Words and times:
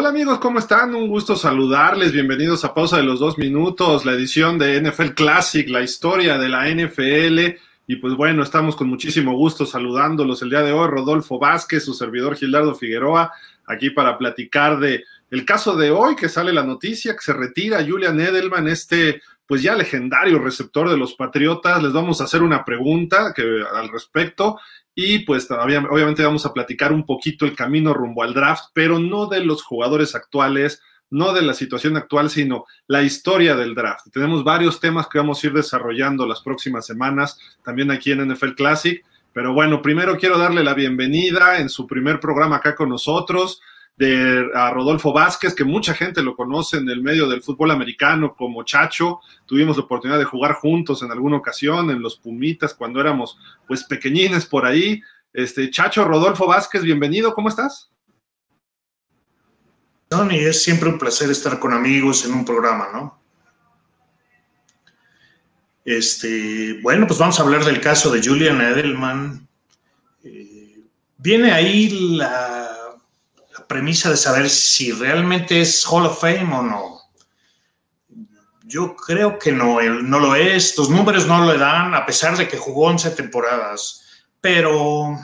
amigos? 0.00 0.38
¿Cómo 0.38 0.58
están? 0.58 0.94
Un 0.94 1.06
gusto 1.06 1.36
saludarles. 1.36 2.12
Bienvenidos 2.12 2.64
a 2.64 2.72
Pausa 2.74 2.96
de 2.96 3.02
los 3.02 3.20
Dos 3.20 3.36
Minutos, 3.36 4.04
la 4.04 4.12
edición 4.12 4.58
de 4.58 4.80
NFL 4.80 5.10
Classic, 5.10 5.68
la 5.68 5.82
historia 5.82 6.38
de 6.38 6.48
la 6.48 6.66
NFL. 6.66 7.58
Y 7.86 7.96
pues 7.96 8.14
bueno, 8.14 8.42
estamos 8.42 8.74
con 8.74 8.88
muchísimo 8.88 9.36
gusto 9.36 9.64
saludándolos 9.66 10.40
el 10.42 10.50
día 10.50 10.62
de 10.62 10.72
hoy. 10.72 10.88
Rodolfo 10.88 11.38
Vázquez, 11.38 11.84
su 11.84 11.92
servidor 11.94 12.36
Gildardo 12.36 12.74
Figueroa, 12.74 13.32
aquí 13.66 13.90
para 13.90 14.18
platicar 14.18 14.80
de 14.80 15.04
el 15.30 15.44
caso 15.44 15.76
de 15.76 15.90
hoy 15.90 16.16
que 16.16 16.28
sale 16.28 16.52
la 16.52 16.64
noticia 16.64 17.12
que 17.12 17.22
se 17.22 17.34
retira 17.34 17.84
Julian 17.86 18.18
Edelman, 18.18 18.68
este 18.68 19.20
pues 19.46 19.62
ya 19.62 19.74
legendario 19.76 20.38
receptor 20.38 20.88
de 20.88 20.96
los 20.96 21.14
Patriotas. 21.14 21.82
Les 21.82 21.92
vamos 21.92 22.20
a 22.20 22.24
hacer 22.24 22.42
una 22.42 22.64
pregunta 22.64 23.32
que, 23.36 23.42
al 23.74 23.90
respecto 23.90 24.58
y 24.94 25.20
pues 25.20 25.50
obviamente 25.50 26.24
vamos 26.24 26.44
a 26.44 26.52
platicar 26.52 26.92
un 26.92 27.06
poquito 27.06 27.44
el 27.44 27.56
camino 27.56 27.94
rumbo 27.94 28.22
al 28.22 28.34
draft, 28.34 28.66
pero 28.74 28.98
no 28.98 29.26
de 29.26 29.44
los 29.44 29.62
jugadores 29.62 30.14
actuales, 30.14 30.82
no 31.10 31.32
de 31.32 31.42
la 31.42 31.54
situación 31.54 31.96
actual, 31.96 32.30
sino 32.30 32.64
la 32.86 33.02
historia 33.02 33.54
del 33.56 33.74
draft. 33.74 34.06
Tenemos 34.12 34.44
varios 34.44 34.80
temas 34.80 35.08
que 35.08 35.18
vamos 35.18 35.42
a 35.42 35.46
ir 35.46 35.52
desarrollando 35.52 36.26
las 36.26 36.40
próximas 36.40 36.86
semanas, 36.86 37.38
también 37.62 37.90
aquí 37.90 38.12
en 38.12 38.32
NFL 38.32 38.52
Classic. 38.52 39.04
Pero 39.34 39.54
bueno, 39.54 39.80
primero 39.80 40.18
quiero 40.18 40.36
darle 40.36 40.62
la 40.62 40.74
bienvenida 40.74 41.58
en 41.58 41.70
su 41.70 41.86
primer 41.86 42.20
programa 42.20 42.56
acá 42.56 42.74
con 42.74 42.90
nosotros 42.90 43.62
de 43.96 44.48
a 44.54 44.70
Rodolfo 44.70 45.12
Vázquez, 45.12 45.54
que 45.54 45.64
mucha 45.64 45.94
gente 45.94 46.22
lo 46.22 46.34
conoce 46.34 46.78
en 46.78 46.88
el 46.88 47.02
medio 47.02 47.28
del 47.28 47.42
fútbol 47.42 47.70
americano 47.70 48.34
como 48.34 48.64
Chacho. 48.64 49.20
Tuvimos 49.46 49.76
la 49.76 49.84
oportunidad 49.84 50.18
de 50.18 50.24
jugar 50.24 50.54
juntos 50.54 51.02
en 51.02 51.10
alguna 51.10 51.36
ocasión 51.36 51.90
en 51.90 52.00
los 52.00 52.16
Pumitas 52.16 52.74
cuando 52.74 53.00
éramos 53.00 53.38
pues 53.66 53.84
pequeñines 53.84 54.46
por 54.46 54.64
ahí. 54.64 55.02
Este 55.32 55.70
Chacho 55.70 56.04
Rodolfo 56.04 56.46
Vázquez, 56.46 56.82
bienvenido, 56.82 57.34
¿cómo 57.34 57.48
estás? 57.48 57.90
Tony, 60.08 60.36
es 60.36 60.62
siempre 60.62 60.90
un 60.90 60.98
placer 60.98 61.30
estar 61.30 61.58
con 61.58 61.72
amigos 61.72 62.26
en 62.26 62.34
un 62.34 62.44
programa, 62.44 62.88
¿no? 62.92 63.22
Este, 65.84 66.78
bueno, 66.82 67.06
pues 67.06 67.18
vamos 67.18 67.40
a 67.40 67.42
hablar 67.42 67.64
del 67.64 67.80
caso 67.80 68.10
de 68.10 68.22
Julian 68.22 68.60
Edelman. 68.60 69.48
Eh, 70.22 70.84
viene 71.16 71.50
ahí 71.50 71.88
la 72.16 72.72
premisa 73.66 74.10
de 74.10 74.16
saber 74.16 74.48
si 74.48 74.92
realmente 74.92 75.60
es 75.60 75.84
Hall 75.84 76.06
of 76.06 76.20
Fame 76.20 76.54
o 76.54 76.62
no. 76.62 77.00
Yo 78.64 78.96
creo 78.96 79.38
que 79.38 79.52
no, 79.52 79.80
no 79.82 80.18
lo 80.18 80.34
es. 80.34 80.76
Los 80.78 80.88
números 80.88 81.26
no 81.26 81.44
lo 81.44 81.58
dan, 81.58 81.94
a 81.94 82.06
pesar 82.06 82.36
de 82.36 82.48
que 82.48 82.56
jugó 82.56 82.86
11 82.86 83.10
temporadas. 83.10 84.02
Pero 84.40 85.18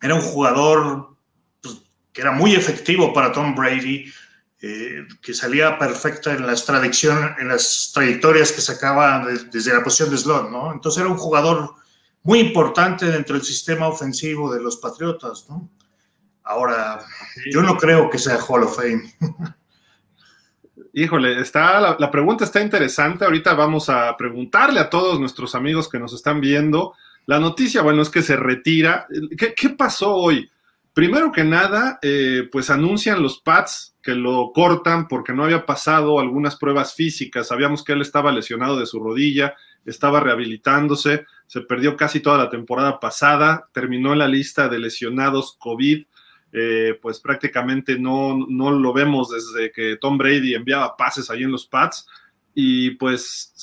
era 0.00 0.14
un 0.14 0.20
jugador 0.20 1.16
pues, 1.60 1.78
que 2.12 2.20
era 2.20 2.32
muy 2.32 2.54
efectivo 2.54 3.12
para 3.12 3.32
Tom 3.32 3.54
Brady, 3.54 4.12
eh, 4.60 5.06
que 5.20 5.34
salía 5.34 5.78
perfecta 5.78 6.32
en 6.32 6.46
las, 6.46 6.68
en 6.68 7.48
las 7.48 7.90
trayectorias 7.92 8.52
que 8.52 8.60
sacaba 8.60 9.26
desde 9.50 9.74
la 9.74 9.82
posición 9.82 10.10
de 10.10 10.18
slot, 10.18 10.50
¿no? 10.50 10.72
Entonces 10.72 11.00
era 11.00 11.10
un 11.10 11.18
jugador 11.18 11.74
muy 12.22 12.38
importante 12.38 13.06
dentro 13.06 13.34
del 13.34 13.44
sistema 13.44 13.88
ofensivo 13.88 14.52
de 14.54 14.62
los 14.62 14.76
Patriotas, 14.76 15.46
¿no? 15.48 15.68
Ahora, 16.44 17.00
yo 17.50 17.62
no 17.62 17.76
creo 17.76 18.10
que 18.10 18.18
sea 18.18 18.36
Hall 18.36 18.64
of 18.64 18.76
Fame. 18.76 19.02
Híjole, 20.94 21.40
está, 21.40 21.96
la, 21.98 22.10
pregunta 22.10 22.44
está 22.44 22.60
interesante. 22.60 23.24
Ahorita 23.24 23.54
vamos 23.54 23.88
a 23.88 24.14
preguntarle 24.16 24.80
a 24.80 24.90
todos 24.90 25.18
nuestros 25.18 25.54
amigos 25.54 25.88
que 25.88 25.98
nos 25.98 26.12
están 26.12 26.40
viendo. 26.40 26.94
La 27.26 27.38
noticia, 27.38 27.82
bueno, 27.82 28.02
es 28.02 28.10
que 28.10 28.22
se 28.22 28.36
retira. 28.36 29.06
¿Qué, 29.38 29.70
pasó 29.70 30.14
hoy? 30.14 30.50
Primero 30.92 31.32
que 31.32 31.44
nada, 31.44 31.98
eh, 32.02 32.48
pues 32.52 32.68
anuncian 32.68 33.22
los 33.22 33.40
Pats 33.40 33.94
que 34.02 34.14
lo 34.14 34.52
cortan 34.52 35.08
porque 35.08 35.32
no 35.32 35.44
había 35.44 35.64
pasado 35.64 36.20
algunas 36.20 36.56
pruebas 36.56 36.94
físicas. 36.94 37.48
Sabíamos 37.48 37.84
que 37.84 37.92
él 37.92 38.02
estaba 38.02 38.32
lesionado 38.32 38.78
de 38.78 38.84
su 38.84 39.00
rodilla, 39.00 39.54
estaba 39.86 40.20
rehabilitándose, 40.20 41.24
se 41.46 41.60
perdió 41.62 41.96
casi 41.96 42.20
toda 42.20 42.36
la 42.36 42.50
temporada 42.50 43.00
pasada, 43.00 43.68
terminó 43.72 44.12
en 44.12 44.18
la 44.18 44.28
lista 44.28 44.68
de 44.68 44.80
lesionados 44.80 45.56
COVID 45.58 46.04
eh, 46.52 46.98
pues 47.00 47.18
prácticamente 47.18 47.98
no, 47.98 48.46
no 48.48 48.70
lo 48.70 48.92
vemos 48.92 49.30
desde 49.30 49.72
que 49.72 49.96
Tom 49.96 50.18
Brady 50.18 50.54
enviaba 50.54 50.96
pases 50.96 51.30
ahí 51.30 51.42
en 51.42 51.50
los 51.50 51.66
pads 51.66 52.06
y 52.54 52.90
pues 52.92 53.54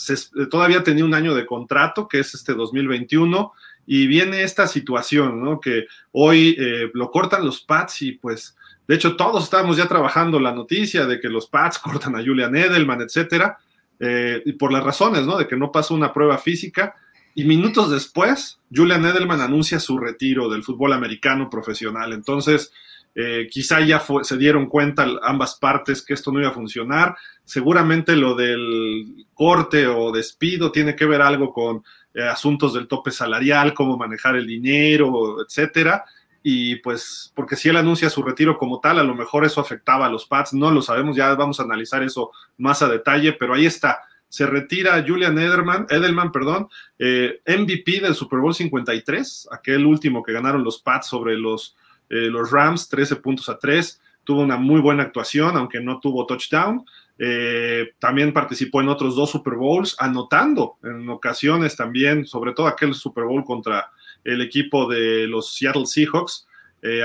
todavía 0.50 0.84
tenía 0.84 1.06
un 1.06 1.14
año 1.14 1.36
de 1.36 1.46
contrato, 1.46 2.08
que 2.08 2.20
es 2.20 2.34
este 2.34 2.54
2021, 2.54 3.54
y 3.86 4.08
viene 4.08 4.44
esta 4.44 4.68
situación, 4.68 5.44
¿no? 5.44 5.60
Que 5.60 5.86
hoy 6.12 6.56
eh, 6.60 6.90
lo 6.94 7.12
cortan 7.12 7.46
los 7.46 7.62
pads 7.62 8.02
y 8.04 8.12
pues, 8.14 8.56
de 8.88 8.96
hecho, 8.96 9.16
todos 9.16 9.44
estamos 9.44 9.78
ya 9.78 9.88
trabajando 9.88 10.40
la 10.40 10.52
noticia 10.52 11.06
de 11.06 11.20
que 11.20 11.30
los 11.30 11.48
pads 11.48 11.80
cortan 11.84 12.16
a 12.16 12.24
Julian 12.24 12.56
Edelman, 12.56 13.02
etcétera, 13.02 13.58
eh, 14.00 14.42
y 14.46 14.54
por 14.54 14.72
las 14.72 14.84
razones, 14.84 15.26
¿no? 15.26 15.38
De 15.38 15.48
que 15.48 15.56
no 15.56 15.72
pasó 15.72 15.94
una 15.94 16.14
prueba 16.14 16.38
física. 16.38 16.96
Y 17.40 17.46
minutos 17.46 17.90
después, 17.90 18.60
Julian 18.70 19.06
Edelman 19.06 19.40
anuncia 19.40 19.80
su 19.80 19.98
retiro 19.98 20.50
del 20.50 20.62
fútbol 20.62 20.92
americano 20.92 21.50
profesional. 21.50 22.12
Entonces, 22.12 22.74
eh, 23.16 23.48
quizá 23.50 23.80
ya 23.80 24.04
se 24.24 24.36
dieron 24.36 24.66
cuenta 24.66 25.08
ambas 25.22 25.56
partes 25.56 26.02
que 26.02 26.16
esto 26.16 26.34
no 26.34 26.42
iba 26.42 26.50
a 26.50 26.54
funcionar. 26.54 27.16
Seguramente 27.46 28.18
lo 28.18 28.36
del 28.36 29.26
corte 29.34 29.88
o 29.88 30.12
despido 30.12 30.70
tiene 30.70 30.98
que 30.98 31.06
ver 31.06 31.22
algo 31.22 31.54
con 31.54 31.82
eh, 32.14 32.24
asuntos 32.24 32.74
del 32.74 32.90
tope 32.90 33.10
salarial, 33.10 33.74
cómo 33.74 33.96
manejar 33.96 34.36
el 34.36 34.46
dinero, 34.46 35.38
etcétera. 35.42 36.04
Y 36.44 36.76
pues, 36.82 37.32
porque 37.34 37.56
si 37.56 37.70
él 37.70 37.78
anuncia 37.78 38.10
su 38.10 38.22
retiro 38.22 38.58
como 38.58 38.82
tal, 38.82 39.00
a 39.00 39.04
lo 39.04 39.16
mejor 39.16 39.46
eso 39.46 39.62
afectaba 39.62 40.08
a 40.08 40.10
los 40.10 40.26
Pats, 40.26 40.52
no 40.52 40.72
lo 40.72 40.82
sabemos, 40.82 41.16
ya 41.16 41.34
vamos 41.36 41.62
a 41.62 41.64
analizar 41.64 42.04
eso 42.04 42.32
más 42.58 42.82
a 42.82 42.90
detalle, 42.90 43.32
pero 43.32 43.54
ahí 43.54 43.66
está 43.66 44.02
se 44.30 44.46
retira 44.46 45.04
Julian 45.06 45.38
Edelman, 45.38 45.88
Edelman 45.90 46.32
perdón, 46.32 46.70
eh, 47.00 47.42
MVP 47.46 48.00
del 48.00 48.14
Super 48.14 48.40
Bowl 48.40 48.54
53, 48.54 49.50
aquel 49.52 49.86
último 49.88 50.22
que 50.24 50.32
ganaron 50.32 50.64
los 50.64 50.80
Pats 50.80 51.08
sobre 51.08 51.36
los, 51.36 51.76
eh, 52.10 52.30
los 52.30 52.52
Rams, 52.52 52.88
13 52.90 53.18
puntos 53.18 53.50
a 53.50 53.58
3. 53.58 54.00
Tuvo 54.24 54.42
una 54.42 54.58
muy 54.58 54.80
buena 54.80 55.04
actuación, 55.04 55.58
aunque 55.58 55.82
no 55.82 56.00
tuvo 56.00 56.28
touchdown. 56.28 56.86
Eh, 57.18 57.94
también 57.98 58.32
participó 58.32 58.82
en 58.82 58.90
otros 58.90 59.16
dos 59.16 59.32
Super 59.32 59.56
Bowls, 59.56 59.96
anotando 60.00 60.78
en 60.84 61.10
ocasiones 61.10 61.76
también, 61.76 62.26
sobre 62.26 62.54
todo 62.54 62.68
aquel 62.68 62.94
Super 62.94 63.24
Bowl 63.24 63.44
contra 63.44 63.90
el 64.24 64.42
equipo 64.42 64.88
de 64.88 65.26
los 65.28 65.56
Seattle 65.56 65.88
Seahawks. 65.88 66.46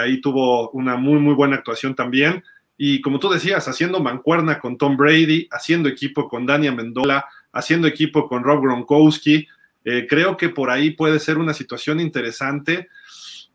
ahí 0.01 0.21
tuvo 0.21 0.71
una 0.71 0.97
muy, 0.97 1.19
muy 1.19 1.35
buena 1.35 1.57
actuación 1.57 1.95
también. 1.95 2.45
Y 2.77 3.01
como 3.01 3.19
tú 3.19 3.31
decías, 3.31 3.69
haciendo 3.69 4.01
mancuerna 4.01 4.59
con 4.59 4.77
Tom 4.77 4.97
Brady, 4.97 5.49
haciendo 5.51 5.89
equipo 5.89 6.29
con 6.29 6.45
Dania 6.45 6.73
Mendola, 6.73 7.27
haciendo 7.53 7.87
equipo 7.87 8.29
con 8.29 8.43
Rob 8.43 8.63
Gronkowski, 8.63 9.47
eh, 9.85 10.07
creo 10.09 10.37
que 10.37 10.49
por 10.49 10.71
ahí 10.71 10.91
puede 10.91 11.21
ser 11.21 11.39
una 11.39 11.55
situación 11.55 12.01
interesante. 12.01 12.89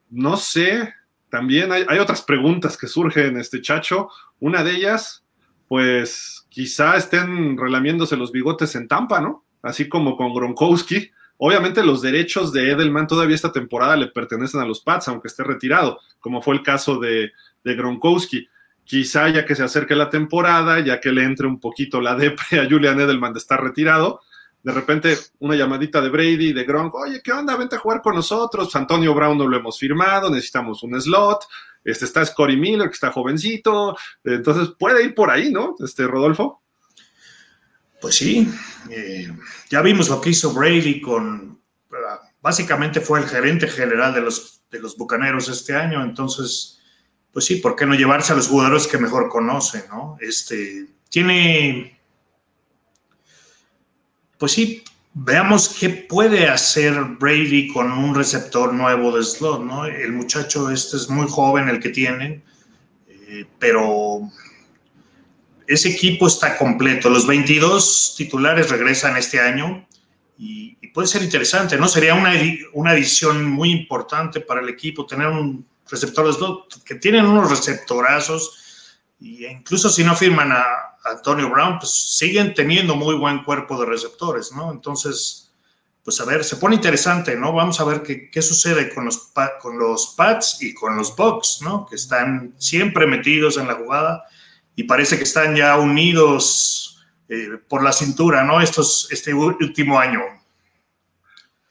No 0.10 0.38
sé, 0.38 0.94
también 1.30 1.72
hay, 1.72 2.00
otras 2.00 2.22
preguntas 2.22 2.78
que 2.78 2.88
surgen, 2.88 3.38
este 3.38 3.62
chacho. 3.62 4.10
Una 4.40 4.64
de 4.64 4.72
ellas, 4.72 5.24
pues 5.68 6.46
quizá 6.50 6.96
estén 6.96 7.58
relamiéndose 7.58 8.16
los 8.16 8.32
bigotes 8.32 8.76
en 8.76 8.88
Tampa, 8.88 9.20
¿no? 9.20 9.44
Así 9.62 9.90
como 9.90 10.16
con 10.16 10.34
Gronkowski. 10.34 11.12
Obviamente 11.38 11.84
los 11.84 12.02
derechos 12.02 12.54
de 12.54 12.72
Edelman 12.72 13.08
todavía 13.08 13.36
esta 13.36 13.52
temporada 13.52 13.96
le 13.96 14.08
pertenecen 14.08 14.62
a 14.62 14.66
los 14.66 14.82
Pats, 14.82 15.08
aunque 15.08 15.28
esté 15.28 15.44
retirado, 15.44 16.00
como 16.20 16.42
fue 16.42 16.56
el 16.56 16.64
caso 16.64 17.00
de, 17.00 17.32
de 17.64 17.76
Gronkowski 17.76 18.48
quizá 18.90 19.30
ya 19.30 19.46
que 19.46 19.54
se 19.54 19.62
acerque 19.62 19.94
la 19.94 20.10
temporada, 20.10 20.80
ya 20.80 21.00
que 21.00 21.12
le 21.12 21.24
entre 21.24 21.46
un 21.46 21.60
poquito 21.60 22.02
la 22.02 22.16
depre 22.16 22.60
a 22.60 22.68
Julian 22.68 23.00
Edelman 23.00 23.34
de 23.34 23.38
estar 23.38 23.62
retirado, 23.64 24.22
de 24.64 24.72
repente 24.72 25.16
una 25.38 25.56
llamadita 25.56 26.02
de 26.02 26.10
Brady, 26.10 26.54
de 26.54 26.64
Gronk, 26.64 26.96
oye, 26.96 27.22
¿qué 27.24 27.32
onda? 27.32 27.56
Vente 27.56 27.76
a 27.76 27.80
jugar 27.80 28.02
con 28.02 28.16
nosotros, 28.16 28.76
Antonio 28.76 29.14
Brown 29.14 29.38
no 29.38 29.48
lo 29.48 29.58
hemos 29.58 29.78
firmado, 29.78 30.32
necesitamos 30.32 30.82
un 30.82 31.00
slot, 31.00 31.42
este 31.84 32.06
está 32.06 32.26
Scotty 32.26 32.58
Miller, 32.58 32.88
que 32.88 32.96
está 32.96 33.12
jovencito, 33.12 33.96
entonces 34.24 34.70
puede 34.80 35.04
ir 35.04 35.14
por 35.14 35.30
ahí, 35.30 35.52
¿no? 35.52 35.76
Este, 35.86 36.08
Rodolfo. 36.08 36.64
Pues 38.02 38.16
sí, 38.16 38.52
eh, 38.90 39.32
ya 39.70 39.84
vimos 39.84 40.10
lo 40.10 40.20
que 40.20 40.32
hizo 40.32 40.52
Brady 40.52 41.00
con, 41.00 41.62
básicamente 42.42 43.02
fue 43.02 43.20
el 43.20 43.28
gerente 43.28 43.68
general 43.68 44.16
de 44.16 44.22
los, 44.22 44.64
de 44.72 44.80
los 44.80 44.98
Bucaneros 44.98 45.48
este 45.48 45.76
año, 45.76 46.02
entonces 46.02 46.79
pues 47.32 47.46
sí, 47.46 47.58
¿por 47.58 47.76
qué 47.76 47.86
no 47.86 47.96
llevarse 47.96 48.34
a 48.34 48.36
los 48.36 48.48
jugadores 48.48 48.88
que 48.88 48.98
mejor 48.98 49.30
conocen, 49.30 49.84
no? 49.90 50.18
Este, 50.20 50.88
tiene, 51.10 52.00
pues 54.38 54.52
sí, 54.52 54.84
veamos 55.14 55.76
qué 55.80 55.90
puede 55.90 56.48
hacer 56.48 56.96
Brady 57.20 57.68
con 57.68 57.92
un 57.92 58.16
receptor 58.16 58.74
nuevo 58.74 59.16
de 59.16 59.24
slot, 59.24 59.64
¿no? 59.64 59.86
El 59.86 60.14
muchacho 60.14 60.72
este 60.72 60.98
es 60.98 61.10
muy 61.10 61.28
joven, 61.28 61.70
el 61.70 61.80
que 61.80 61.90
tienen, 61.90 62.44
eh, 63.08 63.46
pero 63.60 64.22
ese 65.68 65.90
equipo 65.90 66.28
está 66.28 66.58
completo. 66.58 67.10
Los 67.10 67.28
22 67.28 68.16
titulares 68.18 68.70
regresan 68.70 69.18
este 69.18 69.40
año 69.40 69.88
y, 70.38 70.78
puede 70.92 71.08
ser 71.08 71.22
interesante, 71.22 71.78
¿no? 71.78 71.88
Sería 71.88 72.16
una, 72.16 72.34
una 72.74 72.94
edición 72.94 73.46
muy 73.46 73.70
importante 73.72 74.42
para 74.42 74.62
el 74.62 74.70
equipo 74.70 75.06
tener 75.06 75.28
un 75.28 75.64
receptores 75.90 76.38
que 76.86 76.96
tienen 76.96 77.26
unos 77.26 77.50
receptorazos 77.50 78.96
Y 79.20 79.46
incluso 79.46 79.90
si 79.90 80.04
no 80.04 80.16
firman 80.16 80.52
a 80.52 80.66
Antonio 81.04 81.50
Brown, 81.50 81.80
pues 81.80 81.92
siguen 81.92 82.54
teniendo 82.54 82.96
muy 82.96 83.16
buen 83.16 83.44
cuerpo 83.44 83.80
de 83.80 83.86
receptores, 83.86 84.52
¿no? 84.54 84.72
Entonces, 84.72 85.52
pues 86.04 86.20
a 86.22 86.26
ver, 86.26 86.44
se 86.44 86.56
pone 86.56 86.76
interesante, 86.76 87.36
¿no? 87.36 87.54
Vamos 87.54 87.80
a 87.80 87.84
ver 87.84 88.02
qué, 88.02 88.30
qué 88.30 88.42
sucede 88.42 88.94
con 88.94 89.06
los, 89.06 89.32
con 89.62 89.78
los 89.78 90.14
Pats 90.16 90.62
y 90.62 90.74
con 90.74 90.96
los 90.96 91.16
Bucks, 91.16 91.60
¿no? 91.62 91.86
Que 91.86 91.96
están 91.96 92.54
siempre 92.58 93.06
metidos 93.08 93.58
en 93.58 93.68
la 93.68 93.76
jugada 93.76 94.26
y 94.76 94.84
parece 94.84 95.18
que 95.18 95.24
están 95.24 95.56
ya 95.56 95.78
unidos 95.78 97.04
eh, 97.28 97.60
por 97.68 97.84
la 97.84 97.92
cintura, 97.92 98.44
¿no? 98.44 98.62
Estos, 98.62 99.08
este 99.12 99.34
último 99.34 100.00
año. 100.00 100.22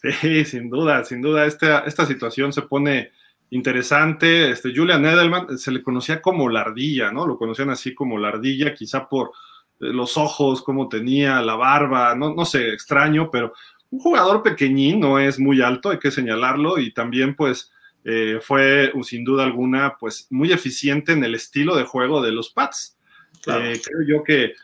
Sí, 0.00 0.44
sin 0.44 0.70
duda, 0.70 1.04
sin 1.04 1.20
duda, 1.20 1.46
esta, 1.46 1.80
esta 1.80 2.06
situación 2.06 2.52
se 2.52 2.62
pone 2.62 3.10
interesante. 3.50 4.50
Este, 4.50 4.74
Julian 4.74 5.04
Edelman 5.04 5.58
se 5.58 5.70
le 5.70 5.82
conocía 5.82 6.20
como 6.20 6.48
la 6.48 6.60
ardilla, 6.60 7.10
¿no? 7.10 7.26
Lo 7.26 7.38
conocían 7.38 7.70
así 7.70 7.94
como 7.94 8.18
la 8.18 8.28
ardilla, 8.28 8.74
quizá 8.74 9.08
por 9.08 9.32
eh, 9.80 9.92
los 9.92 10.16
ojos, 10.16 10.62
cómo 10.62 10.88
tenía, 10.88 11.40
la 11.42 11.54
barba, 11.54 12.14
no, 12.14 12.34
no 12.34 12.44
sé, 12.44 12.72
extraño, 12.72 13.30
pero 13.30 13.52
un 13.90 14.00
jugador 14.00 14.42
pequeñín, 14.42 15.00
no 15.00 15.18
es 15.18 15.38
muy 15.38 15.62
alto, 15.62 15.90
hay 15.90 15.98
que 15.98 16.10
señalarlo, 16.10 16.78
y 16.78 16.92
también 16.92 17.34
pues 17.34 17.72
eh, 18.04 18.38
fue 18.42 18.92
sin 19.02 19.24
duda 19.24 19.44
alguna 19.44 19.96
pues 19.98 20.26
muy 20.30 20.52
eficiente 20.52 21.12
en 21.12 21.24
el 21.24 21.34
estilo 21.34 21.74
de 21.74 21.84
juego 21.84 22.22
de 22.22 22.32
los 22.32 22.50
Pats. 22.50 22.96
Eh, 23.46 23.80
creo 23.82 24.02
yo 24.06 24.22
que 24.22 24.54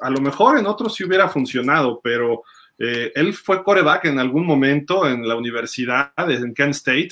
a 0.00 0.10
lo 0.10 0.20
mejor 0.20 0.58
en 0.58 0.66
otros 0.66 0.94
sí 0.94 1.04
hubiera 1.04 1.28
funcionado, 1.28 2.00
pero 2.02 2.42
él 2.78 3.32
fue 3.34 3.62
coreback 3.62 4.06
en 4.06 4.18
algún 4.18 4.44
momento 4.44 5.06
en 5.06 5.28
la 5.28 5.36
universidad, 5.36 6.12
en 6.16 6.52
Kent 6.52 6.74
State, 6.74 7.10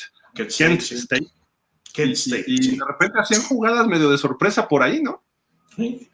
Kent, 0.49 0.83
State. 0.83 1.27
y, 2.47 2.77
de 2.77 2.85
repente 2.87 3.19
hacían 3.19 3.43
jugadas 3.43 3.87
medio 3.87 4.11
de 4.11 4.19
sorpresa 4.19 4.69
por 4.69 4.83
ahí, 4.83 5.03
¿no? 5.03 5.23
Sí. 5.77 6.09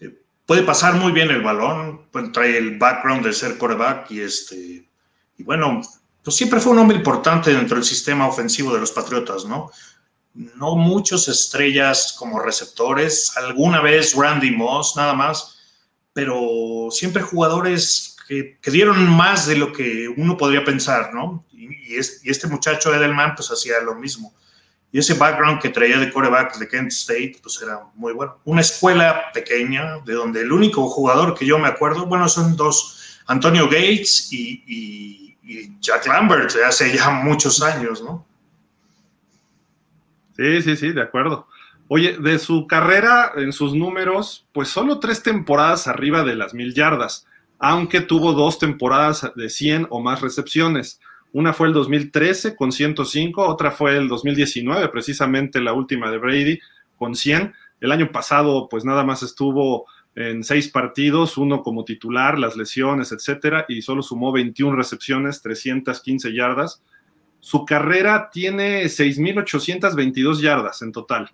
Eh, 0.00 0.20
puede 0.46 0.62
pasar 0.62 0.94
muy 0.94 1.12
bien 1.12 1.30
el 1.30 1.42
balón, 1.42 2.08
pues, 2.10 2.32
trae 2.32 2.58
el 2.58 2.78
background 2.78 3.24
de 3.24 3.32
ser 3.32 3.58
quarterback 3.58 4.10
y 4.10 4.20
este. 4.20 4.88
Y 5.38 5.42
bueno, 5.42 5.80
pues 6.22 6.36
siempre 6.36 6.60
fue 6.60 6.72
un 6.72 6.78
hombre 6.78 6.96
importante 6.96 7.52
dentro 7.52 7.76
del 7.76 7.84
sistema 7.84 8.28
ofensivo 8.28 8.72
de 8.72 8.80
los 8.80 8.92
Patriotas, 8.92 9.44
¿no? 9.44 9.70
No 10.34 10.76
muchos 10.76 11.28
estrellas 11.28 12.14
como 12.18 12.40
receptores, 12.40 13.36
alguna 13.36 13.80
vez 13.80 14.14
Randy 14.14 14.50
Moss, 14.50 14.94
nada 14.96 15.14
más, 15.14 15.58
pero 16.12 16.88
siempre 16.90 17.22
jugadores 17.22 18.16
que, 18.28 18.58
que 18.62 18.70
dieron 18.70 19.10
más 19.10 19.46
de 19.46 19.56
lo 19.56 19.72
que 19.72 20.08
uno 20.08 20.36
podría 20.36 20.64
pensar, 20.64 21.12
¿no? 21.12 21.44
Y, 21.86 21.96
este 21.96 22.46
muchacho 22.46 22.94
Edelman 22.94 23.34
pues 23.34 23.50
hacía 23.50 23.80
lo 23.80 23.94
mismo. 23.94 24.32
Y 24.90 24.98
ese 24.98 25.14
background 25.14 25.60
que 25.60 25.70
traía 25.70 25.98
de 25.98 26.12
coreback 26.12 26.58
de 26.58 26.68
Kent 26.68 26.92
State, 26.92 27.38
pues 27.42 27.60
era 27.62 27.80
muy 27.94 28.12
bueno. 28.12 28.38
Una 28.44 28.60
escuela 28.60 29.32
pequeña, 29.32 29.98
de 30.04 30.12
donde 30.12 30.42
el 30.42 30.52
único 30.52 30.86
jugador 30.88 31.34
que 31.34 31.46
yo 31.46 31.58
me 31.58 31.68
acuerdo, 31.68 32.04
bueno, 32.04 32.28
son 32.28 32.56
dos, 32.56 33.20
Antonio 33.26 33.64
Gates 33.66 34.28
y, 34.32 34.58
Jack 35.80 36.06
Lambert, 36.06 36.50
hace 36.66 36.96
ya 36.96 37.10
muchos 37.10 37.62
años, 37.62 38.02
¿no? 38.02 38.24
Sí, 40.36 40.62
sí, 40.62 40.76
sí, 40.76 40.92
de 40.92 41.02
acuerdo. 41.02 41.46
Oye, 41.88 42.16
de 42.18 42.38
su 42.38 42.66
carrera, 42.66 43.32
en 43.36 43.52
sus 43.52 43.74
números, 43.74 44.46
pues 44.52 44.68
solo 44.68 44.98
tres 44.98 45.22
temporadas 45.22 45.88
arriba 45.88 46.22
de 46.22 46.36
las 46.36 46.54
mil 46.54 46.72
yardas, 46.72 47.26
aunque 47.58 48.00
tuvo 48.00 48.32
dos 48.32 48.58
temporadas 48.58 49.30
de 49.36 49.48
100 49.50 49.88
o 49.90 50.00
más 50.00 50.20
recepciones. 50.20 51.00
Una 51.32 51.52
fue 51.52 51.68
el 51.68 51.72
2013 51.72 52.54
con 52.56 52.72
105, 52.72 53.46
otra 53.46 53.70
fue 53.70 53.96
el 53.96 54.08
2019, 54.08 54.88
precisamente 54.88 55.60
la 55.60 55.72
última 55.72 56.10
de 56.10 56.18
Brady, 56.18 56.58
con 56.96 57.14
100. 57.14 57.54
El 57.80 57.90
año 57.90 58.12
pasado, 58.12 58.68
pues 58.68 58.84
nada 58.84 59.02
más 59.02 59.22
estuvo 59.22 59.86
en 60.14 60.44
seis 60.44 60.68
partidos, 60.68 61.38
uno 61.38 61.62
como 61.62 61.84
titular, 61.84 62.38
las 62.38 62.56
lesiones, 62.56 63.12
etcétera, 63.12 63.64
y 63.68 63.80
solo 63.80 64.02
sumó 64.02 64.30
21 64.30 64.76
recepciones, 64.76 65.40
315 65.40 66.34
yardas. 66.34 66.82
Su 67.40 67.64
carrera 67.64 68.28
tiene 68.30 68.84
6.822 68.84 70.40
yardas 70.40 70.82
en 70.82 70.92
total. 70.92 71.30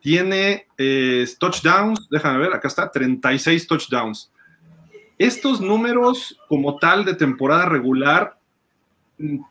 Tiene 0.00 0.66
eh, 0.76 1.26
touchdowns, 1.38 2.08
déjame 2.10 2.38
ver, 2.38 2.52
acá 2.52 2.68
está, 2.68 2.90
36 2.90 3.66
touchdowns. 3.66 4.32
Estos 5.16 5.60
números 5.60 6.38
como 6.48 6.76
tal 6.76 7.04
de 7.04 7.14
temporada 7.14 7.66
regular 7.66 8.37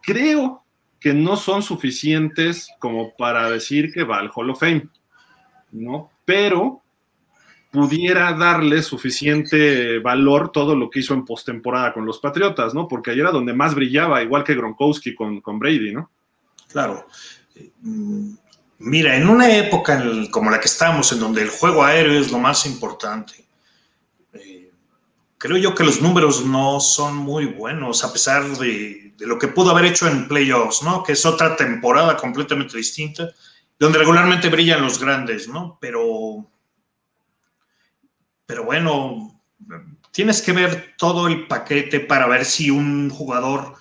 creo 0.02 0.64
que 1.00 1.14
no 1.14 1.38
son 1.38 1.62
suficientes 1.62 2.70
como 2.80 3.16
para 3.16 3.50
decir 3.50 3.92
que 3.94 4.04
va 4.04 4.20
al 4.20 4.32
Hall 4.34 4.50
of 4.50 4.60
Fame, 4.60 4.90
¿no? 5.72 6.10
Pero 6.26 6.82
pudiera 7.72 8.34
darle 8.34 8.82
suficiente 8.82 10.00
valor 10.00 10.52
todo 10.52 10.76
lo 10.76 10.90
que 10.90 11.02
hizo 11.02 11.14
en 11.14 11.26
postemporada 11.26 11.94
con 11.94 12.06
los 12.06 12.20
Patriotas, 12.20 12.74
¿no? 12.74 12.88
Porque 12.88 13.12
ahí 13.12 13.20
era 13.20 13.32
donde 13.32 13.54
más 13.54 13.76
brillaba, 13.76 14.24
igual 14.24 14.44
que 14.44 14.56
Gronkowski 14.56 15.14
con, 15.14 15.42
con 15.42 15.60
Brady, 15.60 15.94
¿no? 15.94 16.10
Claro. 16.70 17.08
Mira, 18.80 19.16
en 19.16 19.28
una 19.28 19.56
época 19.56 20.04
como 20.32 20.50
la 20.50 20.60
que 20.60 20.68
estamos, 20.68 21.12
en 21.12 21.20
donde 21.20 21.42
el 21.42 21.50
juego 21.50 21.84
aéreo 21.84 22.20
es 22.20 22.32
lo 22.32 22.40
más 22.40 22.66
importante, 22.66 23.46
creo 25.38 25.58
yo 25.58 25.76
que 25.76 25.84
los 25.84 26.02
números 26.02 26.46
no 26.46 26.80
son 26.80 27.16
muy 27.16 27.46
buenos, 27.46 28.04
a 28.04 28.12
pesar 28.12 28.46
de, 28.58 29.07
lo 29.20 29.40
que 29.40 29.48
pudo 29.48 29.72
haber 29.72 29.86
hecho 29.86 30.08
en 30.08 30.28
playoffs, 30.28 30.84
¿no? 30.84 31.04
Que 31.04 31.14
es 31.14 31.26
otra 31.26 31.56
temporada 31.56 32.18
completamente 32.18 32.78
distinta, 32.78 33.30
donde 33.80 34.00
regularmente 34.00 34.50
brillan 34.50 34.82
los 34.82 35.00
grandes, 35.00 35.48
¿no? 35.48 35.78
Pero, 35.82 36.50
pero 38.46 38.64
bueno, 38.64 39.42
tienes 40.12 40.42
que 40.42 40.52
ver 40.52 40.96
todo 40.98 41.28
el 41.28 41.48
paquete 41.48 42.00
para 42.00 42.28
ver 42.28 42.46
si 42.46 42.70
un 42.70 43.10
jugador 43.10 43.76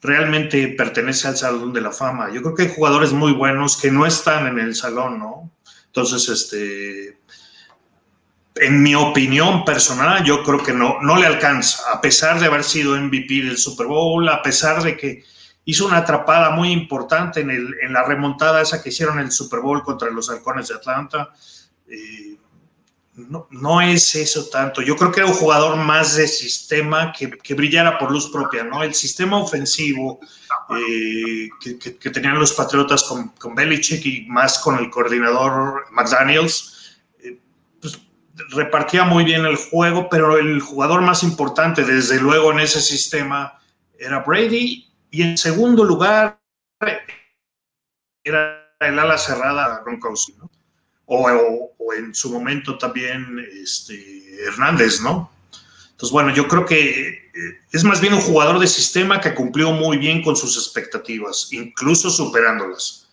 realmente 0.00 0.68
pertenece 0.68 1.28
al 1.28 1.36
Salón 1.36 1.72
de 1.72 1.80
la 1.80 1.92
Fama. 1.92 2.32
Yo 2.32 2.42
creo 2.42 2.54
que 2.54 2.62
hay 2.64 2.74
jugadores 2.74 3.12
muy 3.12 3.32
buenos 3.32 3.76
que 3.76 3.90
no 3.90 4.06
están 4.06 4.46
en 4.46 4.58
el 4.58 4.74
salón, 4.74 5.18
¿no? 5.18 5.50
Entonces, 5.86 6.28
este, 6.28 7.18
en 8.56 8.82
mi 8.82 8.94
opinión 8.94 9.64
personal, 9.64 10.24
yo 10.24 10.42
creo 10.42 10.62
que 10.62 10.72
no, 10.72 10.98
no 11.02 11.16
le 11.16 11.26
alcanza, 11.26 11.90
a 11.92 12.00
pesar 12.00 12.40
de 12.40 12.46
haber 12.46 12.64
sido 12.64 12.96
MVP 12.96 13.42
del 13.42 13.58
Super 13.58 13.86
Bowl, 13.86 14.28
a 14.28 14.42
pesar 14.42 14.82
de 14.82 14.96
que 14.96 15.24
hizo 15.64 15.86
una 15.86 15.98
atrapada 15.98 16.50
muy 16.50 16.72
importante 16.72 17.40
en, 17.40 17.50
el, 17.50 17.74
en 17.82 17.92
la 17.92 18.04
remontada 18.04 18.62
esa 18.62 18.82
que 18.82 18.88
hicieron 18.88 19.18
en 19.18 19.26
el 19.26 19.32
Super 19.32 19.60
Bowl 19.60 19.82
contra 19.82 20.10
los 20.10 20.30
halcones 20.30 20.68
de 20.68 20.74
Atlanta. 20.74 21.30
Eh, 21.88 22.36
no, 23.50 23.80
es 23.80 24.14
eso 24.14 24.46
tanto. 24.50 24.82
Yo 24.82 24.94
creo 24.94 25.10
que 25.10 25.20
era 25.20 25.28
un 25.28 25.34
jugador 25.34 25.76
más 25.76 26.16
de 26.16 26.28
sistema 26.28 27.12
que, 27.12 27.54
brillara 27.54 27.98
por 27.98 28.10
luz 28.10 28.30
propia, 28.30 28.62
¿no? 28.62 28.82
El 28.82 28.94
sistema 28.94 29.38
ofensivo 29.38 30.20
eh, 30.70 31.48
que, 31.58 32.10
tenían 32.10 32.38
los 32.38 32.52
Patriotas 32.52 33.04
con 33.04 33.54
Belichick 33.54 34.04
y 34.04 34.26
más 34.28 34.58
con 34.58 34.78
el 34.78 34.90
coordinador 34.90 35.86
McDaniels 35.92 36.76
repartía 38.50 39.04
muy 39.04 39.24
bien 39.24 39.44
el 39.44 39.56
juego, 39.56 40.08
pero 40.08 40.38
el 40.38 40.60
jugador 40.60 41.02
más 41.02 41.22
importante, 41.22 41.84
desde 41.84 42.20
luego, 42.20 42.52
en 42.52 42.60
ese 42.60 42.80
sistema 42.80 43.58
era 43.98 44.20
Brady. 44.20 44.86
Y 45.10 45.22
en 45.22 45.38
segundo 45.38 45.84
lugar, 45.84 46.38
era 48.24 48.74
el 48.80 48.98
ala 48.98 49.16
cerrada 49.18 49.82
Gronkowski. 49.84 50.34
O, 51.06 51.70
en 51.96 52.14
su 52.14 52.32
momento 52.32 52.76
también 52.78 53.38
este, 53.62 54.44
Hernández, 54.44 55.00
¿no? 55.00 55.30
Entonces, 55.92 56.12
bueno, 56.12 56.34
yo 56.34 56.46
creo 56.46 56.66
que 56.66 57.08
eh, 57.08 57.60
es 57.72 57.84
más 57.84 58.00
bien 58.00 58.12
un 58.12 58.20
jugador 58.20 58.58
de 58.58 58.66
sistema 58.66 59.20
que 59.20 59.34
cumplió 59.34 59.72
muy 59.72 59.96
bien 59.96 60.22
con 60.22 60.36
sus 60.36 60.56
expectativas, 60.56 61.50
incluso 61.52 62.10
superándolas. 62.10 63.05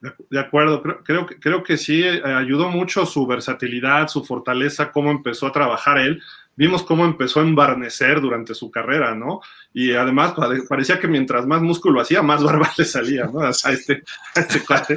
De 0.00 0.38
acuerdo, 0.38 0.80
creo, 0.80 1.02
creo, 1.02 1.26
creo 1.26 1.62
que 1.64 1.76
sí 1.76 2.02
eh, 2.04 2.22
ayudó 2.24 2.68
mucho 2.70 3.04
su 3.04 3.26
versatilidad, 3.26 4.06
su 4.06 4.24
fortaleza, 4.24 4.92
cómo 4.92 5.10
empezó 5.10 5.48
a 5.48 5.52
trabajar 5.52 5.98
él. 5.98 6.22
Vimos 6.54 6.84
cómo 6.84 7.04
empezó 7.04 7.40
a 7.40 7.42
embarnecer 7.42 8.20
durante 8.20 8.54
su 8.54 8.70
carrera, 8.70 9.14
¿no? 9.14 9.40
Y 9.72 9.92
además 9.92 10.34
parecía 10.68 11.00
que 11.00 11.08
mientras 11.08 11.46
más 11.46 11.62
músculo 11.62 12.00
hacía, 12.00 12.22
más 12.22 12.42
barba 12.44 12.70
le 12.76 12.84
salía, 12.84 13.26
¿no? 13.26 13.40
A 13.40 13.50
este, 13.50 14.04
este 14.34 14.64
cuate. 14.64 14.96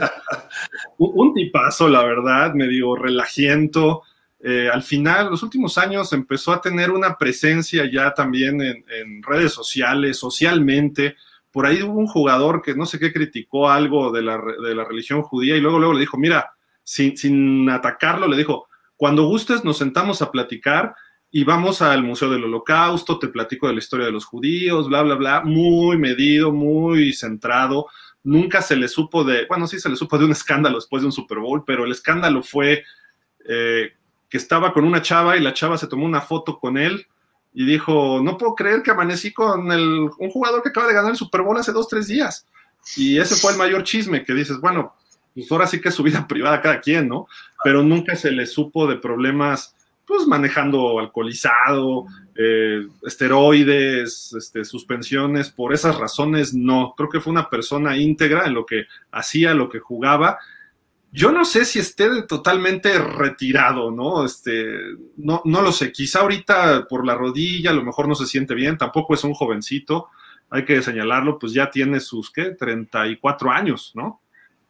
Un 0.98 1.34
tipazo, 1.34 1.90
la 1.90 2.04
verdad, 2.04 2.54
medio 2.54 2.96
relajiento. 2.96 4.04
Eh, 4.40 4.70
al 4.72 4.84
final, 4.84 5.32
los 5.32 5.42
últimos 5.42 5.80
años 5.80 6.14
empezó 6.14 6.52
a 6.52 6.62
tener 6.62 6.92
una 6.92 7.18
presencia 7.18 7.90
ya 7.92 8.14
también 8.14 8.62
en 8.62 9.24
redes 9.24 9.52
sociales, 9.52 10.18
socialmente 10.18 11.16
por 11.52 11.66
ahí 11.66 11.84
hubo 11.84 12.00
un 12.00 12.08
jugador 12.08 12.62
que 12.62 12.74
no 12.74 12.86
sé 12.86 13.00
qué 13.00 13.12
criticó 13.12 13.70
algo 13.70 14.12
de 14.12 14.22
la, 14.22 14.38
religión 14.86 15.22
judía 15.22 15.56
y 15.56 15.62
luego, 15.62 15.80
luego 15.80 15.94
le 15.94 16.00
dijo, 16.00 16.18
mira, 16.18 16.52
sin, 16.84 17.18
sin 17.18 17.70
atacarlo, 17.70 18.28
le 18.28 18.38
dijo, 18.38 18.68
cuando 18.96 19.26
gustes 19.26 19.64
nos 19.64 19.78
sentamos 19.78 20.22
a 20.22 20.32
platicar 20.32 20.96
y 21.32 21.44
vamos 21.44 21.82
al 21.82 22.04
Museo 22.04 22.30
del 22.30 22.44
Holocausto, 22.44 23.18
te 23.18 23.30
platico 23.30 23.68
de 23.68 23.74
la 23.74 23.80
historia 23.80 24.06
de 24.06 24.12
los 24.12 24.26
judíos, 24.26 24.88
bla, 24.90 25.02
bla, 25.02 25.16
bla, 25.16 25.42
muy 25.42 25.98
medido, 25.98 26.52
muy 26.52 27.14
centrado. 27.14 27.88
Nunca 28.24 28.62
se 28.62 28.76
le 28.76 28.88
supo 28.88 29.24
de, 29.24 29.46
bueno, 29.48 29.66
sí 29.66 29.80
se 29.80 29.90
le 29.90 29.96
supo 29.96 30.18
de 30.18 30.26
un 30.26 30.32
escándalo 30.32 30.76
después 30.76 31.02
de 31.02 31.08
un 31.08 31.14
Super 31.14 31.40
Bowl, 31.40 31.64
pero 31.66 31.86
el 31.86 31.92
escándalo 31.92 32.44
fue 32.44 32.84
eh, 33.48 33.94
que 34.30 34.38
estaba 34.38 34.74
con 34.74 34.84
una 34.84 35.02
chava 35.02 35.38
y 35.38 35.42
la 35.42 35.54
chava 35.54 35.78
se 35.78 35.88
tomó 35.88 36.06
una 36.06 36.22
foto 36.22 36.60
con 36.60 36.78
él 36.78 37.08
y 37.54 37.66
dijo, 37.66 38.22
no 38.24 38.38
puedo 38.38 38.56
creer 38.56 38.82
que 38.82 38.92
amanecí 38.92 39.34
con 39.34 39.72
el, 39.72 40.10
un 40.18 40.30
jugador 40.30 40.62
que 40.64 40.70
acaba 40.70 40.88
de 40.88 40.94
ganar 40.94 41.12
el 41.12 41.18
Super 41.18 41.42
Bowl 41.42 41.58
hace 41.58 41.72
dos, 41.72 41.88
tres 41.88 42.08
días. 42.08 42.46
Y 42.96 43.20
ese 43.20 43.36
fue 43.36 43.52
el 43.52 43.58
mayor 43.58 43.84
chisme, 43.84 44.24
que 44.24 44.34
dices, 44.34 44.60
bueno, 44.60 44.96
pues 45.34 45.52
ahora 45.52 45.68
sí 45.68 45.80
que 45.80 45.90
es 45.90 45.96
su 45.96 46.04
vida 46.04 46.26
privada 46.28 46.62
cada 46.62 46.80
quien, 46.80 47.08
¿no? 47.08 47.28
Pero 47.64 47.84
nunca 47.84 48.16
se 48.16 48.32
le 48.32 48.46
supo 48.46 48.88
de 48.88 48.98
problemas, 48.98 49.76
pues 50.06 50.26
manejando 50.28 51.00
alcoholizado, 51.00 52.06
eh, 52.36 52.88
esteroides, 53.04 54.34
este, 54.34 54.66
suspensiones, 54.66 55.50
por 55.50 55.74
esas 55.74 55.98
razones 55.98 56.54
no. 56.54 56.94
Creo 56.96 57.10
que 57.10 57.20
fue 57.20 57.32
una 57.32 57.50
persona 57.50 57.98
íntegra 57.98 58.46
en 58.46 58.54
lo 58.54 58.66
que 58.66 58.86
hacía, 59.12 59.54
lo 59.54 59.70
que 59.70 59.80
jugaba. 59.80 60.40
Yo 61.14 61.32
no 61.32 61.44
sé 61.44 61.66
si 61.66 61.80
esté 61.80 62.24
totalmente 62.24 62.98
retirado, 62.98 63.92
¿no? 63.92 64.24
Este, 64.24 64.96
no, 65.18 65.42
no 65.44 65.62
lo 65.62 65.74
sé. 65.74 65.92
Quizá 65.92 66.22
ahorita 66.22 66.88
por 66.88 67.06
la 67.06 67.16
rodilla 67.16 67.72
a 67.72 67.74
lo 67.74 67.84
mejor 67.84 68.08
no 68.08 68.16
se 68.16 68.26
siente 68.26 68.56
bien, 68.56 68.78
tampoco 68.78 69.14
es 69.14 69.24
un 69.26 69.34
jovencito, 69.34 70.08
hay 70.50 70.64
que 70.64 70.82
señalarlo, 70.82 71.38
pues 71.38 71.52
ya 71.52 71.70
tiene 71.70 72.00
sus, 72.00 72.32
¿qué? 72.32 72.52
34 72.52 73.52
años, 73.52 73.92
¿no? 73.94 74.22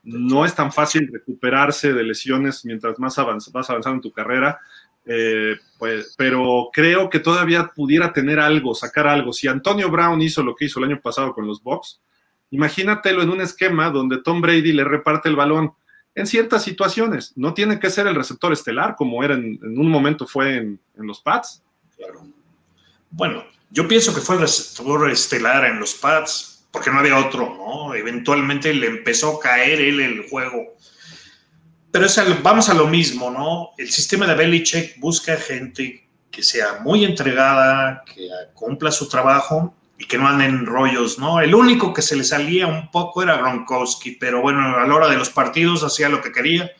No 0.03 0.43
es 0.43 0.55
tan 0.55 0.71
fácil 0.71 1.07
recuperarse 1.13 1.93
de 1.93 2.03
lesiones 2.03 2.65
mientras 2.65 2.97
más 2.97 3.17
vas 3.17 3.69
avanzando 3.69 3.97
en 3.97 4.01
tu 4.01 4.11
carrera. 4.11 4.59
Eh, 5.05 5.57
pues, 5.77 6.15
pero 6.17 6.69
creo 6.73 7.09
que 7.09 7.19
todavía 7.19 7.71
pudiera 7.75 8.13
tener 8.13 8.39
algo, 8.39 8.73
sacar 8.73 9.07
algo. 9.07 9.31
Si 9.31 9.47
Antonio 9.47 9.91
Brown 9.91 10.21
hizo 10.21 10.41
lo 10.41 10.55
que 10.55 10.65
hizo 10.65 10.79
el 10.79 10.85
año 10.85 11.01
pasado 11.01 11.33
con 11.33 11.45
los 11.45 11.61
Bucks, 11.61 12.01
imagínatelo 12.49 13.21
en 13.21 13.29
un 13.29 13.41
esquema 13.41 13.91
donde 13.91 14.21
Tom 14.21 14.41
Brady 14.41 14.73
le 14.73 14.83
reparte 14.83 15.29
el 15.29 15.35
balón 15.35 15.73
en 16.15 16.27
ciertas 16.27 16.63
situaciones. 16.63 17.33
No 17.35 17.53
tiene 17.53 17.79
que 17.79 17.89
ser 17.89 18.07
el 18.07 18.15
receptor 18.15 18.53
estelar 18.53 18.95
como 18.95 19.23
era 19.23 19.33
en, 19.35 19.59
un 19.63 19.89
momento 19.89 20.27
fue 20.27 20.57
en, 20.57 20.79
los 20.95 21.21
Pats. 21.21 21.63
Claro. 21.97 22.27
Bueno, 23.09 23.43
yo 23.69 23.87
pienso 23.87 24.13
que 24.13 24.21
fue 24.21 24.35
el 24.35 24.41
receptor 24.41 25.09
estelar 25.09 25.65
en 25.65 25.79
los 25.79 25.93
Pats 25.93 26.65
porque 26.71 26.89
no 26.89 26.99
había 26.99 27.17
otro, 27.17 27.55
¿no? 27.55 27.93
Eventualmente 27.95 28.73
le 28.73 28.87
empezó 28.87 29.37
a 29.37 29.39
caer 29.39 29.81
él 29.81 29.99
el 29.99 30.29
juego 30.29 30.75
pero 31.91 32.05
es 32.05 32.19
vamos 32.41 32.69
a 32.69 32.73
lo 32.73 32.87
mismo, 32.87 33.29
¿no? 33.29 33.71
El 33.77 33.91
sistema 33.91 34.25
de 34.25 34.35
Belichick 34.35 34.97
busca 34.99 35.35
gente 35.35 36.07
que 36.31 36.41
sea 36.41 36.79
muy 36.79 37.03
entregada, 37.03 38.03
que 38.05 38.29
cumpla 38.53 38.91
su 38.91 39.09
trabajo 39.09 39.75
y 40.01 40.05
que 40.05 40.17
no 40.17 40.27
anden 40.27 40.65
rollos, 40.65 41.19
¿no? 41.19 41.41
El 41.41 41.53
único 41.53 41.93
que 41.93 42.01
se 42.01 42.15
le 42.15 42.23
salía 42.23 42.65
un 42.65 42.89
poco 42.89 43.21
era 43.21 43.37
Gronkowski, 43.37 44.13
pero 44.13 44.41
bueno, 44.41 44.75
a 44.75 44.87
la 44.87 44.95
hora 44.95 45.07
de 45.07 45.15
los 45.15 45.29
partidos 45.29 45.83
hacía 45.83 46.09
lo 46.09 46.21
que 46.21 46.31
quería 46.31 46.71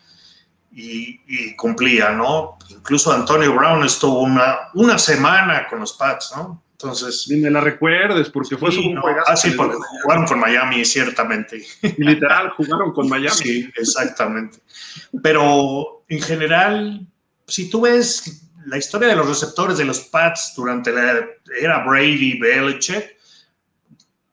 y, 0.72 1.54
cumplía, 1.54 2.10
¿no? 2.10 2.58
Incluso 2.68 3.12
Antonio 3.12 3.54
Brown 3.54 3.84
estuvo 3.84 4.22
una, 4.22 4.70
una 4.74 4.98
semana 4.98 5.68
con 5.68 5.78
los 5.78 5.92
Pats, 5.92 6.32
¿no? 6.36 6.64
Entonces. 6.72 7.28
Ni 7.30 7.36
me 7.36 7.48
la 7.48 7.60
recuerdes, 7.60 8.28
porque 8.28 8.56
fue 8.56 8.72
su 8.72 8.92
no, 8.92 9.02
Ah, 9.24 9.36
sí, 9.36 9.52
porque 9.52 9.76
jugaron 10.02 10.26
con 10.26 10.40
Miami, 10.40 10.84
ciertamente. 10.84 11.64
literal, 11.98 12.50
jugaron 12.56 12.92
con 12.92 13.08
Miami. 13.08 13.36
Sí, 13.36 13.70
exactamente. 13.76 14.58
Pero 15.22 16.02
en 16.08 16.20
general, 16.20 17.06
si 17.46 17.70
tú 17.70 17.82
ves 17.82 18.48
la 18.66 18.78
historia 18.78 19.06
de 19.08 19.16
los 19.16 19.28
receptores 19.28 19.78
de 19.78 19.84
los 19.84 20.00
Pats 20.00 20.54
durante 20.56 20.90
la 20.92 21.24
era 21.60 21.84
Brady, 21.84 22.38
Belichick, 22.38 23.11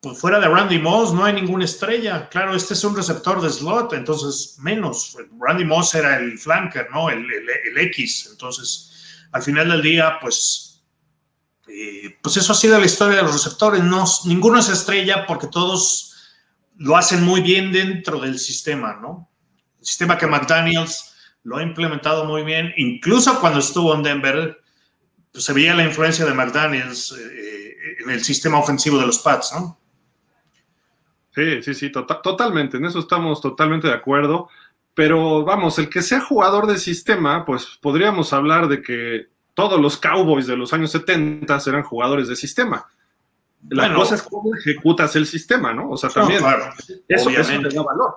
pues 0.02 0.18
fuera 0.18 0.40
de 0.40 0.48
Randy 0.48 0.80
Moss 0.80 1.14
no 1.14 1.26
hay 1.26 1.34
ninguna 1.34 1.66
estrella. 1.66 2.30
Claro, 2.30 2.56
este 2.56 2.74
es 2.74 2.84
un 2.84 2.96
receptor 2.96 3.42
de 3.42 3.50
slot, 3.50 3.94
entonces 3.94 4.58
menos. 4.60 5.18
Randy 5.40 5.66
Moss 5.66 5.94
era 5.96 6.18
el 6.18 6.38
flanker, 6.40 6.90
¿no? 6.92 7.10
El, 7.10 7.26
el, 7.30 7.78
X. 7.78 8.30
Entonces, 8.32 8.92
al 9.32 9.42
final 9.42 9.70
del 9.70 9.82
día, 9.82 10.18
pues 10.22 10.82
eh, 11.68 12.18
pues 12.22 12.38
eso 12.38 12.54
ha 12.54 12.56
sido 12.56 12.80
la 12.80 12.86
historia 12.86 13.18
de 13.18 13.24
los 13.24 13.34
receptores. 13.34 13.84
No, 13.84 14.06
ninguno 14.26 14.60
es 14.60 14.70
estrella 14.70 15.26
porque 15.28 15.48
todos 15.48 16.16
lo 16.78 16.96
hacen 16.96 17.24
muy 17.24 17.42
bien 17.42 17.74
dentro 17.74 18.20
del 18.20 18.40
sistema, 18.40 18.98
¿no? 19.02 19.30
El 19.80 19.86
sistema 19.86 20.18
que 20.18 20.28
McDaniels 20.28 21.14
lo 21.44 21.58
ha 21.58 21.64
implementado 21.64 22.24
muy 22.24 22.44
bien. 22.44 22.74
Incluso 22.78 23.38
cuando 23.42 23.60
estuvo 23.60 23.94
en 23.94 24.04
Denver, 24.04 24.62
pues 25.32 25.44
se 25.44 25.52
veía 25.52 25.76
la 25.76 25.84
influencia 25.84 26.26
de 26.26 26.34
McDaniels 26.34 27.14
eh, 27.20 27.76
en 28.02 28.10
el 28.10 28.24
sistema 28.24 28.60
ofensivo 28.60 28.98
de 28.98 29.06
los 29.06 29.20
Pats, 29.20 29.52
¿no? 29.54 29.78
Sí, 31.40 31.64
sí, 31.64 31.74
sí, 31.74 31.92
tota-, 31.92 32.22
totalmente. 32.22 32.78
En 32.78 32.86
eso 32.86 33.00
estamos 33.00 33.40
totalmente 33.40 33.88
de 33.88 33.94
acuerdo. 33.94 34.50
Pero 34.94 35.46
vamos, 35.46 35.80
el 35.80 35.90
que 35.90 36.02
sea 36.02 36.20
jugador 36.20 36.68
del 36.68 36.80
sistema, 36.80 37.46
pues 37.46 37.78
podríamos 37.82 38.34
hablar 38.34 38.68
de 38.68 38.82
que 38.82 39.28
todos 39.54 39.80
los 39.80 39.98
Cowboys 39.98 40.48
de 40.48 40.58
los 40.58 40.74
años 40.74 40.92
70 40.92 41.58
eran 41.68 41.84
jugadores 41.84 42.28
de 42.28 42.36
sistema. 42.36 42.86
La 43.70 43.94
cosa 43.94 44.16
es 44.16 44.24
cómo 44.24 44.54
ejecutas 44.56 45.16
el 45.16 45.26
sistema, 45.26 45.74
¿no? 45.74 45.92
O 45.92 45.98
sea, 45.98 46.10
también 46.10 46.44
eso, 47.08 47.30
obviamente. 47.30 47.70
da 47.74 47.84
valor. 47.84 48.16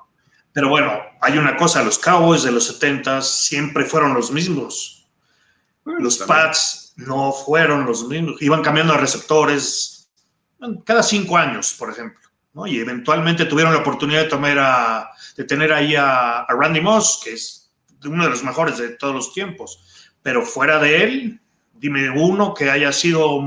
Pero 0.52 0.68
bueno, 0.68 0.92
hay 1.20 1.38
una 1.38 1.56
cosa, 1.56 1.82
los 1.82 1.98
Cowboys 1.98 2.42
de 2.42 2.52
los 2.52 2.66
70 2.66 3.22
siempre 3.22 3.84
fueron 3.84 4.14
los 4.14 4.32
mismos. 4.32 5.06
los 5.84 6.18
Pats 6.18 6.94
no 6.96 7.32
fueron 7.32 7.86
los 7.86 8.08
mismos. 8.08 8.42
Iban 8.42 8.62
cambiando 8.62 8.92
de 8.94 9.00
receptores 9.00 10.10
cada 10.84 11.02
cinco 11.02 11.36
años, 11.36 11.74
por 11.78 11.90
ejemplo. 11.90 12.21
¿No? 12.54 12.66
Y 12.66 12.78
eventualmente 12.78 13.46
tuvieron 13.46 13.72
la 13.72 13.80
oportunidad 13.80 14.22
de, 14.22 14.28
tomar 14.28 14.58
a, 14.58 15.10
de 15.36 15.44
tener 15.44 15.72
ahí 15.72 15.94
a 15.96 16.46
Randy 16.48 16.80
Moss, 16.80 17.20
que 17.24 17.32
es 17.32 17.70
uno 18.04 18.24
de 18.24 18.30
los 18.30 18.42
mejores 18.42 18.78
de 18.78 18.90
todos 18.90 19.14
los 19.14 19.32
tiempos 19.32 19.88
pero 20.22 20.42
fuera 20.42 20.78
de 20.78 21.02
él, 21.02 21.40
dime 21.74 22.10
uno 22.10 22.54
que 22.54 22.70
haya 22.70 22.92
sido 22.92 23.40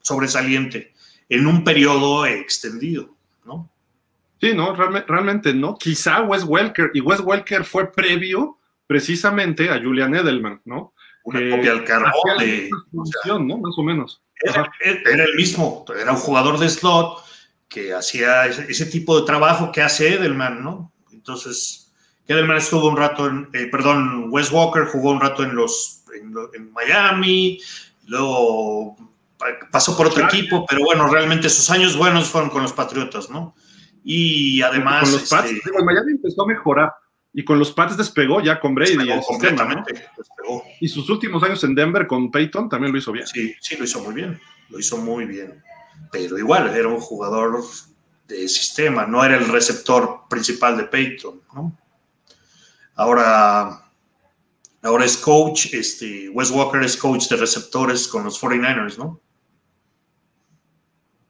sobresaliente 0.00 0.92
en 1.28 1.46
un 1.46 1.64
periodo 1.64 2.26
extendido, 2.26 3.16
¿no? 3.44 3.70
Sí, 4.40 4.52
no, 4.54 4.74
realmente, 4.74 5.54
no. 5.54 5.76
Quizá 5.76 6.22
Wes 6.22 6.44
Welker, 6.44 6.90
y 6.94 7.00
Wes 7.00 7.20
Welker 7.20 7.64
fue 7.64 7.90
previo 7.92 8.58
precisamente 8.86 9.70
a 9.70 9.80
Julian 9.80 10.14
Edelman, 10.14 10.60
¿no? 10.64 10.92
Una 11.24 11.40
copia 11.50 11.72
al 11.72 11.84
carbón 11.84 12.38
de. 12.38 12.70
¿no? 12.92 13.58
Más 13.58 13.74
o 13.76 13.82
menos. 13.82 14.22
Era, 14.40 14.70
el 15.24 15.34
mismo, 15.34 15.84
era 15.98 16.12
un 16.12 16.18
jugador 16.18 16.58
de 16.58 16.68
slot 16.68 17.24
que 17.68 17.92
hacía 17.92 18.46
ese, 18.46 18.86
tipo 18.86 19.18
de 19.18 19.26
trabajo 19.26 19.72
que 19.72 19.82
hace 19.82 20.14
Edelman, 20.14 20.62
¿no? 20.62 20.92
Entonces, 21.12 21.92
Edelman 22.26 22.56
estuvo 22.56 22.88
un 22.88 22.96
rato 22.96 23.26
en, 23.26 23.48
eh, 23.52 23.66
perdón, 23.70 24.26
Wes 24.30 24.50
Walker 24.50 24.84
jugó 24.86 25.10
un 25.10 25.20
rato 25.20 25.42
en 25.42 25.54
los 25.54 26.04
en, 26.54 26.72
Miami, 26.72 27.60
luego 28.06 28.96
pasó 29.70 29.96
por 29.96 30.06
otro 30.06 30.24
equipo, 30.24 30.64
pero 30.66 30.82
bueno, 30.84 31.08
realmente 31.08 31.48
sus 31.50 31.68
años 31.70 31.96
buenos 31.96 32.28
fueron 32.28 32.50
con 32.50 32.62
los 32.62 32.72
Patriotas, 32.72 33.28
¿no? 33.28 33.54
Y 34.02 34.62
además... 34.62 35.02
Con 35.02 35.12
los 35.12 35.28
Pats, 35.28 35.50
este, 35.50 35.70
Miami 35.82 36.12
empezó 36.12 36.44
a 36.44 36.46
mejorar 36.46 36.92
y 37.38 37.44
con 37.44 37.58
los 37.58 37.70
Pats 37.70 37.98
despegó 37.98 38.40
ya 38.40 38.58
con 38.58 38.74
Brady. 38.74 38.96
Despegó 38.96 39.20
completamente, 39.20 39.92
despegó. 40.16 40.64
Y 40.80 40.88
sus 40.88 41.10
últimos 41.10 41.42
años 41.42 41.62
en 41.64 41.74
Denver 41.74 42.06
con 42.06 42.30
Peyton 42.30 42.66
también 42.68 42.92
lo 42.92 42.98
hizo 42.98 43.12
bien. 43.12 43.26
Sí, 43.26 43.54
sí, 43.60 43.76
lo 43.76 43.84
hizo 43.84 44.00
muy 44.02 44.14
bien, 44.14 44.40
lo 44.70 44.78
hizo 44.78 44.96
muy 44.96 45.26
bien. 45.26 45.62
Pero 46.12 46.38
igual, 46.38 46.74
era 46.74 46.88
un 46.88 47.00
jugador 47.00 47.62
de 48.26 48.48
sistema, 48.48 49.06
no 49.06 49.24
era 49.24 49.36
el 49.36 49.48
receptor 49.48 50.22
principal 50.28 50.76
de 50.76 50.84
Peyton, 50.84 51.40
¿no? 51.54 51.76
Ahora, 52.94 53.86
Ahora 54.86 55.04
es 55.04 55.16
coach, 55.16 55.74
este, 55.74 56.28
Wes 56.28 56.50
Walker 56.50 56.80
es 56.82 56.96
coach 56.96 57.28
de 57.28 57.36
receptores 57.36 58.06
con 58.06 58.22
los 58.22 58.40
49ers, 58.40 58.96
¿no? 58.96 59.20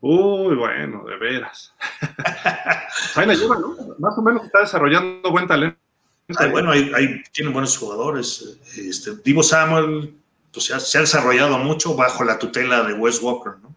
Uy, 0.00 0.54
bueno, 0.56 1.04
de 1.04 1.16
veras. 1.16 1.74
ahí 3.14 3.26
la 3.26 3.34
lleva, 3.34 3.58
¿no? 3.58 3.74
Más 3.98 4.18
o 4.18 4.22
menos 4.22 4.44
está 4.44 4.60
desarrollando 4.60 5.30
buen 5.30 5.46
talento. 5.46 5.78
bueno, 6.50 6.70
ahí, 6.70 7.22
tienen 7.32 7.54
buenos 7.54 7.78
jugadores. 7.78 8.58
Este, 8.76 9.16
Divo 9.24 9.42
Samuel 9.42 10.14
pues, 10.52 10.66
se 10.66 10.98
ha 10.98 11.00
desarrollado 11.00 11.56
mucho 11.56 11.96
bajo 11.96 12.24
la 12.24 12.38
tutela 12.38 12.82
de 12.82 12.92
Wes 12.92 13.22
Walker, 13.22 13.54
¿no? 13.62 13.74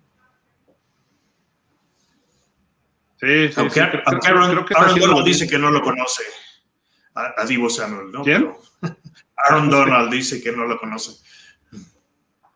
Sí, 3.20 3.50
sí, 3.50 3.54
aunque, 3.58 3.82
Aaron, 3.82 4.64
creo 4.64 5.24
dice 5.24 5.48
que 5.48 5.58
no 5.58 5.72
lo 5.72 5.82
conoce 5.82 6.24
a, 7.16 7.46
Divo 7.46 7.70
Samuel, 7.70 8.12
¿no? 8.12 8.24
¿Quién? 8.24 8.54
Aaron 9.48 9.70
Donald 9.70 10.12
dice 10.12 10.42
que 10.42 10.52
no 10.52 10.66
lo 10.66 10.80
conoce. 10.80 11.22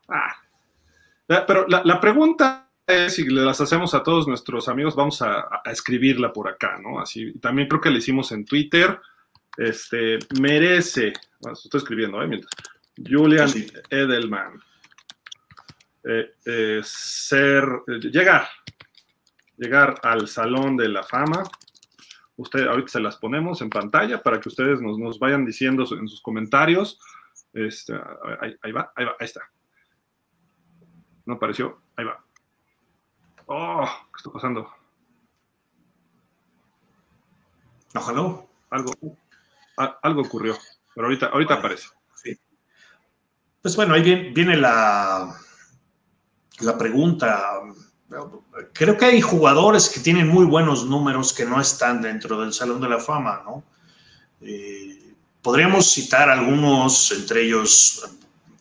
Ah. 0.08 0.34
Pero 1.26 1.66
la, 1.68 2.00
pregunta 2.00 2.70
es, 2.86 3.14
si 3.14 3.24
le 3.24 3.42
las 3.42 3.60
hacemos 3.60 3.94
a 3.94 4.02
todos 4.02 4.28
nuestros 4.28 4.68
amigos, 4.68 4.94
vamos 4.94 5.22
a, 5.22 5.62
escribirla 5.64 6.32
por 6.32 6.48
acá, 6.48 6.78
¿no? 6.82 7.00
Así, 7.00 7.32
también 7.40 7.68
creo 7.68 7.80
que 7.80 7.90
le 7.90 7.98
hicimos 7.98 8.32
en 8.32 8.44
Twitter. 8.44 9.00
Este, 9.56 10.18
merece, 10.40 11.12
estoy 11.52 11.78
escribiendo, 11.78 12.22
¿eh? 12.22 12.26
Mientras. 12.26 12.52
Julian 12.96 13.50
Edelman. 13.90 14.60
Eh, 16.04 16.34
eh, 16.44 16.80
ser, 16.84 17.64
llegar, 17.86 18.46
llegar 19.56 20.00
al 20.02 20.28
Salón 20.28 20.76
de 20.76 20.88
la 20.88 21.02
Fama 21.02 21.44
Usted, 22.36 22.66
ahorita 22.66 22.88
se 22.88 23.00
las 23.00 23.16
ponemos 23.16 23.62
en 23.62 23.70
pantalla 23.70 24.22
para 24.22 24.40
que 24.40 24.48
ustedes 24.48 24.80
nos, 24.80 25.18
vayan 25.18 25.44
diciendo 25.44 25.86
en 25.92 26.08
sus 26.08 26.20
comentarios 26.20 26.98
Este, 27.52 27.94
ahí, 28.62 28.72
va, 28.72 28.92
ahí 28.96 29.04
va, 29.04 29.16
ahí 29.20 29.26
está. 29.26 29.40
No 31.26 31.34
apareció, 31.34 31.80
ahí 31.96 32.04
va. 32.04 32.22
Oh, 33.46 33.84
¿qué 34.12 34.16
está 34.16 34.30
pasando? 34.30 34.68
Ojalá. 37.94 38.44
Algo, 38.70 38.92
algo 40.02 40.22
ocurrió, 40.22 40.56
pero 40.94 41.06
ahorita, 41.06 41.26
ahorita 41.26 41.54
aparece. 41.54 41.88
Pues 43.62 43.76
bueno, 43.76 43.94
ahí 43.94 44.02
viene, 44.02 44.30
viene 44.30 44.56
la, 44.56 45.32
la 46.60 46.76
pregunta. 46.76 47.60
Creo 48.72 48.96
que 48.96 49.04
hay 49.06 49.20
jugadores 49.20 49.88
que 49.88 50.00
tienen 50.00 50.28
muy 50.28 50.44
buenos 50.44 50.84
números 50.84 51.32
que 51.32 51.44
no 51.44 51.60
están 51.60 52.02
dentro 52.02 52.40
del 52.40 52.52
Salón 52.52 52.80
de 52.80 52.88
la 52.88 52.98
Fama, 52.98 53.42
¿no? 53.44 53.64
Eh, 54.40 55.14
podríamos 55.42 55.90
citar 55.92 56.28
algunos, 56.28 57.10
entre 57.12 57.42
ellos, 57.42 58.04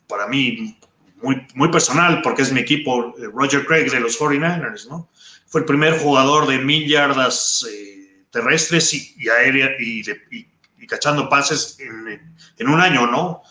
para 0.08 0.28
mí, 0.28 0.78
muy, 1.22 1.46
muy 1.56 1.70
personal, 1.70 2.22
porque 2.22 2.42
es 2.42 2.52
mi 2.52 2.62
equipo, 2.62 3.16
eh, 3.18 3.30
Roger 3.34 3.66
Craig 3.66 3.90
de 3.90 4.00
los 4.00 4.20
49ers, 4.20 4.88
¿no? 4.88 5.10
Fue 5.48 5.62
el 5.62 5.66
primer 5.66 6.00
jugador 6.00 6.48
de 6.48 6.58
mil 6.58 6.88
yardas 6.88 7.66
eh, 7.70 8.26
terrestres 8.32 8.94
y, 8.94 9.30
aéreas 9.30 9.72
y, 9.80 10.48
cachando 10.88 11.30
pases 11.30 11.78
en, 11.80 12.36
en, 12.58 12.68
un 12.68 12.82
año, 12.82 13.08
¿no? 13.08 13.42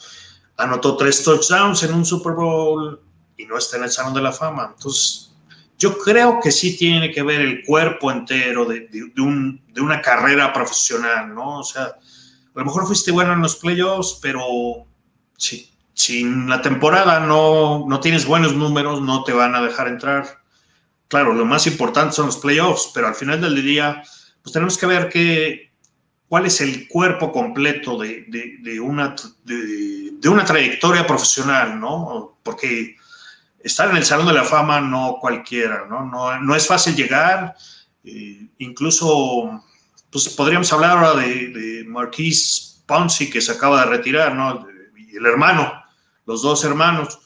Anotó 0.56 0.96
tres 0.96 1.22
touchdowns 1.22 1.82
en 1.82 1.94
un 1.94 2.04
Super 2.04 2.32
Bowl 2.32 3.00
y 3.36 3.46
no 3.46 3.56
está 3.56 3.78
en 3.78 3.84
el 3.84 3.90
Salón 3.90 4.14
de 4.14 4.20
la 4.20 4.32
Fama. 4.32 4.74
Entonces, 4.76 5.31
yo 5.82 5.98
creo 5.98 6.38
que 6.40 6.52
sí 6.52 6.76
tiene 6.76 7.10
que 7.10 7.24
ver 7.24 7.40
el 7.40 7.64
cuerpo 7.64 8.12
entero 8.12 8.64
de, 8.64 8.86
de, 8.86 9.20
un, 9.20 9.60
de 9.66 9.80
una 9.80 10.00
carrera 10.00 10.52
profesional, 10.52 11.34
¿no? 11.34 11.58
O 11.58 11.64
sea, 11.64 11.82
a 11.86 11.98
lo 12.54 12.64
mejor 12.64 12.86
fuiste 12.86 13.10
bueno 13.10 13.32
en 13.32 13.40
los 13.40 13.56
playoffs, 13.56 14.20
pero 14.22 14.44
si, 15.36 15.68
si 15.92 16.20
en 16.20 16.48
la 16.48 16.62
temporada 16.62 17.18
no, 17.18 17.84
no 17.88 17.98
tienes 17.98 18.26
buenos 18.26 18.54
números, 18.54 19.02
no 19.02 19.24
te 19.24 19.32
van 19.32 19.56
a 19.56 19.60
dejar 19.60 19.88
entrar. 19.88 20.40
Claro, 21.08 21.34
lo 21.34 21.44
más 21.44 21.66
importante 21.66 22.14
son 22.14 22.26
los 22.26 22.36
playoffs, 22.36 22.92
pero 22.94 23.08
al 23.08 23.16
final 23.16 23.40
del 23.40 23.60
día, 23.60 24.04
pues 24.40 24.52
tenemos 24.52 24.78
que 24.78 24.86
ver 24.86 25.08
que, 25.08 25.72
cuál 26.28 26.46
es 26.46 26.60
el 26.60 26.86
cuerpo 26.86 27.32
completo 27.32 27.98
de, 27.98 28.24
de, 28.28 28.78
una, 28.78 29.16
de, 29.42 30.28
una 30.28 30.44
trayectoria 30.44 31.08
profesional, 31.08 31.80
¿no? 31.80 32.38
Porque 32.44 32.94
estar 33.62 33.90
en 33.90 33.96
el 33.96 34.04
Salón 34.04 34.26
de 34.26 34.32
la 34.32 34.44
Fama 34.44 34.80
no 34.80 35.18
cualquiera, 35.20 35.86
¿no? 35.88 36.04
No, 36.04 36.38
no 36.40 36.56
es 36.56 36.66
fácil 36.66 36.94
llegar, 36.94 37.54
eh, 38.04 38.48
incluso 38.58 39.62
pues 40.10 40.28
podríamos 40.30 40.70
hablar 40.72 40.98
ahora 40.98 41.22
de, 41.22 41.84
Marquis 41.86 42.82
Ponzi, 42.86 43.30
que 43.30 43.40
se 43.40 43.52
acaba 43.52 43.80
de 43.80 43.90
retirar, 43.90 44.34
¿no? 44.34 44.66
Y 44.96 45.16
el 45.16 45.26
hermano, 45.26 45.72
los 46.26 46.42
dos 46.42 46.64
hermanos. 46.64 47.18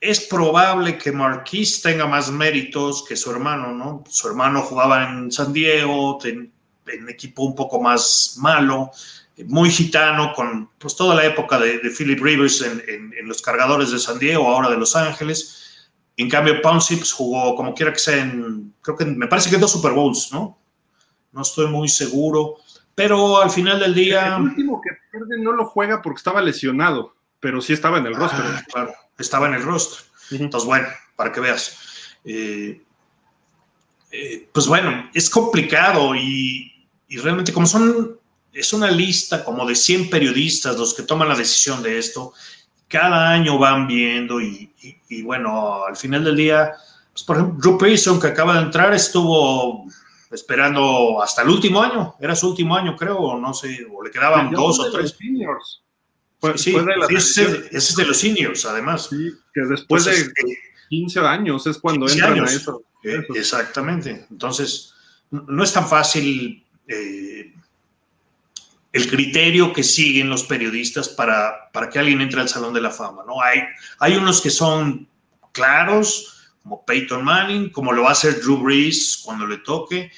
Es 0.00 0.20
probable 0.20 0.98
que 0.98 1.12
Marquis 1.12 1.82
tenga 1.82 2.06
más 2.06 2.30
méritos 2.30 3.04
que 3.08 3.16
su 3.16 3.30
hermano, 3.30 3.72
¿no? 3.72 4.04
Su 4.08 4.28
hermano 4.28 4.62
jugaba 4.62 5.08
en 5.08 5.30
San 5.30 5.52
Diego, 5.52 6.18
en, 6.24 6.52
equipo 7.08 7.42
un 7.42 7.54
poco 7.54 7.80
más 7.80 8.34
malo, 8.38 8.90
muy 9.48 9.70
gitano, 9.70 10.32
con 10.34 10.70
pues, 10.78 10.96
toda 10.96 11.14
la 11.14 11.24
época 11.24 11.58
de, 11.58 11.78
Philip 11.96 12.20
Rivers 12.22 12.62
en, 12.62 13.12
los 13.24 13.40
cargadores 13.40 13.90
de 13.90 13.98
San 13.98 14.18
Diego, 14.18 14.48
ahora 14.48 14.70
de 14.70 14.76
Los 14.76 14.96
Ángeles. 14.96 15.90
En 16.16 16.28
cambio, 16.28 16.60
Ponzi 16.60 16.96
pues, 16.96 17.12
jugó 17.12 17.54
como 17.54 17.74
quiera 17.74 17.92
que 17.92 17.98
sea 17.98 18.18
en, 18.18 18.74
creo 18.82 18.96
que 18.96 19.04
me 19.04 19.26
parece 19.26 19.50
que 19.50 19.58
dos 19.58 19.72
Super 19.72 19.92
Bowls, 19.92 20.30
¿no? 20.32 20.58
no 21.32 21.42
estoy 21.42 21.66
muy 21.66 21.88
seguro, 21.88 22.56
pero 22.94 23.40
al 23.40 23.50
final 23.50 23.80
del 23.80 23.94
día... 23.94 24.36
El 24.36 24.42
último 24.42 24.80
que 24.80 24.90
pierde 25.10 25.42
no 25.42 25.52
lo 25.52 25.64
juega 25.64 26.00
porque 26.02 26.18
estaba 26.18 26.40
lesionado, 26.40 27.14
pero 27.40 27.60
sí 27.60 27.72
estaba 27.72 27.98
en 27.98 28.06
el 28.06 28.14
roster. 28.14 28.44
Ah, 28.44 28.62
claro, 28.70 28.92
estaba 29.18 29.48
en 29.48 29.54
el 29.54 29.62
roster. 29.62 30.04
Entonces, 30.30 30.66
bueno, 30.66 30.88
para 31.16 31.32
que 31.32 31.40
veas. 31.40 31.78
Eh, 32.24 32.80
eh, 34.10 34.48
pues 34.52 34.66
bueno, 34.66 35.10
es 35.14 35.28
complicado 35.30 36.14
y, 36.14 36.68
realmente 37.08 37.52
como 37.52 37.66
son, 37.66 38.18
es 38.52 38.72
una 38.72 38.90
lista 38.90 39.44
como 39.44 39.66
de 39.66 39.74
100 39.74 40.10
periodistas 40.10 40.76
los 40.76 40.94
que 40.94 41.02
toman 41.02 41.28
la 41.28 41.36
decisión 41.36 41.82
de 41.82 41.98
esto, 41.98 42.32
cada 42.88 43.30
año 43.30 43.58
van 43.58 43.86
viendo 43.86 44.40
y, 44.40 44.70
bueno, 45.22 45.84
al 45.86 45.96
final 45.96 46.24
del 46.24 46.36
día, 46.36 46.72
pues 47.12 47.24
por 47.24 47.36
ejemplo, 47.36 47.58
Drew 47.58 47.78
Payson 47.78 48.20
que 48.20 48.26
acaba 48.26 48.56
de 48.56 48.62
entrar 48.62 48.92
estuvo 48.92 49.86
esperando 50.30 51.22
hasta 51.22 51.42
el 51.42 51.48
último 51.48 51.82
año, 51.82 52.14
era 52.20 52.36
su 52.36 52.50
último 52.50 52.76
año, 52.76 52.94
creo, 52.96 53.38
no 53.38 53.54
sé, 53.54 53.86
o 53.90 54.02
le 54.02 54.10
quedaban 54.10 54.50
dos 54.50 54.78
o 54.80 54.90
tres. 54.90 55.16
Seniors. 55.18 55.82
sí, 56.56 56.76
ese, 57.10 57.68
es 57.70 57.96
de 57.96 58.04
los 58.04 58.16
seniors, 58.18 58.64
además. 58.66 59.08
Sí, 59.08 59.30
que 59.54 59.62
después 59.62 60.04
de 60.04 60.32
15 60.90 61.20
años 61.20 61.66
es 61.66 61.78
cuando 61.78 62.08
entran 62.08 62.40
a 62.40 62.44
eso. 62.44 62.82
Eh, 63.02 63.26
exactamente. 63.34 64.26
Entonces, 64.30 64.94
no 65.30 65.64
es 65.64 65.72
tan 65.72 65.88
fácil 65.88 66.64
eh, 66.86 67.54
el 68.92 69.08
criterio 69.08 69.72
que 69.72 69.82
siguen 69.82 70.28
los 70.28 70.44
periodistas 70.44 71.08
para, 71.08 71.70
para 71.72 71.88
que 71.88 71.98
alguien 71.98 72.20
entre 72.20 72.40
al 72.40 72.48
Salón 72.48 72.74
de 72.74 72.80
la 72.80 72.90
Fama. 72.90 73.22
¿no? 73.26 73.40
Hay, 73.40 73.60
hay 73.98 74.16
unos 74.16 74.40
que 74.40 74.50
son 74.50 75.08
claros, 75.52 76.32
como 76.62 76.84
Peyton 76.84 77.24
Manning, 77.24 77.70
como 77.70 77.92
lo 77.92 78.02
va 78.02 78.10
a 78.10 78.12
hacer 78.12 78.40
Drew 78.40 78.58
Brees 78.58 79.20
cuando 79.24 79.46
le 79.46 79.58
toque, 79.58 80.10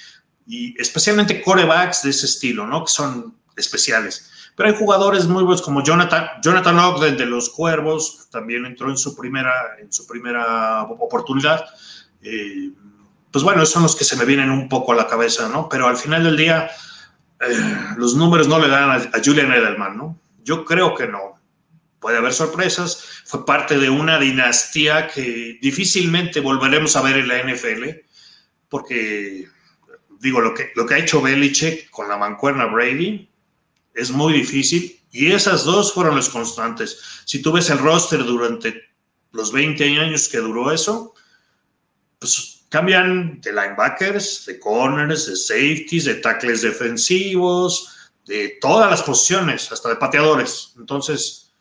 y 0.46 0.80
especialmente 0.80 1.40
corebacks 1.40 2.02
de 2.02 2.10
ese 2.10 2.26
estilo, 2.26 2.66
¿no? 2.66 2.84
Que 2.84 2.92
son 2.92 3.34
especiales. 3.56 4.30
Pero 4.56 4.68
hay 4.68 4.76
jugadores 4.76 5.26
muy 5.26 5.42
buenos 5.42 5.62
como 5.62 5.82
Jonathan, 5.82 6.28
Jonathan 6.42 6.78
Ogden 6.78 7.16
de 7.16 7.26
los 7.26 7.50
Cuervos, 7.50 8.28
también 8.30 8.66
entró 8.66 8.90
en 8.90 8.98
su 8.98 9.16
primera, 9.16 9.52
en 9.80 9.92
su 9.92 10.06
primera 10.06 10.82
oportunidad. 10.82 11.64
Eh, 12.22 12.70
pues 13.30 13.42
bueno, 13.42 13.62
esos 13.62 13.72
son 13.72 13.82
los 13.82 13.96
que 13.96 14.04
se 14.04 14.16
me 14.16 14.24
vienen 14.24 14.50
un 14.50 14.68
poco 14.68 14.92
a 14.92 14.96
la 14.96 15.08
cabeza, 15.08 15.48
¿no? 15.48 15.68
Pero 15.68 15.88
al 15.88 15.96
final 15.96 16.22
del 16.22 16.36
día, 16.36 16.70
eh, 17.40 17.94
los 17.96 18.14
números 18.14 18.48
no 18.48 18.58
le 18.58 18.68
dan 18.68 18.90
a, 18.90 19.10
Julian 19.24 19.52
Edelman, 19.52 19.96
¿no? 19.96 20.18
Yo 20.42 20.64
creo 20.64 20.94
que 20.94 21.06
no 21.06 21.40
puede 22.00 22.18
haber 22.18 22.34
sorpresas, 22.34 23.22
fue 23.24 23.46
parte 23.46 23.78
de 23.78 23.88
una 23.88 24.18
dinastía 24.18 25.08
que 25.08 25.58
difícilmente 25.60 26.40
volveremos 26.40 26.96
a 26.96 27.02
ver 27.02 27.16
en 27.16 27.28
la 27.28 27.42
NFL, 27.42 27.84
porque 28.68 29.48
digo, 30.20 30.40
lo 30.40 30.52
que, 30.52 30.70
lo 30.74 30.84
que 30.84 30.94
ha 30.94 30.98
hecho 30.98 31.22
Belichick 31.22 31.88
con 31.90 32.08
la 32.08 32.16
mancuerna 32.16 32.66
Brady 32.66 33.30
es 33.94 34.10
muy 34.10 34.32
difícil 34.32 35.00
y 35.10 35.32
esas 35.32 35.64
dos 35.64 35.92
fueron 35.92 36.16
las 36.16 36.28
constantes. 36.28 36.98
Si 37.24 37.40
tú 37.40 37.52
ves 37.52 37.70
el 37.70 37.78
roster 37.78 38.24
durante 38.24 38.82
los 39.32 39.52
20 39.52 39.98
años 40.00 40.28
que 40.28 40.38
duró 40.38 40.72
eso, 40.72 41.14
pues 42.18 42.53
cambian 42.74 43.40
de 43.40 43.52
linebackers, 43.52 44.46
de 44.46 44.58
corners, 44.58 45.26
de 45.26 45.36
safeties, 45.36 46.06
de 46.06 46.14
tackles 46.16 46.62
defensivos, 46.62 48.10
de 48.26 48.58
todas 48.60 48.90
las 48.90 49.00
posiciones, 49.00 49.70
hasta 49.70 49.90
de 49.90 49.94
pateadores. 49.94 50.74
Entonces, 50.76 51.52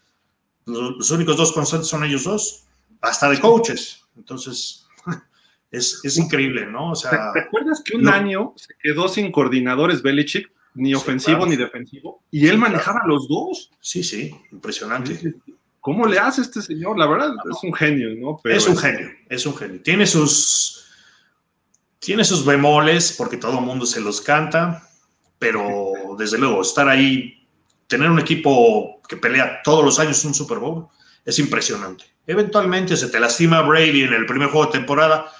los, 0.65 1.11
únicos 1.11 1.37
dos 1.37 1.51
constantes 1.51 1.87
son 1.87 2.03
ellos 2.03 2.23
dos, 2.23 2.63
hasta 2.99 3.29
de 3.29 3.39
coaches. 3.39 4.03
Entonces, 4.17 4.87
es, 5.71 6.17
increíble, 6.17 6.65
¿no? 6.65 6.93
O 6.93 6.95
sea, 6.95 7.31
¿Te, 7.31 7.41
acuerdas 7.41 7.83
que 7.85 7.95
un 7.95 8.07
año 8.07 8.55
se 8.55 8.73
quedó 8.81 9.07
sin 9.07 9.31
coordinadores 9.31 10.01
Belichick, 10.01 10.51
ni 10.73 10.95
ofensivo 10.95 11.45
ni 11.45 11.57
defensivo? 11.57 12.23
Y 12.31 12.47
él 12.47 12.57
manejaba 12.57 13.01
los 13.05 13.27
dos. 13.27 13.69
Sí, 13.79 14.03
sí, 14.03 14.35
impresionante. 14.51 15.35
¿Cómo 15.79 16.07
le 16.07 16.17
hace 16.17 16.41
este 16.41 16.63
señor? 16.63 16.97
La 16.97 17.05
verdad, 17.05 17.35
es 17.51 17.61
un 17.61 17.71
genio, 17.71 18.15
¿no? 18.15 18.41
es 18.45 18.67
un 18.67 18.77
genio, 18.77 19.11
es 19.29 19.45
un 19.45 19.55
genio. 19.55 19.79
Tiene 19.83 20.07
sus, 20.07 20.82
tiene 22.03 22.25
sus 22.25 22.43
bemoles, 22.45 23.13
porque 23.13 23.37
todo 23.37 23.59
el 23.59 23.65
mundo 23.65 23.85
se 23.85 24.01
los 24.01 24.21
canta, 24.21 24.87
pero 25.39 25.93
desde 26.17 26.37
luego, 26.37 26.61
estar 26.61 26.87
ahí 26.89 27.47
tener 27.87 28.09
un 28.09 28.19
equipo 28.19 29.01
que 29.07 29.17
pelea 29.17 29.61
todos 29.63 29.83
los 29.83 29.99
años 29.99 30.23
un 30.25 30.33
Super 30.33 30.57
Bowl 30.57 30.87
es 31.25 31.39
impresionante. 31.39 32.05
Eventualmente 32.25 32.97
se 32.97 33.09
te 33.09 33.19
lastima 33.19 33.61
Brady 33.61 34.03
en 34.03 34.13
el 34.13 34.25
primer 34.25 34.49
juego 34.49 34.67
de 34.67 34.71
temporada, 34.71 35.31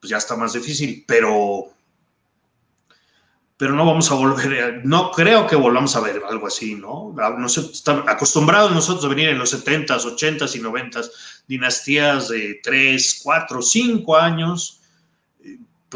pues 0.00 0.10
ya 0.10 0.18
está 0.18 0.36
más 0.36 0.52
difícil, 0.52 1.04
pero 1.06 1.70
pero 3.58 3.72
no 3.72 3.86
vamos 3.86 4.10
a 4.10 4.14
volver, 4.14 4.82
no 4.84 5.10
creo 5.10 5.46
que 5.46 5.56
volvamos 5.56 5.96
a 5.96 6.00
ver 6.00 6.22
algo 6.28 6.46
así, 6.46 6.74
¿no? 6.74 7.14
Nos 7.38 7.56
estamos 7.56 8.06
acostumbrados 8.06 8.72
nosotros 8.72 9.06
a 9.06 9.08
venir 9.08 9.30
en 9.30 9.38
los 9.38 9.54
70s, 9.54 10.04
80s 10.04 10.56
y 10.56 10.60
90s, 10.60 11.10
dinastías 11.48 12.28
de 12.28 12.60
3, 12.62 13.20
4, 13.24 13.62
5 13.62 14.16
años, 14.16 14.75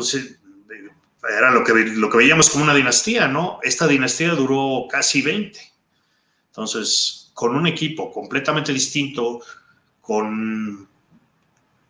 pues 0.00 0.38
era 1.38 1.50
lo 1.50 1.64
que, 1.64 1.72
lo 1.74 2.08
que 2.10 2.18
veíamos 2.18 2.50
como 2.50 2.64
una 2.64 2.74
dinastía, 2.74 3.28
¿no? 3.28 3.60
Esta 3.62 3.86
dinastía 3.86 4.34
duró 4.34 4.86
casi 4.90 5.22
20. 5.22 5.60
Entonces, 6.48 7.30
con 7.34 7.54
un 7.54 7.66
equipo 7.66 8.10
completamente 8.10 8.72
distinto, 8.72 9.40
con 10.00 10.88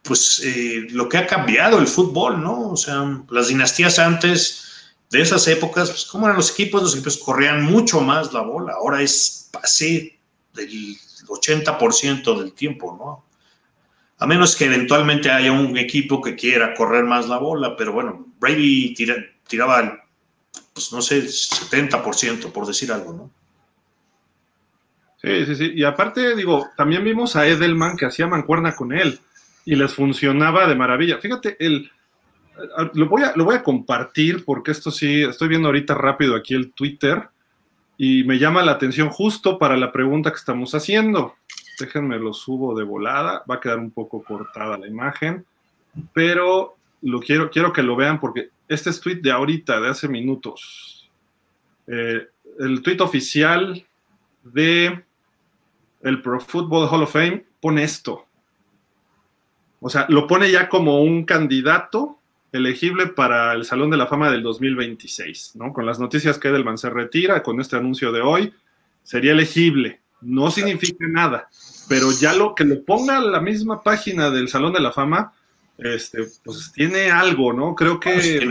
pues 0.02 0.40
eh, 0.44 0.86
lo 0.90 1.08
que 1.08 1.18
ha 1.18 1.26
cambiado 1.26 1.78
el 1.78 1.86
fútbol, 1.86 2.42
¿no? 2.42 2.70
O 2.70 2.76
sea, 2.76 3.22
las 3.30 3.48
dinastías 3.48 3.98
antes 3.98 4.64
de 5.10 5.20
esas 5.20 5.46
épocas, 5.48 5.90
pues 5.90 6.06
cómo 6.06 6.26
eran 6.26 6.36
los 6.36 6.50
equipos, 6.52 6.82
los 6.82 6.94
equipos 6.94 7.18
corrían 7.18 7.62
mucho 7.64 8.00
más 8.00 8.32
la 8.32 8.40
bola, 8.40 8.74
ahora 8.74 9.02
es 9.02 9.48
pase 9.52 10.18
del 10.54 10.96
80% 11.26 12.38
del 12.38 12.52
tiempo, 12.52 12.96
¿no? 12.98 13.29
A 14.20 14.26
menos 14.26 14.54
que 14.54 14.66
eventualmente 14.66 15.30
haya 15.30 15.50
un 15.50 15.76
equipo 15.76 16.20
que 16.20 16.36
quiera 16.36 16.74
correr 16.74 17.04
más 17.04 17.28
la 17.28 17.38
bola, 17.38 17.76
pero 17.76 17.92
bueno, 17.92 18.26
Brady 18.38 18.94
tiraba, 19.48 20.04
pues 20.72 20.92
no 20.92 21.00
sé, 21.00 21.24
70%, 21.24 22.52
por 22.52 22.66
decir 22.66 22.92
algo, 22.92 23.12
¿no? 23.12 23.30
Sí, 25.22 25.46
sí, 25.46 25.54
sí. 25.54 25.72
Y 25.74 25.84
aparte, 25.84 26.34
digo, 26.34 26.68
también 26.76 27.04
vimos 27.04 27.36
a 27.36 27.46
Edelman 27.46 27.96
que 27.96 28.06
hacía 28.06 28.26
mancuerna 28.26 28.74
con 28.74 28.92
él 28.92 29.18
y 29.64 29.74
les 29.74 29.92
funcionaba 29.92 30.66
de 30.66 30.74
maravilla. 30.74 31.18
Fíjate, 31.18 31.56
el, 31.58 31.90
voy 33.08 33.22
a, 33.22 33.32
lo 33.36 33.44
voy 33.44 33.56
a 33.56 33.62
compartir 33.62 34.44
porque 34.44 34.70
esto 34.70 34.90
sí, 34.90 35.22
estoy 35.22 35.48
viendo 35.48 35.68
ahorita 35.68 35.94
rápido 35.94 36.34
aquí 36.34 36.54
el 36.54 36.72
Twitter 36.72 37.28
y 37.98 38.24
me 38.24 38.38
llama 38.38 38.62
la 38.62 38.72
atención 38.72 39.10
justo 39.10 39.58
para 39.58 39.76
la 39.76 39.92
pregunta 39.92 40.30
que 40.30 40.38
estamos 40.38 40.74
haciendo. 40.74 41.34
Déjenme 41.80 42.18
lo 42.18 42.32
subo 42.32 42.78
de 42.78 42.84
volada, 42.84 43.44
va 43.50 43.56
a 43.56 43.60
quedar 43.60 43.78
un 43.78 43.90
poco 43.90 44.22
cortada 44.22 44.78
la 44.78 44.86
imagen, 44.86 45.44
pero 46.12 46.76
lo 47.02 47.20
quiero, 47.20 47.50
quiero 47.50 47.72
que 47.72 47.82
lo 47.82 47.96
vean 47.96 48.20
porque 48.20 48.50
este 48.68 48.90
es 48.90 49.00
tweet 49.00 49.16
de 49.16 49.32
ahorita, 49.32 49.80
de 49.80 49.88
hace 49.88 50.08
minutos. 50.08 51.10
Eh, 51.86 52.28
el 52.58 52.82
tweet 52.82 53.00
oficial 53.00 53.84
de 54.44 55.04
el 56.02 56.22
Pro 56.22 56.40
Football 56.40 56.88
Hall 56.88 57.02
of 57.02 57.12
Fame 57.12 57.44
pone 57.60 57.82
esto. 57.82 58.26
O 59.80 59.88
sea, 59.88 60.06
lo 60.08 60.26
pone 60.26 60.50
ya 60.50 60.68
como 60.68 61.02
un 61.02 61.24
candidato 61.24 62.18
elegible 62.52 63.06
para 63.06 63.52
el 63.54 63.64
Salón 63.64 63.90
de 63.90 63.96
la 63.96 64.06
Fama 64.06 64.30
del 64.30 64.42
2026, 64.42 65.52
¿no? 65.56 65.72
Con 65.72 65.86
las 65.86 65.98
noticias 65.98 66.38
que 66.38 66.48
Edelman 66.48 66.78
se 66.78 66.90
retira, 66.90 67.42
con 67.42 67.60
este 67.60 67.76
anuncio 67.76 68.12
de 68.12 68.20
hoy, 68.20 68.52
sería 69.02 69.32
elegible. 69.32 69.99
No 70.22 70.50
significa 70.50 71.06
nada, 71.08 71.48
pero 71.88 72.12
ya 72.12 72.32
lo 72.34 72.54
que 72.54 72.64
lo 72.64 72.82
ponga 72.84 73.18
a 73.18 73.20
la 73.20 73.40
misma 73.40 73.82
página 73.82 74.30
del 74.30 74.48
Salón 74.48 74.72
de 74.72 74.80
la 74.80 74.92
Fama, 74.92 75.32
este, 75.78 76.26
pues 76.44 76.72
tiene 76.72 77.10
algo, 77.10 77.52
¿no? 77.52 77.74
Creo 77.74 77.98
que 77.98 78.48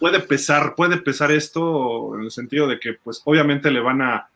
puede 0.00 0.20
pesar, 0.20 0.74
puede 0.74 0.96
pesar 0.98 1.30
esto 1.30 2.14
en 2.16 2.24
el 2.24 2.30
sentido 2.30 2.66
de 2.66 2.78
que, 2.80 2.94
pues, 2.94 3.22
obviamente 3.24 3.70
le 3.70 3.80
van 3.80 4.02
a 4.02 4.28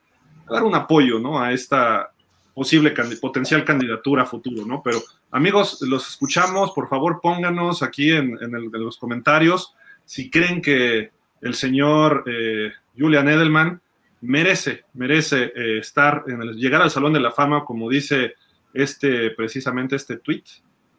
dar 0.49 0.63
un 0.63 0.75
apoyo, 0.75 1.19
¿no? 1.19 1.41
A 1.41 1.53
esta 1.53 2.11
posible 2.59 2.93
potencial 3.21 3.65
candidatura 3.65 4.27
futuro, 4.27 4.67
¿no? 4.67 4.83
Pero 4.83 5.01
amigos, 5.31 5.81
los 5.83 6.09
escuchamos, 6.09 6.73
por 6.73 6.89
favor 6.89 7.21
pónganos 7.23 7.85
aquí 7.85 8.11
en, 8.11 8.37
los 8.73 8.99
comentarios 8.99 9.75
si 10.05 10.29
creen 10.29 10.61
que 10.61 11.13
el 11.41 11.55
señor 11.55 12.25
eh, 12.27 12.73
Julian 12.99 13.29
Edelman 13.29 13.81
merece, 14.21 14.85
merece 14.95 15.53
eh, 15.55 15.79
estar 15.79 16.25
en 16.27 16.43
el, 16.43 16.57
llegar 16.57 16.83
al 16.83 16.91
Salón 16.91 17.13
de 17.13 17.21
la 17.21 17.31
Fama, 17.31 17.65
como 17.65 17.89
dice 17.89 18.35
este, 18.75 19.31
precisamente 19.31 19.97
este 19.97 20.19
tweet, 20.19 20.45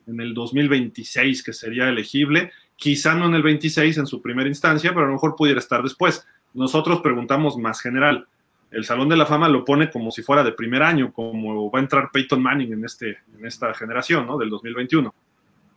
en 0.07 0.19
el 0.21 0.33
2026 0.33 1.43
que 1.43 1.53
sería 1.53 1.89
elegible, 1.89 2.51
quizá 2.75 3.13
no 3.15 3.27
en 3.27 3.35
el 3.35 3.43
26 3.43 3.97
en 3.97 4.07
su 4.07 4.21
primera 4.21 4.47
instancia, 4.47 4.91
pero 4.91 5.05
a 5.05 5.07
lo 5.07 5.13
mejor 5.13 5.35
pudiera 5.35 5.59
estar 5.59 5.83
después. 5.83 6.25
Nosotros 6.53 7.01
preguntamos 7.01 7.57
más 7.57 7.81
general 7.81 8.27
el 8.71 8.85
Salón 8.85 9.09
de 9.09 9.17
la 9.17 9.25
Fama 9.25 9.49
lo 9.49 9.65
pone 9.65 9.89
como 9.89 10.11
si 10.11 10.21
fuera 10.21 10.43
de 10.43 10.51
primer 10.51 10.83
año, 10.83 11.11
como 11.11 11.71
va 11.71 11.79
a 11.79 11.81
entrar 11.81 12.11
Peyton 12.11 12.41
Manning 12.41 12.73
en, 12.73 12.85
este, 12.85 13.17
en 13.37 13.45
esta 13.45 13.73
generación, 13.73 14.27
¿no? 14.27 14.37
Del 14.37 14.49
2021. 14.49 15.13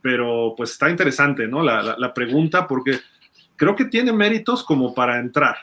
Pero 0.01 0.53
pues 0.55 0.71
está 0.71 0.89
interesante, 0.89 1.47
¿no? 1.47 1.63
La, 1.63 2.13
pregunta, 2.13 2.67
porque 2.67 2.99
creo 3.55 3.75
que 3.75 3.85
tiene 3.85 4.13
méritos 4.13 4.63
como 4.63 4.93
para 4.93 5.19
entrar, 5.19 5.57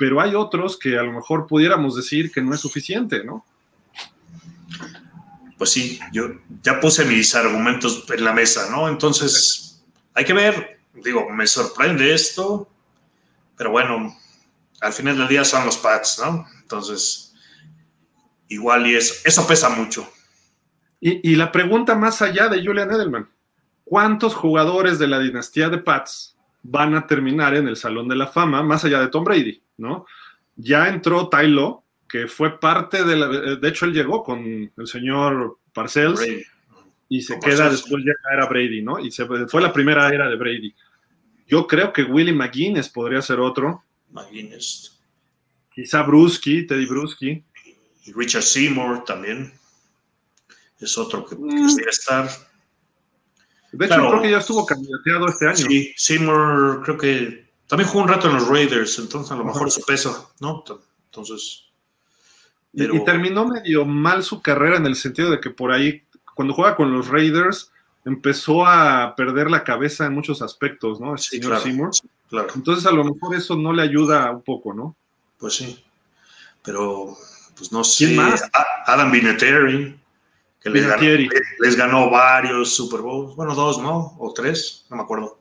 pero 0.00 0.18
hay 0.18 0.34
otros 0.34 0.78
que 0.78 0.98
a 0.98 1.02
lo 1.02 1.12
mejor 1.12 1.46
pudiéramos 1.46 1.94
decir 1.94 2.32
que 2.32 2.40
no 2.40 2.54
es 2.54 2.60
suficiente, 2.60 3.22
¿no? 3.22 3.44
Pues 5.58 5.72
sí, 5.72 6.00
yo 6.10 6.22
ya 6.62 6.80
puse 6.80 7.04
mis 7.04 7.34
argumentos 7.34 8.06
en 8.08 8.24
la 8.24 8.32
mesa, 8.32 8.70
¿no? 8.70 8.88
Entonces, 8.88 9.84
hay 10.14 10.24
que 10.24 10.32
ver, 10.32 10.80
digo, 10.94 11.28
me 11.28 11.46
sorprende 11.46 12.14
esto, 12.14 12.66
pero 13.58 13.72
bueno, 13.72 14.16
al 14.80 14.94
final 14.94 15.18
del 15.18 15.28
día 15.28 15.44
son 15.44 15.66
los 15.66 15.76
Pats, 15.76 16.22
¿no? 16.24 16.46
Entonces, 16.62 17.34
igual 18.48 18.86
y 18.86 18.96
eso, 18.96 19.12
eso 19.26 19.46
pesa 19.46 19.68
mucho. 19.68 20.10
Y, 20.98 21.36
la 21.36 21.52
pregunta 21.52 21.94
más 21.94 22.22
allá 22.22 22.48
de 22.48 22.64
Julian 22.64 22.90
Edelman, 22.90 23.28
¿cuántos 23.84 24.34
jugadores 24.34 24.98
de 24.98 25.08
la 25.08 25.18
dinastía 25.18 25.68
de 25.68 25.76
Pats 25.76 26.38
van 26.62 26.94
a 26.94 27.06
terminar 27.06 27.54
en 27.54 27.68
el 27.68 27.76
Salón 27.76 28.08
de 28.08 28.16
la 28.16 28.26
Fama, 28.26 28.62
más 28.62 28.84
allá 28.84 29.00
de 29.00 29.08
Tom 29.08 29.24
Brady, 29.24 29.62
¿no? 29.78 30.06
Ya 30.56 30.88
entró 30.88 31.28
Tylo, 31.28 31.84
que 32.08 32.26
fue 32.26 32.58
parte 32.58 33.04
de 33.04 33.16
la... 33.16 33.28
De 33.28 33.68
hecho, 33.68 33.86
él 33.86 33.92
llegó 33.92 34.22
con 34.22 34.72
el 34.76 34.86
señor 34.86 35.58
Parcells 35.72 36.20
y 37.08 37.22
se 37.22 37.38
queda 37.40 37.68
después 37.70 38.04
ya 38.04 38.12
era 38.32 38.46
Brady, 38.46 38.82
¿no? 38.82 38.98
Y 38.98 39.10
se, 39.10 39.26
fue 39.26 39.60
la 39.60 39.72
primera 39.72 40.08
era 40.08 40.28
de 40.28 40.36
Brady. 40.36 40.74
Yo 41.46 41.66
creo 41.66 41.92
que 41.92 42.04
Willie 42.04 42.32
McGuinness 42.32 42.88
podría 42.88 43.20
ser 43.22 43.40
otro. 43.40 43.82
McGuinness. 44.10 45.00
Quizá 45.74 46.02
Bruschi, 46.02 46.66
Teddy 46.66 46.86
Bruschi. 46.86 47.42
Y 48.04 48.12
Richard 48.12 48.42
Seymour 48.42 49.04
también. 49.04 49.52
Es 50.78 50.96
otro 50.96 51.26
que 51.26 51.34
mm. 51.34 51.48
quisiera 51.48 51.90
estar. 51.90 52.28
De 53.72 53.86
hecho, 53.86 54.08
creo 54.08 54.22
que 54.22 54.30
ya 54.30 54.38
estuvo 54.38 54.66
candidateado 54.66 55.28
este 55.28 55.46
año. 55.46 55.56
Sí, 55.56 55.92
Seymour 55.96 56.82
creo 56.82 56.98
que 56.98 57.50
también 57.70 57.88
jugó 57.88 58.02
un 58.02 58.08
rato 58.08 58.28
en 58.28 58.34
los 58.34 58.48
Raiders, 58.48 58.98
entonces 58.98 59.30
a 59.30 59.36
lo 59.36 59.44
mejor 59.44 59.68
eso 59.68 59.80
pesa, 59.86 60.28
¿no? 60.40 60.64
Entonces. 61.06 61.66
Y, 62.72 63.04
terminó 63.04 63.46
medio 63.46 63.84
mal 63.84 64.24
su 64.24 64.42
carrera 64.42 64.76
en 64.76 64.86
el 64.86 64.96
sentido 64.96 65.30
de 65.30 65.40
que 65.40 65.50
por 65.50 65.70
ahí, 65.70 66.02
cuando 66.34 66.52
juega 66.52 66.74
con 66.74 66.92
los 66.92 67.06
Raiders, 67.06 67.70
empezó 68.04 68.66
a 68.66 69.14
perder 69.14 69.50
la 69.50 69.62
cabeza 69.62 70.06
en 70.06 70.14
muchos 70.14 70.42
aspectos, 70.42 71.00
¿no? 71.00 71.12
El 71.12 71.20
señor 71.20 71.60
Seymour. 71.60 71.90
claro. 72.28 72.48
Entonces 72.56 72.86
a 72.86 72.90
lo 72.90 73.04
mejor 73.04 73.36
eso 73.36 73.54
no 73.54 73.72
le 73.72 73.82
ayuda 73.82 74.30
un 74.32 74.42
poco, 74.42 74.74
¿no? 74.74 74.96
Pues 75.38 75.54
sí. 75.54 75.84
Pero, 76.64 77.16
pues 77.56 77.70
no 77.70 77.84
sé. 77.84 78.06
¿Quién 78.06 78.16
más? 78.16 78.42
Adam 78.86 79.12
Vinatieri, 79.12 79.96
que 80.60 80.70
les 80.70 80.86
ganó, 80.86 81.02
les 81.60 81.76
ganó, 81.76 82.10
varios 82.10 82.74
Super 82.74 83.00
Bowls. 83.00 83.34
Bueno, 83.34 83.54
dos, 83.54 83.80
¿no? 83.80 84.16
O 84.18 84.32
tres, 84.34 84.84
no 84.90 84.96
me 84.96 85.02
acuerdo. 85.02 85.40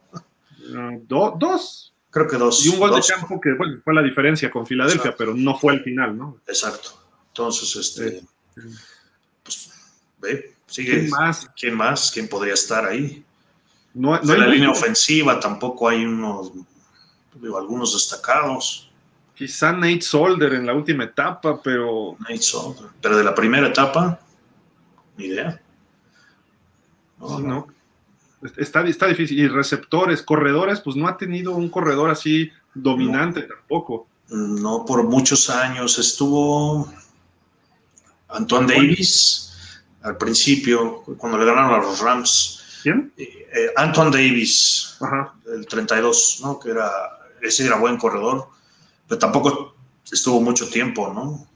Ah, 0.75 0.91
dos. 1.03 1.93
Creo 2.09 2.27
que 2.27 2.37
dos. 2.37 2.65
Y 2.65 2.69
un 2.69 2.79
gol 2.79 2.95
de 2.95 3.01
campo 3.07 3.39
que, 3.39 3.53
bueno, 3.53 3.81
fue 3.83 3.93
la 3.93 4.01
diferencia 4.01 4.49
con 4.49 4.65
Filadelfia, 4.65 5.15
pero 5.15 5.33
no 5.35 5.57
fue 5.57 5.73
el 5.73 5.83
final, 5.83 6.17
¿no? 6.17 6.39
Exacto. 6.47 6.91
Entonces, 7.27 7.75
este. 7.75 8.23
Pues, 9.43 9.71
ve, 10.19 10.55
sigue. 10.65 10.91
¿Quién 10.91 11.09
más? 11.09 11.49
¿Quién 11.55 11.75
más? 11.75 12.11
¿Quién 12.11 12.27
podría 12.27 12.53
estar 12.53 12.85
ahí? 12.85 13.23
No, 13.93 14.19
no 14.21 14.33
en 14.33 14.39
la 14.39 14.47
línea 14.47 14.69
ofensiva 14.69 15.39
tampoco 15.39 15.89
hay 15.89 16.05
unos, 16.05 16.51
digo, 17.35 17.57
algunos 17.57 17.93
destacados. 17.93 18.89
Quizá 19.35 19.71
Nate 19.71 20.01
Solder 20.01 20.53
en 20.53 20.65
la 20.65 20.73
última 20.73 21.03
etapa, 21.03 21.61
pero. 21.61 22.15
Nate 22.19 22.41
Solder. 22.41 22.87
Pero 23.01 23.17
de 23.17 23.23
la 23.23 23.35
primera 23.35 23.67
etapa, 23.67 24.19
ni 25.19 25.25
idea. 25.25 25.61
No, 27.19 27.67
Está, 28.57 28.87
está 28.87 29.07
difícil. 29.07 29.37
Y 29.37 29.47
receptores, 29.47 30.23
corredores, 30.23 30.79
pues 30.79 30.95
no 30.95 31.07
ha 31.07 31.17
tenido 31.17 31.53
un 31.55 31.69
corredor 31.69 32.09
así 32.09 32.49
dominante 32.73 33.43
tampoco. 33.43 34.07
No, 34.29 34.85
por 34.85 35.03
muchos 35.03 35.49
años 35.49 35.99
estuvo 35.99 36.91
Antoine 38.29 38.73
Davis 38.73 39.81
al 40.01 40.15
principio, 40.17 41.03
cuando 41.17 41.37
le 41.37 41.45
ganaron 41.45 41.73
a 41.73 41.83
los 41.83 41.99
Rams. 41.99 42.79
¿Quién? 42.81 43.11
Eh, 43.17 43.47
eh, 43.53 43.71
Antoine 43.75 44.11
Davis, 44.11 44.97
el 45.53 45.65
32, 45.65 46.39
¿no? 46.41 46.57
Que 46.57 46.69
era, 46.69 46.89
ese 47.41 47.65
era 47.65 47.75
buen 47.75 47.97
corredor 47.97 48.47
pero 49.09 49.19
tampoco 49.19 49.75
estuvo 50.09 50.39
mucho 50.39 50.69
tiempo, 50.69 51.11
¿no? 51.11 51.47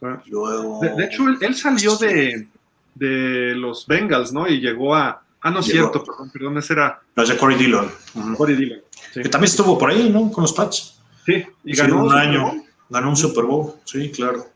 de, 0.00 1.04
hecho, 1.04 1.28
él, 1.40 1.54
salió 1.54 1.96
de, 2.94 3.54
los 3.54 3.86
Bengals, 3.86 4.32
¿no? 4.32 4.48
Y 4.48 4.60
llegó 4.60 4.94
a... 4.94 5.22
Ah, 5.42 5.50
no 5.50 5.60
es 5.60 5.66
cierto, 5.66 6.04
perdón, 6.04 6.30
perdón, 6.30 6.58
ese 6.58 6.74
era... 6.74 7.00
No, 7.16 7.22
es 7.22 7.28
de 7.30 7.36
Corey 7.36 7.56
Dillon. 7.56 7.90
Corey 8.36 8.56
Dillon. 8.56 8.80
Que 9.14 9.28
también 9.28 9.50
estuvo 9.50 9.78
por 9.78 9.90
ahí, 9.90 10.10
¿no? 10.10 10.30
Con 10.30 10.42
los 10.42 10.52
Pats. 10.52 11.00
Sí, 11.24 11.44
y 11.64 11.74
ganó 11.74 12.04
un 12.04 12.12
año. 12.12 12.64
Ganó 12.88 13.10
un 13.10 13.16
Super 13.16 13.44
Bowl, 13.44 13.74
sí, 13.84 14.10
claro. 14.10 14.46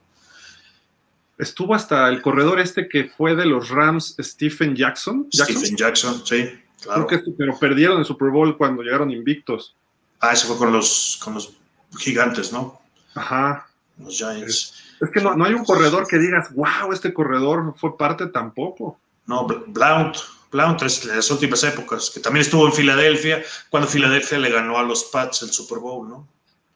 Estuvo 1.38 1.74
hasta 1.74 2.08
el 2.08 2.22
corredor 2.22 2.60
este 2.60 2.88
que 2.88 3.04
fue 3.04 3.34
de 3.34 3.46
los 3.46 3.70
Rams, 3.70 4.16
Stephen 4.20 4.76
Jackson. 4.76 5.28
Stephen 5.32 5.76
Jackson, 5.76 6.22
sí, 6.24 6.48
claro. 6.82 7.06
pero 7.36 7.58
perdieron 7.58 7.98
el 7.98 8.04
Super 8.04 8.30
Bowl 8.30 8.56
cuando 8.56 8.82
llegaron 8.82 9.10
invictos. 9.10 9.74
Ah, 10.20 10.32
ese 10.32 10.46
fue 10.46 10.56
con 10.56 10.72
los, 10.72 11.20
con 11.22 11.34
los 11.34 11.52
gigantes, 11.98 12.52
¿no? 12.52 12.80
Ajá. 13.14 13.68
Los 13.98 14.16
Giants. 14.16 14.93
Es, 15.04 15.10
que 15.10 15.20
no, 15.20 15.44
hay 15.44 15.54
un 15.54 15.64
corredor 15.64 16.06
que 16.06 16.18
digas, 16.18 16.52
wow, 16.54 16.92
este 16.92 17.12
corredor 17.12 17.74
fue 17.76 17.96
parte 17.96 18.26
tampoco. 18.28 18.98
No, 19.26 19.46
Blount, 19.46 20.16
Blount 20.50 20.82
es 20.82 21.06
de 21.06 21.16
las 21.16 21.30
últimas 21.30 21.62
épocas, 21.64 22.10
que 22.12 22.20
también 22.20 22.42
estuvo 22.42 22.66
en 22.66 22.72
Filadelfia, 22.72 23.42
cuando 23.70 23.88
Filadelfia 23.88 24.38
le 24.38 24.50
ganó 24.50 24.78
a 24.78 24.82
los 24.82 25.04
Pats 25.04 25.42
el 25.42 25.50
Super 25.50 25.78
Bowl, 25.78 26.08
¿no? 26.08 26.28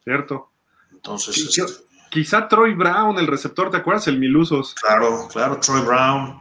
Cierto. 0.04 0.50
Entonces. 0.92 1.60
Quizá 2.10 2.48
Troy 2.48 2.74
Brown, 2.74 3.18
el 3.18 3.26
receptor, 3.26 3.70
¿te 3.70 3.76
acuerdas? 3.76 4.08
El 4.08 4.18
Milusos. 4.18 4.74
Claro, 4.74 5.28
claro, 5.30 5.58
Troy 5.58 5.82
Brown. 5.82 6.40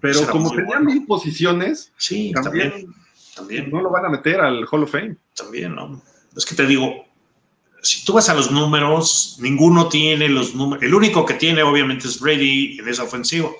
Pero 0.00 0.26
como 0.28 0.50
tenía 0.50 0.80
mil 0.80 1.06
posiciones, 1.06 1.92
sí, 1.96 2.32
también, 2.32 2.92
también, 3.36 3.70
No 3.70 3.80
lo 3.82 3.90
van 3.90 4.06
a 4.06 4.08
meter 4.08 4.40
al 4.40 4.66
Hall 4.70 4.82
of 4.82 4.90
Fame. 4.90 5.16
También, 5.36 5.74
¿no? 5.74 6.02
Es 6.36 6.44
que 6.44 6.54
te 6.54 6.66
digo, 6.66 7.04
si 7.82 8.04
tú 8.04 8.12
vas 8.12 8.28
a 8.28 8.34
los 8.34 8.50
números, 8.50 9.36
ninguno 9.40 9.88
tiene 9.88 10.28
los 10.28 10.54
números. 10.54 10.84
El 10.84 10.94
único 10.94 11.26
que 11.26 11.34
tiene, 11.34 11.62
obviamente, 11.62 12.06
es 12.06 12.20
Brady 12.20 12.78
en 12.78 12.88
esa 12.88 13.02
ofensiva, 13.02 13.50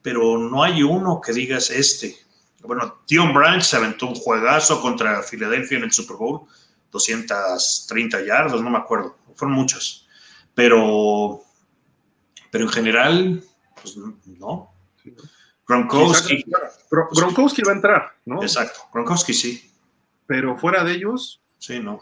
pero 0.00 0.38
no 0.38 0.62
hay 0.62 0.82
uno 0.82 1.20
que 1.20 1.32
digas 1.32 1.70
este. 1.70 2.16
Bueno, 2.62 3.00
Dion 3.06 3.34
Branch 3.34 3.62
se 3.62 3.76
aventó 3.76 4.06
un 4.06 4.14
juegazo 4.14 4.80
contra 4.80 5.22
Filadelfia 5.22 5.78
en 5.78 5.84
el 5.84 5.92
Super 5.92 6.16
Bowl, 6.16 6.46
230 6.90 8.24
yardas, 8.24 8.60
no 8.60 8.70
me 8.70 8.78
acuerdo, 8.78 9.18
fueron 9.34 9.54
muchos. 9.54 10.08
Pero, 10.54 11.42
pero 12.50 12.64
en 12.64 12.70
general, 12.70 13.44
pues 13.80 13.96
no. 14.24 14.72
Gronkowski. 15.68 16.44
Gronkowski 16.90 17.62
va 17.62 17.72
a 17.72 17.74
entrar, 17.74 18.16
¿no? 18.24 18.42
Exacto, 18.42 18.80
Gronkowski 18.92 19.34
sí. 19.34 19.70
Pero 20.26 20.56
fuera 20.56 20.82
de 20.82 20.94
ellos. 20.94 21.42
Sí, 21.66 21.80
no. 21.80 22.00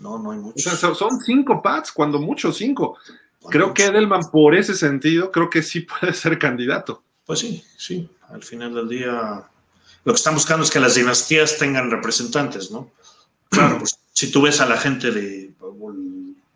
No, 0.00 0.18
no 0.18 0.32
hay 0.32 0.38
muchos. 0.38 0.80
son 0.98 1.20
cinco 1.20 1.62
pads, 1.62 1.92
cuando 1.92 2.18
mucho 2.18 2.52
cinco. 2.52 2.98
creo 3.48 3.72
que 3.72 3.84
Edelman, 3.84 4.28
por 4.32 4.56
ese 4.56 4.74
sentido, 4.74 5.30
creo 5.30 5.48
que 5.48 5.62
sí 5.62 5.80
puede 6.00 6.12
ser 6.12 6.36
candidato. 6.36 7.04
Pues 7.24 7.38
sí, 7.38 7.62
sí. 7.76 8.10
Al 8.28 8.42
final 8.42 8.74
del 8.74 8.88
día, 8.88 9.44
lo 10.04 10.12
que 10.12 10.16
están 10.16 10.34
buscando 10.34 10.64
es 10.64 10.70
que 10.72 10.80
las 10.80 10.96
dinastías 10.96 11.58
tengan 11.58 11.92
representantes, 11.92 12.72
¿no? 12.72 12.90
Claro, 13.48 13.78
pues, 13.78 14.00
si 14.12 14.32
tú 14.32 14.42
ves 14.42 14.60
a 14.60 14.66
la 14.66 14.76
gente 14.76 15.12
de 15.12 15.54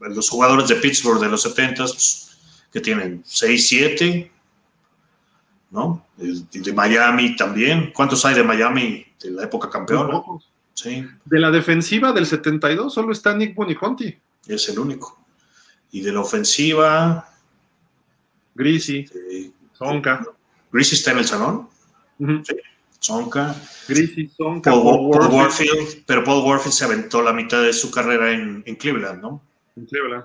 los 0.01 0.29
jugadores 0.29 0.67
de 0.67 0.75
Pittsburgh 0.77 1.21
de 1.21 1.29
los 1.29 1.43
70 1.43 1.85
pues, 1.85 2.37
que 2.73 2.81
tienen 2.81 3.23
6, 3.25 3.69
7, 3.69 4.33
¿no? 5.71 6.05
De, 6.17 6.73
Miami 6.73 7.37
también. 7.37 7.93
¿Cuántos 7.95 8.25
hay 8.25 8.35
de 8.35 8.43
Miami 8.43 9.07
de 9.23 9.31
la 9.31 9.45
época 9.45 9.71
campeona? 9.71 10.21
Sí. 10.75 11.07
De 11.25 11.39
la 11.39 11.51
defensiva 11.51 12.13
del 12.13 12.27
72 12.27 12.93
solo 12.93 13.13
está 13.13 13.35
Nick 13.35 13.55
Boniconti. 13.55 14.17
Es 14.47 14.69
el 14.69 14.79
único. 14.79 15.25
Y 15.91 16.01
de 16.01 16.13
la 16.13 16.21
ofensiva. 16.21 17.29
Grisi. 18.55 19.07
Sonka. 19.73 20.27
Grisi 20.71 20.95
está 20.95 21.13
en 21.13 21.19
el 21.19 21.25
salón. 21.25 21.69
Sí. 22.19 22.55
Sonka. 23.03 23.57
Grisi, 23.89 24.29
Sonka. 24.29 24.71
Paul, 24.71 25.11
Warfield. 25.11 26.05
Pero 26.07 26.23
Paul 26.23 26.45
Warfield 26.45 26.73
se 26.73 26.85
aventó 26.85 27.21
la 27.21 27.33
mitad 27.33 27.61
de 27.61 27.73
su 27.73 27.91
carrera 27.91 28.31
en, 28.31 28.63
Cleveland, 28.63 29.21
¿no? 29.21 29.43
En 29.75 29.87
Cleveland. 29.87 30.25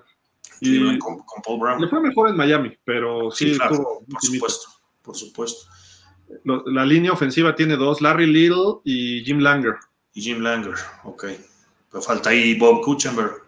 Y 0.61 0.99
con, 0.99 1.23
Paul 1.43 1.59
Brown. 1.59 1.81
Le 1.81 1.87
fue 1.87 1.99
mejor 2.01 2.29
en 2.29 2.37
Miami, 2.37 2.77
pero 2.83 3.31
sí, 3.31 3.57
por 3.57 4.21
supuesto, 4.21 4.67
por 5.01 5.15
supuesto. 5.15 5.67
La 6.67 6.85
línea 6.85 7.11
ofensiva 7.11 7.55
tiene 7.55 7.77
dos, 7.77 8.01
Larry 8.01 8.27
Little 8.27 8.81
y 8.83 9.23
Jim 9.23 9.39
Langer. 9.39 9.75
Y 10.17 10.21
Jim 10.21 10.41
Langer, 10.41 10.73
ok. 11.03 11.25
Pero 11.91 12.01
falta 12.01 12.31
ahí 12.31 12.57
Bob 12.57 12.81
Kuchenberg. 12.83 13.43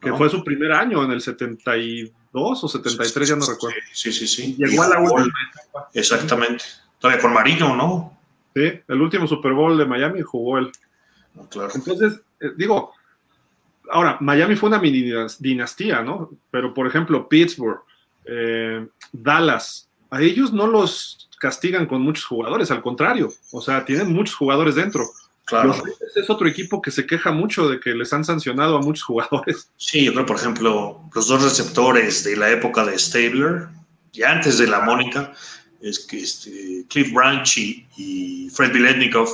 Que 0.00 0.12
fue 0.12 0.30
su 0.30 0.44
primer 0.44 0.70
año 0.70 1.02
en 1.02 1.10
el 1.10 1.20
72 1.20 2.12
o 2.62 2.68
73, 2.68 3.28
ya 3.28 3.34
no 3.34 3.44
recuerdo. 3.44 3.76
Sí, 3.92 4.12
sí, 4.12 4.28
sí. 4.28 4.54
Llegó 4.56 4.84
a 4.84 4.90
la 4.90 5.00
última 5.00 5.34
Exactamente. 5.92 6.64
Todavía 7.00 7.20
con 7.20 7.32
Marino, 7.32 7.74
¿no? 7.74 8.16
Sí, 8.54 8.80
el 8.86 9.02
último 9.02 9.26
Super 9.26 9.52
Bowl 9.54 9.76
de 9.76 9.86
Miami 9.86 10.22
jugó 10.22 10.58
él. 10.58 10.70
claro. 11.50 11.72
Entonces, 11.74 12.20
eh, 12.38 12.52
digo, 12.56 12.92
ahora, 13.90 14.18
Miami 14.20 14.54
fue 14.54 14.68
una 14.68 14.78
mini 14.78 15.12
dinastía, 15.40 16.00
¿no? 16.00 16.30
Pero, 16.52 16.72
por 16.72 16.86
ejemplo, 16.86 17.28
Pittsburgh, 17.28 17.80
eh, 18.24 18.86
Dallas, 19.10 19.90
a 20.10 20.22
ellos 20.22 20.52
no 20.52 20.68
los 20.68 21.28
castigan 21.40 21.86
con 21.86 22.02
muchos 22.02 22.24
jugadores, 22.24 22.70
al 22.70 22.82
contrario, 22.82 23.32
o 23.50 23.60
sea, 23.60 23.84
tienen 23.84 24.12
muchos 24.12 24.36
jugadores 24.36 24.76
dentro. 24.76 25.04
Claro. 25.48 25.74
es 26.14 26.28
otro 26.28 26.46
equipo 26.46 26.82
que 26.82 26.90
se 26.90 27.06
queja 27.06 27.32
mucho 27.32 27.70
de 27.70 27.80
que 27.80 27.94
les 27.94 28.12
han 28.12 28.22
sancionado 28.22 28.76
a 28.76 28.82
muchos 28.82 29.04
jugadores. 29.04 29.70
Sí, 29.76 30.04
yo 30.04 30.12
creo, 30.12 30.26
por 30.26 30.36
ejemplo, 30.36 31.08
los 31.14 31.26
dos 31.26 31.42
receptores 31.42 32.22
de 32.24 32.36
la 32.36 32.50
época 32.50 32.84
de 32.84 32.98
Stabler, 32.98 33.68
y 34.12 34.22
antes 34.22 34.58
de 34.58 34.66
la 34.66 34.80
Mónica, 34.80 35.32
es 35.80 36.00
que 36.00 36.20
este, 36.20 36.84
Cliff 36.88 37.12
Branch 37.12 37.58
y, 37.58 38.50
Fred 38.52 38.72
Biletnikov 38.72 39.28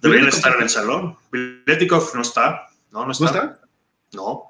deberían 0.00 0.28
estar 0.28 0.54
en 0.56 0.62
el 0.62 0.70
salón. 0.70 1.16
Biletnikov 1.32 2.14
no 2.14 2.22
está. 2.22 2.68
No, 2.92 3.04
no 3.04 3.12
está. 3.12 3.24
¿No 3.24 3.30
está? 3.30 3.60
No. 4.12 4.42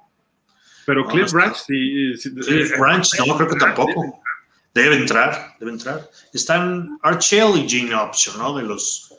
Pero 0.85 1.07
Cliff 1.07 1.33
Branch 1.33 1.57
sí. 1.57 2.14
Cliff 2.20 2.79
Branch, 2.79 3.09
no, 3.27 3.37
creo 3.37 3.49
que 3.49 3.57
tampoco. 3.57 4.20
Debe 4.75 4.97
entrar, 4.97 5.57
debe 5.61 5.73
entrar. 5.73 6.11
Están 6.33 6.99
Archell 7.03 7.57
y 7.57 7.68
Gene 7.68 7.94
Option, 7.94 8.37
¿no? 8.38 8.57
De 8.57 8.64
los, 8.64 9.14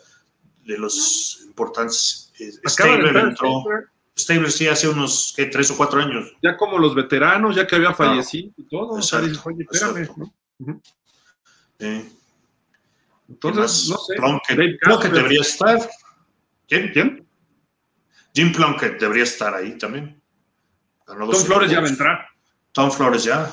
de 0.65 0.77
los 0.77 1.44
importantes. 1.55 2.33
Eh, 2.39 2.51
Stabler 2.67 3.15
entró. 3.15 3.63
Stabler 4.17 4.51
sí 4.51 4.67
hace 4.67 4.87
unos 4.87 5.33
¿qué, 5.35 5.45
tres 5.45 5.71
o 5.71 5.77
cuatro 5.77 6.01
años. 6.01 6.31
Ya 6.41 6.57
como 6.57 6.77
los 6.77 6.93
veteranos, 6.93 7.55
ya 7.55 7.65
que 7.65 7.75
había 7.75 7.93
fallecido 7.93 8.51
y 8.57 8.63
todo. 8.63 8.97
Exacto, 8.97 9.41
Oye, 9.45 9.65
espérame, 9.69 10.09
¿no? 10.17 10.81
Entonces, 13.27 13.89
no 13.89 13.97
sé. 13.97 14.15
Plunkett, 14.15 14.79
Plunkett 14.81 15.11
debería 15.11 15.41
estar. 15.41 15.89
¿Quién? 16.67 16.91
¿Quién? 16.91 17.27
Jim 18.33 18.51
Plunkett 18.51 18.99
debería 18.99 19.23
estar 19.23 19.53
ahí 19.53 19.77
también. 19.77 20.21
Tom 21.05 21.31
Flores 21.45 21.71
ya 21.71 21.79
va 21.79 21.87
a 21.87 21.89
entrar. 21.89 22.27
Tom 22.71 22.91
Flores 22.91 23.23
ya. 23.23 23.51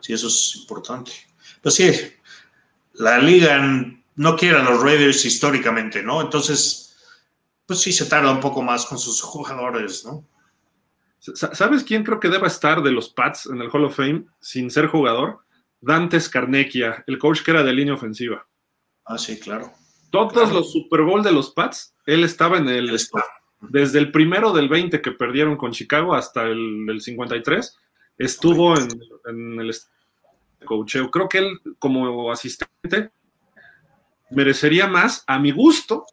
Sí, 0.00 0.12
eso 0.12 0.28
es 0.28 0.56
importante. 0.56 1.12
Pues 1.62 1.74
sí, 1.74 1.90
la 2.94 3.18
liga 3.18 3.60
no 4.18 4.36
quiere 4.36 4.58
a 4.58 4.62
los 4.62 4.82
Raiders 4.82 5.24
históricamente, 5.24 6.02
¿no? 6.02 6.20
Entonces, 6.20 6.96
pues 7.64 7.80
sí 7.80 7.92
se 7.92 8.06
tarda 8.06 8.32
un 8.32 8.40
poco 8.40 8.62
más 8.62 8.84
con 8.84 8.98
sus 8.98 9.22
jugadores, 9.22 10.04
¿no? 10.04 10.24
¿Sabes 11.20 11.82
quién 11.84 12.04
creo 12.04 12.20
que 12.20 12.28
deba 12.28 12.46
estar 12.46 12.82
de 12.82 12.92
los 12.92 13.10
Pats 13.10 13.46
en 13.46 13.60
el 13.60 13.68
Hall 13.70 13.84
of 13.84 13.96
Fame 13.96 14.24
sin 14.40 14.70
ser 14.70 14.86
jugador? 14.86 15.40
Dante 15.80 16.20
Scarnecchia, 16.20 17.04
el 17.06 17.18
coach 17.18 17.42
que 17.42 17.50
era 17.50 17.62
de 17.62 17.72
línea 17.72 17.94
ofensiva. 17.94 18.46
Ah, 19.04 19.18
sí, 19.18 19.38
claro. 19.38 19.72
Todos 20.10 20.52
los 20.52 20.72
Super 20.72 21.02
Bowl 21.02 21.22
de 21.22 21.32
los 21.32 21.50
Pats, 21.50 21.94
él 22.06 22.24
estaba 22.24 22.58
en 22.58 22.68
el... 22.68 22.98
Desde 23.60 23.98
el 23.98 24.12
primero 24.12 24.52
del 24.52 24.68
20 24.68 25.00
que 25.02 25.10
perdieron 25.10 25.56
con 25.56 25.72
Chicago 25.72 26.14
hasta 26.14 26.44
el, 26.44 27.00
53, 27.00 27.76
estuvo 28.16 28.78
en, 28.78 28.88
en, 29.26 29.60
el 29.60 29.74
coacheo. 30.64 31.10
Creo 31.10 31.28
que 31.28 31.38
él, 31.38 31.60
como 31.80 32.30
asistente, 32.30 33.10
merecería 34.30 34.86
más, 34.86 35.24
a 35.26 35.38
mi 35.38 35.50
gusto, 35.50 36.04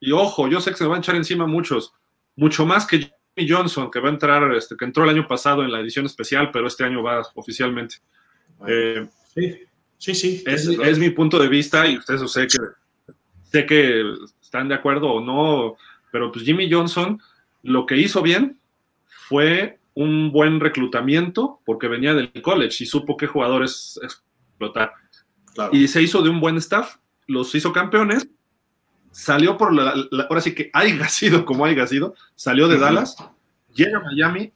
y 0.00 0.12
ojo, 0.12 0.48
yo 0.48 0.60
sé 0.60 0.70
que 0.70 0.76
se 0.76 0.84
me 0.84 0.90
van 0.90 0.98
a 0.98 1.00
echar 1.00 1.16
encima 1.16 1.46
muchos, 1.46 1.92
mucho 2.36 2.66
más 2.66 2.86
que 2.86 2.98
Jimmy 2.98 3.50
Johnson, 3.50 3.90
que 3.90 4.00
va 4.00 4.08
a 4.08 4.12
entrar, 4.12 4.54
este, 4.54 4.76
que 4.76 4.84
entró 4.84 5.04
el 5.04 5.10
año 5.10 5.26
pasado 5.26 5.62
en 5.62 5.72
la 5.72 5.80
edición 5.80 6.06
especial, 6.06 6.50
pero 6.52 6.66
este 6.66 6.84
año 6.84 7.02
va 7.02 7.26
oficialmente. 7.34 7.96
Eh, 8.66 9.06
sí, 9.34 9.58
sí, 9.98 10.14
sí. 10.14 10.44
Es, 10.46 10.98
mi 10.98 11.10
punto 11.10 11.38
de 11.38 11.48
vista 11.48 11.86
y 11.86 11.98
ustedes 11.98 12.30
sé 12.30 12.46
que, 12.46 12.58
sé 13.44 13.66
que 13.66 14.02
están 14.40 14.68
de 14.68 14.74
acuerdo 14.74 15.10
o 15.10 15.20
no, 15.20 15.76
pero 16.10 16.30
pues 16.32 16.44
Jimmy 16.44 16.70
Johnson 16.70 17.20
lo 17.62 17.84
que 17.84 17.96
hizo 17.96 18.22
bien 18.22 18.58
fue 19.06 19.78
un 19.94 20.30
buen 20.30 20.60
reclutamiento 20.60 21.60
porque 21.64 21.88
venía 21.88 22.14
del 22.14 22.30
college 22.42 22.84
y 22.84 22.86
supo 22.86 23.16
qué 23.16 23.26
jugadores 23.26 23.98
explotar. 24.02 24.92
Y 25.72 25.88
se 25.88 26.02
hizo 26.02 26.22
de 26.22 26.28
un 26.28 26.38
buen 26.38 26.56
staff, 26.58 26.96
los 27.26 27.54
hizo 27.54 27.72
campeones, 27.72 28.28
salió 29.10 29.56
por 29.56 29.72
la, 29.72 29.94
ahora 30.28 30.40
sí 30.40 30.54
que 30.54 30.70
haya 30.72 31.08
sido 31.08 31.44
como 31.44 31.64
haya 31.64 31.86
sido, 31.86 32.14
salió 32.34 32.68
de 32.68 32.78
Dallas, 32.78 33.16
llega 33.74 33.98
a 33.98 34.02
Miami, 34.02 34.52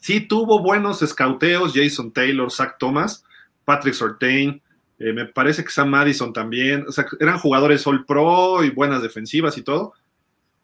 sí 0.00 0.20
tuvo 0.20 0.62
buenos 0.62 1.02
escauteos, 1.02 1.72
Jason 1.74 2.12
Taylor, 2.12 2.50
Zach 2.50 2.76
Thomas, 2.78 3.24
Patrick 3.64 3.94
Sortain, 3.94 4.62
eh, 4.98 5.12
me 5.12 5.26
parece 5.26 5.64
que 5.64 5.70
Sam 5.70 5.90
Madison 5.90 6.32
también, 6.32 6.84
o 6.86 6.92
sea, 6.92 7.04
eran 7.18 7.38
jugadores 7.38 7.84
All 7.88 8.04
Pro 8.04 8.62
y 8.62 8.70
buenas 8.70 9.02
defensivas 9.02 9.58
y 9.58 9.62
todo, 9.62 9.94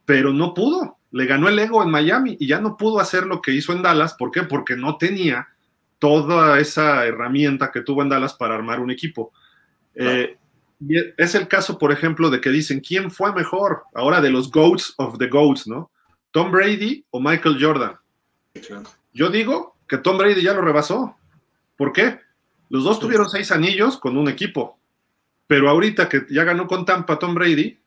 pero 0.04 0.32
no 0.32 0.54
pudo. 0.54 0.96
Le 1.10 1.26
ganó 1.26 1.48
el 1.48 1.58
ego 1.58 1.82
en 1.82 1.90
Miami 1.90 2.36
y 2.38 2.46
ya 2.46 2.60
no 2.60 2.76
pudo 2.76 3.00
hacer 3.00 3.26
lo 3.26 3.42
que 3.42 3.52
hizo 3.52 3.72
en 3.72 3.82
Dallas. 3.82 4.14
¿Por 4.14 4.30
qué? 4.30 4.44
Porque 4.44 4.76
no 4.76 4.96
tenía 4.96 5.48
toda 5.98 6.60
esa 6.60 7.04
herramienta 7.04 7.70
que 7.72 7.82
tuvo 7.82 8.02
en 8.02 8.08
Dallas 8.08 8.32
para 8.34 8.54
armar 8.54 8.80
un 8.80 8.90
equipo. 8.90 9.32
Eh, 9.94 10.37
es 11.16 11.34
el 11.34 11.48
caso, 11.48 11.78
por 11.78 11.92
ejemplo, 11.92 12.30
de 12.30 12.40
que 12.40 12.50
dicen, 12.50 12.80
¿quién 12.80 13.10
fue 13.10 13.32
mejor? 13.32 13.84
Ahora 13.94 14.20
de 14.20 14.30
los 14.30 14.50
GOATs 14.50 14.94
of 14.96 15.18
the 15.18 15.26
GOATs, 15.26 15.66
¿no? 15.66 15.90
¿Tom 16.30 16.50
Brady 16.50 17.04
o 17.10 17.20
Michael 17.20 17.58
Jordan? 17.60 17.96
Yo 19.12 19.30
digo 19.30 19.76
que 19.88 19.98
Tom 19.98 20.18
Brady 20.18 20.42
ya 20.42 20.54
lo 20.54 20.62
rebasó. 20.62 21.16
¿Por 21.76 21.92
qué? 21.92 22.20
Los 22.68 22.84
dos 22.84 23.00
tuvieron 23.00 23.28
seis 23.28 23.50
anillos 23.50 23.96
con 23.96 24.16
un 24.16 24.28
equipo. 24.28 24.78
Pero 25.46 25.70
ahorita 25.70 26.08
que 26.08 26.26
ya 26.28 26.44
ganó 26.44 26.66
con 26.66 26.84
Tampa 26.84 27.18
Tom 27.18 27.34
Brady, 27.34 27.78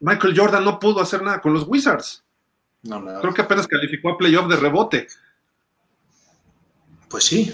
Michael 0.00 0.34
Jordan 0.36 0.64
no 0.64 0.78
pudo 0.78 1.00
hacer 1.00 1.22
nada 1.22 1.40
con 1.40 1.54
los 1.54 1.66
Wizards. 1.66 2.24
Creo 2.82 3.34
que 3.34 3.42
apenas 3.42 3.68
calificó 3.68 4.10
a 4.10 4.18
playoff 4.18 4.48
de 4.48 4.56
rebote. 4.56 5.06
Pues 7.08 7.24
sí. 7.24 7.52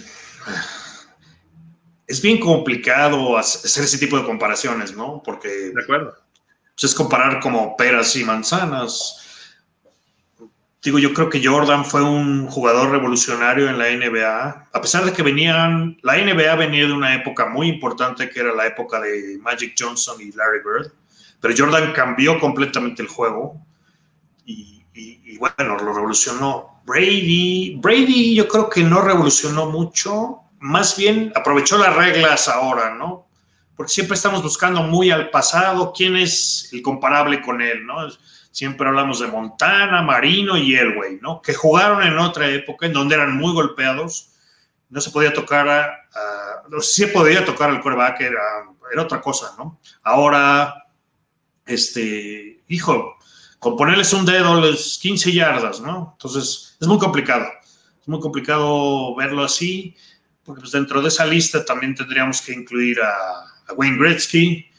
Es 2.07 2.23
bien 2.23 2.39
complicado 2.39 3.37
hacer 3.37 3.85
ese 3.85 3.99
tipo 3.99 4.17
de 4.17 4.25
comparaciones, 4.25 4.95
¿no? 4.95 5.23
Porque. 5.25 5.49
De 5.49 5.83
acuerdo. 5.83 6.15
Pues 6.75 6.85
es 6.85 6.95
comparar 6.95 7.41
como 7.41 7.77
peras 7.77 8.15
y 8.17 8.25
manzanas. 8.25 9.23
Digo, 10.83 10.99
yo 10.99 11.13
creo 11.15 11.29
que 11.31 11.45
Jordan 11.45 11.85
fue 11.85 12.03
un 12.03 12.47
jugador 12.47 12.91
revolucionario 12.91 13.69
en 13.69 13.79
la 13.79 13.91
NBA, 13.91 14.69
a 14.73 14.81
pesar 14.81 15.05
de 15.05 15.13
que 15.13 15.23
venían, 15.23 15.99
la 16.03 16.17
NBA 16.17 16.55
venía 16.55 16.87
de 16.87 16.93
una 16.93 17.13
época 17.15 17.47
muy 17.47 17.69
importante 17.69 18.31
que 18.31 18.39
era 18.39 18.55
la 18.55 18.67
época 18.67 19.01
de 19.01 19.37
Magic 19.41 19.75
Johnson 19.77 20.21
y 20.21 20.31
Larry 20.31 20.61
Bird, 20.65 20.93
pero 21.41 21.55
Jordan 21.57 21.93
cambió 21.93 22.39
completamente 22.39 23.03
el 23.03 23.09
juego 23.09 23.61
y, 24.45 24.85
y 24.95 25.39
bueno, 25.39 25.77
lo 25.77 25.93
revolucionó. 25.93 26.83
Brady, 26.87 27.77
Brady 27.81 28.37
yo 28.37 28.47
creo 28.47 28.71
que 28.71 28.85
no 28.85 29.01
revolucionó 29.01 29.69
mucho, 29.71 30.43
más 30.59 30.97
bien 30.97 31.33
aprovechó 31.35 31.79
las 31.79 31.95
reglas 31.95 32.49
ahora, 32.49 32.95
¿no? 32.95 33.29
Porque 33.77 33.93
siempre 33.93 34.15
estamos 34.15 34.43
buscando 34.43 34.83
muy 34.83 35.11
al 35.11 35.31
pasado 35.31 35.93
quién 35.95 36.17
es 36.17 36.71
el 36.73 36.83
comparable 36.83 37.43
con 37.43 37.61
él, 37.61 37.85
¿no? 37.85 37.97
Siempre 38.51 38.89
hablamos 38.89 39.21
de 39.21 39.27
Montana, 39.27 40.01
Marino 40.01 40.57
y 40.57 40.75
Elway, 40.75 41.19
¿no? 41.21 41.43
Que 41.43 41.53
jugaron 41.53 42.03
en 42.03 42.17
otra 42.19 42.49
época 42.49 42.87
en 42.87 42.95
donde 42.95 43.15
eran 43.15 43.37
muy 43.37 43.53
golpeados. 43.53 44.31
No 44.89 45.01
se 45.01 45.11
podía 45.11 45.33
tocar, 45.35 45.69
a, 45.69 45.85
a, 45.85 46.81
se 46.81 47.09
podía 47.09 47.45
tocar 47.45 47.69
al 47.69 47.83
era, 48.21 48.41
era 48.93 49.03
otra 49.03 49.21
cosa, 49.21 49.55
¿no? 49.59 49.79
Ahora, 50.03 50.87
este, 51.67 52.63
hijo, 52.69 53.17
con 53.59 53.77
ponerles 53.77 54.13
un 54.13 54.25
dedo 54.25 54.61
les 54.61 54.99
15 54.99 55.33
yardas, 55.33 55.81
¿no? 55.81 56.13
Entonces, 56.13 56.77
es 56.81 56.87
muy 56.87 56.99
complicado. 56.99 57.47
Es 58.01 58.09
muy 58.09 58.21
complicado 58.21 59.15
verlo 59.17 59.43
así, 59.43 59.97
porque 60.47 60.61
pues 60.61 60.73
dentro 60.73 61.03
de 61.03 61.09
esa 61.09 61.27
lista 61.27 61.65
también 61.65 61.95
tendríamos 61.95 62.41
que 62.41 62.53
incluir 62.53 63.01
a, 63.01 63.41
a 63.69 63.73
Wayne 63.75 63.99
Gretzky 63.99 64.71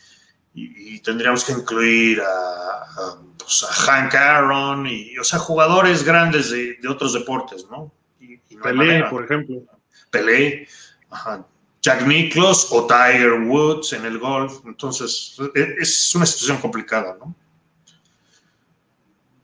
y, 0.56 0.96
y, 0.96 1.00
tendríamos 1.02 1.44
que 1.44 1.52
incluir 1.52 2.22
a, 2.22 2.26
a 2.26 3.18
pues, 3.38 3.64
a 3.64 3.72
Hank 3.72 4.16
Aaron, 4.16 4.88
y, 4.88 5.18
o 5.18 5.24
sea, 5.24 5.40
jugadores 5.40 6.04
grandes 6.04 6.50
de, 6.50 6.78
de 6.82 6.88
otros 6.88 7.14
deportes, 7.14 7.66
¿no? 7.70 7.92
Y, 8.20 8.34
y 8.50 8.56
no 8.56 8.64
Pelé, 8.64 9.04
por 9.06 9.24
ejemplo. 9.24 9.62
Pelé, 10.10 10.68
ajá. 11.10 11.46
Jack 11.82 12.06
Nicklaus 12.06 12.68
o 12.72 12.86
Tiger 12.88 13.34
Woods 13.34 13.94
en 13.94 14.06
el 14.06 14.20
golf. 14.20 14.60
Entonces, 14.66 15.38
es 15.54 16.16
una 16.16 16.26
situación 16.26 16.58
complicada, 16.58 17.16
¿no? 17.18 17.34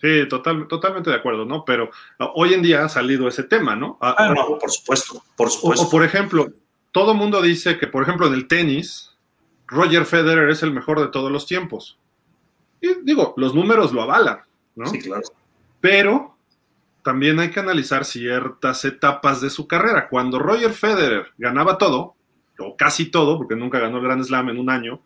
Sí, 0.03 0.27
total, 0.27 0.67
totalmente 0.67 1.09
de 1.09 1.15
acuerdo, 1.15 1.45
¿no? 1.45 1.63
Pero 1.63 1.85
uh, 2.19 2.25
hoy 2.35 2.53
en 2.53 2.61
día 2.61 2.83
ha 2.83 2.89
salido 2.89 3.25
ese 3.29 3.43
tema, 3.43 3.73
¿no? 3.73 3.97
Ah, 4.01 4.33
no, 4.35 4.59
por 4.59 4.69
supuesto, 4.69 5.23
por 5.37 5.49
supuesto. 5.49 5.85
O, 5.85 5.87
o, 5.87 5.89
por 5.89 6.03
ejemplo, 6.03 6.49
todo 6.91 7.13
mundo 7.13 7.41
dice 7.41 7.77
que, 7.77 7.87
por 7.87 8.03
ejemplo, 8.03 8.27
en 8.27 8.33
el 8.33 8.49
tenis, 8.49 9.15
Roger 9.65 10.03
Federer 10.05 10.49
es 10.49 10.61
el 10.61 10.73
mejor 10.73 10.99
de 10.99 11.07
todos 11.07 11.31
los 11.31 11.47
tiempos. 11.47 11.97
Y 12.81 12.95
digo, 13.03 13.33
los 13.37 13.55
números 13.55 13.93
lo 13.93 14.01
avalan, 14.01 14.39
¿no? 14.75 14.87
Sí, 14.87 14.99
claro. 14.99 15.23
Pero 15.79 16.35
también 17.01 17.39
hay 17.39 17.49
que 17.49 17.61
analizar 17.61 18.03
ciertas 18.03 18.83
etapas 18.83 19.39
de 19.39 19.49
su 19.49 19.69
carrera. 19.69 20.09
Cuando 20.09 20.37
Roger 20.37 20.71
Federer 20.71 21.27
ganaba 21.37 21.77
todo, 21.77 22.15
o 22.59 22.75
casi 22.75 23.05
todo, 23.05 23.37
porque 23.37 23.55
nunca 23.55 23.79
ganó 23.79 23.99
el 23.99 24.03
Grand 24.03 24.23
Slam 24.25 24.49
en 24.49 24.59
un 24.59 24.69
año, 24.69 24.99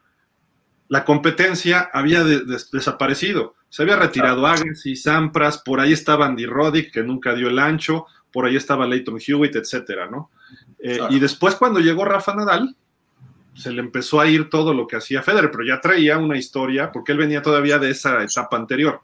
la 0.90 1.06
competencia 1.06 1.90
había 1.94 2.24
de, 2.24 2.46
de, 2.46 2.58
desaparecido. 2.72 3.56
Se 3.70 3.84
había 3.84 3.98
retirado. 3.98 4.46
Agassi, 4.48 4.96
Sampras, 4.96 5.60
por 5.60 5.80
ahí 5.80 5.94
estaba 5.94 6.26
Andy 6.26 6.46
Roddick, 6.46 6.92
que 6.92 7.04
nunca 7.04 7.34
dio 7.36 7.50
el 7.50 7.60
ancho, 7.60 8.06
por 8.32 8.46
ahí 8.46 8.56
estaba 8.56 8.88
Leighton 8.88 9.20
Hewitt, 9.26 9.56
etcétera, 9.56 10.10
¿no? 10.10 10.32
Eh, 10.80 10.98
claro. 10.98 11.14
Y 11.14 11.20
después, 11.20 11.56
cuando 11.56 11.80
llegó 11.80 12.06
Rafa 12.06 12.36
Nadal, 12.36 12.76
se 13.54 13.72
le 13.72 13.82
empezó 13.82 14.22
a 14.22 14.28
ir 14.28 14.50
todo 14.50 14.74
lo 14.74 14.88
que 14.88 14.96
hacía 14.96 15.24
Federer, 15.24 15.50
pero 15.52 15.66
ya 15.66 15.82
traía 15.82 16.18
una 16.18 16.38
historia, 16.38 16.92
porque 16.92 17.12
él 17.12 17.18
venía 17.18 17.42
todavía 17.42 17.80
de 17.80 17.90
esa 17.90 18.24
etapa 18.24 18.56
anterior. 18.56 19.02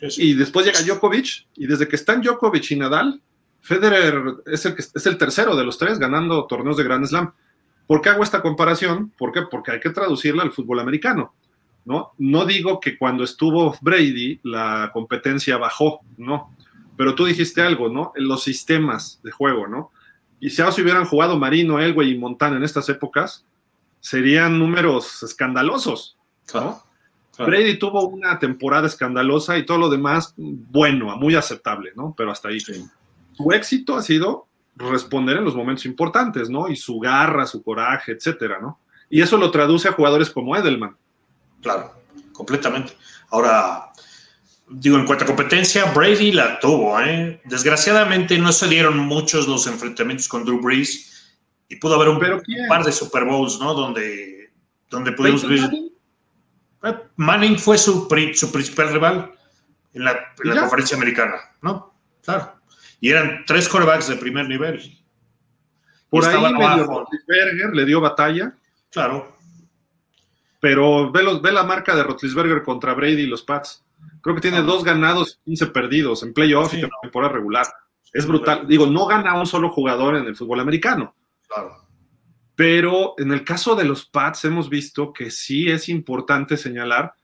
Sí, 0.00 0.10
sí. 0.10 0.30
Y 0.30 0.34
después 0.34 0.66
llega 0.66 0.82
Djokovic, 0.82 1.46
y 1.54 1.66
desde 1.66 1.86
que 1.86 1.96
están 1.96 2.20
Djokovic 2.20 2.70
y 2.72 2.76
Nadal, 2.76 3.22
Federer 3.60 4.20
es 4.46 4.66
el, 4.66 4.74
es 4.76 5.06
el 5.06 5.16
tercero 5.16 5.54
de 5.54 5.64
los 5.64 5.78
tres 5.78 5.98
ganando 5.98 6.46
torneos 6.46 6.76
de 6.76 6.82
Grand 6.82 7.06
Slam. 7.06 7.32
¿Por 7.86 8.00
qué 8.00 8.10
hago 8.10 8.22
esta 8.22 8.42
comparación? 8.42 9.12
¿Por 9.18 9.32
qué? 9.32 9.42
Porque 9.50 9.72
hay 9.72 9.80
que 9.80 9.90
traducirla 9.90 10.42
al 10.42 10.52
fútbol 10.52 10.80
americano. 10.80 11.34
¿no? 11.84 12.12
No 12.18 12.44
digo 12.44 12.80
que 12.80 12.96
cuando 12.96 13.24
estuvo 13.24 13.76
Brady 13.80 14.40
la 14.44 14.90
competencia 14.92 15.56
bajó, 15.56 16.00
no. 16.16 16.54
Pero 16.96 17.14
tú 17.14 17.24
dijiste 17.24 17.62
algo, 17.62 17.88
¿no? 17.88 18.12
En 18.14 18.28
los 18.28 18.42
sistemas 18.44 19.20
de 19.22 19.30
juego, 19.30 19.66
¿no? 19.66 19.90
Y 20.40 20.50
si 20.50 20.60
ahora 20.60 20.72
se 20.72 20.82
hubieran 20.82 21.04
jugado 21.04 21.38
Marino, 21.38 21.80
Elway 21.80 22.10
y 22.10 22.18
Montana 22.18 22.56
en 22.56 22.64
estas 22.64 22.88
épocas, 22.88 23.44
serían 24.00 24.58
números 24.58 25.22
escandalosos. 25.22 26.18
¿no? 26.52 26.82
Claro. 27.34 27.50
Brady 27.50 27.78
tuvo 27.78 28.08
una 28.08 28.38
temporada 28.38 28.86
escandalosa 28.86 29.56
y 29.56 29.64
todo 29.64 29.78
lo 29.78 29.88
demás, 29.88 30.34
bueno, 30.36 31.16
muy 31.16 31.34
aceptable, 31.34 31.92
¿no? 31.96 32.14
Pero 32.16 32.30
hasta 32.30 32.48
ahí. 32.48 32.60
Sí. 32.60 32.84
Su 33.32 33.52
éxito 33.52 33.96
ha 33.96 34.02
sido 34.02 34.48
responder 34.76 35.36
en 35.36 35.44
los 35.44 35.54
momentos 35.54 35.84
importantes, 35.86 36.48
¿no? 36.48 36.68
Y 36.68 36.76
su 36.76 36.98
garra, 36.98 37.46
su 37.46 37.62
coraje, 37.62 38.12
etcétera, 38.12 38.58
¿no? 38.60 38.80
Y 39.10 39.20
eso 39.20 39.36
lo 39.36 39.50
traduce 39.50 39.88
a 39.88 39.92
jugadores 39.92 40.30
como 40.30 40.56
Edelman. 40.56 40.96
Claro, 41.60 41.92
completamente. 42.32 42.94
Ahora, 43.30 43.92
digo, 44.68 44.96
en 44.96 45.06
cuanto 45.06 45.24
a 45.24 45.26
competencia, 45.26 45.84
Brady 45.92 46.32
la 46.32 46.58
tuvo, 46.58 46.98
¿eh? 47.00 47.40
Desgraciadamente 47.44 48.38
no 48.38 48.52
se 48.52 48.68
dieron 48.68 48.98
muchos 48.98 49.46
los 49.46 49.66
enfrentamientos 49.66 50.28
con 50.28 50.44
Drew 50.44 50.60
Brees 50.60 51.36
y 51.68 51.76
pudo 51.76 51.94
haber 51.94 52.08
un 52.08 52.20
par 52.68 52.84
de 52.84 52.92
Super 52.92 53.24
Bowls, 53.24 53.58
¿no? 53.60 53.74
Donde, 53.74 54.52
donde 54.90 55.12
pudimos 55.12 55.46
ver. 55.46 55.60
Manning? 55.60 55.92
Manning 57.16 57.58
fue 57.58 57.78
su, 57.78 58.08
su, 58.34 58.52
principal 58.52 58.92
rival 58.92 59.32
en 59.94 60.04
la, 60.04 60.12
en 60.42 60.54
la 60.54 60.60
conferencia 60.62 60.96
americana, 60.96 61.36
¿no? 61.60 61.94
Claro. 62.22 62.61
Y 63.02 63.10
eran 63.10 63.44
tres 63.44 63.68
corebacks 63.68 64.06
de 64.06 64.16
primer 64.16 64.48
nivel. 64.48 64.80
Por 66.08 66.24
ahí 66.24 66.40
medio 66.40 66.86
Rotlisberger 66.86 67.74
le 67.74 67.84
dio 67.84 68.00
batalla. 68.00 68.54
Claro. 68.92 69.36
Pero 70.60 71.10
ve, 71.10 71.24
los, 71.24 71.42
ve 71.42 71.50
la 71.50 71.64
marca 71.64 71.96
de 71.96 72.04
Rotlisberger 72.04 72.62
contra 72.62 72.94
Brady 72.94 73.22
y 73.22 73.26
los 73.26 73.42
Pats. 73.42 73.84
Creo 74.20 74.36
que 74.36 74.40
tiene 74.40 74.58
ah. 74.58 74.62
dos 74.62 74.84
ganados 74.84 75.40
y 75.42 75.50
15 75.50 75.66
perdidos 75.66 76.22
en 76.22 76.32
playoff 76.32 76.70
sí, 76.70 76.78
y 76.78 76.88
temporada 77.02 77.32
no. 77.32 77.38
regular. 77.38 77.66
Es 78.12 78.24
brutal. 78.24 78.68
Digo, 78.68 78.86
no 78.86 79.06
gana 79.06 79.34
un 79.34 79.46
solo 79.46 79.70
jugador 79.70 80.14
en 80.14 80.26
el 80.26 80.36
fútbol 80.36 80.60
americano. 80.60 81.16
Claro. 81.48 81.78
Pero 82.54 83.14
en 83.18 83.32
el 83.32 83.42
caso 83.42 83.74
de 83.74 83.84
los 83.84 84.04
Pats 84.04 84.44
hemos 84.44 84.68
visto 84.68 85.12
que 85.12 85.32
sí 85.32 85.68
es 85.68 85.88
importante 85.88 86.56
señalar 86.56 87.14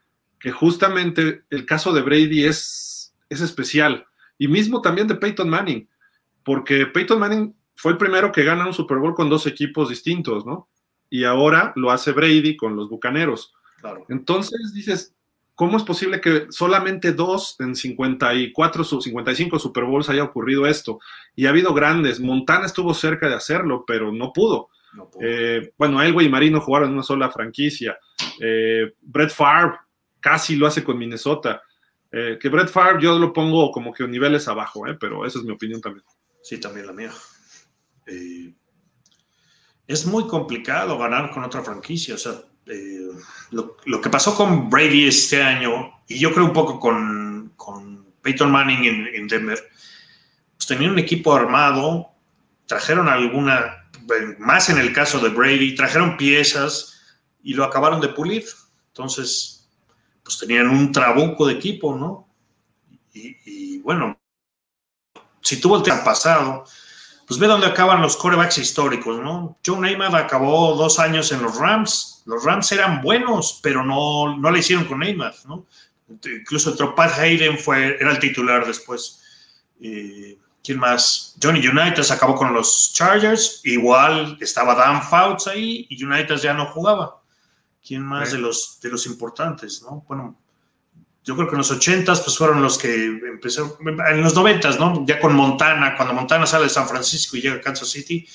que 0.40 0.50
justamente 0.50 1.44
el 1.50 1.64
caso 1.64 1.92
de 1.92 2.02
Brady 2.02 2.46
es, 2.46 3.14
es 3.28 3.42
especial. 3.42 4.07
Y 4.38 4.48
mismo 4.48 4.80
también 4.80 5.08
de 5.08 5.16
Peyton 5.16 5.48
Manning, 5.48 5.88
porque 6.44 6.86
Peyton 6.86 7.18
Manning 7.18 7.54
fue 7.74 7.92
el 7.92 7.98
primero 7.98 8.32
que 8.32 8.44
gana 8.44 8.66
un 8.66 8.74
Super 8.74 8.98
Bowl 8.98 9.14
con 9.14 9.28
dos 9.28 9.46
equipos 9.46 9.88
distintos, 9.88 10.46
¿no? 10.46 10.68
Y 11.10 11.24
ahora 11.24 11.72
lo 11.76 11.90
hace 11.90 12.12
Brady 12.12 12.56
con 12.56 12.76
los 12.76 12.88
Bucaneros. 12.88 13.54
Claro. 13.80 14.04
Entonces 14.08 14.72
dices, 14.74 15.14
¿cómo 15.54 15.76
es 15.76 15.82
posible 15.82 16.20
que 16.20 16.46
solamente 16.50 17.12
dos 17.12 17.56
en 17.60 17.74
54, 17.74 18.84
55 18.84 19.58
Super 19.58 19.84
Bowls 19.84 20.08
haya 20.08 20.24
ocurrido 20.24 20.66
esto? 20.66 21.00
Y 21.36 21.46
ha 21.46 21.50
habido 21.50 21.72
grandes. 21.74 22.20
Montana 22.20 22.66
estuvo 22.66 22.92
cerca 22.94 23.28
de 23.28 23.34
hacerlo, 23.34 23.84
pero 23.86 24.12
no 24.12 24.32
pudo. 24.32 24.68
No 24.92 25.08
pudo. 25.08 25.22
Eh, 25.24 25.72
bueno, 25.78 26.02
Elway 26.02 26.26
y 26.26 26.30
Marino 26.30 26.60
jugaron 26.60 26.88
en 26.88 26.94
una 26.94 27.02
sola 27.02 27.30
franquicia. 27.30 27.98
Eh, 28.40 28.92
Brett 29.02 29.30
Favre 29.30 29.78
casi 30.20 30.56
lo 30.56 30.66
hace 30.66 30.82
con 30.82 30.98
Minnesota. 30.98 31.62
Eh, 32.10 32.38
que 32.40 32.48
Brett 32.48 32.68
Favre 32.68 33.02
yo 33.02 33.18
lo 33.18 33.32
pongo 33.32 33.70
como 33.70 33.92
que 33.92 34.06
niveles 34.08 34.48
abajo, 34.48 34.86
eh, 34.86 34.96
pero 34.98 35.26
esa 35.26 35.38
es 35.38 35.44
mi 35.44 35.52
opinión 35.52 35.80
también. 35.80 36.04
Sí, 36.42 36.58
también 36.58 36.86
la 36.86 36.92
mía. 36.92 37.12
Eh, 38.06 38.52
es 39.86 40.06
muy 40.06 40.26
complicado 40.26 40.98
ganar 40.98 41.30
con 41.30 41.44
otra 41.44 41.62
franquicia. 41.62 42.14
O 42.14 42.18
sea, 42.18 42.34
eh, 42.66 43.08
lo, 43.50 43.76
lo, 43.86 44.00
que 44.00 44.10
pasó 44.10 44.34
con 44.34 44.68
Brady 44.68 45.08
este 45.08 45.42
año, 45.42 46.00
y 46.06 46.18
yo 46.18 46.32
creo 46.32 46.44
un 46.44 46.52
poco 46.52 46.78
con, 46.78 47.52
con 47.56 48.06
Peyton 48.22 48.50
Manning 48.50 48.84
en, 48.84 49.06
en, 49.14 49.28
Denver, 49.28 49.58
pues 50.56 50.66
tenían 50.66 50.92
un 50.92 50.98
equipo 50.98 51.34
armado, 51.34 52.10
trajeron 52.66 53.08
alguna, 53.08 53.88
más 54.38 54.68
en 54.68 54.78
el 54.78 54.92
caso 54.92 55.18
de 55.20 55.30
Brady, 55.30 55.74
trajeron 55.74 56.18
piezas 56.18 57.00
y 57.42 57.54
lo 57.54 57.64
acabaron 57.64 58.00
de 58.02 58.08
pulir. 58.08 58.44
Entonces, 58.88 59.57
pues 60.28 60.40
tenían 60.40 60.68
un 60.68 60.92
trabuco 60.92 61.46
de 61.46 61.54
equipo, 61.54 61.96
¿no? 61.96 62.28
Y, 63.14 63.34
y 63.46 63.78
bueno, 63.78 64.20
si 65.40 65.58
tuvo 65.58 65.78
el 65.78 65.82
tiempo 65.82 66.04
pasado, 66.04 66.66
pues 67.26 67.40
ve 67.40 67.46
dónde 67.46 67.66
acaban 67.66 68.02
los 68.02 68.14
corebacks 68.14 68.58
históricos, 68.58 69.18
¿no? 69.20 69.56
Joe 69.64 69.78
Namath 69.80 70.12
acabó 70.12 70.74
dos 70.74 70.98
años 70.98 71.32
en 71.32 71.40
los 71.40 71.56
Rams. 71.56 72.22
Los 72.26 72.44
Rams 72.44 72.70
eran 72.72 73.00
buenos, 73.00 73.58
pero 73.62 73.82
no, 73.82 74.36
no 74.36 74.50
le 74.50 74.58
hicieron 74.58 74.84
con 74.84 74.98
Namath, 74.98 75.46
¿no? 75.46 75.64
Incluso 76.10 76.72
entró 76.72 76.94
Pat 76.94 77.18
Hayden, 77.18 77.56
fue, 77.56 77.96
era 77.98 78.10
el 78.10 78.18
titular 78.18 78.66
después. 78.66 79.22
Eh, 79.80 80.36
¿Quién 80.62 80.78
más? 80.78 81.36
Johnny 81.42 81.66
Unitas 81.66 82.10
acabó 82.10 82.34
con 82.34 82.52
los 82.52 82.92
Chargers. 82.92 83.62
Igual 83.64 84.36
estaba 84.42 84.74
Dan 84.74 85.02
Fouts 85.02 85.46
ahí 85.46 85.86
y 85.88 86.04
Unitas 86.04 86.42
ya 86.42 86.52
no 86.52 86.66
jugaba. 86.66 87.17
¿Quién 87.86 88.02
más 88.02 88.32
de, 88.32 88.38
los, 88.38 88.78
de 88.82 88.90
los 88.90 89.06
importantes, 89.06 89.82
no? 89.82 90.04
Bueno, 90.06 90.38
yo 91.24 91.36
creo 91.36 91.48
que 91.48 91.54
en 91.54 91.58
los 91.58 91.70
80 91.70 92.12
pues 92.22 92.36
fueron 92.36 92.62
los 92.62 92.78
que 92.78 93.04
empezaron, 93.04 93.72
en 93.80 94.22
los 94.22 94.34
90 94.34 94.70
¿no? 94.78 95.06
Ya 95.06 95.20
con 95.20 95.34
Montana, 95.34 95.94
cuando 95.96 96.14
Montana 96.14 96.46
sale 96.46 96.64
de 96.64 96.70
San 96.70 96.88
Francisco 96.88 97.36
y 97.36 97.42
llega 97.42 97.56
a 97.56 97.60
Kansas 97.60 97.88
City, 97.88 98.26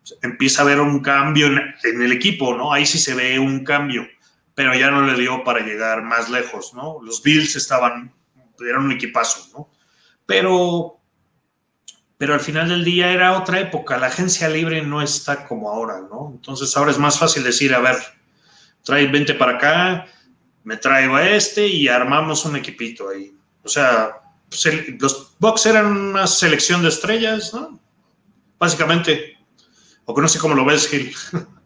pues, 0.00 0.18
empieza 0.22 0.62
a 0.62 0.64
haber 0.64 0.80
un 0.80 1.00
cambio 1.00 1.46
en, 1.46 1.58
en, 1.82 2.02
el 2.02 2.12
equipo, 2.12 2.54
¿no? 2.54 2.72
Ahí 2.72 2.86
sí 2.86 2.98
se 2.98 3.14
ve 3.14 3.38
un 3.38 3.64
cambio, 3.64 4.06
pero 4.54 4.74
ya 4.74 4.90
no 4.90 5.02
le 5.02 5.18
dio 5.20 5.44
para 5.44 5.60
llegar 5.60 6.02
más 6.02 6.30
lejos, 6.30 6.74
¿no? 6.74 7.00
Los 7.02 7.22
Bills 7.22 7.56
estaban, 7.56 8.12
eran 8.60 8.84
un 8.84 8.92
equipazo, 8.92 9.48
¿no? 9.52 9.70
Pero 10.26 11.02
pero 12.22 12.34
al 12.34 12.40
final 12.40 12.68
del 12.68 12.84
día 12.84 13.10
era 13.10 13.36
otra 13.36 13.58
época, 13.58 13.98
la 13.98 14.06
agencia 14.06 14.48
libre 14.48 14.80
no 14.80 15.02
está 15.02 15.44
como 15.44 15.68
ahora, 15.68 16.02
¿no? 16.08 16.30
Entonces 16.32 16.76
ahora 16.76 16.92
es 16.92 16.98
más 16.98 17.18
fácil 17.18 17.42
decir, 17.42 17.74
a 17.74 17.80
ver, 17.80 17.96
trae 18.84 19.06
20 19.06 19.34
para 19.34 19.56
acá, 19.56 20.06
me 20.64 20.76
traigo 20.76 21.16
a 21.16 21.28
este 21.28 21.66
y 21.66 21.88
armamos 21.88 22.44
un 22.44 22.56
equipito 22.56 23.08
ahí. 23.08 23.32
O 23.62 23.68
sea, 23.68 24.12
pues 24.48 24.66
los 25.00 25.36
Bucks 25.38 25.66
eran 25.66 25.86
una 25.86 26.26
selección 26.26 26.82
de 26.82 26.88
estrellas, 26.88 27.52
¿no? 27.54 27.80
Básicamente. 28.58 29.38
O 30.04 30.14
que 30.14 30.22
no 30.22 30.28
sé 30.28 30.38
cómo 30.38 30.54
lo 30.54 30.64
ves, 30.64 30.88
Gil. 30.88 31.14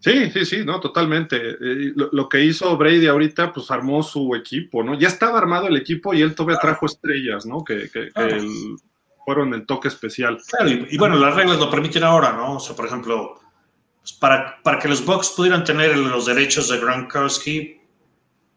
Sí, 0.00 0.30
sí, 0.30 0.44
sí, 0.46 0.64
no, 0.64 0.78
totalmente. 0.80 1.36
Eh, 1.36 1.92
lo, 1.94 2.28
que 2.28 2.42
hizo 2.42 2.76
Brady 2.76 3.08
ahorita, 3.08 3.52
pues 3.52 3.70
armó 3.70 4.02
su 4.02 4.34
equipo, 4.36 4.82
¿no? 4.82 4.98
Ya 4.98 5.08
estaba 5.08 5.38
armado 5.38 5.66
el 5.66 5.76
equipo 5.76 6.14
y 6.14 6.22
él 6.22 6.34
todavía 6.34 6.60
trajo 6.60 6.86
estrellas, 6.86 7.44
¿no? 7.44 7.64
Que, 7.64 7.90
que, 7.90 8.08
fueron 9.26 9.52
el 9.52 9.66
toque 9.66 9.88
especial. 9.88 10.38
Claro, 10.46 10.70
y, 10.70 10.96
bueno, 10.96 11.16
las 11.16 11.34
reglas 11.34 11.58
lo 11.58 11.68
permiten 11.68 12.04
ahora, 12.04 12.32
¿no? 12.32 12.54
O 12.54 12.60
sea, 12.60 12.74
por 12.74 12.86
ejemplo, 12.86 13.38
para, 14.12 14.62
para 14.62 14.78
que 14.78 14.88
los 14.88 15.04
Bucks 15.04 15.30
pudieran 15.30 15.64
tener 15.64 15.96
los 15.96 16.26
derechos 16.26 16.68
de 16.68 16.78
Gronkowski, 16.78 17.80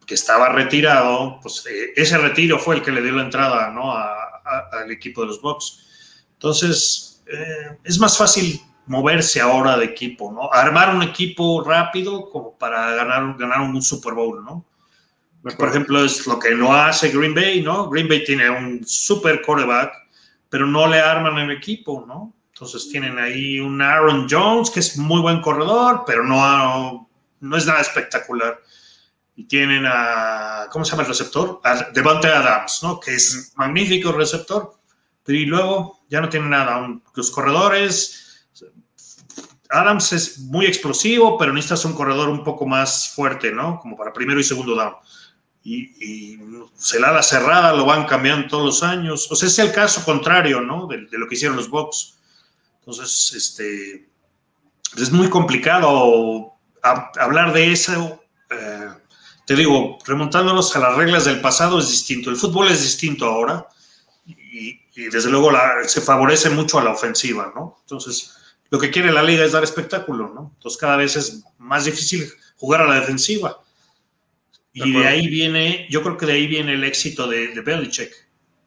que 0.06 0.14
estaba 0.14 0.50
retirado, 0.50 1.40
pues 1.42 1.66
eh, 1.68 1.94
ese 1.96 2.18
retiro 2.18 2.60
fue 2.60 2.76
el 2.76 2.82
que 2.82 2.92
le 2.92 3.02
dio 3.02 3.14
la 3.14 3.24
entrada, 3.24 3.70
¿no? 3.72 3.94
al 3.94 4.92
equipo 4.92 5.22
de 5.22 5.28
los 5.28 5.42
Bucks. 5.42 6.26
Entonces, 6.34 7.24
eh, 7.28 7.78
es 7.84 8.00
más 8.00 8.18
fácil 8.18 8.60
moverse 8.88 9.40
ahora 9.40 9.78
de 9.78 9.86
equipo, 9.86 10.32
¿no? 10.32 10.52
Armar 10.52 10.94
un 10.94 11.04
equipo 11.04 11.64
rápido 11.64 12.30
como 12.30 12.58
para 12.58 12.92
ganar, 12.92 13.38
ganar 13.38 13.62
un 13.62 13.82
Super 13.82 14.14
Bowl, 14.14 14.44
¿no? 14.44 14.66
Por 15.58 15.70
ejemplo, 15.70 16.04
es 16.04 16.28
lo 16.28 16.38
que 16.38 16.54
no 16.56 16.74
hace 16.74 17.10
Green 17.10 17.34
Bay, 17.34 17.62
¿no? 17.62 17.90
Green 17.90 18.08
Bay 18.08 18.24
tiene 18.24 18.50
un 18.50 18.84
super 18.86 19.42
quarterback 19.42 20.02
pero 20.52 20.68
no 20.68 20.86
le 20.86 21.00
arman 21.00 21.38
el 21.38 21.52
equipo, 21.52 22.04
¿no? 22.06 22.34
Entonces 22.62 22.90
tienen 22.90 23.18
ahí 23.18 23.60
un 23.60 23.82
Aaron 23.82 24.28
Jones, 24.30 24.70
que 24.70 24.82
es 24.82 24.96
muy 24.96 25.20
buen 25.20 25.42
corredor, 25.42 26.04
pero 26.06 26.24
no, 26.24 27.10
no 27.40 27.58
es 27.58 27.66
nada 27.66 27.82
espectacular. 27.82 28.62
Y 29.36 29.46
tienen 29.46 29.84
a, 29.88 30.68
¿cómo 30.72 30.86
se 30.86 30.92
llama 30.92 31.02
el 31.02 31.10
receptor? 31.10 31.60
A 31.64 31.90
Devante 31.92 32.28
Adams, 32.28 32.82
¿no? 32.84 33.00
Que 33.00 33.16
es 33.16 33.54
magnífico 33.56 34.12
receptor, 34.12 34.76
pero 35.24 35.40
y 35.40 35.46
luego 35.46 36.02
ya 36.08 36.22
no 36.22 36.30
tienen 36.30 36.52
nada. 36.52 36.88
Los 37.16 37.32
corredores, 37.32 38.46
Adams 39.72 40.14
es 40.14 40.38
muy 40.42 40.68
explosivo, 40.68 41.40
pero 41.40 41.54
necesitas 41.54 41.84
un 41.86 41.94
corredor 41.94 42.30
un 42.30 42.44
poco 42.44 42.68
más 42.68 43.10
fuerte, 43.16 43.52
¿no? 43.52 43.80
Como 43.80 43.98
para 43.98 44.14
primero 44.14 44.40
y 44.40 44.44
segundo 44.44 44.76
down 44.76 44.94
y, 45.64 46.38
se 46.76 47.00
la 47.00 47.12
da 47.12 47.22
cerrada 47.22 47.74
lo 47.74 47.86
van 47.86 48.06
cambiando 48.06 48.48
todos 48.48 48.66
los 48.66 48.84
años. 48.84 49.32
O 49.32 49.36
sea, 49.36 49.48
es 49.48 49.60
el 49.60 49.72
caso 49.72 50.04
contrario, 50.04 50.62
¿no? 50.62 50.88
De, 50.88 51.08
lo 51.12 51.28
que 51.28 51.36
hicieron 51.36 51.58
los 51.58 51.70
Bucks. 51.70 52.20
Entonces, 52.82 53.34
este, 53.36 54.10
es 54.98 55.12
muy 55.12 55.30
complicado 55.30 56.54
hablar 56.82 57.54
de 57.54 57.72
eso. 57.72 58.24
Eh, 58.50 58.90
te 59.46 59.56
digo, 59.56 60.00
remontándonos 60.06 60.76
a 60.76 60.80
las 60.80 60.96
reglas 60.96 61.26
del 61.26 61.42
pasado 61.42 61.80
es 61.80 61.90
distinto. 61.90 62.30
El 62.30 62.38
fútbol 62.38 62.70
es 62.70 62.82
distinto 62.82 63.26
ahora 63.26 63.68
y, 64.26 64.80
desde 65.10 65.30
luego 65.30 65.52
se 65.86 66.02
favorece 66.02 66.50
mucho 66.50 66.78
a 66.80 66.84
la 66.84 66.92
ofensiva, 66.92 67.52
¿no? 67.56 67.78
Entonces, 67.82 68.36
lo 68.70 68.78
que 68.78 68.92
quiere 68.92 69.12
la 69.12 69.24
liga 69.24 69.46
es 69.46 69.54
dar 69.54 69.64
espectáculo, 69.64 70.32
¿no? 70.34 70.52
Entonces, 70.56 70.80
cada 70.80 70.98
vez 70.98 71.16
es 71.16 71.44
más 71.58 71.86
difícil 71.86 72.28
jugar 72.58 72.82
a 72.82 72.88
la 72.88 72.96
defensiva 72.96 73.62
y 74.74 74.92
de, 74.92 75.08
ahí 75.08 75.28
viene, 75.28 75.88
yo 75.90 76.02
creo 76.02 76.18
que 76.18 76.26
de 76.26 76.34
ahí 76.34 76.48
viene 76.48 76.74
el 76.74 76.84
éxito 76.84 77.28
de, 77.28 77.50
de 77.50 77.62
Belichick. 77.62 78.12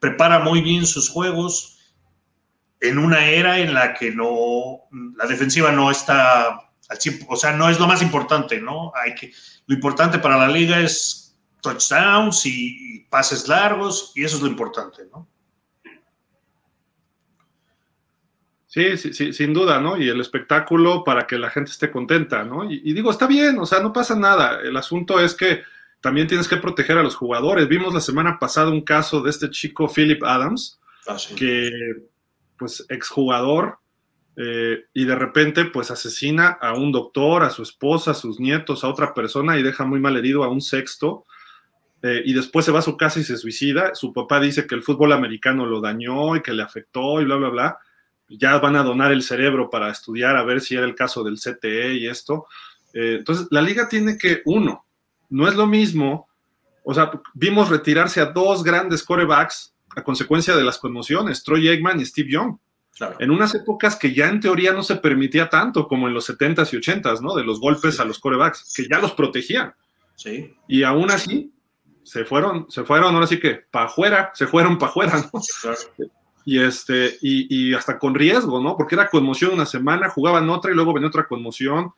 Prepara 0.01 0.39
muy 0.39 0.61
bien 0.61 0.87
sus 0.87 1.09
juegos 1.09 1.74
en 2.89 2.99
una 2.99 3.27
era 3.27 3.59
en 3.59 3.75
la 3.75 3.95
que 3.95 4.11
no, 4.11 4.83
la 5.17 5.27
defensiva 5.27 5.73
no 5.73 5.91
está 5.91 6.61
o 7.29 7.37
sea, 7.37 7.53
no 7.53 7.69
es 7.69 7.81
lo 7.81 7.87
más 7.87 8.03
importante, 8.03 8.61
¿no? 8.61 8.93
Hay 8.95 9.15
que, 9.15 9.33
lo 9.67 9.75
importante 9.75 10.19
para 10.19 10.37
la 10.37 10.49
liga 10.49 10.81
es 10.81 11.37
touchdowns 11.61 12.45
y, 12.47 13.07
pases 13.09 13.47
largos, 13.49 14.13
y 14.15 14.25
eso 14.25 14.37
es 14.37 14.43
lo 14.43 14.49
importante, 14.49 15.03
¿no? 15.11 15.29
Sí, 18.67 18.97
sí, 18.97 19.15
sí, 19.15 19.33
sin 19.33 19.55
duda, 19.55 19.81
¿no? 19.81 19.97
Y 19.97 20.09
el 20.09 20.21
espectáculo 20.21 21.05
para 21.05 21.27
que 21.27 21.39
la 21.39 21.49
gente 21.49 21.71
esté 21.71 21.93
contenta, 21.93 22.43
¿no? 22.43 22.69
y, 22.69 22.93
digo, 22.93 23.11
está 23.11 23.27
bien, 23.27 23.59
o 23.59 23.67
sea, 23.67 23.81
no 23.81 23.93
pasa 23.93 24.17
nada. 24.17 24.61
El 24.63 24.77
asunto 24.77 25.21
es 25.21 25.35
que 25.35 25.63
también 26.01 26.27
tienes 26.27 26.49
que 26.49 26.57
proteger 26.57 26.99
a 26.99 27.03
los 27.03 27.15
jugadores. 27.15 27.69
Vimos 27.69 27.95
la 27.95 28.01
semana 28.01 28.39
pasada 28.39 28.71
un 28.71 28.83
caso 28.83 29.23
de 29.23 29.31
este 29.31 29.49
chico 29.49 29.89
Philip 29.89 30.23
Adams, 30.25 30.81
ah, 31.07 31.17
que 31.37 31.71
pues 32.59 32.85
exjugador, 32.89 33.79
eh, 34.37 34.85
y 34.93 35.05
de 35.05 35.15
repente 35.15 35.65
pues 35.67 35.91
asesina 35.91 36.49
a 36.61 36.75
un 36.75 36.91
doctor, 36.91 37.45
a 37.45 37.51
su 37.51 37.63
esposa, 37.63 38.13
a 38.13 38.15
sus 38.15 38.41
nietos, 38.41 38.83
a 38.83 38.89
otra 38.89 39.15
persona 39.15 39.57
y 39.57 39.63
deja 39.63 39.85
muy 39.85 40.01
mal 40.01 40.17
herido 40.17 40.45
a 40.45 40.49
un 40.49 40.61
sexto. 40.61 41.25
Eh, 42.03 42.23
y 42.27 42.35
después 42.35 42.67
se 42.67 42.73
va 42.73 42.81
a 42.81 42.83
su 42.83 42.97
casa 42.97 43.21
y 43.21 43.25
se 43.25 43.37
suicida. 43.37 43.95
Su 43.95 44.13
papá 44.13 44.41
dice 44.41 44.67
que 44.67 44.75
el 44.75 44.83
fútbol 44.83 45.13
americano 45.13 45.65
lo 45.65 45.81
dañó 45.81 46.37
y 46.37 46.43
que 46.43 46.53
le 46.53 46.63
afectó 46.63 47.21
y 47.21 47.25
bla, 47.25 47.37
bla, 47.37 47.49
bla. 47.49 47.79
Ya 48.29 48.59
van 48.59 48.77
a 48.77 48.83
donar 48.83 49.13
el 49.13 49.23
cerebro 49.23 49.71
para 49.71 49.91
estudiar 49.91 50.37
a 50.37 50.45
ver 50.45 50.61
si 50.61 50.75
era 50.75 50.85
el 50.85 50.95
caso 50.95 51.23
del 51.23 51.39
CTE 51.39 51.95
y 51.95 52.09
esto. 52.09 52.47
Eh, 52.93 53.17
entonces, 53.19 53.47
la 53.51 53.63
liga 53.63 53.89
tiene 53.89 54.19
que, 54.19 54.43
uno, 54.45 54.87
no 55.31 55.49
es 55.49 55.55
lo 55.55 55.67
mismo, 55.67 56.29
o 56.85 56.93
sea, 56.93 57.11
vimos 57.33 57.71
retirarse 57.71 58.21
a 58.21 58.27
dos 58.27 58.63
grandes 58.63 59.03
corebacks 59.03 59.74
a 59.97 60.03
consecuencia 60.03 60.57
de 60.57 60.65
las 60.65 60.79
conmociones, 60.79 61.43
Troy 61.43 61.69
Eggman 61.69 62.01
y 62.01 62.07
Steve 62.07 62.31
Young. 62.31 62.57
En 63.19 63.33
unas 63.33 63.55
épocas 63.55 63.97
que 63.97 64.15
ya 64.15 64.29
en 64.29 64.41
teoría 64.41 64.73
no 64.73 64.85
se 64.85 64.97
permitía 64.97 65.49
tanto 65.51 65.89
como 65.89 66.07
en 66.07 66.15
los 66.15 66.31
70s 66.31 66.73
y 66.73 66.77
80s, 66.77 67.21
¿no? 67.21 67.35
De 67.35 67.43
los 67.43 67.59
golpes 67.59 67.99
a 67.99 68.05
los 68.05 68.21
corebacks, 68.21 68.73
que 68.75 68.87
ya 68.89 69.01
los 69.01 69.13
protegían. 69.15 69.75
Sí. 70.15 70.55
Y 70.69 70.85
aún 70.85 71.11
así, 71.11 71.53
se 72.05 72.25
fueron, 72.25 72.71
se 72.71 72.85
fueron, 72.85 73.15
ahora 73.15 73.27
sí 73.27 73.41
que 73.41 73.63
para 73.69 73.87
afuera, 73.87 74.31
se 74.35 74.47
fueron 74.47 74.79
para 74.79 74.91
afuera, 74.91 75.31
¿no? 75.33 75.41
Y, 76.45 76.61
este, 76.61 77.17
y, 77.21 77.71
y, 77.71 77.75
hasta 77.75 77.99
con 77.99 78.15
riesgo, 78.15 78.61
¿no? 78.63 78.77
Porque 78.77 78.95
era 78.95 79.09
conmoción 79.09 79.55
una 79.55 79.67
semana, 79.67 80.11
jugaban 80.11 80.49
otra 80.51 80.71
y 80.71 80.75
luego 80.75 80.93
venía 80.93 81.09
otra 81.09 81.27
conmoción. 81.27 81.93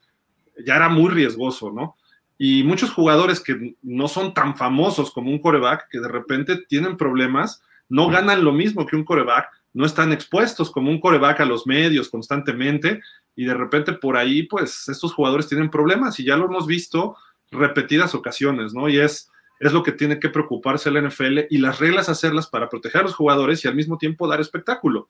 Ya 0.65 0.77
era 0.77 0.89
muy 0.89 1.11
riesgoso, 1.11 1.73
¿no? 1.73 1.97
y 2.39 2.65
muchos 2.65 2.91
jugadores 2.91 3.41
que 3.41 3.77
no 3.83 4.09
son 4.09 4.35
tan 4.35 4.57
famosos 4.57 5.11
como 5.11 5.31
un 5.31 5.39
coreback, 5.39 5.89
que 5.91 6.01
de 6.01 6.09
repente 6.09 6.59
tienen 6.69 6.97
problemas, 6.97 7.63
no 7.89 8.09
ganan 8.09 8.45
lo 8.45 8.53
mismo 8.53 8.87
que 8.87 8.97
un 8.97 9.05
coreback, 9.05 9.49
no 9.73 9.85
están 9.85 10.13
expuestos 10.13 10.71
como 10.71 10.91
un 10.91 11.01
coreback 11.01 11.41
a 11.41 11.45
los 11.45 11.67
medios 11.67 12.09
constantemente 12.09 13.03
y 13.35 13.45
de 13.45 13.55
repente 13.55 13.93
por 13.93 14.17
ahí 14.17 14.45
pues 14.45 14.89
estos 14.89 15.13
jugadores 15.13 15.49
tienen 15.49 15.71
problemas 15.71 16.19
y 16.19 16.25
ya 16.25 16.37
lo 16.37 16.47
hemos 16.47 16.67
visto 16.67 17.17
repetidas 17.51 18.15
ocasiones, 18.15 18.73
¿no? 18.73 18.89
Y 18.89 18.99
es, 18.99 19.31
es 19.61 19.73
lo 19.73 19.83
que 19.83 19.93
tiene 19.93 20.19
que 20.19 20.31
preocuparse 20.31 20.89
el 20.89 21.07
NFL 21.07 21.41
y 21.51 21.59
las 21.59 21.79
reglas 21.79 22.09
hacerlas 22.09 22.47
para 22.47 22.69
proteger 22.69 23.03
a 23.03 23.05
los 23.05 23.15
jugadores 23.15 23.65
y 23.65 23.69
al 23.69 23.75
mismo 23.75 23.99
tiempo 23.99 24.27
dar 24.27 24.41
espectáculo. 24.41 25.09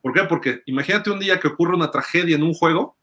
¿Por 0.00 0.12
qué? 0.12 0.22
Porque 0.24 0.62
imagínate 0.66 1.10
un 1.10 1.18
día 1.18 1.38
que 1.40 1.48
ocurre 1.48 1.74
una 1.74 1.90
tragedia 1.90 2.36
en 2.36 2.42
un 2.42 2.54
juego 2.54 2.96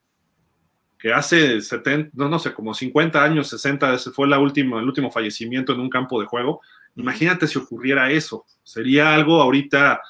que 0.98 1.12
hace 1.12 1.60
70, 1.60 2.12
no, 2.14 2.30
no 2.30 2.38
sé, 2.38 2.54
como 2.54 2.72
50 2.72 3.22
años, 3.22 3.48
60, 3.48 3.92
ese 3.92 4.10
fue 4.10 4.26
la 4.26 4.38
última, 4.38 4.80
el 4.80 4.86
último 4.86 5.10
fallecimiento 5.10 5.74
en 5.74 5.80
un 5.80 5.90
campo 5.90 6.18
de 6.18 6.26
juego. 6.26 6.62
Imagínate 6.96 7.46
si 7.46 7.58
ocurriera 7.58 8.10
eso. 8.10 8.44
Sería 8.62 9.14
algo 9.14 9.40
ahorita 9.40 10.00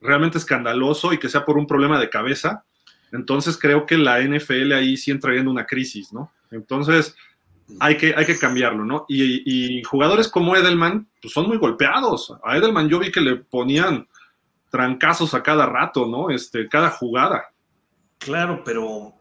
realmente 0.00 0.38
escandaloso 0.38 1.12
y 1.12 1.18
que 1.18 1.28
sea 1.28 1.44
por 1.44 1.58
un 1.58 1.66
problema 1.66 1.98
de 1.98 2.10
cabeza. 2.10 2.64
Entonces 3.12 3.58
creo 3.58 3.86
que 3.86 3.98
la 3.98 4.20
NFL 4.20 4.72
ahí 4.72 4.96
sí 4.96 5.10
entraría 5.10 5.40
en 5.40 5.48
una 5.48 5.66
crisis, 5.66 6.12
¿no? 6.12 6.32
Entonces 6.50 7.14
hay 7.78 7.96
que, 7.96 8.14
hay 8.16 8.24
que 8.24 8.38
cambiarlo, 8.38 8.84
¿no? 8.84 9.04
Y, 9.08 9.82
jugadores 9.84 10.28
como 10.28 10.56
Edelman, 10.56 11.08
pues 11.20 11.32
son 11.32 11.46
muy 11.46 11.58
golpeados. 11.58 12.32
A 12.44 12.56
Edelman 12.56 12.88
yo 12.88 12.98
vi 12.98 13.10
que 13.10 13.20
le 13.20 13.36
ponían 13.36 14.08
trancazos 14.70 15.34
a 15.34 15.42
cada 15.42 15.66
rato, 15.66 16.06
¿no? 16.06 16.30
Este, 16.30 16.68
cada 16.68 16.90
jugada. 16.90 17.44
Claro, 18.18 18.62
pero 18.64 19.14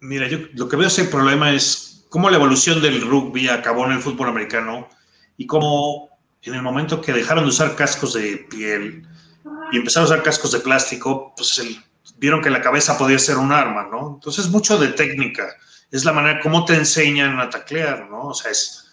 Mira, 0.00 0.28
yo 0.28 0.38
lo 0.54 0.68
que 0.68 0.76
veo 0.76 0.88
ese 0.88 1.04
problema 1.04 1.52
es 1.52 2.06
cómo 2.10 2.28
la 2.28 2.36
evolución 2.36 2.82
del 2.82 3.00
rugby 3.00 3.48
acabó 3.48 3.86
en 3.86 3.92
el 3.92 4.00
fútbol 4.00 4.28
americano 4.28 4.88
y 5.36 5.46
cómo 5.46 6.10
en 6.50 6.54
el 6.54 6.62
momento 6.62 7.00
que 7.00 7.12
dejaron 7.12 7.44
de 7.44 7.50
usar 7.50 7.74
cascos 7.76 8.14
de 8.14 8.46
piel, 8.48 9.06
y 9.72 9.78
empezaron 9.78 10.08
a 10.08 10.12
usar 10.12 10.22
cascos 10.22 10.52
de 10.52 10.60
plástico, 10.60 11.34
pues 11.36 11.60
vieron 12.18 12.40
que 12.40 12.50
la 12.50 12.62
cabeza 12.62 12.96
podía 12.96 13.18
ser 13.18 13.36
un 13.36 13.52
arma, 13.52 13.88
¿no? 13.90 14.14
Entonces, 14.14 14.48
mucho 14.48 14.78
de 14.78 14.88
técnica. 14.88 15.48
Es 15.90 16.04
la 16.04 16.12
manera 16.12 16.40
como 16.40 16.64
te 16.64 16.74
enseñan 16.74 17.38
a 17.40 17.50
taclear, 17.50 18.08
¿no? 18.10 18.28
O 18.28 18.34
sea, 18.34 18.50
es 18.50 18.86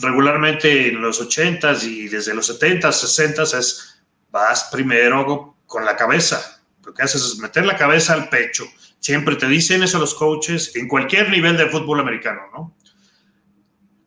regularmente 0.00 0.88
en 0.88 1.00
los 1.00 1.20
80s 1.20 1.82
y 1.84 2.08
desde 2.08 2.34
los 2.34 2.50
70s, 2.50 2.92
60s 2.92 3.58
es 3.58 4.02
vas 4.30 4.68
primero 4.72 5.56
con 5.66 5.84
la 5.84 5.96
cabeza. 5.96 6.60
Lo 6.84 6.94
que 6.94 7.02
haces 7.02 7.22
es 7.22 7.38
meter 7.38 7.66
la 7.66 7.76
cabeza 7.76 8.14
al 8.14 8.28
pecho. 8.28 8.64
Siempre 8.98 9.36
te 9.36 9.46
dicen 9.46 9.82
eso 9.82 9.98
los 9.98 10.14
coaches 10.14 10.74
en 10.76 10.88
cualquier 10.88 11.30
nivel 11.30 11.56
de 11.56 11.68
fútbol 11.68 12.00
americano, 12.00 12.42
¿no? 12.52 12.74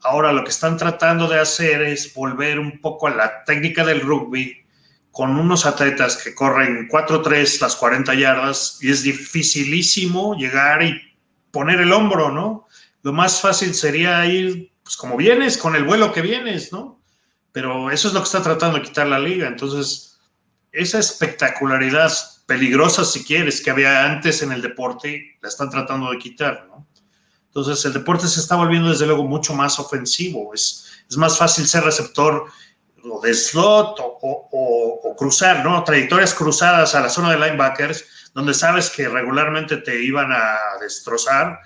Ahora 0.06 0.32
lo 0.32 0.44
que 0.44 0.52
están 0.52 0.78
tratando 0.78 1.28
de 1.28 1.40
hacer 1.40 1.82
es 1.82 2.14
volver 2.14 2.60
un 2.60 2.80
poco 2.80 3.08
a 3.08 3.16
la 3.16 3.44
técnica 3.44 3.84
del 3.84 4.02
rugby 4.02 4.64
con 5.12 5.36
unos 5.36 5.66
atletas 5.66 6.18
que 6.18 6.36
corren 6.36 6.88
4-3 6.88 7.60
las 7.60 7.76
40 7.76 8.14
yardas 8.14 8.78
y 8.82 8.92
es 8.92 9.02
dificilísimo 9.02 10.36
llegar 10.36 10.84
y 10.84 11.02
poner 11.50 11.82
el 11.82 11.92
hombro, 11.92 12.32
¿no? 12.32 12.68
Lo 13.02 13.14
más 13.14 13.42
fácil 13.42 13.74
sería 13.74 14.24
ir 14.28 14.72
pues 14.84 14.96
como 14.96 15.18
vienes, 15.18 15.58
con 15.58 15.76
el 15.76 15.84
vuelo 15.84 16.14
que 16.14 16.22
vienes, 16.22 16.72
¿no? 16.72 17.02
Pero 17.52 17.90
eso 17.90 18.08
es 18.08 18.14
lo 18.14 18.20
que 18.20 18.26
está 18.26 18.44
tratando 18.44 18.78
de 18.78 18.84
quitar 18.84 19.08
la 19.08 19.18
liga. 19.18 19.48
Entonces, 19.48 20.20
esa 20.72 21.00
espectacularidad 21.00 22.12
peligrosa, 22.46 23.04
si 23.06 23.24
quieres, 23.24 23.60
que 23.60 23.72
había 23.72 24.06
antes 24.06 24.44
en 24.44 24.52
el 24.52 24.62
deporte, 24.62 25.38
la 25.42 25.50
están 25.50 25.72
tratando 25.72 26.12
de 26.12 26.20
quitar, 26.20 26.68
¿no? 26.68 26.86
Entonces, 27.56 27.86
el 27.86 27.94
deporte 27.94 28.28
se 28.28 28.40
está 28.40 28.56
volviendo, 28.56 28.90
desde 28.90 29.06
luego, 29.06 29.24
mucho 29.24 29.54
más 29.54 29.80
ofensivo. 29.80 30.54
Es, 30.54 30.92
es 31.10 31.18
más 31.18 31.38
fácil 31.38 31.66
ser 31.66 31.84
receptor 31.84 32.46
o 33.10 33.22
de 33.22 33.34
slot 33.34 33.98
o, 34.00 35.16
cruzar, 35.18 35.64
¿no? 35.64 35.84
Trayectorias 35.84 36.34
cruzadas 36.34 36.94
a 36.96 37.02
la 37.02 37.10
zona 37.10 37.32
de 37.32 37.38
linebackers, 37.38 38.04
donde 38.34 38.54
sabes 38.54 38.90
que 38.90 39.08
regularmente 39.08 39.78
te 39.78 40.04
iban 40.04 40.32
a 40.34 40.58
destrozar 40.82 41.60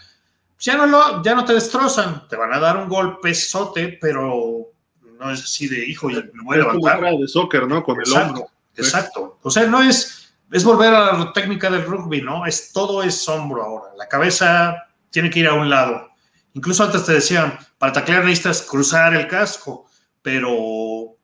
ya 0.59 0.75
no, 0.75 0.85
lo, 0.85 1.23
ya 1.23 1.35
no 1.35 1.45
te 1.45 1.53
destrozan, 1.53 2.27
te 2.27 2.35
van 2.35 2.53
a 2.53 2.59
dar 2.59 2.77
un 2.77 2.89
golpe 2.89 3.33
sote, 3.33 3.97
pero 3.99 4.71
no 5.17 5.31
es 5.31 5.43
así 5.43 5.67
de 5.67 5.85
hijo, 5.85 6.09
y 6.09 6.15
me 6.15 6.43
voy 6.43 6.55
a 6.55 6.59
levantar. 6.59 7.01
de 7.01 7.27
soccer, 7.27 7.65
¿no? 7.65 7.81
Con 7.81 7.97
el 8.01 8.11
hombro. 8.11 8.49
Exacto. 8.75 9.39
O 9.41 9.49
sea, 9.49 9.65
no 9.67 9.81
es, 9.81 10.33
es 10.51 10.63
volver 10.63 10.93
a 10.93 11.17
la 11.17 11.33
técnica 11.33 11.69
del 11.69 11.85
rugby, 11.85 12.21
¿no? 12.21 12.45
Es 12.45 12.73
todo 12.73 13.01
es 13.03 13.27
hombro 13.29 13.63
ahora. 13.63 13.95
La 13.97 14.07
cabeza 14.07 14.88
tiene 15.09 15.29
que 15.29 15.39
ir 15.39 15.47
a 15.47 15.53
un 15.53 15.69
lado. 15.69 16.09
Incluso 16.53 16.83
antes 16.83 17.05
te 17.05 17.13
decían, 17.13 17.57
para 17.77 17.93
taclear 17.93 18.23
necesitas 18.23 18.61
cruzar 18.63 19.15
el 19.15 19.27
casco, 19.27 19.89
pero 20.21 21.17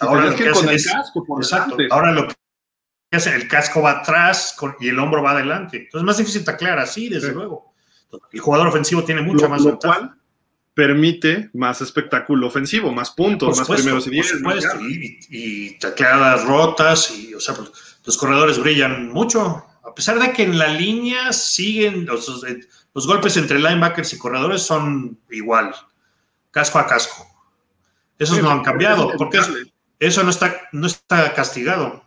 ahora 0.00 0.26
lo 0.26 0.36
que, 0.36 0.50
con 0.50 0.68
el 0.68 0.84
casco, 0.84 1.24
por 1.24 1.42
exacto, 1.42 1.76
ahora 1.90 2.12
lo 2.12 2.28
que 2.28 2.34
hace, 3.12 3.34
el 3.34 3.48
casco 3.48 3.82
va 3.82 4.00
atrás 4.00 4.56
y 4.80 4.88
el 4.88 4.98
hombro 4.98 5.22
va 5.22 5.32
adelante. 5.32 5.78
Entonces 5.78 6.00
es 6.00 6.04
más 6.04 6.18
difícil 6.18 6.44
taclear 6.44 6.78
así, 6.78 7.08
desde 7.08 7.32
luego. 7.32 7.74
El 8.32 8.40
jugador 8.40 8.68
ofensivo 8.68 9.04
tiene 9.04 9.22
mucha 9.22 9.48
más 9.48 9.62
lo 9.62 9.78
cual 9.78 10.14
permite 10.76 11.48
más 11.54 11.80
espectáculo 11.80 12.48
ofensivo, 12.48 12.92
más 12.92 13.10
puntos, 13.10 13.56
más 13.56 13.66
primeros 13.66 14.06
y 14.08 14.10
diez. 14.10 14.34
y, 14.78 15.18
y, 15.30 15.78
tacleadas 15.78 16.44
rotas, 16.44 17.10
y, 17.12 17.32
o 17.32 17.40
sea, 17.40 17.54
pues, 17.54 17.70
los 18.04 18.18
corredores 18.18 18.58
brillan 18.58 19.08
mucho, 19.08 19.64
a 19.82 19.94
pesar 19.94 20.18
de 20.18 20.34
que 20.34 20.42
en 20.42 20.58
la 20.58 20.68
línea 20.68 21.32
siguen, 21.32 22.04
los, 22.04 22.44
los 22.96 23.06
golpes 23.06 23.36
entre 23.36 23.58
linebackers 23.58 24.14
y 24.14 24.18
corredores 24.18 24.62
son 24.62 25.18
igual, 25.30 25.74
casco 26.50 26.78
a 26.78 26.86
casco. 26.86 27.26
Esos 28.18 28.40
no 28.42 28.50
han 28.50 28.62
cambiado, 28.62 29.12
porque 29.18 29.38
eso 29.98 30.24
no 30.24 30.30
está, 30.30 30.62
no 30.72 30.86
está 30.86 31.34
castigado. 31.34 32.02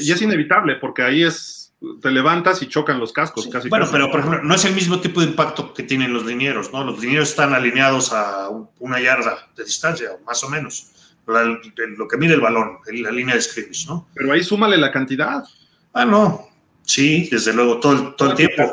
y 0.00 0.12
es 0.12 0.22
inevitable, 0.22 0.76
porque 0.76 1.02
ahí 1.02 1.24
es 1.24 1.74
te 2.00 2.10
levantas 2.10 2.62
y 2.62 2.68
chocan 2.68 2.98
los 2.98 3.12
cascos. 3.12 3.48
Casi 3.48 3.68
bueno, 3.68 3.86
pero 3.92 4.10
por 4.10 4.20
ejemplo, 4.20 4.42
no 4.42 4.54
es 4.54 4.64
el 4.64 4.74
mismo 4.74 4.98
tipo 4.98 5.20
de 5.20 5.26
impacto 5.26 5.74
que 5.74 5.82
tienen 5.82 6.14
los 6.14 6.24
linieros, 6.24 6.72
¿no? 6.72 6.82
Los 6.82 6.98
linieros 6.98 7.28
están 7.28 7.52
alineados 7.52 8.14
a 8.14 8.48
una 8.78 8.98
yarda 8.98 9.46
de 9.54 9.64
distancia, 9.64 10.08
más 10.24 10.42
o 10.42 10.48
menos, 10.48 10.90
lo 11.26 12.08
que 12.08 12.16
mide 12.16 12.32
el 12.32 12.40
balón, 12.40 12.78
la 12.86 13.10
línea 13.10 13.34
de 13.34 13.42
scrimmage, 13.42 13.84
¿no? 13.86 14.08
Pero 14.14 14.32
ahí 14.32 14.42
súmale 14.42 14.78
la 14.78 14.90
cantidad. 14.90 15.44
Ah, 15.92 16.06
no. 16.06 16.49
Sí, 16.84 17.28
desde 17.30 17.52
luego, 17.52 17.78
todo, 17.78 17.92
el, 17.92 18.16
todo 18.16 18.30
el 18.30 18.36
tiempo. 18.36 18.70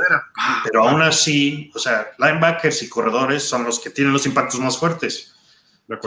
Pero 0.63 0.87
aún 0.87 1.01
así, 1.01 1.71
o 1.75 1.79
sea, 1.79 2.07
linebackers 2.17 2.83
y 2.83 2.89
corredores 2.89 3.43
son 3.43 3.63
los 3.63 3.79
que 3.79 3.89
tienen 3.89 4.13
los 4.13 4.25
impactos 4.25 4.59
más 4.59 4.77
fuertes. 4.77 5.35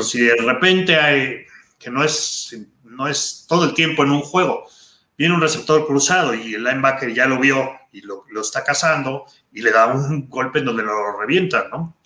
si 0.02 0.20
de 0.20 0.36
repente 0.36 0.96
hay, 0.96 1.46
que 1.78 1.90
no 1.90 2.02
es, 2.04 2.56
no 2.84 3.08
es 3.08 3.46
todo 3.48 3.64
el 3.64 3.74
tiempo 3.74 4.02
en 4.02 4.10
un 4.10 4.22
juego, 4.22 4.66
viene 5.16 5.34
un 5.34 5.40
receptor 5.40 5.86
cruzado 5.86 6.34
y 6.34 6.54
el 6.54 6.64
linebacker 6.64 7.12
ya 7.12 7.26
lo 7.26 7.38
vio 7.38 7.72
y 7.92 8.02
lo, 8.02 8.24
está 8.40 8.64
cazando 8.64 9.26
y 9.52 9.62
le 9.62 9.70
da 9.70 9.86
un 9.88 10.28
golpe 10.28 10.60
en 10.60 10.64
donde 10.66 10.82
lo 10.82 11.18
revienta, 11.18 11.68
¿no? 11.70 11.96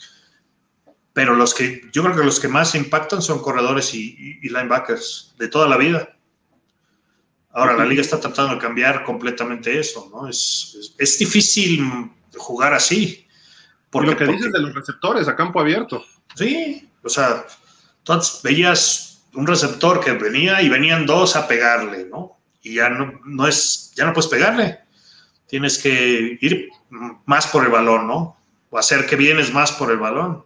Pero 1.12 1.34
los 1.34 1.55
que, 1.55 1.82
yo 1.92 2.03
creo 2.03 2.16
que 2.16 2.24
los 2.24 2.40
que 2.40 2.49
más 2.49 2.74
impactan 2.74 3.22
son 3.22 3.40
corredores 3.40 3.95
y, 3.95 4.40
linebackers 4.42 5.34
de 5.38 5.49
toda 5.49 5.68
la 5.68 5.76
vida. 5.76 6.14
Ahora, 7.55 7.76
la 7.76 7.84
liga 7.84 8.02
está 8.02 8.18
tratando 8.20 8.55
de 8.55 8.61
cambiar 8.61 9.05
completamente 9.05 9.78
eso, 9.78 10.11
¿no? 10.12 10.28
Es, 10.28 10.94
es, 10.98 11.18
difícil 11.18 12.11
jugar 12.36 12.74
así. 12.74 13.26
Porque, 13.90 14.11
lo 14.11 14.16
que 14.16 14.26
dices 14.26 14.52
de 14.52 14.59
los 14.59 14.74
receptores 14.74 15.28
a 15.28 15.36
campo 15.36 15.61
abierto. 15.61 16.05
Sí, 16.34 16.88
o 17.02 17.09
sea, 17.09 17.46
entonces 17.98 18.42
veías 18.42 19.22
un 19.34 19.46
receptor 19.46 20.00
que 20.00 20.12
venía 20.12 20.61
y 20.62 20.68
venían 20.68 21.07
dos 21.07 21.36
a 21.36 21.46
pegarle, 21.46 22.07
¿no? 22.07 22.34
y 22.64 22.74
ya 22.74 22.88
no, 22.88 23.20
no 23.24 23.46
es, 23.46 23.92
ya 23.94 24.07
no 24.07 24.12
puedes 24.12 24.30
pegarle. 24.30 24.80
Tienes 25.46 25.78
que 25.78 26.38
ir 26.40 26.70
más 27.26 27.46
por 27.46 27.64
el 27.64 27.70
balón, 27.70 28.09
¿no? 28.09 28.36
O 28.70 28.78
hacer 28.78 29.07
que 29.07 29.14
vienes 29.14 29.52
más 29.52 29.70
por 29.70 29.92
el 29.92 29.98
balón. 29.98 30.44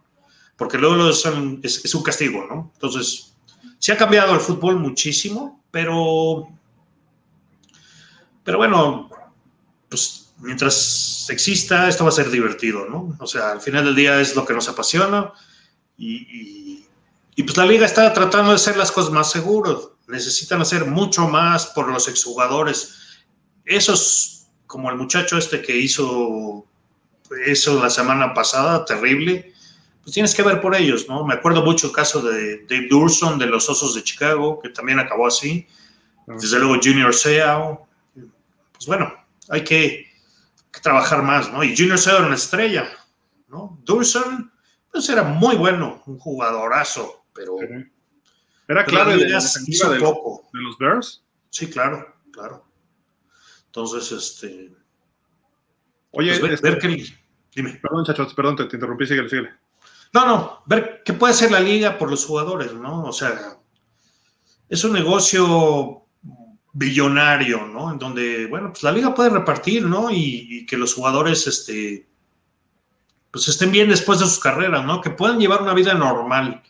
Porque 0.56 0.76
luego 0.76 1.09
es, 1.09 1.24
es, 1.62 1.94
un 1.94 2.02
castigo, 2.02 2.44
¿no? 2.50 2.72
Entonces, 2.74 3.32
se 3.78 3.92
ha 3.92 3.96
cambiado 3.96 4.34
el 4.34 4.40
fútbol 4.40 4.80
muchísimo, 4.80 5.64
pero, 5.70 6.48
pero 8.49 8.57
bueno, 8.57 9.11
pues 9.90 10.32
mientras 10.38 11.26
exista, 11.28 11.86
esto 11.86 12.05
va 12.05 12.09
a 12.09 12.14
ser 12.14 12.30
divertido, 12.30 12.86
¿no? 12.88 13.14
O 13.20 13.26
sea, 13.26 13.51
al 13.51 13.61
final 13.61 13.84
del 13.84 13.94
día 13.94 14.18
es 14.22 14.34
lo 14.34 14.46
que 14.46 14.55
nos 14.55 14.70
apasiona 14.70 15.34
y, 15.99 16.86
y 17.36 17.42
pues 17.42 17.55
la 17.59 17.66
liga 17.66 17.84
está 17.84 18.11
tratando 18.14 18.49
de 18.49 18.55
hacer 18.55 18.78
las 18.78 18.90
cosas 18.90 19.12
más 19.12 19.30
seguras 19.30 19.76
necesitan 20.07 20.62
hacer 20.62 20.86
mucho 20.86 21.28
más 21.28 21.66
por 21.66 21.88
los 21.92 22.09
exjugadores. 22.09 23.26
Esos, 23.66 24.46
como 24.66 24.88
el 24.88 24.96
muchacho 24.96 25.36
este 25.36 25.61
que 25.61 25.76
hizo 25.76 26.64
eso 27.44 27.82
la 27.82 27.90
semana 27.90 28.32
pasada, 28.32 28.86
terrible, 28.86 29.53
pues 30.03 30.14
tienes 30.14 30.34
que 30.34 30.42
ver 30.42 30.62
por 30.62 30.74
ellos, 30.74 31.07
¿no? 31.07 31.26
Me 31.26 31.34
acuerdo 31.34 31.62
mucho 31.62 31.88
el 31.88 31.92
caso 31.92 32.22
de 32.22 32.64
Dave 32.66 32.88
Durson 32.88 33.38
de 33.38 33.44
los 33.44 33.68
Osos 33.68 33.94
de 33.94 34.03
Chicago, 34.03 34.59
que 34.62 34.70
también 34.70 34.99
acabó 34.99 35.26
así. 35.26 35.66
Desde 36.26 36.59
luego 36.59 36.80
Junior 36.82 37.14
Seau. 37.14 37.88
Pues 38.79 38.87
bueno, 38.87 39.12
hay 39.49 39.64
que, 39.64 40.07
trabajar 40.81 41.24
más, 41.24 41.53
¿no? 41.53 41.64
Y 41.64 41.76
Junior 41.76 41.99
era 42.07 42.24
una 42.26 42.37
estrella, 42.37 42.89
¿no? 43.49 43.81
Durson, 43.83 44.53
pues 44.93 45.09
era 45.09 45.24
muy 45.24 45.57
bueno, 45.57 46.01
un 46.07 46.18
jugadorazo, 46.18 47.24
pero... 47.35 47.57
¿Era 48.68 48.85
clave 48.85 49.16
de, 49.16 49.29
la 49.29 49.41
de, 49.41 49.99
poco. 49.99 50.49
de 50.53 50.61
los 50.61 50.79
Bears? 50.79 51.24
Sí, 51.51 51.68
claro, 51.68 52.14
claro. 52.31 52.66
Entonces, 53.66 54.12
este. 54.12 54.70
Oye, 56.11 56.39
pues 56.39 56.61
ver, 56.61 56.74
este, 56.74 56.79
qué. 56.79 57.05
Dime. 57.55 57.81
Perdón, 57.83 58.05
chachos, 58.05 58.35
perdón, 58.35 58.57
te, 58.57 58.64
interrumpí, 58.64 59.07
síguele, 59.07 59.29
síguele. 59.31 59.55
No, 60.12 60.26
no, 60.26 60.62
ver 60.66 61.03
qué 61.03 61.14
puede 61.14 61.33
hacer 61.33 61.51
la 61.51 61.61
liga 61.61 61.97
por 61.97 62.11
los 62.11 62.26
jugadores, 62.26 62.74
¿no? 62.74 63.05
O 63.05 63.12
sea, 63.12 63.59
es 64.68 64.85
un 64.85 64.93
negocio 64.93 66.07
billonario, 66.79 67.66
¿no? 67.66 67.93
En 67.93 67.99
donde, 67.99 68.47
bueno, 68.47 68.70
pues 68.70 68.83
la 68.85 68.93
liga 68.93 69.14
puede 69.14 69.31
repartir, 69.31 69.85
¿no? 69.85 70.11
Y, 70.11 70.47
y, 70.49 70.66
que 70.66 70.76
los 70.76 70.95
jugadores, 70.95 71.47
este, 71.47 72.07
pues 73.31 73.49
estén 73.49 73.72
bien 73.72 73.89
después 73.89 74.20
de 74.20 74.26
sus 74.26 74.39
carreras, 74.39 74.85
¿no? 74.85 75.01
Que 75.01 75.11
puedan 75.11 75.39
llevar 75.39 75.62
una 75.62 75.74
vida 75.74 75.95
normal 75.95 76.62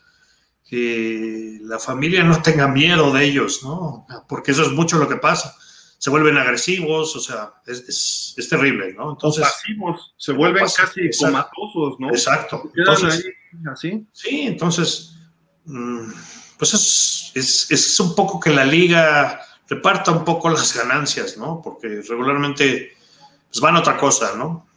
que 0.67 1.59
la 1.63 1.79
familia 1.79 2.23
no 2.23 2.41
tenga 2.41 2.67
miedo 2.67 3.11
de 3.11 3.25
ellos, 3.25 3.61
¿no? 3.63 4.05
Porque 4.27 4.51
eso 4.51 4.63
es 4.63 4.71
mucho 4.71 4.97
lo 4.99 5.07
que 5.07 5.15
pasa. 5.15 5.55
Se 5.97 6.11
vuelven 6.11 6.37
agresivos, 6.37 7.15
o 7.15 7.19
sea, 7.19 7.53
es, 7.65 8.35
es, 8.37 8.49
terrible, 8.49 8.93
¿no? 8.93 9.11
Entonces, 9.11 9.43
pasivos, 9.43 10.13
se 10.17 10.31
vuelven 10.31 10.65
casi 10.65 11.09
comatosos, 11.19 11.99
¿no? 11.99 12.09
Exacto. 12.09 12.71
Entonces, 12.75 13.25
¿así? 13.71 14.07
Sí, 14.13 14.41
entonces, 14.41 15.15
mm, 15.65 16.11
pues 16.57 16.73
es, 16.75 17.31
es, 17.33 17.71
es, 17.71 17.99
un 17.99 18.15
poco 18.15 18.39
que 18.39 18.51
la 18.51 18.63
liga 18.63 19.41
reparta 19.69 20.11
un 20.11 20.25
poco 20.25 20.49
las 20.49 20.75
ganancias, 20.75 21.37
¿no? 21.37 21.61
Porque 21.63 22.01
regularmente 22.07 22.97
pues 23.49 23.61
van 23.61 23.75
a 23.75 23.79
otra 23.79 23.97
cosa, 23.97 24.35
¿no? 24.35 24.67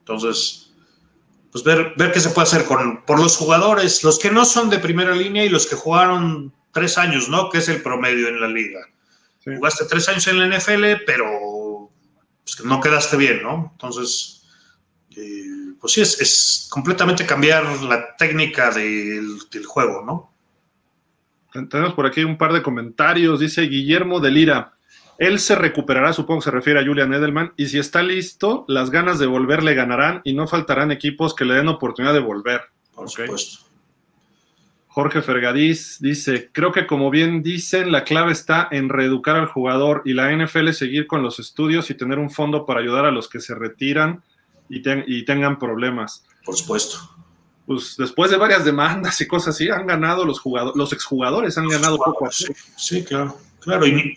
Entonces, 0.00 0.70
pues 1.52 1.64
ver, 1.64 1.94
ver 1.96 2.12
qué 2.12 2.20
se 2.20 2.30
puede 2.30 2.46
hacer 2.46 2.64
con, 2.64 3.04
por 3.04 3.20
los 3.20 3.36
jugadores, 3.36 4.02
los 4.04 4.18
que 4.18 4.30
no 4.30 4.44
son 4.44 4.70
de 4.70 4.78
primera 4.78 5.14
línea 5.14 5.44
y 5.44 5.48
los 5.48 5.66
que 5.66 5.76
jugaron 5.76 6.52
tres 6.72 6.98
años, 6.98 7.28
¿no? 7.28 7.50
Que 7.50 7.58
es 7.58 7.68
el 7.68 7.82
promedio 7.82 8.28
en 8.28 8.40
la 8.40 8.48
liga. 8.48 8.80
Jugaste 9.44 9.86
tres 9.86 10.08
años 10.08 10.26
en 10.26 10.38
la 10.38 10.58
NFL, 10.58 11.04
pero 11.06 11.90
pues, 12.44 12.64
no 12.64 12.80
quedaste 12.80 13.16
bien, 13.16 13.42
¿no? 13.42 13.70
Entonces, 13.72 14.42
eh, 15.16 15.74
pues 15.80 15.92
sí, 15.92 16.00
es, 16.02 16.66
completamente 16.70 17.26
cambiar 17.26 17.64
la 17.82 18.16
técnica 18.16 18.70
del, 18.70 19.38
juego, 19.66 20.04
¿no? 20.04 20.27
Tenemos 21.52 21.94
por 21.94 22.06
aquí 22.06 22.24
un 22.24 22.38
par 22.38 22.52
de 22.52 22.62
comentarios. 22.62 23.40
Dice 23.40 23.62
Guillermo 23.62 24.20
de 24.20 24.30
Lira. 24.30 24.72
Él 25.18 25.40
se 25.40 25.56
recuperará, 25.56 26.12
supongo 26.12 26.40
que 26.40 26.44
se 26.44 26.50
refiere 26.52 26.78
a 26.78 26.84
Julian 26.84 27.12
Edelman, 27.12 27.52
y 27.56 27.66
si 27.66 27.78
está 27.78 28.04
listo, 28.04 28.64
las 28.68 28.90
ganas 28.90 29.18
de 29.18 29.26
volver 29.26 29.64
le 29.64 29.74
ganarán 29.74 30.20
y 30.22 30.32
no 30.32 30.46
faltarán 30.46 30.92
equipos 30.92 31.34
que 31.34 31.44
le 31.44 31.54
den 31.54 31.66
oportunidad 31.66 32.14
de 32.14 32.20
volver. 32.20 32.60
Por 32.94 33.10
supuesto. 33.10 33.68
Jorge 34.98 35.22
Fergadís 35.22 35.98
dice, 36.00 36.50
creo 36.52 36.72
que 36.72 36.86
como 36.86 37.10
bien 37.10 37.42
dicen, 37.42 37.92
la 37.92 38.02
clave 38.04 38.32
está 38.32 38.66
en 38.70 38.88
reeducar 38.88 39.36
al 39.36 39.46
jugador 39.46 40.02
y 40.04 40.12
la 40.12 40.32
NFL 40.32 40.70
seguir 40.70 41.06
con 41.06 41.22
los 41.22 41.38
estudios 41.38 41.90
y 41.90 41.94
tener 41.94 42.18
un 42.18 42.30
fondo 42.30 42.66
para 42.66 42.80
ayudar 42.80 43.04
a 43.04 43.12
los 43.12 43.28
que 43.28 43.38
se 43.38 43.54
retiran 43.54 44.24
y, 44.68 44.82
tengan 45.24 45.58
problemas. 45.58 46.26
Por 46.44 46.56
supuesto. 46.56 46.98
Pues 47.68 47.96
después 47.98 48.30
de 48.30 48.38
varias 48.38 48.64
demandas 48.64 49.20
y 49.20 49.26
cosas 49.26 49.54
así, 49.54 49.68
han 49.68 49.86
ganado 49.86 50.24
los 50.24 50.40
jugadores, 50.40 50.74
los 50.74 50.90
exjugadores 50.94 51.58
han 51.58 51.68
ganado 51.68 51.98
poco 51.98 52.10
a 52.24 52.30
poco. 52.30 52.30
Sí, 52.30 53.04
claro, 53.04 53.38
claro. 53.60 53.86
Y, 53.86 54.16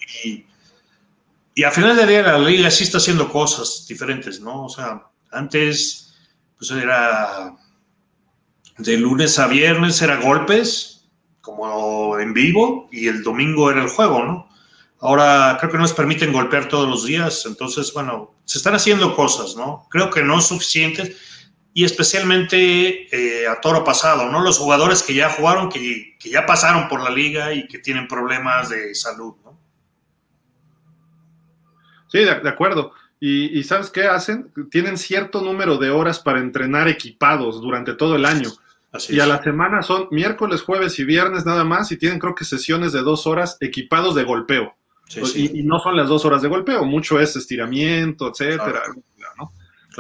y, 1.54 1.64
a 1.64 1.70
final 1.70 1.98
de 1.98 2.08
día 2.08 2.22
la 2.22 2.40
liga 2.40 2.72
sí 2.72 2.86
está 2.86 3.00
haciendo 3.00 3.30
cosas 3.30 3.86
diferentes, 3.90 4.40
¿no? 4.40 4.64
O 4.64 4.70
sea, 4.70 5.04
antes 5.34 6.16
pues 6.58 6.72
era 6.72 7.54
de 8.78 8.98
lunes 8.98 9.38
a 9.38 9.48
viernes 9.48 10.02
era 10.02 10.22
golpes, 10.22 11.10
como 11.42 12.20
en 12.20 12.34
vivo, 12.34 12.88
y 12.90 13.10
el 13.10 13.22
domingo 13.22 13.70
era 13.70 13.84
el 13.84 13.90
juego, 13.90 14.24
¿no? 14.24 14.50
Ahora 15.02 15.58
creo 15.60 15.72
que 15.72 15.78
no 15.78 15.84
nos 15.84 15.92
permiten 15.92 16.32
golpear 16.32 16.70
todos 16.70 16.88
los 16.88 17.04
días, 17.06 17.46
entonces, 17.46 17.92
bueno, 17.92 18.34
se 18.46 18.60
están 18.60 18.76
haciendo 18.76 19.14
cosas, 19.14 19.58
¿no? 19.58 19.88
Creo 19.90 20.10
que 20.10 20.24
no 20.24 20.40
suficientes, 20.40 21.18
y 21.74 21.86
especialmente 21.86 23.08
eh, 23.16 23.48
a 23.48 23.62
toro 23.62 23.84
pasado, 23.84 24.30
¿no? 24.30 24.42
Los 24.42 24.58
jugadores 24.58 25.04
que 25.04 25.14
ya 25.14 25.30
jugaron, 25.30 25.70
que, 25.70 26.18
ya 26.20 26.46
pasaron 26.46 26.88
por 26.88 27.02
la 27.02 27.10
liga 27.10 27.54
y 27.54 27.68
que 27.68 27.80
tienen 27.80 28.08
problemas 28.08 28.70
de 28.70 28.94
salud, 28.94 29.36
¿no? 29.44 29.60
Sí, 32.08 32.20
de, 32.20 32.32
acuerdo. 32.32 32.92
Y, 33.20 33.58
y, 33.58 33.64
¿sabes 33.64 33.90
qué 33.90 34.06
hacen? 34.06 34.52
Tienen 34.70 34.98
cierto 34.98 35.42
número 35.42 35.78
de 35.78 35.92
horas 35.92 36.20
para 36.20 36.40
entrenar 36.40 36.90
equipados 36.90 37.62
durante 37.62 37.94
todo 37.94 38.16
el 38.16 38.26
año 38.26 38.50
y 39.10 39.20
a 39.20 39.26
la 39.26 39.42
semana 39.42 39.82
son 39.82 40.08
miércoles, 40.12 40.62
jueves 40.64 41.00
y 41.00 41.06
viernes 41.06 41.46
nada 41.46 41.64
más 41.64 41.92
y 41.92 41.98
tienen 41.98 42.20
creo 42.20 42.36
que 42.36 42.44
sesiones 42.44 42.92
de 42.92 43.02
dos 43.02 43.26
horas 43.26 43.58
equipados 43.62 44.16
de 44.16 44.24
golpeo. 44.24 44.76
y, 45.36 45.64
no 45.64 45.80
son 45.80 45.96
las 45.96 46.10
dos 46.10 46.26
horas 46.26 46.42
de 46.42 46.50
golpeo, 46.50 46.84
mucho 46.84 47.20
es 47.20 47.36
estiramiento, 47.36 48.30
etcétera. 48.30 48.84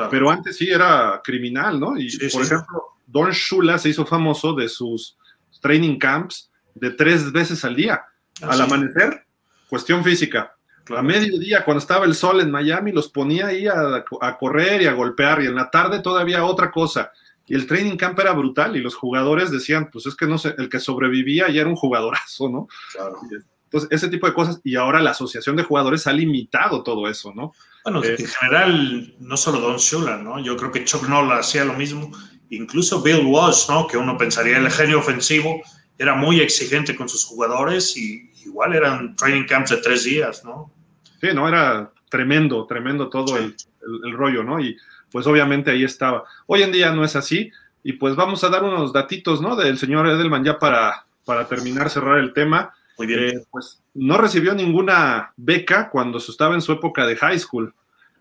Pero 0.09 0.29
antes 0.29 0.57
sí 0.57 0.69
era 0.69 1.21
criminal, 1.23 1.79
¿no? 1.79 1.97
Y 1.97 2.09
por 2.29 2.43
ejemplo, 2.43 2.83
Don 3.07 3.31
Shula 3.31 3.77
se 3.77 3.89
hizo 3.89 4.05
famoso 4.05 4.53
de 4.53 4.69
sus 4.69 5.17
training 5.61 5.97
camps 5.97 6.49
de 6.75 6.91
tres 6.91 7.31
veces 7.31 7.63
al 7.65 7.75
día. 7.75 8.01
al 8.41 8.61
amanecer, 8.61 9.25
cuestión 9.69 10.03
física. 10.03 10.55
A 10.95 11.01
mediodía, 11.01 11.63
cuando 11.63 11.79
estaba 11.79 12.05
el 12.05 12.15
sol 12.15 12.41
en 12.41 12.51
Miami, 12.51 12.91
los 12.91 13.09
ponía 13.09 13.47
ahí 13.47 13.67
a, 13.67 14.03
a 14.21 14.37
correr 14.37 14.81
y 14.81 14.87
a 14.87 14.93
golpear. 14.93 15.43
Y 15.43 15.45
en 15.45 15.55
la 15.55 15.69
tarde 15.69 15.99
todavía 15.99 16.43
otra 16.43 16.71
cosa 16.71 17.11
y 17.51 17.53
el 17.53 17.67
training 17.67 17.97
camp 17.97 18.17
era 18.17 18.31
brutal 18.31 18.77
y 18.77 18.79
los 18.79 18.95
jugadores 18.95 19.51
decían, 19.51 19.89
pues 19.91 20.05
es 20.05 20.15
que 20.15 20.25
no 20.25 20.37
sé, 20.37 20.55
el 20.57 20.69
que 20.69 20.79
sobrevivía 20.79 21.49
ya 21.49 21.59
era 21.59 21.69
un 21.69 21.75
jugadorazo, 21.75 22.47
¿no? 22.47 22.69
Claro. 22.93 23.17
Entonces, 23.65 23.89
ese 23.91 24.07
tipo 24.07 24.25
de 24.25 24.33
cosas, 24.33 24.61
y 24.63 24.77
ahora 24.77 25.01
la 25.01 25.11
asociación 25.11 25.57
de 25.57 25.63
jugadores 25.63 26.07
ha 26.07 26.13
limitado 26.13 26.81
todo 26.81 27.09
eso, 27.09 27.33
¿no? 27.33 27.51
Bueno, 27.84 28.03
eh, 28.03 28.15
en 28.17 28.27
general, 28.27 29.15
no 29.19 29.38
solo 29.38 29.59
Don 29.59 29.77
Shula, 29.77 30.17
¿no? 30.17 30.39
Yo 30.39 30.55
creo 30.57 30.71
que 30.71 30.86
Chuck 30.86 31.07
Noll 31.07 31.32
hacía 31.32 31.65
lo 31.65 31.73
mismo, 31.73 32.11
incluso 32.49 33.01
Bill 33.01 33.25
Walsh, 33.25 33.69
¿no? 33.69 33.88
Que 33.88 33.97
uno 33.97 34.17
pensaría 34.17 34.57
el 34.57 34.69
genio 34.69 34.99
ofensivo, 34.99 35.61
era 35.97 36.15
muy 36.15 36.41
exigente 36.41 36.95
con 36.95 37.09
sus 37.09 37.25
jugadores 37.25 37.95
y 37.97 38.32
igual 38.45 38.73
eran 38.73 39.15
training 39.15 39.45
camps 39.45 39.71
de 39.71 39.77
tres 39.77 40.03
días, 40.03 40.43
¿no? 40.43 40.71
Sí, 41.19 41.27
no, 41.34 41.47
era 41.47 41.91
tremendo, 42.09 42.65
tremendo 42.65 43.09
todo 43.09 43.38
el, 43.38 43.55
el, 44.03 44.11
rollo, 44.13 44.43
¿no? 44.43 44.59
Y 44.59 44.75
pues 45.11 45.25
obviamente 45.27 45.71
ahí 45.71 45.84
estaba. 45.84 46.23
Hoy 46.47 46.63
en 46.63 46.71
día 46.71 46.91
no 46.91 47.03
es 47.03 47.15
así, 47.15 47.51
y 47.84 47.93
pues 47.93 48.15
vamos 48.15 48.43
a 48.43 48.49
dar 48.49 48.63
unos 48.63 48.93
datitos, 48.93 49.41
¿no? 49.41 49.55
Del 49.55 49.77
señor 49.77 50.07
Edelman 50.07 50.43
ya 50.43 50.59
para, 50.59 51.05
para 51.25 51.47
terminar, 51.47 51.89
cerrar 51.89 52.19
el 52.19 52.34
tema. 52.34 52.73
Eh, 53.07 53.43
pues 53.49 53.81
no 53.93 54.17
recibió 54.17 54.53
ninguna 54.53 55.33
beca 55.37 55.89
cuando 55.89 56.17
estaba 56.17 56.55
en 56.55 56.61
su 56.61 56.71
época 56.71 57.05
de 57.05 57.15
high 57.15 57.39
school. 57.39 57.73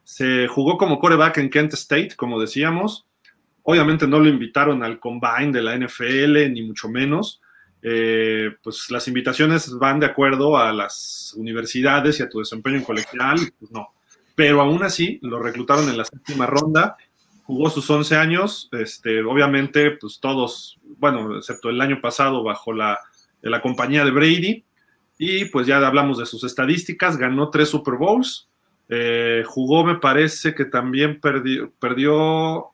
Se 0.04 0.48
jugó 0.48 0.76
como 0.76 0.98
coreback 0.98 1.38
en 1.38 1.50
Kent 1.50 1.74
State, 1.74 2.16
como 2.16 2.40
decíamos. 2.40 3.06
Obviamente 3.62 4.06
no 4.06 4.18
lo 4.18 4.28
invitaron 4.28 4.82
al 4.82 4.98
combine 4.98 5.52
de 5.52 5.62
la 5.62 5.76
NFL, 5.76 6.52
ni 6.52 6.62
mucho 6.62 6.88
menos. 6.88 7.40
Eh, 7.82 8.50
pues 8.62 8.90
las 8.90 9.08
invitaciones 9.08 9.72
van 9.78 10.00
de 10.00 10.06
acuerdo 10.06 10.58
a 10.58 10.72
las 10.72 11.34
universidades 11.36 12.20
y 12.20 12.22
a 12.22 12.28
tu 12.28 12.40
desempeño 12.40 12.76
en 12.76 12.84
colegial, 12.84 13.38
pues 13.58 13.70
no 13.70 13.88
pero 14.40 14.62
aún 14.62 14.82
así 14.82 15.18
lo 15.20 15.38
reclutaron 15.38 15.90
en 15.90 15.98
la 15.98 16.04
séptima 16.06 16.46
ronda, 16.46 16.96
jugó 17.44 17.68
sus 17.68 17.90
11 17.90 18.16
años, 18.16 18.70
este, 18.72 19.22
obviamente, 19.22 19.90
pues 20.00 20.18
todos, 20.18 20.80
bueno, 20.96 21.36
excepto 21.36 21.68
el 21.68 21.78
año 21.78 22.00
pasado 22.00 22.42
bajo 22.42 22.72
la 22.72 22.98
compañía 23.62 24.02
de 24.02 24.10
Brady, 24.10 24.64
y 25.22 25.44
pues 25.44 25.66
ya 25.66 25.86
hablamos 25.86 26.16
de 26.16 26.24
sus 26.24 26.44
estadísticas, 26.44 27.18
ganó 27.18 27.50
tres 27.50 27.68
Super 27.68 27.96
Bowls, 27.96 28.48
eh, 28.88 29.42
jugó, 29.46 29.84
me 29.84 29.96
parece 29.96 30.54
que 30.54 30.64
también 30.64 31.20
perdió, 31.20 31.70
perdió 31.78 32.68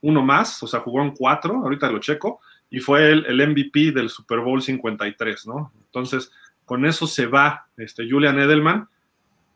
uno 0.00 0.22
más, 0.22 0.62
o 0.62 0.66
sea, 0.66 0.80
jugó 0.80 1.02
en 1.02 1.10
cuatro, 1.10 1.56
ahorita 1.56 1.90
lo 1.90 1.98
checo, 1.98 2.40
y 2.70 2.80
fue 2.80 3.10
el, 3.10 3.26
el, 3.26 3.50
MVP 3.50 3.92
del 3.92 4.08
Super 4.08 4.38
Bowl 4.38 4.62
53, 4.62 5.46
¿no? 5.46 5.74
Entonces, 5.78 6.32
con 6.64 6.86
eso 6.86 7.06
se 7.06 7.26
va 7.26 7.66
este, 7.76 8.10
Julian 8.10 8.38
Edelman. 8.38 8.88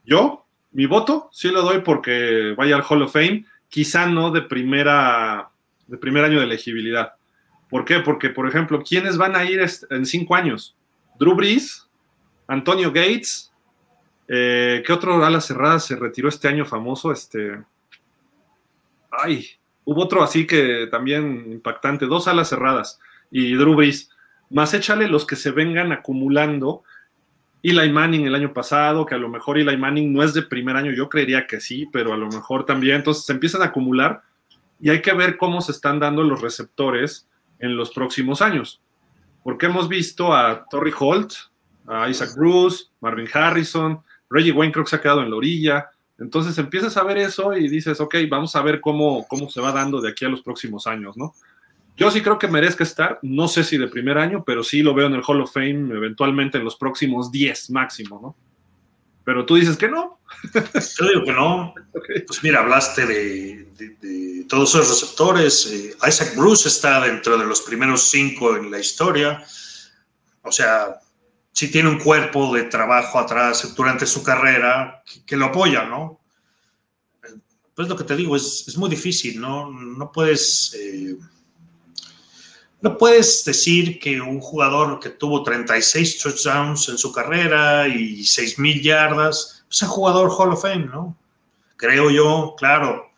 Yo, 0.04 0.44
mi 0.72 0.84
voto 0.84 1.30
sí 1.32 1.48
lo 1.48 1.62
doy 1.62 1.80
porque 1.80 2.52
vaya 2.58 2.76
al 2.76 2.84
Hall 2.86 3.04
of 3.04 3.14
Fame, 3.14 3.46
quizá 3.70 4.04
no 4.04 4.30
de 4.30 4.42
primera, 4.42 5.48
de 5.86 5.96
primer 5.96 6.26
año 6.26 6.40
de 6.40 6.44
elegibilidad. 6.44 7.14
¿Por 7.70 7.86
qué? 7.86 8.00
Porque, 8.00 8.28
por 8.28 8.46
ejemplo, 8.46 8.82
¿quiénes 8.82 9.16
van 9.16 9.34
a 9.34 9.46
ir 9.46 9.64
en 9.88 10.04
cinco 10.04 10.34
años? 10.34 10.76
Drew 11.18 11.34
Brees, 11.34 11.88
Antonio 12.46 12.92
Gates, 12.92 13.52
eh, 14.28 14.82
¿qué 14.86 14.92
otro 14.92 15.24
ala 15.24 15.40
cerrada 15.40 15.78
se 15.80 15.96
retiró 15.96 16.28
este 16.28 16.48
año 16.48 16.64
famoso? 16.64 17.12
Este, 17.12 17.62
ay, 19.10 19.46
hubo 19.84 20.02
otro 20.02 20.22
así 20.22 20.46
que 20.46 20.88
también 20.90 21.52
impactante, 21.52 22.06
dos 22.06 22.28
alas 22.28 22.48
cerradas 22.48 22.98
y 23.30 23.54
Drew 23.54 23.74
Brees, 23.74 24.10
más 24.50 24.74
échale 24.74 25.08
los 25.08 25.26
que 25.26 25.36
se 25.36 25.50
vengan 25.50 25.92
acumulando 25.92 26.84
Eli 27.64 27.90
Manning 27.90 28.26
el 28.26 28.34
año 28.34 28.52
pasado, 28.52 29.06
que 29.06 29.14
a 29.14 29.18
lo 29.18 29.30
mejor 29.30 29.58
Eli 29.58 29.76
Manning 29.76 30.12
no 30.12 30.22
es 30.22 30.34
de 30.34 30.42
primer 30.42 30.76
año, 30.76 30.92
yo 30.92 31.08
creería 31.08 31.46
que 31.46 31.60
sí, 31.60 31.88
pero 31.90 32.12
a 32.12 32.16
lo 32.16 32.28
mejor 32.28 32.66
también. 32.66 32.96
Entonces 32.96 33.24
se 33.24 33.32
empiezan 33.32 33.62
a 33.62 33.66
acumular 33.66 34.22
y 34.78 34.90
hay 34.90 35.00
que 35.00 35.14
ver 35.14 35.38
cómo 35.38 35.62
se 35.62 35.72
están 35.72 35.98
dando 35.98 36.22
los 36.22 36.42
receptores 36.42 37.26
en 37.58 37.74
los 37.74 37.90
próximos 37.90 38.42
años. 38.42 38.82
Porque 39.42 39.66
hemos 39.66 39.88
visto 39.88 40.34
a 40.34 40.66
Torrey 40.68 40.92
Holt, 40.98 41.32
a 41.86 42.08
Isaac 42.08 42.34
Bruce, 42.36 42.86
Marvin 43.00 43.28
Harrison, 43.32 44.00
Reggie 44.30 44.52
Wayne 44.52 44.72
creo 44.72 44.84
que 44.84 44.90
se 44.90 44.96
ha 44.96 45.00
quedado 45.00 45.22
en 45.22 45.30
la 45.30 45.36
orilla. 45.36 45.90
Entonces 46.18 46.56
empiezas 46.58 46.96
a 46.96 47.04
ver 47.04 47.18
eso 47.18 47.54
y 47.54 47.68
dices, 47.68 48.00
ok, 48.00 48.16
vamos 48.28 48.54
a 48.56 48.62
ver 48.62 48.80
cómo, 48.80 49.26
cómo 49.28 49.50
se 49.50 49.60
va 49.60 49.72
dando 49.72 50.00
de 50.00 50.10
aquí 50.10 50.24
a 50.24 50.28
los 50.28 50.42
próximos 50.42 50.86
años, 50.86 51.16
¿no? 51.16 51.34
Yo 51.96 52.10
sí 52.10 52.22
creo 52.22 52.38
que 52.38 52.48
merezca 52.48 52.82
estar, 52.82 53.20
no 53.22 53.46
sé 53.46 53.62
si 53.62 53.78
de 53.78 53.86
primer 53.86 54.18
año, 54.18 54.42
pero 54.44 54.64
sí 54.64 54.82
lo 54.82 54.94
veo 54.94 55.06
en 55.06 55.14
el 55.14 55.22
Hall 55.26 55.40
of 55.40 55.52
Fame 55.52 55.94
eventualmente 55.94 56.58
en 56.58 56.64
los 56.64 56.76
próximos 56.76 57.30
10 57.30 57.70
máximo, 57.70 58.20
¿no? 58.20 58.36
Pero 59.24 59.46
tú 59.46 59.54
dices 59.54 59.76
que 59.76 59.88
no. 59.88 60.18
Yo 60.52 61.08
digo 61.08 61.24
que 61.24 61.32
no. 61.32 61.72
Pues 62.26 62.42
mira, 62.42 62.60
hablaste 62.60 63.06
de, 63.06 64.44
todos 64.48 64.74
esos 64.74 64.88
receptores. 64.88 65.66
Eh, 65.72 65.96
Isaac 66.06 66.34
Bruce 66.36 66.68
está 66.68 67.00
dentro 67.00 67.38
de 67.38 67.46
los 67.46 67.62
primeros 67.62 68.02
cinco 68.10 68.56
en 68.56 68.70
la 68.70 68.78
historia. 68.78 69.42
O 70.42 70.52
sea, 70.52 71.00
sí 71.54 71.70
tiene 71.70 71.88
un 71.88 72.00
cuerpo 72.00 72.52
de 72.52 72.64
trabajo 72.64 73.18
atrás 73.18 73.74
durante 73.76 74.06
su 74.06 74.24
carrera 74.24 75.04
que, 75.24 75.36
lo 75.36 75.46
apoya, 75.46 75.84
¿no? 75.84 76.20
Pues 77.74 77.88
lo 77.88 77.96
que 77.96 78.02
te 78.02 78.16
digo, 78.16 78.34
es, 78.34 78.76
muy 78.76 78.90
difícil, 78.90 79.40
¿no? 79.40 79.70
No 79.70 80.12
puedes... 80.12 80.74
Eh, 80.74 81.16
no 82.80 82.98
puedes 82.98 83.44
decir 83.46 83.98
que 83.98 84.20
un 84.20 84.40
jugador 84.40 85.00
que 85.00 85.08
tuvo 85.08 85.42
36 85.42 86.18
touchdowns 86.18 86.90
en 86.90 86.98
su 86.98 87.12
carrera 87.12 87.88
y 87.88 88.20
6.000 88.20 88.82
yardas 88.82 89.64
es 89.70 89.82
un 89.82 89.88
jugador 89.88 90.30
Hall 90.36 90.52
of 90.52 90.60
Fame, 90.60 90.86
¿no? 90.86 91.16
Creo 91.76 92.10
yo, 92.10 92.54
claro, 92.58 93.10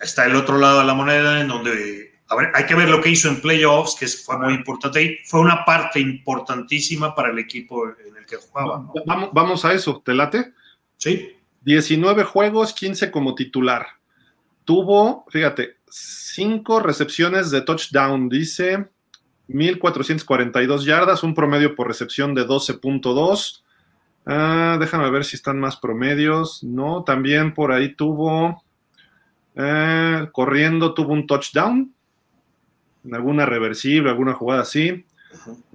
está 0.00 0.24
el 0.26 0.34
otro 0.34 0.58
lado 0.58 0.80
de 0.80 0.86
la 0.86 0.94
moneda 0.94 1.40
en 1.40 1.46
donde 1.46 2.03
a 2.34 2.36
ver, 2.36 2.52
hay 2.54 2.66
que 2.66 2.74
ver 2.74 2.88
lo 2.88 3.00
que 3.00 3.10
hizo 3.10 3.28
en 3.28 3.40
playoffs, 3.40 3.96
que 3.98 4.06
fue 4.06 4.38
muy 4.38 4.54
importante. 4.54 5.02
Y 5.02 5.18
fue 5.24 5.40
una 5.40 5.64
parte 5.64 6.00
importantísima 6.00 7.14
para 7.14 7.30
el 7.30 7.38
equipo 7.38 7.88
en 7.88 8.16
el 8.16 8.26
que 8.26 8.36
jugaba. 8.36 8.86
Vamos, 9.06 9.30
vamos 9.32 9.64
a 9.64 9.72
eso, 9.72 10.02
¿te 10.04 10.14
late? 10.14 10.52
Sí. 10.98 11.30
19 11.62 12.24
juegos, 12.24 12.74
15 12.74 13.10
como 13.10 13.34
titular. 13.34 13.86
Tuvo, 14.64 15.24
fíjate, 15.30 15.76
5 15.88 16.80
recepciones 16.80 17.50
de 17.50 17.62
touchdown, 17.62 18.28
dice 18.28 18.88
1442 19.48 20.84
yardas, 20.84 21.22
un 21.22 21.34
promedio 21.34 21.74
por 21.74 21.88
recepción 21.88 22.34
de 22.34 22.46
12.2. 22.46 23.62
Ah, 24.26 24.76
déjame 24.80 25.10
ver 25.10 25.24
si 25.24 25.36
están 25.36 25.60
más 25.60 25.76
promedios. 25.76 26.62
No, 26.64 27.04
también 27.04 27.54
por 27.54 27.72
ahí 27.72 27.94
tuvo, 27.94 28.64
eh, 29.54 30.28
corriendo, 30.32 30.94
tuvo 30.94 31.12
un 31.12 31.26
touchdown. 31.26 31.93
En 33.04 33.14
alguna 33.14 33.46
reversible, 33.46 34.10
alguna 34.10 34.34
jugada 34.34 34.62
así. 34.62 35.04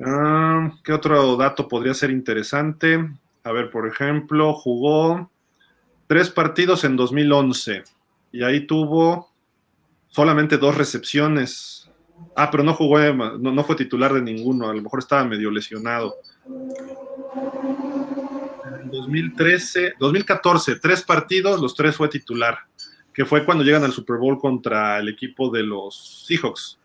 Ah, 0.04 0.72
¿Qué 0.84 0.94
otro 0.94 1.36
dato 1.38 1.68
podría 1.68 1.94
ser 1.94 2.12
interesante? 2.12 3.10
A 3.44 3.52
ver, 3.52 3.70
por 3.70 3.88
ejemplo, 3.88 4.54
jugó 4.54 5.30
tres 6.08 6.30
partidos 6.30 6.84
en 6.84 6.96
2011 6.96 7.84
y 8.32 8.44
ahí 8.44 8.66
tuvo 8.66 9.30
solamente 10.10 10.58
dos 10.58 10.76
recepciones. 10.76 11.90
Ah, 12.36 12.50
pero 12.52 12.64
no 12.64 12.74
jugó, 12.74 13.00
no, 13.00 13.38
no 13.38 13.64
fue 13.64 13.76
titular 13.76 14.14
de 14.14 14.22
ninguno, 14.22 14.70
a 14.70 14.74
lo 14.74 14.82
mejor 14.82 15.00
estaba 15.00 15.24
medio 15.24 15.52
lesionado. 15.52 16.16
En 18.82 18.90
2013, 18.90 19.94
2014, 20.00 20.78
tres 20.78 21.04
partidos, 21.04 21.62
los 21.62 21.76
tres 21.76 21.96
fue 21.96 22.10
titular, 22.10 22.58
que 23.14 23.26
fue 23.26 23.46
cuando 23.46 23.64
llegan 23.64 23.84
al 23.84 23.92
Super 23.92 24.18
Bowl 24.18 24.40
contra 24.40 24.98
el 25.00 25.10
equipo 25.10 25.50
de 25.50 25.64
los 25.64 26.26
Seahawks. 26.28 26.79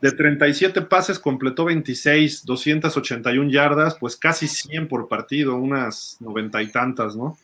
De 0.00 0.12
37 0.12 0.82
pases 0.82 1.18
completó 1.18 1.64
26, 1.64 2.44
281 2.44 3.50
yardas, 3.50 3.96
pues 3.98 4.16
casi 4.16 4.48
100 4.48 4.88
por 4.88 5.08
partido, 5.08 5.56
unas 5.56 6.18
noventa 6.20 6.62
y 6.62 6.70
tantas, 6.70 7.16
¿no? 7.16 7.38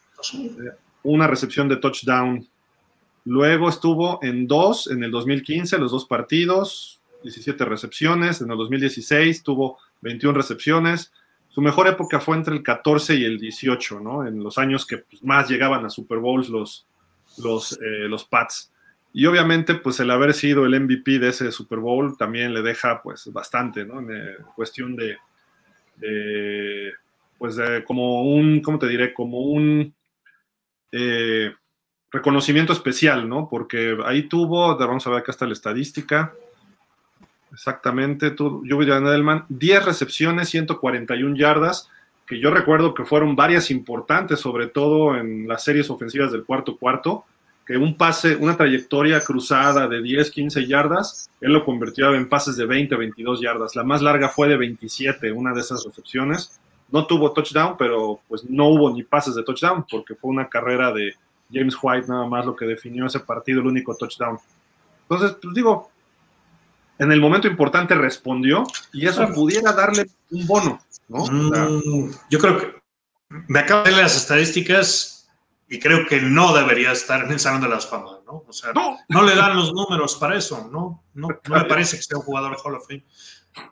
Una 1.03 1.26
recepción 1.26 1.68
de 1.68 1.76
touchdown. 1.76 2.47
Luego 3.24 3.68
estuvo 3.68 4.18
en 4.22 4.47
dos 4.47 4.91
en 4.91 5.03
el 5.03 5.11
2015, 5.11 5.78
los 5.78 5.93
dos 5.93 6.05
partidos, 6.05 7.01
17 7.22 7.64
recepciones. 7.64 8.41
En 8.41 8.51
el 8.51 8.59
2016 8.59 9.43
tuvo 9.43 9.78
21 10.03 10.37
recepciones. 10.37 11.12
Su 11.49 11.61
mejor 11.61 11.89
época 11.89 12.20
fue 12.20 12.37
entre 12.37 12.55
el 12.55 12.62
14 12.62 13.14
y 13.16 13.24
el 13.24 13.39
18, 13.39 14.01
¿no? 14.01 14.26
En 14.26 14.43
los 14.43 14.59
años 14.59 14.87
que 14.87 14.99
pues, 14.99 15.22
más 15.22 15.49
llegaban 15.49 15.85
a 15.85 15.91
Super 15.91 16.18
Bowls 16.18 16.49
los, 16.49 16.87
los, 17.39 17.72
eh, 17.72 18.07
los 18.09 18.24
Pats. 18.24 18.70
Y 19.12 19.26
obviamente, 19.26 19.74
pues 19.74 19.98
el 20.00 20.11
haber 20.11 20.34
sido 20.34 20.64
el 20.66 20.80
MVP 20.80 21.18
de 21.18 21.28
ese 21.28 21.50
Super 21.50 21.78
Bowl 21.78 22.16
también 22.16 22.54
le 22.54 22.62
deja, 22.62 23.02
pues, 23.02 23.32
bastante, 23.32 23.84
¿no? 23.84 24.00
En 24.00 24.11
eh, 24.11 24.36
cuestión 24.54 24.96
de, 24.96 25.16
pues, 27.38 27.56
como 27.86 28.22
un, 28.22 28.61
¿cómo 28.61 28.78
te 28.78 28.86
diré? 28.86 29.12
Como 29.12 29.40
un 29.40 29.92
eh, 30.92 31.52
reconocimiento 32.11 32.72
especial, 32.72 33.28
¿no? 33.28 33.48
Porque 33.48 33.96
ahí 34.04 34.24
tuvo, 34.24 34.76
vamos 34.76 35.06
a 35.06 35.11
ver 35.11 35.20
acá 35.20 35.32
está 35.32 35.46
la 35.46 35.52
estadística. 35.52 36.34
Exactamente, 37.52 38.30
tuvo 38.30 38.62
Julian 38.68 39.06
Edelman, 39.06 39.44
10 39.48 39.84
recepciones, 39.84 40.48
141 40.50 41.36
yardas, 41.36 41.88
que 42.26 42.38
yo 42.38 42.50
recuerdo 42.50 42.94
que 42.94 43.04
fueron 43.04 43.34
varias 43.34 43.70
importantes, 43.72 44.38
sobre 44.38 44.68
todo 44.68 45.16
en 45.16 45.48
las 45.48 45.64
series 45.64 45.90
ofensivas 45.90 46.30
del 46.30 46.44
cuarto 46.44 46.76
cuarto, 46.76 47.24
que 47.70 47.76
un 47.76 47.96
pase, 47.96 48.34
una 48.34 48.56
trayectoria 48.56 49.20
cruzada 49.20 49.86
de 49.86 50.02
10, 50.02 50.32
15 50.32 50.66
yardas, 50.66 51.30
él 51.40 51.52
lo 51.52 51.64
convirtió 51.64 52.12
en 52.16 52.28
pases 52.28 52.56
de 52.56 52.66
20, 52.66 52.96
22 52.96 53.40
yardas. 53.40 53.76
La 53.76 53.84
más 53.84 54.02
larga 54.02 54.28
fue 54.28 54.48
de 54.48 54.56
27, 54.56 55.30
una 55.30 55.54
de 55.54 55.60
esas 55.60 55.84
recepciones. 55.84 56.58
No 56.90 57.06
tuvo 57.06 57.30
touchdown, 57.30 57.76
pero 57.78 58.22
pues 58.26 58.42
no 58.50 58.66
hubo 58.70 58.90
ni 58.92 59.04
pases 59.04 59.36
de 59.36 59.44
touchdown, 59.44 59.86
porque 59.88 60.16
fue 60.16 60.32
una 60.32 60.48
carrera 60.48 60.92
de 60.92 61.14
James 61.52 61.76
White 61.80 62.08
nada 62.08 62.26
más 62.26 62.44
lo 62.44 62.56
que 62.56 62.64
definió 62.66 63.06
ese 63.06 63.20
partido, 63.20 63.60
el 63.60 63.68
único 63.68 63.94
touchdown. 63.94 64.36
Entonces, 65.02 65.36
pues 65.40 65.54
digo, 65.54 65.92
en 66.98 67.12
el 67.12 67.20
momento 67.20 67.46
importante 67.46 67.94
respondió 67.94 68.64
y 68.92 69.06
eso 69.06 69.28
pudiera 69.32 69.72
darle 69.72 70.10
un 70.32 70.44
bono, 70.44 70.80
¿no? 71.06 71.24
Mm, 71.24 72.10
yo 72.30 72.38
creo 72.40 72.58
que 72.58 72.74
me 73.46 73.60
acabo 73.60 73.84
de 73.84 73.92
leer 73.92 74.02
las 74.02 74.16
estadísticas 74.16 75.19
y 75.72 75.78
creo 75.78 76.04
que 76.04 76.20
no 76.20 76.52
debería 76.52 76.90
estar 76.90 77.24
en 77.24 77.30
el 77.30 77.38
Salón 77.38 77.60
de 77.60 77.68
las 77.68 77.86
Famas, 77.86 78.18
¿no? 78.26 78.44
O 78.46 78.52
sea, 78.52 78.72
no. 78.72 79.22
le 79.22 79.36
dan 79.36 79.56
los 79.56 79.72
números 79.72 80.16
para 80.16 80.36
eso, 80.36 80.68
¿no? 80.70 81.04
No, 81.14 81.28
me 81.28 81.64
parece 81.64 81.96
que 81.96 82.02
sea 82.02 82.18
un 82.18 82.24
jugador 82.24 82.56
Hall 82.62 82.74
of 82.74 82.88
Fame. 82.88 83.06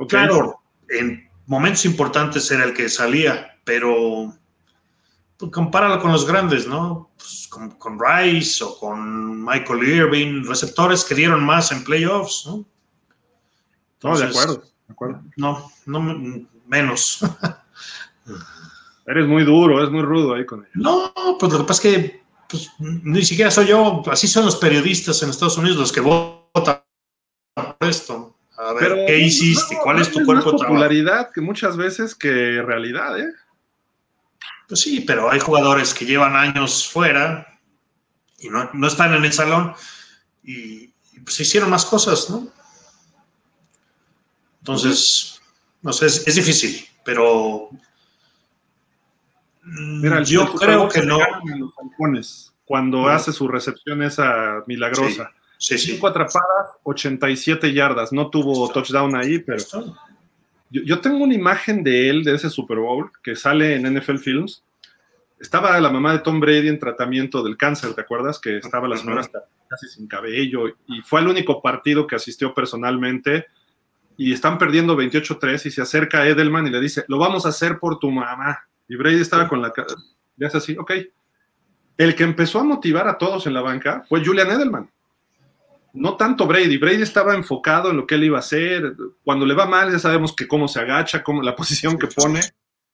Claro, 0.09 0.63
en 0.89 1.29
momentos 1.47 1.85
importantes 1.87 2.49
era 2.53 2.65
el 2.65 2.73
que 2.73 2.89
salía, 2.89 3.59
pero 3.65 4.33
pues, 5.37 5.51
compáralo 5.51 6.01
con 6.01 6.13
los 6.13 6.25
grandes, 6.25 6.69
¿no? 6.69 7.11
Pues, 7.17 7.49
con, 7.49 7.99
Rice 7.99 8.63
o 8.63 8.79
con 8.79 9.45
Michael 9.45 9.83
Irving, 9.83 10.45
receptores 10.45 11.05
que 11.05 11.17
dieron 11.17 11.45
más 11.45 11.73
en 11.73 11.83
playoffs, 11.83 12.45
¿no? 12.47 12.65
no, 14.05 14.17
de 14.17 14.27
acuerdo, 14.27 14.63
de 14.87 14.93
acuerdo. 14.93 15.23
No, 15.37 15.69
no 15.85 16.47
menos. 16.65 17.19
Eres 19.09 19.27
muy 19.27 19.43
duro, 19.43 19.83
es 19.83 19.91
muy 19.91 20.03
rudo 20.03 20.35
ahí 20.35 20.45
con 20.45 20.61
ellos. 20.61 20.75
No, 20.75 21.13
pues 21.41 21.51
lo 21.51 21.61
que 21.61 21.65
pasa 21.65 21.89
es 21.89 21.95
que 21.95 22.23
pues, 22.49 22.71
ni 22.79 23.25
siquiera 23.25 23.51
soy 23.51 23.69
yo, 23.69 24.03
así 24.11 24.29
son 24.29 24.45
los 24.45 24.57
periodistas 24.57 25.23
en 25.23 25.31
Estados 25.31 25.57
Unidos 25.57 25.79
los 25.79 25.93
que 25.93 26.01
votan 26.01 26.83
por 27.55 27.89
esto. 27.89 28.37
A 28.59 28.75
ver, 28.75 29.07
¿qué 29.07 29.19
hiciste? 29.19 29.79
¿Cuál 29.83 30.01
es 30.01 30.11
tu 30.11 30.25
cuerpo 30.25 30.53
de 30.53 30.59
popularidad 30.59 31.31
que 31.33 31.41
muchas 31.41 31.77
veces 31.77 32.15
que 32.15 32.61
realidad, 32.61 33.19
¿eh? 33.19 33.33
Pues 34.67 34.81
sí, 34.81 35.01
pero 35.01 35.31
hay 35.31 35.41
jugadores 35.41 35.95
que 35.95 36.05
llevan 36.05 36.37
años 36.37 36.87
fuera 36.87 37.59
y 38.39 38.51
no, 38.51 38.87
están 38.87 39.15
en 39.15 39.25
el 39.25 39.33
salón 39.33 39.75
y, 40.43 40.89
pues 41.25 41.41
hicieron 41.41 41.71
más 41.71 41.87
cosas, 41.87 42.29
¿no? 42.29 42.47
Entonces, 44.61 45.41
no 45.81 45.93
sé, 45.95 46.07
es, 46.07 46.35
difícil, 46.35 46.87
pero 47.05 47.71
Mira, 49.71 50.23
yo 50.23 50.53
creo 50.55 50.89
que 50.89 51.03
no. 51.03 51.19
Los 51.19 52.53
cuando 52.65 53.09
hace 53.09 53.33
su 53.33 53.49
recepción 53.49 54.03
esa 54.03 54.63
milagrosa. 54.67 55.31
Sí, 55.57 55.79
sí. 55.79 55.93
Cinco 55.93 56.07
atrapadas, 56.07 56.77
87 56.83 57.73
yardas. 57.73 58.13
No 58.13 58.31
tuvo 58.31 58.71
touchdown 58.71 59.17
ahí, 59.17 59.39
pero 59.39 59.65
yo, 60.71 61.01
tengo 61.01 61.25
una 61.25 61.35
imagen 61.35 61.83
de 61.83 62.11
él, 62.11 62.25
de 62.25 62.35
ese 62.35 62.51
Super 62.51 62.79
Bowl, 62.79 63.11
que 63.23 63.35
sale 63.35 63.75
en 63.75 63.93
NFL 63.95 64.19
Films. 64.19 64.63
Estaba 65.41 65.81
la 65.81 65.91
mamá 65.91 66.13
de 66.13 66.19
Tom 66.19 66.41
Brady 66.41 66.69
en 66.69 66.79
tratamiento 66.79 67.43
del 67.43 67.57
cáncer, 67.57 67.95
¿te 67.95 68.03
acuerdas? 68.03 68.39
Que 68.39 68.59
estaba 68.59 68.87
la 68.87 68.97
señora 68.97 69.23
casi 69.69 69.89
sin 69.89 70.07
cabello 70.07 70.69
y 70.87 71.03
fue 71.03 71.21
el 71.21 71.29
único 71.29 71.63
partido 71.63 72.07
que 72.07 72.17
asistió 72.17 72.55
personalmente 72.55 73.47
y 74.17 74.33
están 74.33 74.59
perdiendo 74.59 74.97
28-3 74.97 75.67
y 75.67 75.71
se 75.71 75.81
acerca 75.81 76.27
Edelman 76.27 76.67
y 76.67 76.71
le 76.71 76.81
dice, 76.81 77.05
lo 77.07 77.19
vamos 77.19 77.47
a 77.47 77.51
hacer 77.51 77.79
por 77.79 77.99
tu 77.99 78.11
mamá. 78.11 78.68
Y 78.89 78.97
Brady 78.97 79.21
estaba 79.21 79.49
con 79.49 79.63
la... 79.63 79.73
Le 80.37 80.47
hace 80.47 80.59
así, 80.59 80.77
ok. 80.79 80.93
El 81.97 82.15
que 82.15 82.25
empezó 82.25 82.61
a 82.61 82.65
motivar 82.65 83.09
a 83.09 83.19
todos 83.19 83.47
en 83.47 83.55
la 83.55 83.61
banca 83.61 84.05
fue 84.09 84.25
Julian 84.25 84.51
Edelman 84.51 84.91
no 85.93 86.17
tanto 86.17 86.47
Brady. 86.47 86.79
Brady 86.79 87.03
estaba 87.03 87.35
enfocado 87.35 87.91
en 87.91 87.97
lo 87.97 88.07
que 88.07 88.15
él 88.15 88.25
iba 88.25 88.39
a 88.39 88.41
hacer. 88.41 88.95
Cuando 89.25 89.45
le 89.47 89.55
va 89.55 89.67
mal, 89.67 89.91
ya 89.91 89.99
sabemos 89.99 90.35
que 90.35 90.47
cómo 90.47 90.69
se 90.69 90.81
agacha, 90.81 91.23
cómo, 91.23 91.43
la 91.43 91.57
posición 91.57 91.99
que 91.99 92.07
pone, 92.07 92.41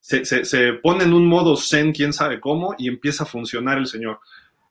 se, 0.00 0.72
pone 0.82 1.04
en 1.04 1.12
un 1.12 1.26
modo 1.26 1.56
zen, 1.56 1.92
quién 1.92 2.12
sabe 2.12 2.40
cómo, 2.40 2.74
y 2.78 2.88
empieza 2.88 3.24
a 3.24 3.26
funcionar 3.26 3.78
el 3.78 3.86
señor. 3.86 4.20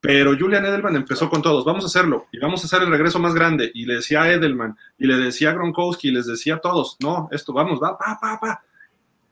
Pero 0.01 0.37
Julian 0.37 0.65
Edelman 0.65 0.97
empezó 0.97 1.29
con 1.29 1.41
todos, 1.41 1.63
vamos 1.63 1.85
a 1.85 1.87
hacerlo, 1.87 2.27
y 2.31 2.39
vamos 2.39 2.61
a 2.61 2.65
hacer 2.65 2.81
el 2.81 2.91
regreso 2.91 3.19
más 3.19 3.33
grande. 3.33 3.71
Y 3.73 3.85
le 3.85 3.95
decía 3.95 4.23
a 4.23 4.31
Edelman, 4.31 4.77
y 4.97 5.07
le 5.07 5.15
decía 5.17 5.51
a 5.51 5.53
Gronkowski, 5.53 6.09
y 6.09 6.11
les 6.11 6.25
decía 6.25 6.55
a 6.55 6.59
todos, 6.59 6.97
no, 6.99 7.29
esto, 7.31 7.53
vamos, 7.53 7.79
va, 7.81 7.97
pa, 7.97 8.17
pa, 8.19 8.39
pa. 8.39 8.63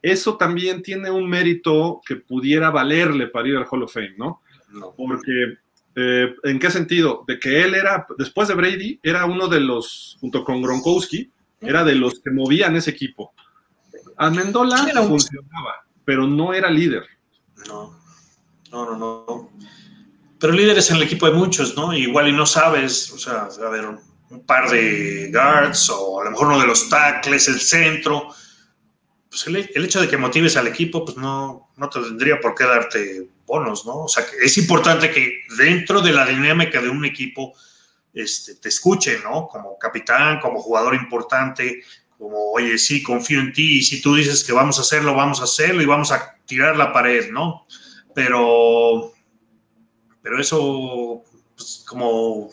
Eso 0.02 0.38
también 0.38 0.82
tiene 0.82 1.12
un 1.12 1.30
mérito 1.30 2.02
que 2.06 2.16
pudiera 2.16 2.70
valerle 2.70 3.28
para 3.28 3.48
ir 3.48 3.58
al 3.58 3.68
Hall 3.70 3.84
of 3.84 3.94
Fame, 3.94 4.16
¿no? 4.18 4.42
no. 4.70 4.94
Porque 4.96 5.58
eh, 5.96 6.34
¿En 6.44 6.60
qué 6.60 6.72
sentido? 6.72 7.24
De 7.28 7.40
que 7.40 7.64
él 7.64 7.76
era, 7.76 8.06
después 8.18 8.48
de 8.48 8.56
Brady, 8.56 9.00
era 9.04 9.26
uno 9.26 9.48
de 9.48 9.60
los, 9.60 10.18
junto 10.20 10.44
con 10.44 10.62
Gronkowski, 10.62 11.30
era 11.60 11.84
de 11.84 11.96
los 11.96 12.20
que 12.22 12.32
movían 12.32 12.76
ese 12.76 12.92
equipo. 12.92 13.34
Amendola 14.18 14.78
funcionaba, 14.78 15.86
pero 16.06 16.28
no 16.28 16.54
era 16.54 16.70
líder. 16.70 17.06
No, 17.68 18.00
no, 18.72 18.86
no, 18.86 18.98
no. 18.98 19.52
Pero 20.40 20.54
líderes 20.54 20.90
en 20.90 20.98
el 20.98 21.04
equipo 21.04 21.28
de 21.28 21.34
muchos, 21.34 21.76
¿no? 21.76 21.94
Igual 21.94 22.30
y 22.30 22.34
no 22.34 22.46
sabes, 22.46 23.12
o 23.12 23.18
sea, 23.18 23.50
a 23.64 23.70
ver, 23.70 23.86
un 24.30 24.46
par 24.46 24.70
de 24.70 25.30
guards 25.32 25.90
o 25.90 26.22
a 26.22 26.26
lo 26.26 26.32
mejor 26.32 26.48
uno 26.48 26.60
de 26.60 26.68
los 26.68 26.90
tackles, 26.90 27.48
el 27.48 27.60
centro. 27.60 28.30
Pues 29.32 29.48
el, 29.48 29.86
hecho 29.86 30.02
de 30.02 30.10
que 30.10 30.18
motives 30.18 30.58
al 30.58 30.68
equipo, 30.68 31.06
pues 31.06 31.16
no, 31.16 31.72
no 31.78 31.90
te 31.90 32.02
tendría 32.02 32.42
por 32.42 32.54
qué 32.54 32.66
darte 32.66 33.30
bonos, 33.46 33.86
¿no? 33.86 34.00
O 34.00 34.08
sea, 34.10 34.26
que 34.26 34.36
es 34.46 34.58
importante 34.58 35.10
que 35.10 35.44
dentro 35.58 36.02
de 36.02 36.12
la 36.12 36.26
dinámica 36.26 36.82
de 36.82 36.90
un 36.90 37.06
equipo 37.06 37.54
este, 38.14 38.56
te 38.56 38.68
escuche, 38.68 39.20
¿no? 39.24 39.48
Como 39.48 39.78
capitán, 39.80 40.42
como 40.42 40.62
jugador 40.62 40.96
importante, 40.96 41.82
como, 42.18 42.52
oye, 42.52 42.78
sí, 42.78 43.02
confío 43.02 43.40
en 43.40 43.54
ti, 43.54 43.78
y 43.78 43.84
si 43.84 44.02
tú 44.02 44.16
dices 44.16 44.44
que 44.44 44.52
vamos 44.52 44.78
a 44.80 44.82
hacerlo, 44.82 45.16
vamos 45.16 45.40
a 45.40 45.46
hacerlo 45.46 45.82
y 45.82 45.86
vamos 45.86 46.12
a 46.12 46.36
tirar 46.46 46.76
la 46.76 46.92
pared, 46.92 47.32
¿no? 47.32 47.66
Pero, 48.14 49.14
pero 50.22 50.42
eso, 50.42 51.24
pues, 51.56 51.86
como, 51.88 52.50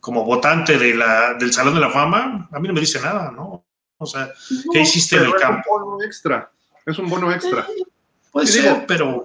como 0.00 0.24
votante 0.24 0.76
de 0.76 0.92
la, 0.92 1.34
del 1.34 1.52
Salón 1.52 1.74
de 1.74 1.80
la 1.80 1.90
Fama, 1.90 2.48
a 2.50 2.58
mí 2.58 2.66
no 2.66 2.74
me 2.74 2.80
dice 2.80 3.00
nada, 3.00 3.30
¿no? 3.30 3.64
O 3.98 4.06
sea, 4.06 4.30
¿qué 4.72 4.80
hiciste 4.80 5.16
en 5.16 5.24
el 5.24 5.34
campo? 5.34 5.62
Es 5.76 5.82
un 5.82 5.90
bono 5.90 6.02
extra, 6.04 6.50
es 6.86 6.98
un 6.98 7.08
bono 7.08 7.32
extra. 7.32 7.66
Puede 8.32 8.46
ser, 8.48 8.84
pero 8.86 9.22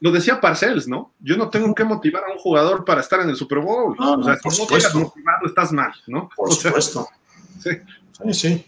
lo 0.00 0.10
decía 0.12 0.40
Parcells, 0.40 0.86
¿no? 0.88 1.12
Yo 1.20 1.36
no 1.36 1.48
tengo 1.48 1.74
que 1.74 1.84
motivar 1.84 2.24
a 2.24 2.32
un 2.32 2.38
jugador 2.38 2.84
para 2.84 3.00
estar 3.00 3.20
en 3.20 3.30
el 3.30 3.36
Super 3.36 3.58
Bowl. 3.60 3.96
No, 3.98 4.14
o 4.14 4.22
sea, 4.24 4.36
por 4.36 4.52
si 4.52 4.60
no 4.60 4.64
supuesto. 4.66 4.88
estás 4.88 4.94
motivado, 5.02 5.46
estás 5.46 5.72
mal, 5.72 5.92
¿no? 6.06 6.28
por 6.36 6.48
O 6.48 6.52
sea, 6.52 6.70
supuesto. 6.70 7.08
sí. 7.60 7.70
Sí, 8.24 8.34
sí. 8.34 8.66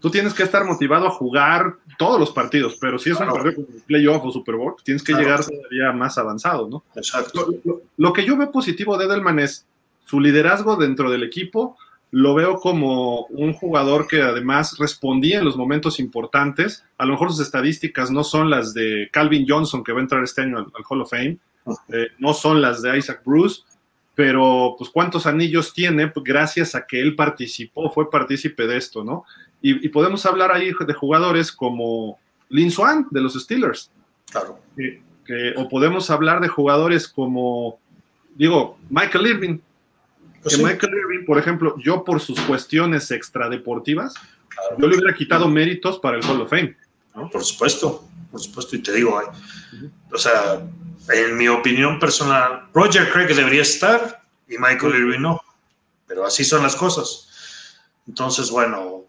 Tú 0.00 0.10
tienes 0.10 0.32
que 0.34 0.42
estar 0.42 0.64
motivado 0.64 1.06
a 1.06 1.10
jugar 1.10 1.76
todos 1.98 2.18
los 2.18 2.32
partidos, 2.32 2.76
pero 2.80 2.98
si 2.98 3.10
es 3.10 3.16
Claro. 3.18 3.34
un 3.34 3.42
partido 3.42 3.66
como 3.66 3.78
playoff 3.86 4.24
o 4.24 4.30
Super 4.32 4.56
Bowl, 4.56 4.74
tienes 4.82 5.02
que 5.02 5.12
Claro. 5.12 5.24
llegar 5.26 5.44
todavía 5.44 5.92
más 5.92 6.16
avanzado, 6.18 6.68
¿no? 6.68 6.84
Exacto. 6.96 7.46
Lo, 7.64 7.72
lo- 7.72 7.80
lo 7.96 8.12
que 8.12 8.24
yo 8.24 8.36
veo 8.36 8.50
positivo 8.50 8.96
de 8.96 9.04
Edelman 9.04 9.38
es 9.38 9.66
su 10.06 10.18
liderazgo 10.18 10.76
dentro 10.76 11.10
del 11.10 11.22
equipo. 11.22 11.76
Lo 12.12 12.34
veo 12.34 12.56
como 12.56 13.26
un 13.26 13.52
jugador 13.52 14.08
que 14.08 14.20
además 14.22 14.76
respondía 14.78 15.38
en 15.38 15.44
los 15.44 15.56
momentos 15.56 16.00
importantes. 16.00 16.84
A 16.98 17.04
lo 17.06 17.12
mejor 17.12 17.30
sus 17.30 17.40
estadísticas 17.40 18.10
no 18.10 18.24
son 18.24 18.50
las 18.50 18.74
de 18.74 19.08
Calvin 19.12 19.46
Johnson, 19.48 19.84
que 19.84 19.92
va 19.92 20.00
a 20.00 20.02
entrar 20.02 20.22
este 20.24 20.42
año 20.42 20.58
al, 20.58 20.64
al 20.64 20.84
Hall 20.88 21.02
of 21.02 21.10
Fame. 21.10 21.38
Eh, 21.92 22.08
no 22.18 22.34
son 22.34 22.60
las 22.60 22.82
de 22.82 22.98
Isaac 22.98 23.22
Bruce, 23.24 23.62
pero 24.16 24.74
pues 24.76 24.90
cuántos 24.90 25.26
anillos 25.26 25.72
tiene 25.72 26.08
Pues, 26.08 26.24
gracias 26.24 26.74
a 26.74 26.84
que 26.86 27.00
él 27.00 27.14
participó, 27.14 27.90
fue 27.90 28.10
partícipe 28.10 28.66
de 28.66 28.76
esto, 28.76 29.04
¿no? 29.04 29.24
Y, 29.62 29.86
y 29.86 29.88
podemos 29.90 30.26
hablar 30.26 30.50
ahí 30.52 30.72
de 30.86 30.94
jugadores 30.94 31.52
como 31.52 32.18
Lin 32.48 32.70
Swan 32.70 33.06
de 33.10 33.20
los 33.20 33.34
Steelers, 33.34 33.90
Claro. 34.32 34.58
que- 34.76 35.00
que- 35.24 35.52
o 35.56 35.68
podemos 35.68 36.10
hablar 36.10 36.40
de 36.40 36.48
jugadores 36.48 37.06
como, 37.06 37.78
digo, 38.34 38.78
Michael 38.88 39.26
Irving, 39.28 39.58
Pues 40.42 40.54
que 40.54 40.60
sí, 40.60 40.66
Michael 40.66 40.94
Irving, 40.94 41.24
por 41.26 41.38
ejemplo, 41.38 41.76
yo 41.78 42.02
por 42.04 42.20
sus 42.20 42.40
cuestiones 42.40 43.10
extradeportivas, 43.10 44.14
yo 44.78 44.86
le 44.86 44.96
hubiera 44.96 45.14
quitado 45.14 45.48
méritos 45.48 45.98
para 45.98 46.16
el 46.16 46.24
Hall 46.24 46.40
of 46.40 46.50
Fame. 46.50 46.76
¿no? 47.14 47.28
Por 47.30 47.44
supuesto, 47.44 48.04
por 48.30 48.40
supuesto. 48.40 48.76
Y 48.76 48.82
te 48.82 48.92
digo, 48.92 49.20
eh, 49.20 49.90
o 50.12 50.18
sea, 50.18 50.60
en 51.12 51.36
mi 51.36 51.48
opinión 51.48 51.98
personal, 51.98 52.68
Roger 52.72 53.10
Craig 53.10 53.34
debería 53.34 53.62
estar 53.62 54.22
y 54.48 54.58
Michael 54.58 54.94
Irving 54.94 55.20
no. 55.20 55.40
Pero 56.06 56.24
así 56.24 56.44
son 56.44 56.62
las 56.62 56.76
cosas. 56.76 57.28
Entonces, 58.06 58.50
bueno, 58.50 59.04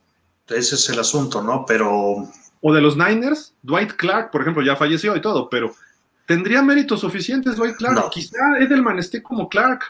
ese 0.47 0.75
es 0.75 0.89
el 0.89 0.99
asunto, 0.99 1.41
¿no? 1.41 1.65
Pero 1.65 2.29
O 2.61 2.73
de 2.73 2.81
los 2.81 2.95
Niners, 2.97 3.53
Dwight 3.63 3.93
Clark, 3.93 4.31
por 4.31 4.41
ejemplo, 4.41 4.61
ya 4.61 4.75
falleció 4.75 5.15
y 5.15 5.21
todo, 5.21 5.49
pero 5.49 5.73
¿tendría 6.25 6.61
méritos 6.61 6.99
suficientes 6.99 7.55
Dwight 7.55 7.75
Clark? 7.75 7.95
No. 7.95 8.09
Quizá 8.09 8.59
Edelman 8.59 8.99
esté 8.99 9.23
como 9.23 9.49
Clark. 9.49 9.83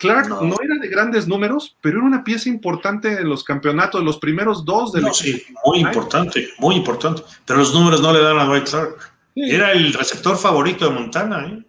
Clark 0.00 0.28
No. 0.28 0.40
no. 0.42 0.56
era 0.62 0.76
de 0.80 0.88
grandes 0.88 1.28
números, 1.28 1.76
pero 1.80 1.98
era 1.98 2.06
una 2.06 2.24
pieza 2.24 2.48
importante 2.48 3.20
en 3.20 3.28
los 3.28 3.44
campeonatos, 3.44 4.02
los 4.02 4.18
primeros 4.18 4.64
dos 4.64 4.92
del 4.92 5.02
no, 5.04 5.12
sí, 5.14 5.42
muy 5.64 5.80
importante, 5.80 6.48
muy 6.58 6.74
importante. 6.76 7.22
Pero 7.44 7.58
los 7.60 7.72
números 7.74 8.00
no 8.00 8.12
le 8.12 8.20
dan 8.20 8.38
a 8.38 8.44
Dwight 8.46 8.68
Clark. 8.68 8.96
Sí. 9.34 9.42
Era 9.50 9.72
el 9.72 9.92
receptor 9.92 10.36
favorito 10.36 10.86
de 10.86 10.90
Montana, 10.94 11.46
¿eh? 11.46 11.62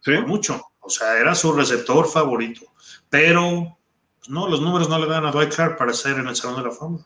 Sí. 0.00 0.12
Por 0.14 0.26
mucho. 0.26 0.62
O 0.80 0.88
sea, 0.88 1.18
era 1.18 1.34
su 1.34 1.52
receptor 1.52 2.08
favorito. 2.08 2.62
Pero, 3.10 3.76
pues, 4.18 4.30
no, 4.30 4.48
los 4.48 4.60
números 4.62 4.88
no 4.88 4.98
le 4.98 5.06
dan 5.06 5.26
a 5.26 5.30
Dwight 5.32 5.54
Clark 5.54 5.76
para 5.76 5.92
ser 5.92 6.18
en 6.18 6.28
el 6.28 6.36
Salón 6.36 6.56
de 6.62 6.68
la 6.68 6.74
Fama. 6.74 6.98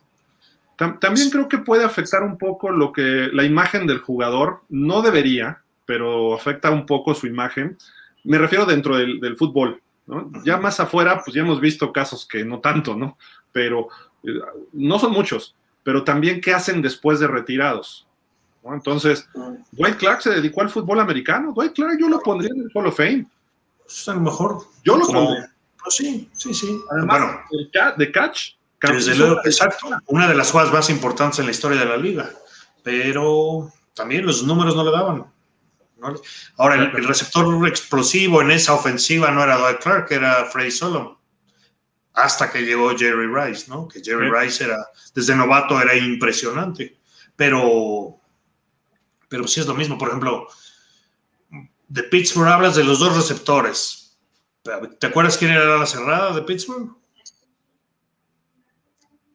Tam- 0.77 0.99
También 0.99 1.29
creo 1.29 1.47
que 1.49 1.57
puede 1.57 1.83
afectar 1.83 2.21
un 2.23 2.37
poco 2.37 2.69
lo 2.69 2.91
que 2.93 3.29
la 3.33 3.43
imagen 3.43 3.87
del 3.87 3.99
jugador, 3.99 4.61
no 4.69 5.01
debería, 5.01 5.61
pero 5.85 6.33
afecta 6.35 6.69
un 6.71 6.85
poco 6.85 7.13
su 7.15 7.27
imagen. 7.27 7.77
Me 8.23 8.37
refiero 8.37 8.65
dentro 8.65 8.97
del, 8.97 9.19
del 9.19 9.37
fútbol, 9.37 9.81
¿no? 10.07 10.31
Ya 10.43 10.57
más 10.57 10.79
afuera, 10.79 11.21
pues 11.23 11.33
ya 11.35 11.41
hemos 11.41 11.59
visto 11.59 11.91
casos 11.91 12.27
que 12.27 12.43
no 12.45 12.59
tanto, 12.59 12.95
¿no? 12.95 13.17
Pero 13.51 13.87
eh, 14.23 14.29
no 14.73 14.99
son 14.99 15.11
muchos, 15.11 15.55
pero 15.83 16.03
también 16.03 16.41
qué 16.41 16.53
hacen 16.53 16.81
después 16.81 17.19
de 17.19 17.27
retirados. 17.27 18.07
¿no? 18.63 18.73
Entonces, 18.73 19.27
Dwight 19.71 19.97
Clark 19.97 20.21
se 20.21 20.31
dedicó 20.31 20.61
al 20.61 20.69
fútbol 20.69 20.99
americano. 20.99 21.53
Dwight 21.53 21.73
Clark 21.73 21.97
yo 21.99 22.09
lo 22.09 22.19
pondría 22.19 22.51
en 22.53 22.61
el 22.61 22.71
Hall 22.73 22.87
of 22.87 22.97
Fame. 22.97 23.25
Pues, 23.83 24.09
a 24.09 24.13
lo 24.15 24.21
mejor. 24.21 24.61
Yo 24.83 24.97
lo 24.97 25.05
como- 25.05 25.25
pondría. 25.25 25.51
Pues 25.83 25.95
sí, 25.97 26.29
sí, 26.33 26.51
sí. 26.53 26.79
Además, 26.89 27.19
bueno, 27.19 27.39
el 27.51 27.69
ca- 27.71 27.91
de 27.95 28.11
catch. 28.11 28.53
desde 28.81 29.15
luego, 29.15 29.33
una- 29.33 29.41
exacto. 29.45 29.87
Una 30.07 30.27
de 30.27 30.33
las 30.35 30.49
jugadas 30.51 30.73
más 30.73 30.89
importantes 30.89 31.37
en 31.39 31.45
la 31.45 31.51
historia 31.51 31.79
de 31.79 31.85
la 31.85 31.97
liga. 31.97 32.31
Pero 32.83 33.71
también 33.93 34.25
los 34.25 34.43
números 34.43 34.75
no 34.75 34.83
le 34.83 34.91
daban. 34.91 35.25
¿No? 35.97 36.13
Ahora, 36.57 36.75
el, 36.75 36.95
el 36.95 37.07
receptor 37.07 37.67
explosivo 37.67 38.41
en 38.41 38.51
esa 38.51 38.73
ofensiva 38.73 39.31
no 39.31 39.43
era 39.43 39.57
Dwight 39.57 39.79
Clark, 39.81 40.07
era 40.11 40.45
Freddy 40.45 40.71
Solomon. 40.71 41.17
Hasta 42.13 42.49
que 42.51 42.61
llegó 42.61 42.95
Jerry 42.97 43.27
Rice, 43.27 43.65
¿no? 43.69 43.87
Que 43.87 44.01
Jerry 44.03 44.29
Sí. 44.29 44.33
Rice 44.35 44.63
era, 44.63 44.77
desde 45.13 45.35
novato 45.35 45.79
era 45.81 45.95
impresionante. 45.95 46.97
Pero, 47.35 48.17
pero 49.27 49.47
sí 49.47 49.59
es 49.59 49.67
lo 49.67 49.73
mismo. 49.75 49.97
Por 49.97 50.07
ejemplo, 50.09 50.47
de 51.87 52.03
Pittsburgh 52.03 52.47
hablas 52.47 52.75
de 52.75 52.83
los 52.85 52.99
dos 52.99 53.15
receptores. 53.15 54.17
¿Te 54.99 55.07
acuerdas 55.07 55.37
quién 55.37 55.51
era 55.51 55.77
la 55.77 55.85
cerrada 55.85 56.33
de 56.33 56.41
Pittsburgh? 56.43 56.95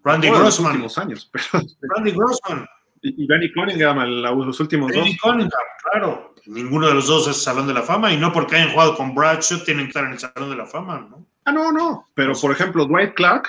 Randy 0.03 0.29
los 0.31 0.39
Grossman. 0.39 0.73
últimos 0.73 0.97
años, 0.99 1.29
pero 1.31 1.45
Randy 1.83 2.13
Grossman. 2.13 2.67
Y, 3.03 3.25
y 3.25 3.27
Danny 3.27 3.53
Cunningham 3.53 3.99
los 4.23 4.61
últimos 4.61 4.93
dos. 4.93 4.99
Danny 4.99 5.17
Cunningham, 5.17 5.51
claro. 5.83 6.35
Ninguno 6.47 6.89
de 6.89 6.95
los 6.95 7.07
dos 7.07 7.29
es 7.29 7.43
Salón 7.43 7.67
de 7.67 7.75
la 7.75 7.83
Fama 7.83 8.13
y 8.13 8.17
no 8.17 8.33
porque 8.33 8.57
hayan 8.57 8.71
jugado 8.71 8.97
con 8.97 9.15
Bradshaw 9.15 9.63
tienen 9.65 9.87
que 9.87 9.91
estar 9.91 10.05
en 10.05 10.13
el 10.13 10.19
Salón 10.19 10.51
de 10.51 10.57
la 10.57 10.67
Fama, 10.67 11.07
¿no? 11.11 11.27
Ah, 11.45 11.53
no, 11.53 11.73
no. 11.73 12.09
Pero, 12.15 12.33
por 12.35 12.53
ejemplo, 12.53 12.85
Dwight 12.87 13.15
Clark 13.15 13.49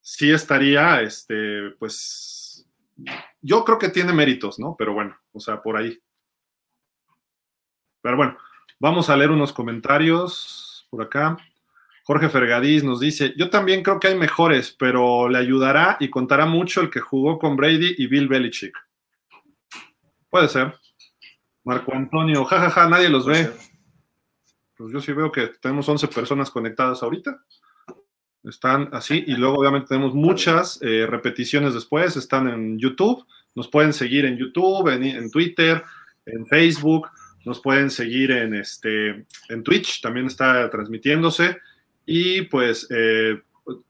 sí 0.00 0.30
estaría, 0.30 1.00
este, 1.02 1.70
pues, 1.78 2.66
yo 3.40 3.64
creo 3.64 3.78
que 3.78 3.88
tiene 3.88 4.12
méritos, 4.12 4.58
¿no? 4.58 4.74
Pero 4.78 4.94
bueno, 4.94 5.16
o 5.32 5.40
sea, 5.40 5.60
por 5.62 5.76
ahí. 5.76 5.98
Pero 8.00 8.16
bueno, 8.16 8.36
vamos 8.78 9.10
a 9.10 9.16
leer 9.16 9.30
unos 9.30 9.52
comentarios 9.52 10.86
por 10.90 11.02
acá. 11.02 11.36
Jorge 12.06 12.28
Fergadís 12.28 12.84
nos 12.84 13.00
dice, 13.00 13.34
yo 13.36 13.50
también 13.50 13.82
creo 13.82 13.98
que 13.98 14.06
hay 14.06 14.14
mejores, 14.14 14.70
pero 14.78 15.28
le 15.28 15.38
ayudará 15.38 15.96
y 15.98 16.08
contará 16.08 16.46
mucho 16.46 16.80
el 16.80 16.88
que 16.88 17.00
jugó 17.00 17.36
con 17.36 17.56
Brady 17.56 17.96
y 17.98 18.06
Bill 18.06 18.28
Belichick. 18.28 18.78
Puede 20.30 20.46
ser. 20.46 20.76
Marco 21.64 21.92
Antonio, 21.92 22.44
jajaja, 22.44 22.88
nadie 22.88 23.08
los 23.08 23.26
ve. 23.26 23.50
Pues 24.76 24.92
yo 24.92 25.00
sí 25.00 25.12
veo 25.12 25.32
que 25.32 25.48
tenemos 25.60 25.88
11 25.88 26.06
personas 26.06 26.48
conectadas 26.48 27.02
ahorita. 27.02 27.42
Están 28.44 28.88
así 28.92 29.24
y 29.26 29.34
luego 29.34 29.56
obviamente 29.56 29.88
tenemos 29.88 30.14
muchas 30.14 30.80
eh, 30.82 31.06
repeticiones 31.08 31.74
después. 31.74 32.16
Están 32.16 32.46
en 32.46 32.78
YouTube. 32.78 33.26
Nos 33.56 33.66
pueden 33.66 33.92
seguir 33.92 34.26
en 34.26 34.36
YouTube, 34.36 34.92
en, 34.92 35.02
en 35.02 35.28
Twitter, 35.28 35.82
en 36.24 36.46
Facebook. 36.46 37.08
Nos 37.44 37.58
pueden 37.58 37.90
seguir 37.90 38.30
en, 38.30 38.54
este, 38.54 39.26
en 39.48 39.64
Twitch. 39.64 40.00
También 40.00 40.26
está 40.26 40.70
transmitiéndose. 40.70 41.58
Y 42.06 42.42
pues, 42.42 42.86
eh, 42.90 43.40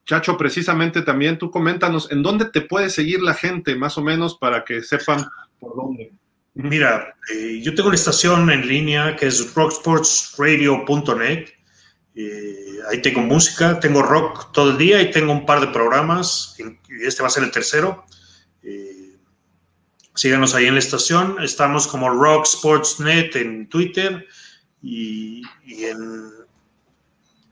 Chacho, 0.07 0.39
precisamente 0.39 1.03
también 1.03 1.37
tú 1.37 1.51
coméntanos 1.51 2.11
en 2.11 2.23
dónde 2.23 2.47
te 2.47 2.63
puede 2.63 2.89
seguir 2.89 3.21
la 3.21 3.35
gente, 3.35 3.77
más 3.77 3.99
o 3.99 4.03
menos, 4.03 4.37
para 4.39 4.65
que 4.65 4.83
sepan 4.83 5.27
por 5.61 5.77
dónde. 5.77 6.13
Mira, 6.55 7.15
eh, 7.35 7.61
yo 7.63 7.75
tengo 7.75 7.89
una 7.89 7.97
estación 7.97 8.51
en 8.51 8.67
línea 8.67 9.15
que 9.15 9.27
es 9.27 9.55
rocksportsradio.net. 9.55 11.49
Eh, 12.15 12.79
ahí 12.91 13.03
tengo 13.03 13.21
música, 13.21 13.79
tengo 13.79 14.01
rock 14.01 14.53
todo 14.53 14.71
el 14.71 14.79
día 14.79 15.03
y 15.03 15.11
tengo 15.11 15.33
un 15.33 15.45
par 15.45 15.61
de 15.61 15.67
programas. 15.67 16.57
Este 17.03 17.21
va 17.21 17.29
a 17.29 17.31
ser 17.31 17.43
el 17.43 17.51
tercero. 17.51 18.07
Eh, 18.63 19.17
síganos 20.15 20.55
ahí 20.55 20.65
en 20.65 20.73
la 20.75 20.81
estación. 20.81 21.37
Estamos 21.43 21.87
como 21.87 22.09
Rock 22.09 22.47
Sports.net 22.47 23.37
en 23.37 23.69
Twitter 23.69 24.27
y 24.81 25.43
en, 25.67 26.36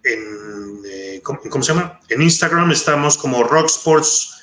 en 0.05 0.83
eh, 0.87 1.21
¿cómo, 1.23 1.63
se 1.63 1.73
llama? 1.73 2.01
En 2.09 2.23
Instagram 2.23 2.71
estamos 2.71 3.17
como 3.17 3.43
Rock 3.43 3.67
Sports 3.67 4.43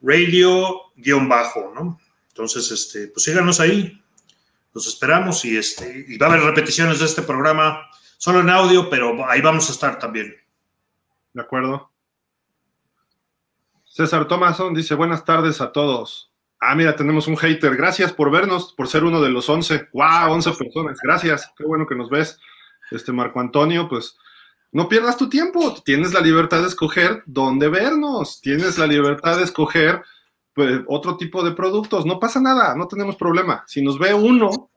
Radio-bajo, 0.00 1.72
¿no? 1.74 2.00
Entonces, 2.28 2.70
este, 2.70 3.08
pues 3.08 3.24
síganos 3.24 3.60
ahí. 3.60 4.02
Los 4.74 4.86
esperamos 4.86 5.44
y, 5.44 5.56
este, 5.56 6.06
y 6.08 6.16
va 6.16 6.26
a 6.26 6.30
haber 6.30 6.44
repeticiones 6.44 6.98
de 6.98 7.04
este 7.04 7.22
programa, 7.22 7.90
solo 8.16 8.40
en 8.40 8.48
audio, 8.48 8.88
pero 8.88 9.28
ahí 9.28 9.42
vamos 9.42 9.68
a 9.68 9.72
estar 9.72 9.98
también. 9.98 10.34
De 11.34 11.42
acuerdo. 11.42 11.90
César 13.84 14.26
Thomason 14.26 14.72
dice, 14.72 14.94
buenas 14.94 15.24
tardes 15.24 15.60
a 15.60 15.72
todos. 15.72 16.32
Ah, 16.58 16.74
mira, 16.74 16.96
tenemos 16.96 17.26
un 17.26 17.36
hater. 17.36 17.76
Gracias 17.76 18.12
por 18.12 18.30
vernos, 18.30 18.72
por 18.72 18.88
ser 18.88 19.04
uno 19.04 19.20
de 19.20 19.28
los 19.28 19.48
11. 19.48 19.88
¡Wow! 19.92 20.32
11 20.32 20.52
personas. 20.52 20.98
Gracias. 21.02 21.52
Qué 21.56 21.64
bueno 21.64 21.86
que 21.86 21.94
nos 21.94 22.08
ves. 22.08 22.38
Este 22.90 23.12
Marco 23.12 23.40
Antonio, 23.40 23.88
pues 23.88 24.16
no 24.72 24.88
pierdas 24.88 25.18
tu 25.18 25.28
tiempo, 25.28 25.74
tienes 25.84 26.14
la 26.14 26.20
libertad 26.20 26.62
de 26.62 26.68
escoger 26.68 27.22
dónde 27.26 27.68
vernos, 27.68 28.40
tienes 28.40 28.78
la 28.78 28.86
libertad 28.86 29.36
de 29.36 29.44
escoger 29.44 30.02
pues, 30.54 30.80
otro 30.86 31.16
tipo 31.18 31.44
de 31.44 31.52
productos, 31.52 32.06
no 32.06 32.18
pasa 32.18 32.40
nada, 32.40 32.74
no 32.74 32.88
tenemos 32.88 33.16
problema. 33.16 33.64
Si 33.66 33.82
nos 33.82 33.98
ve 33.98 34.14
uno, 34.14 34.70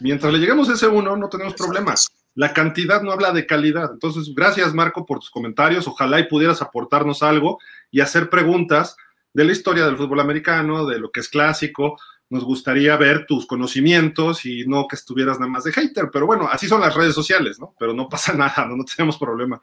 mientras 0.00 0.32
le 0.32 0.38
lleguemos 0.38 0.70
a 0.70 0.72
ese 0.72 0.88
uno, 0.88 1.16
no 1.16 1.28
tenemos 1.28 1.54
problemas. 1.54 2.08
La 2.34 2.54
cantidad 2.54 3.02
no 3.02 3.12
habla 3.12 3.30
de 3.32 3.46
calidad. 3.46 3.90
Entonces, 3.92 4.32
gracias 4.34 4.72
Marco 4.72 5.04
por 5.04 5.18
tus 5.18 5.30
comentarios. 5.30 5.86
Ojalá 5.86 6.18
y 6.18 6.28
pudieras 6.28 6.62
aportarnos 6.62 7.22
algo 7.22 7.58
y 7.90 8.00
hacer 8.00 8.30
preguntas 8.30 8.96
de 9.34 9.44
la 9.44 9.52
historia 9.52 9.84
del 9.84 9.98
fútbol 9.98 10.20
americano, 10.20 10.86
de 10.86 10.98
lo 10.98 11.10
que 11.10 11.20
es 11.20 11.28
clásico. 11.28 11.98
Nos 12.32 12.44
gustaría 12.44 12.96
ver 12.96 13.26
tus 13.26 13.44
conocimientos 13.44 14.46
y 14.46 14.64
no 14.66 14.88
que 14.88 14.96
estuvieras 14.96 15.38
nada 15.38 15.52
más 15.52 15.64
de 15.64 15.72
hater, 15.72 16.08
pero 16.10 16.24
bueno, 16.24 16.48
así 16.50 16.66
son 16.66 16.80
las 16.80 16.94
redes 16.94 17.14
sociales, 17.14 17.60
¿no? 17.60 17.74
Pero 17.78 17.92
no 17.92 18.08
pasa 18.08 18.32
nada, 18.36 18.64
no, 18.64 18.74
no 18.74 18.84
tenemos 18.84 19.18
problema. 19.18 19.60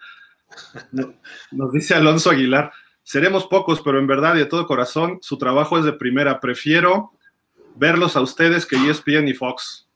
Nos 1.50 1.72
dice 1.72 1.96
Alonso 1.96 2.30
Aguilar, 2.30 2.72
seremos 3.02 3.48
pocos, 3.48 3.82
pero 3.82 3.98
en 3.98 4.06
verdad 4.06 4.36
y 4.36 4.40
de 4.40 4.46
todo 4.46 4.68
corazón, 4.68 5.18
su 5.24 5.40
trabajo 5.40 5.80
es 5.80 5.84
de 5.84 5.94
primera. 5.94 6.40
Prefiero 6.40 7.14
verlos 7.76 8.16
a 8.16 8.22
ustedes 8.22 8.68
que 8.68 8.76
ESPN 8.76 9.28
y 9.28 9.34
Fox. 9.34 9.88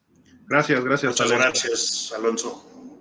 Gracias, 0.48 0.84
gracias. 0.84 1.12
Muchas 1.12 1.32
gracias, 1.32 2.12
Alonso. 2.18 3.00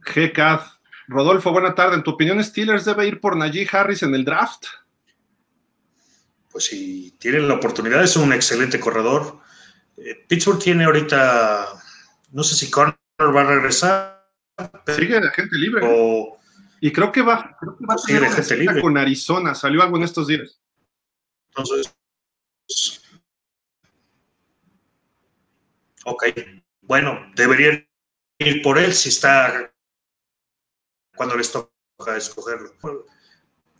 GCAD. 0.00 0.60
Rodolfo, 1.06 1.52
buena 1.52 1.74
tarde. 1.74 1.96
¿En 1.96 2.02
tu 2.02 2.12
opinión, 2.12 2.42
Steelers 2.42 2.86
debe 2.86 3.06
ir 3.06 3.20
por 3.20 3.36
Najee 3.36 3.68
Harris 3.70 4.02
en 4.02 4.14
el 4.14 4.24
draft? 4.24 4.64
Pues 6.54 6.66
si 6.66 7.10
tienen 7.18 7.48
la 7.48 7.54
oportunidad, 7.54 8.04
es 8.04 8.14
un 8.14 8.32
excelente 8.32 8.78
corredor. 8.78 9.40
Eh, 9.96 10.24
Pittsburgh 10.28 10.62
tiene 10.62 10.84
ahorita, 10.84 11.66
no 12.30 12.44
sé 12.44 12.54
si 12.54 12.70
Connor 12.70 12.96
va 13.20 13.40
a 13.40 13.44
regresar. 13.44 14.30
Sigue 14.86 15.18
de 15.18 15.30
gente 15.30 15.56
libre. 15.56 15.84
y 16.80 16.92
creo 16.92 17.10
que 17.10 17.22
va, 17.22 17.56
creo 17.58 17.76
que 17.76 17.84
va 17.84 17.94
a 17.94 18.06
tener 18.06 18.30
gente 18.30 18.56
libre. 18.56 18.80
con 18.80 18.96
Arizona. 18.96 19.52
Salió 19.52 19.82
algo 19.82 19.96
en 19.96 20.04
estos 20.04 20.28
días. 20.28 20.60
Entonces, 21.48 21.92
Ok, 26.04 26.26
bueno, 26.82 27.32
deberían 27.34 27.84
ir 28.38 28.62
por 28.62 28.78
él 28.78 28.94
si 28.94 29.08
está 29.08 29.72
cuando 31.16 31.36
les 31.36 31.50
toca 31.50 32.16
escogerlo. 32.16 32.70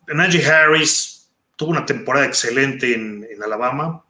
Najee 0.08 0.44
Harris 0.44 1.23
tuvo 1.56 1.70
una 1.70 1.86
temporada 1.86 2.26
excelente 2.26 2.94
en, 2.94 3.24
Alabama 3.42 4.02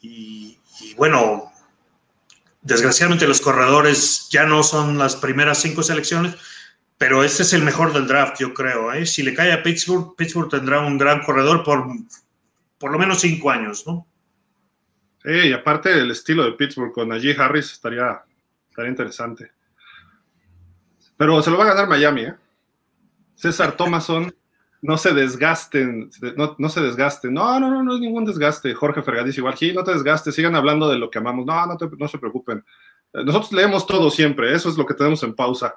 y, 0.00 0.58
bueno, 0.96 1.52
desgraciadamente 2.62 3.28
los 3.28 3.40
corredores 3.40 4.28
ya 4.30 4.46
no 4.46 4.62
son 4.62 4.98
las 4.98 5.14
primeras 5.14 5.60
cinco 5.60 5.82
selecciones, 5.82 6.34
pero 6.96 7.22
este 7.22 7.44
es 7.44 7.52
el 7.52 7.62
mejor 7.62 7.92
del 7.92 8.08
draft, 8.08 8.40
yo 8.40 8.52
creo. 8.52 8.92
¿eh? 8.92 9.06
Si 9.06 9.22
le 9.22 9.34
cae 9.34 9.52
a 9.52 9.62
Pittsburgh, 9.62 10.16
Pittsburgh 10.16 10.50
tendrá 10.50 10.80
un 10.80 10.98
gran 10.98 11.22
corredor 11.22 11.62
por 11.62 11.86
por 12.78 12.92
lo 12.92 12.98
menos 12.98 13.20
cinco 13.20 13.50
años, 13.50 13.86
¿no? 13.86 14.06
y 15.24 15.52
aparte 15.52 15.92
el 15.92 16.10
estilo 16.10 16.44
de 16.44 16.52
Pittsburgh 16.52 16.92
con 16.92 17.08
Najee 17.08 17.36
Harris 17.38 17.72
estaría, 17.72 18.22
estaría 18.70 18.90
interesante. 18.90 19.52
Pero 21.16 21.42
se 21.42 21.50
lo 21.50 21.58
va 21.58 21.64
a 21.64 21.74
ganar 21.74 21.88
Miami, 21.88 22.22
¿eh? 22.22 22.34
César 23.34 23.76
Thomason, 23.76 24.34
no 24.80 24.96
se 24.96 25.12
desgasten, 25.12 26.10
no, 26.36 26.54
no, 26.58 26.68
se 26.68 26.80
desgasten. 26.80 27.34
No, 27.34 27.58
no, 27.58 27.70
no, 27.70 27.82
no 27.82 27.94
es 27.94 28.00
ningún 28.00 28.24
desgaste. 28.24 28.74
Jorge 28.74 29.02
Fergadís 29.02 29.36
igual, 29.38 29.56
sí, 29.56 29.72
no 29.72 29.82
te 29.82 29.92
desgastes, 29.92 30.34
sigan 30.34 30.54
hablando 30.54 30.88
de 30.88 30.98
lo 30.98 31.10
que 31.10 31.18
amamos. 31.18 31.46
No, 31.46 31.66
no, 31.66 31.76
no 31.98 32.08
se 32.08 32.18
preocupen. 32.18 32.64
Eh, 33.12 33.24
nosotros 33.24 33.52
leemos 33.52 33.86
todo 33.86 34.10
siempre, 34.10 34.54
eso 34.54 34.68
es 34.68 34.76
lo 34.76 34.86
que 34.86 34.94
tenemos 34.94 35.22
en 35.22 35.34
pausa. 35.34 35.74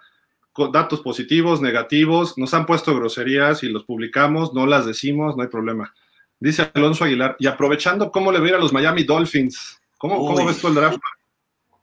Datos 0.74 1.00
positivos, 1.00 1.62
negativos, 1.62 2.38
nos 2.38 2.54
han 2.54 2.66
puesto 2.66 2.94
groserías 2.94 3.64
y 3.64 3.70
los 3.70 3.86
publicamos, 3.86 4.54
no 4.54 4.66
las 4.66 4.86
decimos, 4.86 5.38
no 5.38 5.44
hay 5.44 5.50
problema. 5.50 5.94
Dice 6.40 6.70
Alonso 6.74 7.06
Aguilar, 7.06 7.38
y 7.40 7.48
aprovechando, 7.48 8.12
¿cómo 8.12 8.32
le 8.32 8.40
va 8.40 8.46
a 8.46 8.50
ir 8.50 8.56
a 8.56 8.60
los 8.60 8.74
Miami 8.74 9.04
Dolphins? 9.04 9.80
¿Cómo, 9.98 10.18
¿Cómo, 10.18 10.46
ves 10.46 10.60
tú 10.60 10.68
el 10.68 10.76
draft? 10.76 11.00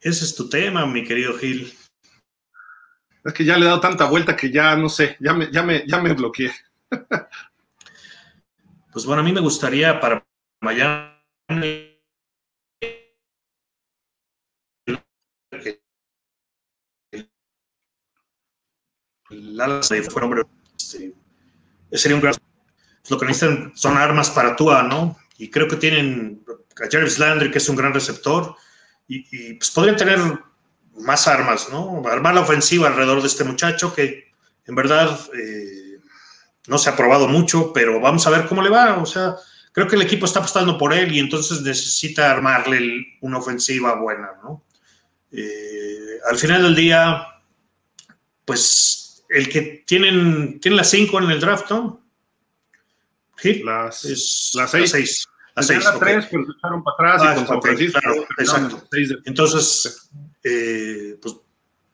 Ese 0.00 0.24
es 0.24 0.34
tu 0.34 0.48
tema, 0.48 0.84
mi 0.84 1.02
querido 1.02 1.32
Gil. 1.38 1.72
Es 3.24 3.32
que 3.32 3.44
ya 3.44 3.56
le 3.56 3.62
he 3.62 3.68
dado 3.68 3.80
tanta 3.80 4.04
vuelta 4.04 4.36
que 4.36 4.50
ya 4.50 4.76
no 4.76 4.88
sé, 4.88 5.16
ya 5.18 5.32
me, 5.32 5.50
ya 5.50 5.62
me, 5.62 5.84
ya 5.86 6.00
me 6.00 6.12
bloqueé. 6.12 6.52
Pues 8.92 9.06
bueno, 9.06 9.22
a 9.22 9.24
mí 9.24 9.32
me 9.32 9.40
gustaría 9.40 10.00
para 10.00 10.26
Miami 10.60 11.98
el 19.30 19.60
ala 19.60 19.80
fue 19.82 20.22
hombre, 20.22 20.42
este, 20.76 21.14
sería 21.92 22.16
un 22.16 22.22
gran 22.22 22.34
lo 23.10 23.18
que 23.18 23.26
necesitan 23.26 23.72
son 23.74 23.96
armas 23.96 24.30
para 24.30 24.54
Tua, 24.54 24.82
¿no? 24.82 25.18
Y 25.38 25.50
creo 25.50 25.68
que 25.68 25.76
tienen 25.76 26.44
a 26.48 26.88
Jarvis 26.90 27.18
Landry, 27.18 27.50
que 27.50 27.58
es 27.58 27.68
un 27.68 27.76
gran 27.76 27.94
receptor, 27.94 28.54
y, 29.06 29.54
pues 29.54 29.70
podrían 29.70 29.96
tener 29.96 30.18
más 30.94 31.26
armas, 31.26 31.68
¿no? 31.70 32.02
Armar 32.06 32.34
la 32.34 32.42
ofensiva 32.42 32.88
alrededor 32.88 33.22
de 33.22 33.28
este 33.28 33.44
muchacho 33.44 33.94
que 33.94 34.30
en 34.66 34.74
verdad 34.74 35.18
eh, 35.34 35.87
no 36.68 36.78
se 36.78 36.90
ha 36.90 36.96
probado 36.96 37.28
mucho, 37.28 37.72
pero 37.72 38.00
vamos 38.00 38.26
a 38.26 38.30
ver 38.30 38.46
cómo 38.46 38.62
le 38.62 38.70
va. 38.70 38.98
O 38.98 39.06
sea, 39.06 39.36
creo 39.72 39.88
que 39.88 39.96
el 39.96 40.02
equipo 40.02 40.26
está 40.26 40.40
apostando 40.40 40.78
por 40.78 40.92
él 40.92 41.12
y 41.14 41.18
entonces 41.18 41.62
necesita 41.62 42.30
armarle 42.30 43.18
una 43.20 43.38
ofensiva 43.38 43.94
buena, 43.94 44.32
¿no? 44.42 44.64
Eh, 45.32 46.18
al 46.30 46.36
final 46.36 46.62
del 46.62 46.74
día, 46.74 47.26
pues 48.44 49.24
el 49.28 49.48
que 49.48 49.82
tienen, 49.86 50.60
tiene 50.60 50.76
las 50.76 50.90
cinco 50.90 51.18
en 51.18 51.30
el 51.30 51.40
draft, 51.40 51.70
¿no? 51.70 52.02
Sí, 53.36 53.62
las, 53.62 54.04
las 54.54 54.70
seis. 54.70 55.28
Las 55.54 55.66
seis. 55.66 55.84
Las 55.84 55.98
tres, 55.98 56.26
pero 56.30 56.44
se 56.44 56.52
echaron 56.52 56.82
para 56.82 57.14
atrás 57.14 57.22
y 57.22 57.26
ah, 57.26 57.34
con 57.34 57.46
San 57.46 57.62
Francisco. 57.62 58.00
exacto. 58.38 58.88
Entonces, 59.24 60.10
eh, 60.42 61.18
pues 61.20 61.34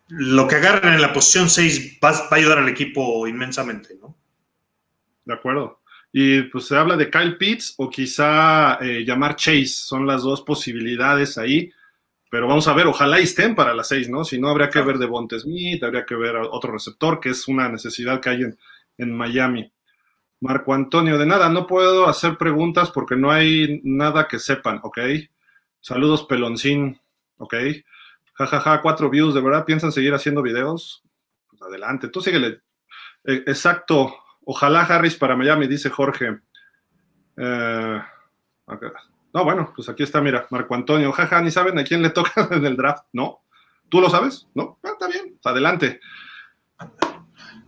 lo 0.09 0.47
que 0.47 0.57
agarran 0.57 0.95
en 0.95 1.01
la 1.01 1.13
posición 1.13 1.49
6 1.49 1.99
va, 2.03 2.11
a 2.11 2.35
ayudar 2.35 2.59
al 2.59 2.69
equipo 2.69 3.27
inmensamente, 3.27 3.97
¿no? 4.01 4.17
De 5.25 5.35
acuerdo. 5.35 5.81
Y 6.13 6.43
pues 6.43 6.67
se 6.67 6.77
habla 6.77 6.97
de 6.97 7.11
Kyle 7.11 7.37
Pitts 7.37 7.75
o 7.79 7.91
quizá 7.91 8.79
eh, 8.81 9.05
llamar 9.05 9.35
Chase, 9.35 9.67
son 9.67 10.07
las 10.07 10.23
dos 10.23 10.43
posibilidades 10.43 11.39
ahí, 11.39 11.73
pero 12.31 12.47
vamos 12.47 12.69
a 12.69 12.73
ver, 12.73 12.87
ojalá 12.87 13.19
estén 13.19 13.55
para 13.55 13.75
las 13.75 13.89
seis, 13.89 14.09
¿no? 14.09 14.25
Si 14.25 14.41
no, 14.41 14.49
habría 14.49 14.71
que 14.71 14.81
ver 14.81 14.99
de 14.99 15.07
Bonte 15.07 15.39
Smith, 15.39 15.83
habría 15.83 16.05
que 16.05 16.15
ver 16.15 16.37
otro 16.37 16.73
receptor, 16.73 17.19
que 17.19 17.31
es 17.31 17.49
una 17.49 17.69
necesidad 17.69 18.21
que 18.21 18.31
hay 18.31 18.43
en, 18.43 18.59
en 18.99 19.17
Miami. 19.17 19.73
Marco 20.41 20.75
Antonio, 20.75 21.17
de 21.17 21.27
nada, 21.27 21.49
no 21.49 21.67
puedo 21.67 22.07
hacer 22.09 22.37
preguntas 22.37 22.91
porque 22.91 23.17
no 23.17 23.31
hay 23.31 23.81
nada 23.83 24.29
que 24.29 24.39
sepan, 24.39 24.81
¿ok? 24.83 24.99
Saludos, 25.81 26.25
peloncín, 26.25 27.01
¿ok? 27.39 27.55
Jajaja, 28.35 28.61
ja, 28.61 28.77
ja, 28.77 28.83
cuatro 28.83 29.11
views, 29.11 29.35
¿de 29.35 29.41
verdad 29.41 29.65
piensan 29.65 29.93
seguir 29.93 30.13
haciendo 30.13 30.43
videos? 30.43 31.03
Pues 31.49 31.63
adelante, 31.63 32.09
tú 32.09 32.21
síguele. 32.21 32.61
Eh, 33.25 33.43
exacto, 33.47 34.15
ojalá 34.47 34.83
Harris 34.83 35.17
para 35.17 35.37
Miami, 35.37 35.67
dice 35.67 35.91
Jorge. 35.91 36.39
Eh, 37.37 38.03
no, 39.33 39.45
bueno, 39.45 39.73
pues 39.75 39.89
aquí 39.89 40.03
está, 40.03 40.21
mira, 40.21 40.47
Marco 40.51 40.75
Antonio, 40.75 41.13
jaja, 41.13 41.41
ni 41.43 41.51
saben 41.51 41.79
a 41.79 41.85
quién 41.85 42.03
le 42.03 42.11
toca 42.11 42.49
en 42.51 42.65
el 42.65 42.77
draft, 42.77 43.05
¿no? 43.13 43.43
¿Tú 43.89 44.01
lo 44.01 44.09
sabes? 44.09 44.47
¿No? 44.55 44.79
Ah, 44.83 44.91
está 44.93 45.09
bien, 45.09 45.39
adelante. 45.45 46.01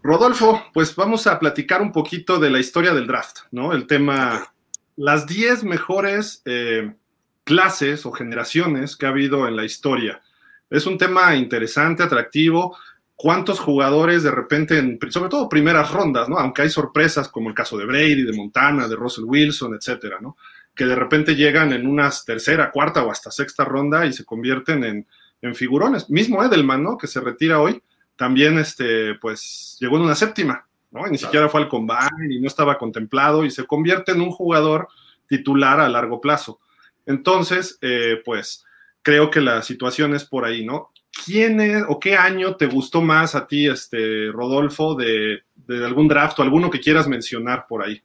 Rodolfo, 0.03 0.65
pues 0.73 0.95
vamos 0.95 1.27
a 1.27 1.39
platicar 1.39 1.83
un 1.83 1.93
poquito 1.93 2.39
de 2.39 2.51
la 2.51 2.61
historia 2.61 2.95
del 2.95 3.07
draft, 3.07 3.39
¿no? 3.51 3.73
El 3.73 3.87
tema, 3.87 4.53
las 4.95 5.27
10 5.27 5.65
mejores 5.65 6.43
eh, 6.45 6.95
clases 7.43 8.07
o 8.07 8.13
generaciones 8.13 8.97
que 8.97 9.07
ha 9.07 9.11
habido 9.11 9.49
en 9.49 9.57
la 9.57 9.65
historia. 9.65 10.23
Es 10.71 10.87
un 10.87 10.99
tema 10.99 11.35
interesante, 11.35 12.03
atractivo. 12.03 12.77
¿Cuántos 13.17 13.59
jugadores 13.59 14.23
de 14.23 14.31
repente, 14.31 14.79
en, 14.79 14.99
sobre 15.11 15.31
todo 15.31 15.49
primeras 15.49 15.91
rondas, 15.91 16.29
¿no? 16.29 16.39
Aunque 16.39 16.63
hay 16.63 16.71
sorpresas 16.71 17.29
como 17.29 17.49
el 17.49 17.55
caso 17.55 17.79
de 17.79 17.87
Brady, 17.87 18.23
de 18.23 18.37
Montana, 18.37 18.87
de 18.87 18.97
Russell 18.97 19.25
Wilson, 19.25 19.75
etcétera, 19.75 20.19
¿no? 20.21 20.37
Que 20.75 20.85
de 20.85 20.95
repente 20.95 21.35
llegan 21.35 21.73
en 21.73 21.87
una 21.87 22.11
tercera, 22.25 22.71
cuarta 22.71 23.03
o 23.03 23.11
hasta 23.11 23.31
sexta 23.31 23.65
ronda 23.65 24.05
y 24.05 24.13
se 24.13 24.25
convierten 24.25 24.85
en, 24.85 25.07
en 25.41 25.55
figurones. 25.55 26.11
Mismo 26.11 26.45
Edelman, 26.45 26.83
¿no? 26.83 26.99
Que 26.99 27.07
se 27.07 27.21
retira 27.21 27.61
hoy 27.61 27.83
también 28.17 28.59
este, 28.59 29.15
pues 29.17 29.77
llegó 29.79 29.97
en 29.97 30.03
una 30.03 30.15
séptima, 30.15 30.67
¿no? 30.91 31.07
ni 31.07 31.19
siquiera 31.19 31.49
fue 31.49 31.61
al 31.61 31.69
combine 31.69 32.35
y 32.35 32.41
no 32.41 32.47
estaba 32.47 32.79
contemplado 32.79 33.45
y 33.45 33.51
se 33.51 33.67
convierte 33.67 34.13
en 34.13 34.23
un 34.23 34.31
jugador 34.31 34.89
titular 35.27 35.81
a 35.81 35.89
largo 35.89 36.21
plazo. 36.21 36.61
Entonces, 37.05 37.79
eh, 37.83 38.21
pues 38.25 38.65
creo 39.03 39.31
que 39.31 39.41
la 39.41 39.63
situación 39.63 40.15
es 40.15 40.25
por 40.25 40.45
ahí, 40.45 40.65
¿no? 40.65 40.91
¿Quién 41.25 41.61
es 41.61 41.83
o 41.89 41.99
qué 41.99 42.17
año 42.17 42.57
te 42.57 42.67
gustó 42.67 43.01
más 43.03 43.35
a 43.35 43.47
ti, 43.47 43.69
este, 43.69 44.31
Rodolfo, 44.33 44.95
de, 44.95 45.43
algún 45.85 46.09
draft 46.09 46.39
o 46.39 46.43
alguno 46.43 46.71
que 46.71 46.81
quieras 46.81 47.09
mencionar 47.09 47.67
por 47.69 47.83
ahí? 47.83 48.03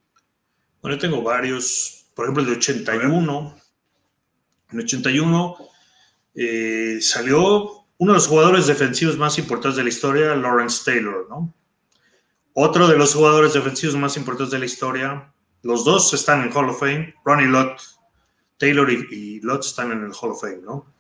Bueno, 0.82 0.98
yo 0.98 1.02
tengo 1.02 1.22
varios, 1.22 2.08
por 2.16 2.26
ejemplo, 2.26 2.44
el 2.44 2.50
de 2.50 2.56
81. 2.56 3.58
En 4.72 4.80
81 4.80 5.58
eh, 6.36 6.98
salió 7.02 7.86
uno 7.98 8.14
de 8.14 8.18
los 8.18 8.28
jugadores 8.28 8.68
defensivos 8.68 9.18
más 9.18 9.38
importantes 9.38 9.78
de 9.78 9.84
la 9.84 9.90
historia, 9.90 10.36
Lawrence 10.36 10.82
Taylor, 10.84 11.28
¿no? 11.30 11.54
Otro 12.54 12.88
de 12.88 12.98
los 12.98 13.14
jugadores 13.14 13.54
defensivos 13.54 13.96
más 13.96 14.18
importantes 14.18 14.52
de 14.52 14.60
la 14.60 14.66
historia. 14.66 15.34
Los 15.62 15.86
dos 15.86 16.14
están 16.14 16.42
en 16.42 16.52
Hall 16.52 16.70
of 16.70 16.80
Fame. 16.80 17.14
Ronnie 17.24 17.48
Lott, 17.48 17.80
Taylor 18.58 18.92
y, 18.92 19.40
Lott 19.42 19.64
están 19.64 19.92
en 19.92 20.04
el 20.04 20.12
Hall 20.20 20.32
of 20.32 20.42
Fame, 20.42 20.62
¿no? 20.64 20.94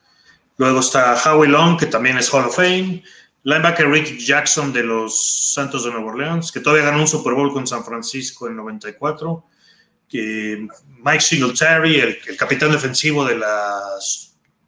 Luego 0.61 0.81
está 0.81 1.15
Howie 1.15 1.49
Long, 1.49 1.75
que 1.75 1.87
también 1.87 2.19
es 2.19 2.31
Hall 2.31 2.45
of 2.45 2.55
Fame. 2.55 3.03
Linebacker 3.41 3.89
Rick 3.89 4.19
Jackson 4.19 4.71
de 4.71 4.83
los 4.83 5.51
Santos 5.55 5.85
de 5.85 5.89
Nueva 5.89 6.11
Orleans, 6.11 6.51
que 6.51 6.59
todavía 6.59 6.85
ganó 6.85 6.99
un 7.01 7.07
Super 7.07 7.33
Bowl 7.33 7.51
con 7.51 7.65
San 7.65 7.83
Francisco 7.83 8.47
en 8.47 8.57
94. 8.57 9.43
Que 10.07 10.67
Mike 11.03 11.21
Singletary, 11.21 11.99
el, 12.01 12.37
capitán 12.37 12.71
defensivo 12.71 13.25
de 13.25 13.37
la 13.37 13.81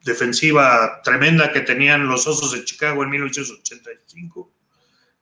defensiva 0.04 1.00
tremenda 1.04 1.54
que 1.54 1.62
tenían 1.62 2.08
los 2.08 2.26
Osos 2.26 2.54
de 2.54 2.66
Chicago 2.66 3.04
en 3.04 3.12
1985 3.12 4.52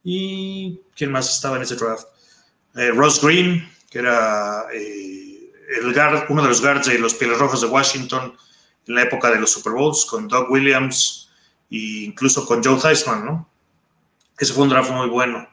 ¿Y 0.06 0.80
quién 0.96 1.12
más 1.12 1.36
estaba 1.36 1.58
en 1.58 1.64
ese 1.64 1.76
draft? 1.76 2.06
Eh, 2.76 2.92
Ross 2.92 3.22
Green, 3.22 3.70
que 3.90 4.00
era 4.00 4.68
eh, 4.74 5.52
el 5.82 5.94
guard, 5.94 6.28
uno 6.30 6.42
de 6.42 6.48
los 6.48 6.62
guards 6.62 6.88
de 6.88 6.98
los 6.98 7.14
Pieles 7.14 7.40
Rojas 7.40 7.60
de 7.60 7.68
Washington 7.68 8.38
en 8.88 8.96
la 8.96 9.04
época 9.04 9.30
de 9.32 9.40
los 9.40 9.52
Super 9.52 9.74
Bowls, 9.74 10.06
con 10.06 10.28
Doug 10.28 10.50
Williams 10.52 11.30
e 11.70 12.06
incluso 12.06 12.46
con 12.46 12.64
Joe 12.64 12.80
Theismann, 12.80 13.26
¿no? 13.26 13.50
Ese 14.38 14.54
fue 14.54 14.64
un 14.64 14.70
draft 14.70 14.92
muy 14.92 15.08
bueno. 15.08 15.48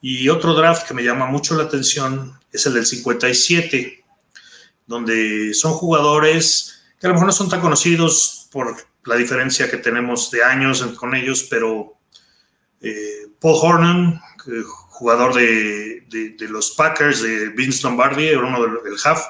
Y 0.00 0.28
otro 0.28 0.54
draft 0.54 0.88
que 0.88 0.94
me 0.94 1.04
llama 1.04 1.26
mucho 1.26 1.54
la 1.54 1.64
atención 1.64 2.38
es 2.50 2.66
el 2.66 2.74
del 2.74 2.86
57, 2.86 4.04
donde 4.86 5.54
son 5.54 5.72
jugadores 5.72 6.82
que 6.98 7.06
a 7.06 7.08
lo 7.08 7.14
mejor 7.14 7.26
no 7.26 7.32
son 7.32 7.48
tan 7.48 7.60
conocidos 7.60 8.48
por 8.52 8.76
la 9.04 9.16
diferencia 9.16 9.70
que 9.70 9.76
tenemos 9.76 10.30
de 10.30 10.44
años 10.44 10.82
con 10.96 11.14
ellos, 11.14 11.46
pero 11.50 11.94
eh, 12.80 13.26
Paul 13.40 13.58
Hornan, 13.60 14.20
jugador 14.88 15.34
de, 15.34 16.04
los 16.48 16.70
Packers 16.72 17.22
de 17.22 17.48
Vince 17.50 17.82
Lombardi, 17.82 18.28
era 18.28 18.40
uno 18.40 18.60
del 18.60 18.96
half, 19.04 19.20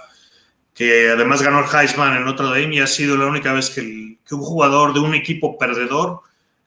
que 0.82 1.10
además 1.10 1.42
ganó 1.42 1.60
el 1.60 1.66
Heisman 1.72 2.16
en 2.16 2.24
Notre 2.24 2.46
Dame 2.46 2.74
y 2.74 2.80
ha 2.80 2.88
sido 2.88 3.16
la 3.16 3.26
única 3.26 3.52
vez 3.52 3.70
que, 3.70 4.18
un 4.32 4.40
jugador 4.40 4.92
de 4.92 4.98
un 4.98 5.14
equipo 5.14 5.56
perdedor 5.56 6.22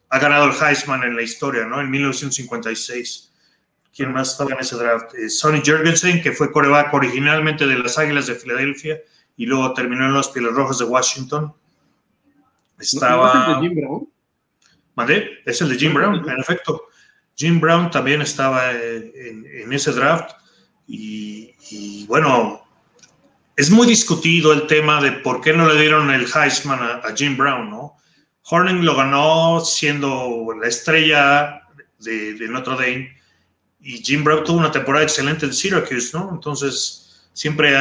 ha 0.09 0.19
ganado 0.19 0.45
el 0.45 0.53
Heisman 0.53 1.03
en 1.03 1.17
la 1.17 1.21
historia, 1.21 1.65
¿no? 1.65 1.81
En 1.81 1.89
1956. 1.89 3.33
¿Quién 3.93 4.13
más 4.13 4.31
estaba 4.31 4.51
en 4.51 4.59
ese 4.59 4.77
draft? 4.77 5.13
Eh, 5.15 5.29
Sonny 5.29 5.61
Jurgensen, 5.65 6.21
que 6.21 6.31
fue 6.31 6.51
coreback 6.51 6.93
originalmente 6.93 7.67
de 7.67 7.77
las 7.77 7.97
Águilas 7.97 8.27
de 8.27 8.35
Filadelfia 8.35 9.01
y 9.35 9.47
luego 9.47 9.73
terminó 9.73 10.05
en 10.05 10.13
los 10.13 10.29
Pieles 10.29 10.53
Rojas 10.53 10.77
de 10.77 10.85
Washington. 10.85 11.53
Estaba. 12.79 13.59
¿Mandé? 14.95 15.39
Es 15.45 15.59
el 15.59 15.69
de 15.69 15.75
Jim 15.75 15.93
Brown, 15.93 16.29
en 16.29 16.39
efecto. 16.39 16.83
Jim 17.35 17.59
Brown 17.59 17.91
también 17.91 18.21
estaba 18.21 18.71
en, 18.71 19.73
ese 19.73 19.91
draft 19.91 20.31
y, 20.87 22.05
bueno, 22.05 22.64
es 23.55 23.69
muy 23.69 23.87
discutido 23.87 24.51
el 24.51 24.67
tema 24.67 25.01
de 25.01 25.13
por 25.13 25.41
qué 25.41 25.53
no 25.53 25.67
le 25.67 25.79
dieron 25.79 26.11
el 26.11 26.27
Heisman 26.33 26.79
a, 26.81 27.15
Jim 27.15 27.37
Brown, 27.37 27.69
¿no? 27.69 27.97
Horning 28.43 28.83
lo 28.83 28.95
ganó 28.95 29.61
siendo 29.61 30.53
la 30.59 30.67
estrella 30.67 31.61
de, 31.99 32.35
Notre 32.49 32.73
Dame 32.73 33.21
y 33.79 34.03
Jim 34.03 34.23
Brown 34.23 34.43
tuvo 34.43 34.57
una 34.57 34.71
temporada 34.71 35.03
excelente 35.03 35.45
en 35.45 35.53
Syracuse, 35.53 36.11
¿no? 36.13 36.29
Entonces, 36.33 37.29
siempre 37.33 37.75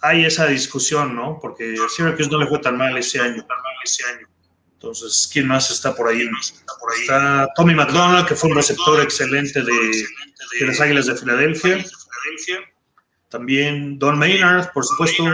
hay 0.00 0.24
esa 0.24 0.46
discusión, 0.46 1.14
¿no? 1.14 1.38
Porque 1.40 1.76
Syracuse 1.94 2.30
no 2.30 2.38
le 2.38 2.46
fue 2.46 2.58
tan 2.58 2.76
mal 2.76 2.96
ese 2.98 3.20
año. 3.20 3.46
Entonces, 4.74 5.28
¿quién 5.32 5.46
más 5.46 5.70
está 5.70 5.94
por 5.94 6.08
ahí? 6.08 6.28
Está, 7.00 7.48
Tommy 7.56 7.74
McDonald, 7.74 8.26
que 8.26 8.34
fue 8.34 8.50
un 8.50 8.56
receptor 8.56 9.00
excelente 9.00 9.62
de, 9.62 10.06
las 10.66 10.80
Águilas 10.80 11.06
de 11.06 11.16
Filadelfia. 11.16 11.84
También 13.34 13.98
Don 13.98 14.16
Maynard, 14.16 14.72
por 14.72 14.84
supuesto, 14.84 15.24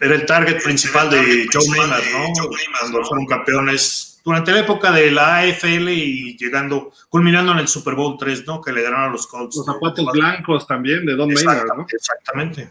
era 0.00 0.14
el 0.14 0.24
target 0.24 0.62
principal 0.62 1.10
de 1.10 1.46
Joe 1.52 1.68
Maynard, 1.68 2.02
¿no? 2.10 2.48
Cuando 2.80 3.04
fueron 3.04 3.26
campeones 3.26 4.18
durante 4.24 4.50
la 4.50 4.60
época 4.60 4.90
de 4.92 5.10
la 5.10 5.40
AFL 5.40 5.90
y 5.90 6.38
llegando, 6.38 6.90
culminando 7.10 7.52
en 7.52 7.58
el 7.58 7.68
Super 7.68 7.94
Bowl 7.94 8.16
3, 8.18 8.46
¿no? 8.46 8.62
Que 8.62 8.72
le 8.72 8.80
ganaron 8.80 9.10
a 9.10 9.12
los 9.12 9.26
Colts. 9.26 9.56
Los 9.56 9.66
zapatos 9.66 10.06
blancos 10.10 10.66
también 10.66 11.04
de 11.04 11.16
Don 11.16 11.30
Maynard, 11.30 11.66
¿no? 11.76 11.84
Exactamente. 11.86 12.70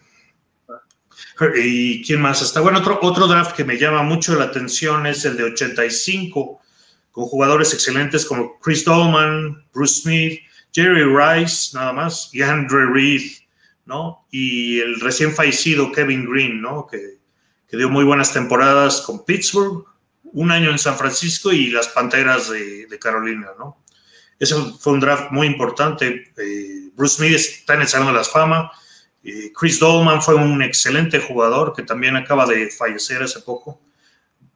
¿Y 1.57 2.03
quién 2.03 2.19
más 2.19 2.41
está? 2.41 2.61
Bueno, 2.61 2.79
otro, 2.79 2.97
otro 3.03 3.27
draft 3.27 3.55
que 3.55 3.63
me 3.63 3.77
llama 3.77 4.01
mucho 4.01 4.33
la 4.33 4.45
atención 4.45 5.05
es 5.05 5.23
el 5.25 5.37
de 5.37 5.43
85, 5.43 6.59
con 7.11 7.25
jugadores 7.25 7.75
excelentes 7.75 8.25
como 8.25 8.59
Chris 8.59 8.83
Dolman, 8.83 9.67
Bruce 9.71 10.01
Smith, 10.01 10.41
Jerry 10.73 11.03
Rice, 11.03 11.75
nada 11.75 11.93
más, 11.93 12.29
y 12.33 12.41
Andre 12.41 12.85
Reed, 12.91 13.31
¿no? 13.85 14.25
Y 14.31 14.79
el 14.79 14.99
recién 14.99 15.33
fallecido 15.33 15.91
Kevin 15.91 16.29
Green, 16.29 16.61
¿no? 16.61 16.87
Que, 16.87 17.19
que, 17.67 17.77
dio 17.77 17.89
muy 17.89 18.03
buenas 18.03 18.33
temporadas 18.33 19.01
con 19.01 19.25
Pittsburgh, 19.25 19.85
un 20.23 20.51
año 20.51 20.71
en 20.71 20.79
San 20.79 20.97
Francisco 20.97 21.51
y 21.51 21.71
las 21.71 21.89
Panteras 21.89 22.49
de, 22.49 22.87
de 22.87 22.99
Carolina, 22.99 23.49
¿no? 23.59 23.77
Ese 24.41 24.55
fue 24.79 24.93
un 24.93 24.99
draft 24.99 25.31
muy 25.31 25.45
importante. 25.45 26.33
Eh, 26.35 26.89
Bruce 26.95 27.17
Smith 27.17 27.35
está 27.35 27.75
en 27.75 27.81
el 27.81 27.87
Salón 27.87 28.07
de 28.07 28.13
las 28.13 28.29
Fama. 28.29 28.71
Chris 29.55 29.77
Dolman 29.77 30.19
fue 30.19 30.33
un 30.33 30.63
excelente 30.63 31.19
jugador 31.19 31.73
que 31.75 31.83
también 31.83 32.15
acaba 32.15 32.47
de 32.47 32.71
fallecer 32.71 33.21
hace 33.21 33.41
poco. 33.41 33.79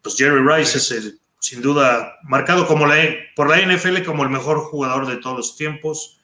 Pues 0.01 0.16
Jerry 0.16 0.41
Rice 0.41 0.80
es 0.80 1.13
sin 1.45 1.61
duda 1.61 2.17
marcado 2.23 2.65
como 2.65 2.87
la, 2.87 2.95
por 3.35 3.47
la 3.47 3.61
NFL 3.61 4.01
como 4.03 4.23
el 4.23 4.31
mejor 4.31 4.61
jugador 4.61 5.05
de 5.05 5.17
todos 5.17 5.37
los 5.37 5.55
tiempos. 5.55 6.19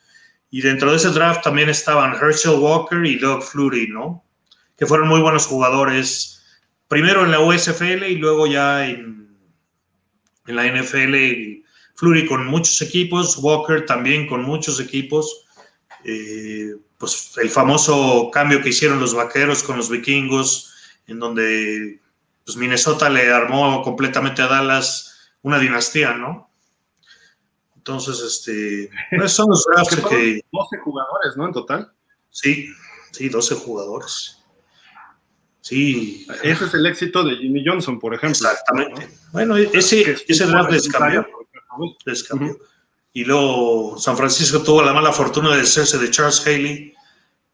Y 0.49 0.61
dentro 0.61 0.89
de 0.89 0.97
ese 0.97 1.09
draft 1.09 1.43
también 1.43 1.69
estaban 1.69 2.15
Herschel 2.15 2.57
Walker 2.57 3.05
y 3.05 3.17
Doug 3.17 3.43
Flutie, 3.43 3.87
¿no? 3.87 4.25
Que 4.75 4.87
fueron 4.87 5.07
muy 5.07 5.21
buenos 5.21 5.45
jugadores, 5.45 6.43
primero 6.87 7.23
en 7.23 7.29
la 7.29 7.39
USFL 7.39 8.03
y 8.05 8.15
luego 8.15 8.47
ya 8.47 8.87
en, 8.87 9.37
en 10.47 10.55
la 10.55 10.65
NFL. 10.65 11.61
Flutie 11.93 12.25
con 12.25 12.47
muchos 12.47 12.81
equipos, 12.81 13.37
Walker 13.37 13.85
también 13.85 14.25
con 14.27 14.41
muchos 14.41 14.79
equipos. 14.79 15.45
Eh, 16.03 16.77
pues 16.97 17.33
el 17.39 17.51
famoso 17.51 18.31
cambio 18.33 18.63
que 18.63 18.69
hicieron 18.69 18.99
los 18.99 19.13
vaqueros 19.13 19.61
con 19.61 19.77
los 19.77 19.87
vikingos, 19.87 20.73
en 21.05 21.19
donde 21.19 21.99
pues, 22.43 22.57
Minnesota 22.57 23.07
le 23.07 23.31
armó 23.31 23.83
completamente 23.83 24.41
a 24.41 24.47
Dallas 24.47 25.09
una 25.43 25.59
dinastía, 25.59 26.13
¿no? 26.13 26.49
Entonces, 27.75 28.19
este, 28.19 28.91
pues 29.17 29.31
son 29.31 29.49
los 29.49 29.65
drafts 29.65 29.95
que... 30.09 30.45
12 30.51 30.77
jugadores, 30.83 31.35
¿no? 31.35 31.47
En 31.47 31.53
total. 31.53 31.91
Sí, 32.29 32.69
sí, 33.11 33.29
12 33.29 33.55
jugadores. 33.55 34.37
Sí. 35.61 36.27
Ese 36.43 36.65
es 36.65 36.73
el 36.73 36.85
éxito 36.85 37.23
de 37.23 37.37
Jimmy 37.37 37.63
Johnson, 37.65 37.99
por 37.99 38.13
ejemplo. 38.13 38.49
Exactamente. 38.49 39.09
Bueno, 39.31 39.57
ese, 39.57 40.15
ese 40.27 40.45
draft 40.45 40.71
les 40.71 40.87
cambió. 40.89 41.27
Les 42.05 42.23
cambió. 42.23 42.57
Y 43.13 43.25
luego 43.25 43.97
San 43.97 44.15
Francisco 44.15 44.61
tuvo 44.61 44.81
la 44.81 44.93
mala 44.93 45.11
fortuna 45.11 45.55
de 45.55 45.61
hacerse 45.61 45.97
de 45.97 46.09
Charles 46.09 46.45
Haley 46.45 46.93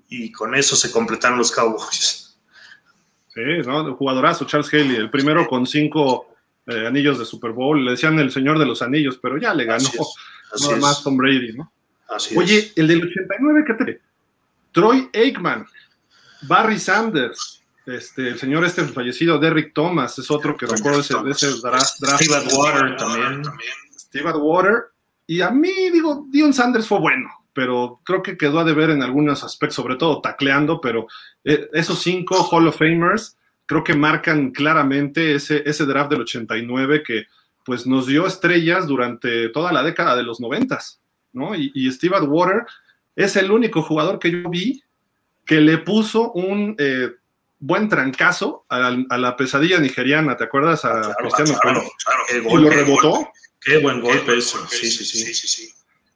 y 0.10 0.32
con 0.32 0.56
eso 0.56 0.76
se 0.76 0.92
completaron 0.92 1.38
los 1.38 1.52
Cowboys. 1.52 2.38
Sí, 3.34 3.42
¿no? 3.66 3.96
jugadorazo 3.96 4.46
Charles 4.46 4.74
Haley, 4.74 4.96
el 4.96 5.10
primero 5.10 5.48
con 5.48 5.66
cinco 5.66 6.36
eh, 6.68 6.88
anillos 6.88 7.20
de 7.20 7.26
Super 7.26 7.52
Bowl. 7.52 7.84
Le 7.84 7.92
decían 7.92 8.20
el 8.20 8.32
señor 8.32 8.60
de 8.60 8.66
los 8.66 8.82
anillos, 8.82 9.20
pero 9.22 9.38
ya 9.38 9.54
le 9.54 9.66
ganó 9.66 9.90
nada 10.62 10.78
más 10.78 11.04
Tom 11.04 11.18
Brady, 11.18 11.54
¿no? 11.54 11.72
Oye, 12.36 12.72
el 12.76 12.88
del 12.88 13.04
89, 13.04 13.64
¿qué 13.68 13.74
te... 13.74 14.02
Troy 14.72 15.10
Aikman, 15.14 15.66
Barry 16.44 16.80
Sanders, 16.80 17.64
este, 17.86 18.30
el 18.30 18.40
señor 18.40 18.64
este 18.64 18.84
fallecido, 18.86 19.40
Derrick 19.40 19.74
Thomas, 19.74 20.18
es 20.20 20.30
otro 20.30 20.56
que 20.56 20.66
recuerdo 20.66 21.00
ese, 21.00 21.16
ese 21.30 21.60
draft. 21.62 21.96
Steve 21.96 22.36
Atwater 22.36 22.96
también. 22.96 23.44
Steve 23.98 24.30
Atwater, 24.30 24.84
y 25.26 25.42
a 25.42 25.50
mí, 25.50 25.90
digo, 25.92 26.26
Dion 26.30 26.54
Sanders 26.54 26.88
fue 26.88 27.00
bueno, 27.00 27.30
pero 27.54 28.00
creo 28.04 28.24
que 28.24 28.38
quedó 28.38 28.60
a 28.60 28.64
deber 28.64 28.92
en 28.92 29.04
algunos 29.04 29.44
aspectos, 29.44 29.76
sobre 29.76 29.96
todo 29.96 30.22
tacleando, 30.22 30.80
pero 30.80 31.08
eh, 31.44 31.70
esos 31.74 32.00
cinco 32.00 32.44
Hall 32.44 32.68
of 32.68 32.78
Famers 32.78 33.38
creo 33.68 33.84
que 33.84 33.94
marcan 33.94 34.52
claramente 34.52 35.36
ese, 35.36 35.62
ese 35.66 35.86
draft 35.86 36.10
del 36.10 36.22
89 36.22 37.04
que 37.04 37.26
pues 37.64 37.86
nos 37.86 38.08
dio 38.08 38.26
estrellas 38.26 38.88
durante 38.88 39.50
toda 39.50 39.72
la 39.72 39.84
década 39.84 40.16
de 40.16 40.24
los 40.24 40.40
noventas, 40.40 41.02
¿no? 41.34 41.54
Y, 41.54 41.92
Steve 41.92 42.16
Atwater 42.16 42.66
es 43.16 43.36
el 43.36 43.52
único 43.52 43.84
jugador 43.84 44.20
que 44.20 44.32
yo 44.32 44.50
vi 44.50 44.82
que 45.46 45.60
le 45.60 45.78
puso 45.78 46.32
un 46.32 46.76
eh, 46.78 47.12
buen 47.60 47.90
trancazo 47.90 48.66
a, 48.70 48.92
la 49.18 49.36
pesadilla 49.36 49.80
nigeriana, 49.80 50.38
¿te 50.38 50.46
acuerdas? 50.46 50.86
A 50.86 51.14
Cristiano 51.20 51.60
claro, 51.62 51.84
y 52.32 52.58
lo 52.58 52.70
rebotó. 52.70 53.30
Qué 53.60 53.80
buen 53.80 54.00
golpe 54.00 54.38
eso. 54.38 54.66
Sí, 54.70 54.90
sí, 54.90 55.04
sí, 55.04 55.34
sí, 55.34 55.48
sí. 55.48 55.70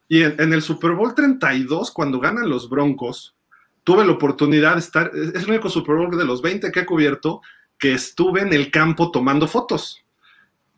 Y 0.07 0.23
en, 0.23 0.53
el 0.53 0.61
Super 0.61 0.91
Bowl 0.91 1.15
32, 1.15 1.91
cuando 1.91 2.19
ganan 2.19 2.49
los 2.49 2.69
Broncos, 2.69 3.35
tuve 3.83 4.05
la 4.05 4.11
oportunidad 4.11 4.73
de 4.73 4.79
estar, 4.79 5.11
es 5.13 5.43
el 5.43 5.49
único 5.49 5.69
Super 5.69 5.95
Bowl 5.95 6.17
de 6.17 6.25
los 6.25 6.41
20 6.41 6.71
que 6.71 6.81
he 6.81 6.85
cubierto, 6.85 7.41
que 7.77 7.93
estuve 7.93 8.41
en 8.41 8.53
el 8.53 8.69
campo 8.71 9.11
tomando 9.11 9.47
fotos. 9.47 10.03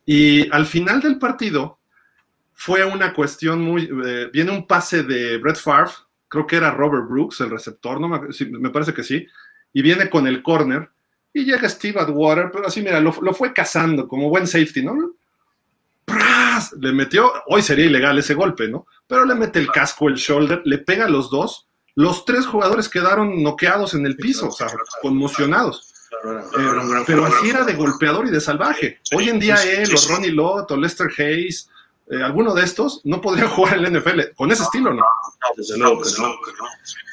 Y 0.06 0.50
al 0.52 0.66
final 0.66 1.02
del 1.02 1.20
partido, 1.20 1.80
fue 2.54 2.86
una 2.86 3.14
cuestión 3.14 3.62
muy... 3.62 3.90
Eh, 4.06 4.30
viene 4.32 4.52
un 4.52 4.68
pase 4.68 5.04
de 5.04 5.38
Brett 5.38 5.58
Favre, 5.58 5.92
creo 6.28 6.48
que 6.48 6.56
era 6.56 6.72
Robert 6.72 7.08
Brooks, 7.08 7.42
el 7.42 7.50
receptor, 7.50 8.00
no 8.00 8.08
me, 8.08 8.20
me 8.52 8.70
parece 8.70 8.94
que 8.94 9.04
sí, 9.04 9.28
y 9.74 9.82
viene 9.82 10.10
con 10.10 10.28
el 10.28 10.42
corner, 10.42 10.90
y 11.34 11.46
llega 11.46 11.68
Steve 11.68 12.00
Atwater, 12.00 12.52
pero 12.52 12.68
así, 12.68 12.82
mira, 12.82 13.00
lo, 13.00 13.12
fue 13.12 13.54
cazando 13.54 14.08
como 14.08 14.30
buen 14.30 14.46
safety, 14.46 14.84
¿no? 14.84 15.16
¡Pras! 16.06 16.74
Le 16.80 16.92
metió, 16.92 17.32
hoy 17.48 17.64
sería 17.64 17.86
ilegal 17.86 18.20
ese 18.20 18.36
golpe, 18.36 18.68
¿no? 18.68 18.86
Pero 19.08 19.26
le 19.26 19.34
mete 19.34 19.60
el 19.60 19.72
casco, 19.72 20.08
el 20.08 20.16
shoulder, 20.16 20.62
le 20.64 20.78
pega 20.78 21.06
a 21.06 21.10
los 21.10 21.32
dos, 21.32 21.68
los 21.96 22.26
tres 22.26 22.46
jugadores 22.46 22.90
quedaron 22.90 23.44
noqueados 23.44 23.94
en 23.94 24.06
el 24.06 24.18
piso, 24.18 24.48
o 24.48 24.52
sea, 24.52 24.68
conmocionados. 25.02 25.94
Eh, 26.26 27.04
pero 27.06 27.26
así 27.26 27.50
era 27.50 27.64
de 27.64 27.74
golpeador 27.74 28.28
y 28.28 28.32
de 28.32 28.40
salvaje. 28.40 29.00
Hoy 29.14 29.30
en 29.30 29.40
día 29.40 29.56
él, 29.64 29.94
o 29.94 30.14
Ronnie 30.14 30.32
Lott, 30.32 30.72
o 30.72 30.78
Lester 30.78 31.10
Hayes, 31.18 31.70
eh, 32.10 32.22
alguno 32.22 32.54
de 32.54 32.64
estos 32.64 33.02
no 33.04 33.22
podría 33.22 33.48
jugar 33.50 33.78
en 33.78 33.84
la 33.84 34.00
NFL 34.00 34.22
con 34.36 34.52
ese 34.52 34.64
estilo, 34.64 34.94
¿no? 34.94 35.04
desde 35.56 35.78
luego 35.78 36.02
que 36.02 36.10
no. 36.20 36.34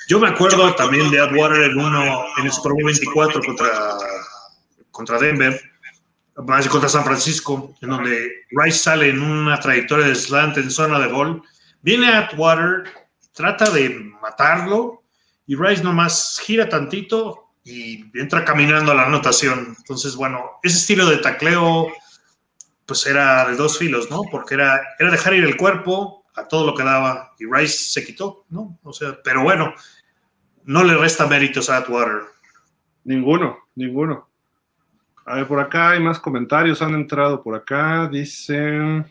Yo 0.09 0.19
me 0.19 0.28
acuerdo 0.28 0.74
también 0.74 1.11
de 1.11 1.20
Atwater 1.20 1.70
en 1.70 1.78
uno 1.78 2.24
en 2.36 2.47
el 2.47 2.52
Super 2.52 2.73
Bowl 2.73 2.85
24 2.85 3.40
contra, 3.43 3.70
contra 4.90 5.19
Denver, 5.19 5.61
contra 6.35 6.89
San 6.89 7.05
Francisco, 7.05 7.74
en 7.81 7.90
donde 7.90 8.44
Rice 8.51 8.78
sale 8.78 9.11
en 9.11 9.23
una 9.23 9.61
trayectoria 9.61 10.07
de 10.07 10.15
slant 10.16 10.57
en 10.59 10.70
zona 10.70 10.98
de 10.98 11.12
gol. 11.12 11.43
Viene 11.82 12.09
Atwater, 12.09 12.85
trata 13.41 13.71
de 13.71 14.12
matarlo 14.21 15.03
y 15.47 15.57
Rice 15.57 15.83
nomás 15.83 16.39
gira 16.45 16.69
tantito 16.69 17.55
y 17.65 18.05
entra 18.19 18.45
caminando 18.45 18.93
a 18.93 18.95
la 18.95 19.07
anotación. 19.07 19.75
Entonces, 19.79 20.15
bueno, 20.15 20.59
ese 20.62 20.77
estilo 20.77 21.07
de 21.07 21.17
tacleo 21.17 21.89
pues 22.85 23.07
era 23.07 23.49
de 23.49 23.57
dos 23.57 23.79
filos, 23.79 24.11
¿no? 24.11 24.23
Porque 24.31 24.55
era, 24.55 24.81
era 24.99 25.11
dejar 25.11 25.35
ir 25.35 25.45
el 25.45 25.57
cuerpo 25.57 26.27
a 26.35 26.47
todo 26.49 26.67
lo 26.67 26.75
que 26.75 26.83
daba 26.83 27.33
y 27.39 27.47
Rice 27.47 27.79
se 27.93 28.05
quitó, 28.05 28.45
¿no? 28.51 28.79
O 28.83 28.93
sea, 28.93 29.19
pero 29.25 29.43
bueno, 29.43 29.73
no 30.65 30.85
le 30.85 30.97
resta 30.97 31.27
méritos 31.27 31.71
a 31.71 31.79
Atwater. 31.79 32.23
Ninguno, 33.05 33.59
ninguno. 33.75 34.29
A 35.25 35.37
ver, 35.37 35.47
por 35.47 35.61
acá 35.61 35.91
hay 35.91 36.01
más 36.01 36.19
comentarios, 36.19 36.83
han 36.83 36.95
entrado 36.95 37.43
por 37.43 37.55
acá, 37.55 38.09
dicen 38.11 39.11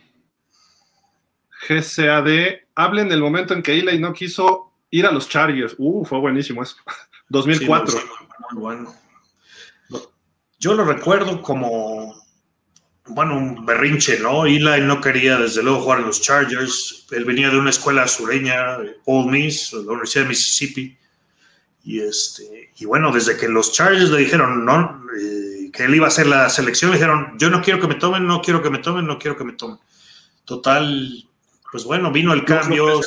GCAD, 1.68 2.60
hablen 2.74 3.08
del 3.08 3.20
momento 3.20 3.54
en 3.54 3.62
que 3.62 3.78
Eli 3.78 3.98
no 3.98 4.12
quiso 4.12 4.72
ir 4.90 5.06
a 5.06 5.12
los 5.12 5.28
Chargers. 5.28 5.74
Uh, 5.78 6.04
fue 6.04 6.18
buenísimo 6.18 6.62
eso. 6.62 6.76
2004. 7.28 8.00
muy 8.52 8.60
bueno. 8.60 8.94
Yo 10.58 10.74
lo 10.74 10.84
recuerdo 10.84 11.40
como 11.40 12.20
bueno, 13.10 13.36
un 13.36 13.66
berrinche, 13.66 14.18
¿no? 14.20 14.46
Eli 14.46 14.80
no 14.82 15.00
quería 15.00 15.38
desde 15.38 15.62
luego 15.62 15.80
jugar 15.80 16.00
en 16.00 16.06
los 16.06 16.20
Chargers. 16.20 17.06
Él 17.10 17.24
venía 17.24 17.50
de 17.50 17.58
una 17.58 17.70
escuela 17.70 18.06
sureña, 18.06 18.78
Old 19.04 19.30
Miss, 19.30 19.72
la 19.72 19.80
Universidad 19.80 20.24
de 20.24 20.28
Mississippi. 20.28 20.96
Y, 21.82 22.00
este, 22.00 22.70
y 22.76 22.84
bueno, 22.84 23.10
desde 23.10 23.36
que 23.36 23.48
los 23.48 23.72
Chargers 23.72 24.10
le 24.10 24.18
dijeron 24.18 24.64
no, 24.64 25.02
eh, 25.18 25.70
que 25.72 25.84
él 25.84 25.94
iba 25.94 26.06
a 26.06 26.08
hacer 26.08 26.26
la 26.26 26.48
selección, 26.50 26.90
le 26.90 26.98
dijeron, 26.98 27.36
yo 27.38 27.48
no 27.50 27.62
quiero 27.62 27.80
que 27.80 27.88
me 27.88 27.94
tomen, 27.94 28.26
no 28.26 28.42
quiero 28.42 28.62
que 28.62 28.70
me 28.70 28.78
tomen, 28.78 29.06
no 29.06 29.18
quiero 29.18 29.36
que 29.36 29.44
me 29.44 29.54
tomen. 29.54 29.78
Total, 30.44 31.24
pues 31.70 31.84
bueno, 31.84 32.10
vino 32.10 32.32
el 32.32 32.44
cambio. 32.44 33.00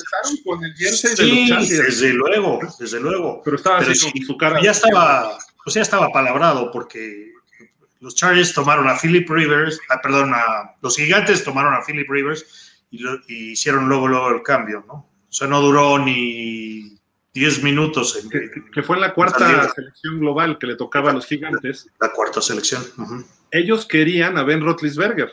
Con 0.46 0.64
el 0.64 0.76
sí, 0.76 1.08
desde 1.10 2.14
luego, 2.14 2.60
desde 2.80 3.00
luego. 3.00 3.42
Pero 3.44 3.58
estaba 3.58 3.80
así 3.80 3.96
su 4.26 4.38
cara. 4.38 4.62
Ya 4.62 4.72
estaba, 4.72 5.38
pues 5.64 5.76
ya 5.76 5.82
estaba 5.82 6.10
palabrado 6.10 6.72
porque 6.72 7.34
los 8.04 8.16
Chargers 8.16 8.54
tomaron 8.54 8.90
a 8.90 8.98
Philip 8.98 9.30
Rivers, 9.30 9.80
ah, 9.90 10.00
perdón, 10.02 10.34
a, 10.34 10.76
los 10.82 10.98
gigantes 10.98 11.44
tomaron 11.44 11.74
a 11.74 11.82
Philip 11.86 12.10
Rivers 12.10 12.84
y, 12.92 13.52
hicieron 13.52 13.88
luego, 13.88 14.08
luego 14.08 14.30
el 14.30 14.44
cambio, 14.44 14.84
¿no? 14.86 14.94
O 14.94 15.32
sea, 15.36 15.48
no 15.48 15.62
duró 15.62 15.98
ni 15.98 17.00
10 17.34 17.64
minutos. 17.64 18.28
que, 18.30 18.84
fue 18.84 18.98
en 18.98 19.02
la 19.02 19.14
cuarta 19.14 19.74
selección 19.74 20.20
global 20.20 20.58
que 20.60 20.68
le 20.68 20.76
tocaba 20.76 21.12
a 21.12 21.14
los 21.14 21.26
gigantes. 21.26 21.90
La, 22.00 22.12
cuarta 22.12 22.42
selección. 22.42 22.84
Ellos 23.50 23.86
querían 23.86 24.38
a 24.38 24.44
Ben 24.44 24.62
Roethlisberger. 24.62 25.32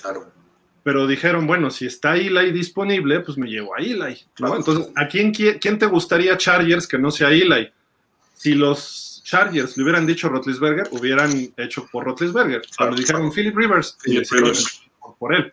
Claro. 0.00 0.39
Pero 0.82 1.06
dijeron, 1.06 1.46
bueno, 1.46 1.70
si 1.70 1.86
está 1.86 2.16
Eli 2.16 2.52
disponible, 2.52 3.20
pues 3.20 3.36
me 3.36 3.48
llevo 3.48 3.74
a 3.74 3.78
Eli. 3.78 4.18
Entonces, 4.38 4.90
¿a 4.96 5.06
quién, 5.08 5.32
quién 5.32 5.78
te 5.78 5.86
gustaría 5.86 6.38
Chargers 6.38 6.86
que 6.86 6.98
no 6.98 7.10
sea 7.10 7.30
Eli? 7.30 7.70
Si 8.34 8.54
los 8.54 9.22
Chargers 9.24 9.76
le 9.76 9.84
hubieran 9.84 10.06
dicho 10.06 10.28
Rotlisberger, 10.28 10.88
hubieran 10.92 11.52
hecho 11.56 11.86
por 11.92 12.04
Rotlisberger. 12.04 12.62
Cuando 12.76 12.96
dijeron 12.96 13.30
Philip 13.30 13.56
Rivers, 13.56 13.96
por 15.18 15.34
él. 15.34 15.52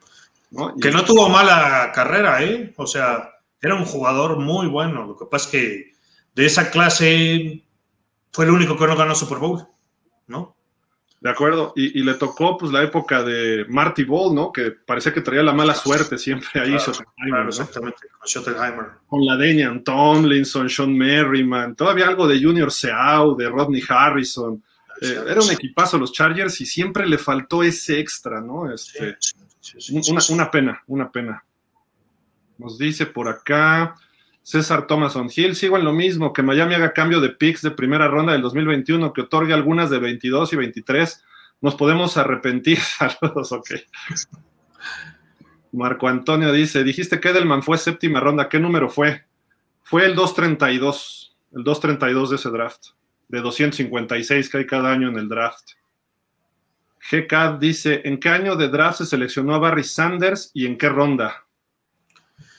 Que 0.82 0.91
no 0.91 1.04
tuvo 1.04 1.30
mala 1.30 1.91
carrera, 1.94 2.41
¿eh? 2.44 2.74
O 2.78 2.88
sea, 2.88 3.34
era 3.62 3.76
un 3.76 3.86
jugador 3.86 4.40
muy 4.40 4.68
bueno. 4.68 5.06
Lo 5.06 5.18
que 5.18 5.26
pasa 5.26 5.45
es 5.45 5.52
que 5.52 5.94
de 6.34 6.45
esa 6.45 6.72
clase 6.72 7.64
fue 8.32 8.45
el 8.45 8.52
único 8.52 8.78
que 8.78 8.88
no 8.88 8.95
ganó 8.95 9.14
Super 9.14 9.38
Bowl, 9.38 9.68
¿no? 10.28 10.57
De 11.19 11.31
acuerdo, 11.31 11.73
y, 11.76 12.03
le 12.03 12.14
tocó 12.14 12.57
pues 12.57 12.72
la 12.72 12.84
época 12.84 13.23
de 13.23 13.65
Marty 13.68 14.03
Ball, 14.03 14.35
¿no? 14.35 14.52
Que 14.52 14.69
parecía 14.69 15.11
que 15.11 15.22
traía 15.22 15.41
la 15.41 15.53
mala 15.53 15.73
suerte 15.73 16.15
siempre 16.18 16.61
ahí. 16.61 16.77
Claro, 17.27 17.49
exactamente, 17.49 18.07
con 18.19 18.27
Schottenheimer. 18.27 18.85
Con 19.07 19.26
la 19.26 19.35
Danian 19.35 19.84
Tomlinson, 19.84 20.69
Sean 20.69 20.95
Merriman, 20.95 21.76
todavía 21.76 22.07
algo 22.07 22.27
de 22.27 22.39
Junior 22.39 22.72
Seau, 22.72 23.35
de 23.35 23.49
Rodney 23.49 23.81
Harrison. 23.88 24.64
Eh, 25.02 25.23
era 25.27 25.41
un 25.41 25.52
equipazo 25.52 25.98
los 25.98 26.14
Chargers 26.14 26.61
y 26.61 26.68
siempre 26.68 27.07
le 27.07 27.18
faltó 27.18 27.64
ese 27.64 27.99
extra, 27.99 28.39
¿no? 28.39 28.72
Este, 28.72 29.18
una, 29.91 30.22
una 30.30 30.52
pena, 30.52 30.84
una 30.85 31.11
pena. 31.11 31.44
Nos 32.60 32.77
dice 32.77 33.07
por 33.07 33.27
acá, 33.27 33.95
César 34.48 34.88
Thomason 34.88 35.28
Hill, 35.36 35.57
sigo 35.57 35.76
en 35.76 35.84
lo 35.84 35.91
mismo, 35.91 36.32
que 36.32 36.41
Miami 36.41 36.76
haga 36.76 36.94
cambio 36.94 37.19
de 37.19 37.32
picks 37.32 37.61
de 37.64 37.72
primera 37.72 38.07
ronda 38.07 38.32
del 38.32 38.41
2021, 38.41 39.11
que 39.11 39.24
otorgue 39.24 39.53
algunas 39.53 39.90
de 39.90 39.99
22 39.99 40.53
y 40.53 40.56
23. 40.56 41.26
Nos 41.60 41.76
podemos 41.76 42.15
arrepentir. 42.15 42.78
Saludos, 42.80 43.52
ok. 43.52 43.72
Marco 45.74 46.07
Antonio 46.07 46.53
dice, 46.53 46.86
dijiste 46.86 47.19
que 47.19 47.28
Edelman 47.28 47.61
fue 47.61 47.78
séptima 47.78 48.22
ronda, 48.22 48.48
¿qué 48.48 48.57
número 48.57 48.88
fue? 48.88 49.26
Fue 49.84 50.06
el 50.06 50.15
232, 50.15 51.36
el 51.52 51.65
232 51.65 52.30
de 52.30 52.36
ese 52.38 52.49
draft, 52.49 52.86
de 53.28 53.41
256 53.41 54.49
que 54.49 54.60
hay 54.60 54.65
cada 54.65 54.94
año 54.94 55.10
en 55.10 55.18
el 55.18 55.28
draft. 55.28 55.72
GK 57.11 57.60
dice, 57.60 57.99
¿en 58.06 58.18
qué 58.18 58.30
año 58.30 58.56
de 58.56 58.69
draft 58.69 58.99
se 58.99 59.06
seleccionó 59.07 59.56
a 59.56 59.60
Barry 59.60 59.84
Sanders 59.84 60.52
y 60.53 60.68
en 60.68 60.78
qué 60.78 60.88
ronda? 60.88 61.47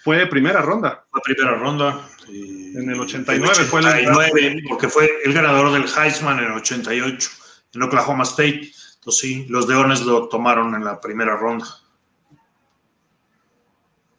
Fue 0.03 0.27
primera 0.27 0.62
ronda. 0.62 1.05
Fue 1.11 1.20
primera 1.25 1.57
ronda. 1.57 2.09
en 2.29 2.91
el 2.91 3.01
89, 3.01 3.55
fue 3.65 3.81
el 3.81 4.62
porque 4.69 4.89
fue 4.89 5.11
el 5.25 5.33
ganador 5.33 5.73
del 5.73 5.85
Heisman 5.85 6.39
en 6.39 6.45
el 6.47 6.53
88 6.53 7.31
en 7.75 7.83
Oklahoma 7.83 8.25
State. 8.25 8.70
Entonces 8.97 9.20
sí, 9.20 9.47
los 9.49 9.69
Leones 9.69 10.03
lo 10.03 10.29
tomaron 10.29 10.75
en 10.75 10.85
la 10.85 11.01
primera 11.01 11.37
ronda. 11.37 11.66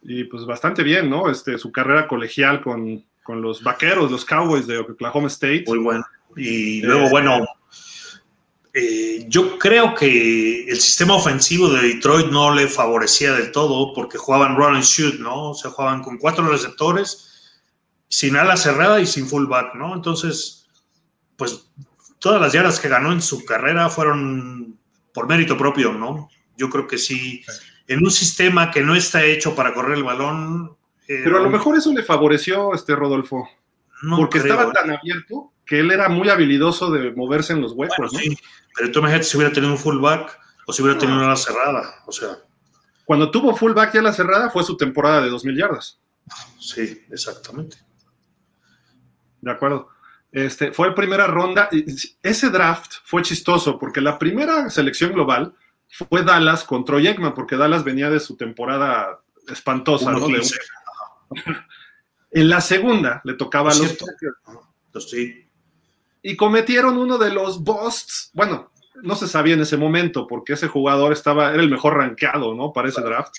Y 0.01 0.23
pues 0.23 0.45
bastante 0.45 0.81
bien, 0.84 1.10
¿no? 1.10 1.30
Este, 1.30 1.57
su 1.57 1.72
carrera 1.72 2.07
colegial 2.07 2.61
con, 2.61 3.03
con 3.22 3.41
los 3.41 3.61
vaqueros, 3.61 4.10
los 4.10 4.26
Cowboys 4.26 4.65
de 4.65 4.80
Oklahoma 4.80 5.27
State. 5.27 5.65
Muy 5.68 5.80
bueno. 5.80 6.06
Y 6.35 6.81
luego, 6.81 7.07
eh, 7.07 7.10
bueno, 7.11 7.45
eh, 8.80 9.26
yo 9.27 9.60
creo 9.60 9.93
que 9.93 10.64
el 10.64 10.80
sistema 10.80 11.15
ofensivo 11.15 11.69
de 11.69 11.81
Detroit 11.81 12.27
no 12.27 12.53
le 12.53 12.68
favorecía 12.68 13.34
del 13.34 13.51
todo 13.51 13.93
porque 13.93 14.18
jugaban 14.18 14.56
run 14.56 14.76
and 14.76 14.84
shoot, 14.84 15.19
¿no? 15.19 15.51
O 15.51 15.53
sea, 15.53 15.72
jugaban 15.72 16.01
con 16.01 16.18
cuatro 16.18 16.47
receptores, 16.47 17.51
sin 18.07 18.38
ala 18.38 18.56
cerrada 18.56 19.01
y 19.01 19.06
sin 19.06 19.27
fullback, 19.27 19.76
¿no? 19.76 19.93
Entonces, 19.93 20.68
pues 21.35 21.69
todas 22.19 22.41
las 22.41 22.53
yardas 22.53 22.80
que 22.80 22.88
ganó 22.88 23.11
en 23.11 23.22
su 23.22 23.43
carrera 23.43 23.89
fueron 23.89 24.77
por 25.14 25.27
mérito 25.27 25.57
propio, 25.57 25.93
¿no? 25.93 26.30
Yo 26.57 26.69
creo 26.69 26.88
que 26.88 26.97
sí, 26.97 27.43
en 27.88 28.03
un 28.03 28.11
sistema 28.11 28.72
que 28.72 28.81
no 28.81 28.95
está 28.95 29.23
hecho 29.26 29.56
para 29.56 29.73
correr 29.73 29.97
el 29.97 30.03
balón. 30.03 30.77
Eh, 31.07 31.22
Pero 31.23 31.38
a 31.38 31.41
lo 31.41 31.49
mejor 31.49 31.76
eso 31.76 31.91
le 31.91 32.03
favoreció, 32.03 32.73
este 32.73 32.95
Rodolfo, 32.95 33.49
porque 34.15 34.38
estaba 34.38 34.72
tan 34.72 34.91
abierto 34.91 35.51
que 35.69 35.79
él 35.79 35.91
era 35.91 36.09
muy 36.09 36.29
habilidoso 36.29 36.89
de 36.89 37.11
moverse 37.11 37.53
en 37.53 37.61
los 37.61 37.73
huecos, 37.73 38.11
¿no? 38.11 38.17
Sí, 38.17 38.35
pero 38.75 38.91
tú 38.91 38.99
imagínate 38.99 39.25
si 39.25 39.37
hubiera 39.37 39.53
tenido 39.53 39.71
un 39.71 39.77
fullback 39.77 40.39
o 40.65 40.73
si 40.73 40.81
hubiera 40.81 40.97
tenido 40.97 41.23
una 41.23 41.35
cerrada, 41.35 41.93
o 42.07 42.11
sea. 42.11 42.39
Cuando 43.05 43.29
tuvo 43.29 43.55
fullback 43.55 43.93
y 43.93 43.99
a 43.99 44.01
la 44.01 44.11
cerrada 44.11 44.49
fue 44.49 44.63
su 44.63 44.75
temporada 44.75 45.21
de 45.21 45.29
2.000 45.29 45.59
yardas. 45.59 45.99
Sí, 46.59 47.05
exactamente. 47.11 47.77
De 49.41 49.51
acuerdo. 49.51 49.89
Este, 50.31 50.71
fue 50.71 50.87
la 50.87 50.95
primera 50.95 51.27
ronda. 51.27 51.69
Ese 52.23 52.49
draft 52.49 52.93
fue 53.03 53.21
chistoso 53.21 53.77
porque 53.77 54.01
la 54.01 54.17
primera 54.17 54.71
selección 54.71 55.13
global 55.13 55.53
fue 55.87 56.23
Dallas 56.23 56.63
contra 56.63 56.97
Troy 56.97 57.15
porque 57.35 57.57
Dallas 57.57 57.83
venía 57.83 58.09
de 58.09 58.19
su 58.19 58.37
temporada 58.37 59.19
espantosa, 59.47 60.13
¿no? 60.13 60.27
en 62.31 62.49
la 62.49 62.61
segunda 62.61 63.21
le 63.23 63.35
tocaba 63.35 63.71
a 63.71 63.75
los 63.75 63.97
Sí 65.07 65.48
y 66.21 66.35
cometieron 66.35 66.97
uno 66.97 67.17
de 67.17 67.31
los 67.31 67.63
busts. 67.63 68.31
Bueno, 68.33 68.71
no 69.01 69.15
se 69.15 69.27
sabía 69.27 69.53
en 69.53 69.61
ese 69.61 69.77
momento 69.77 70.27
porque 70.27 70.53
ese 70.53 70.67
jugador 70.67 71.13
estaba, 71.13 71.53
era 71.53 71.61
el 71.63 71.69
mejor 71.69 71.95
rankeado, 71.97 72.53
¿no? 72.53 72.73
Para 72.73 72.89
ese 72.89 73.01
draft. 73.01 73.35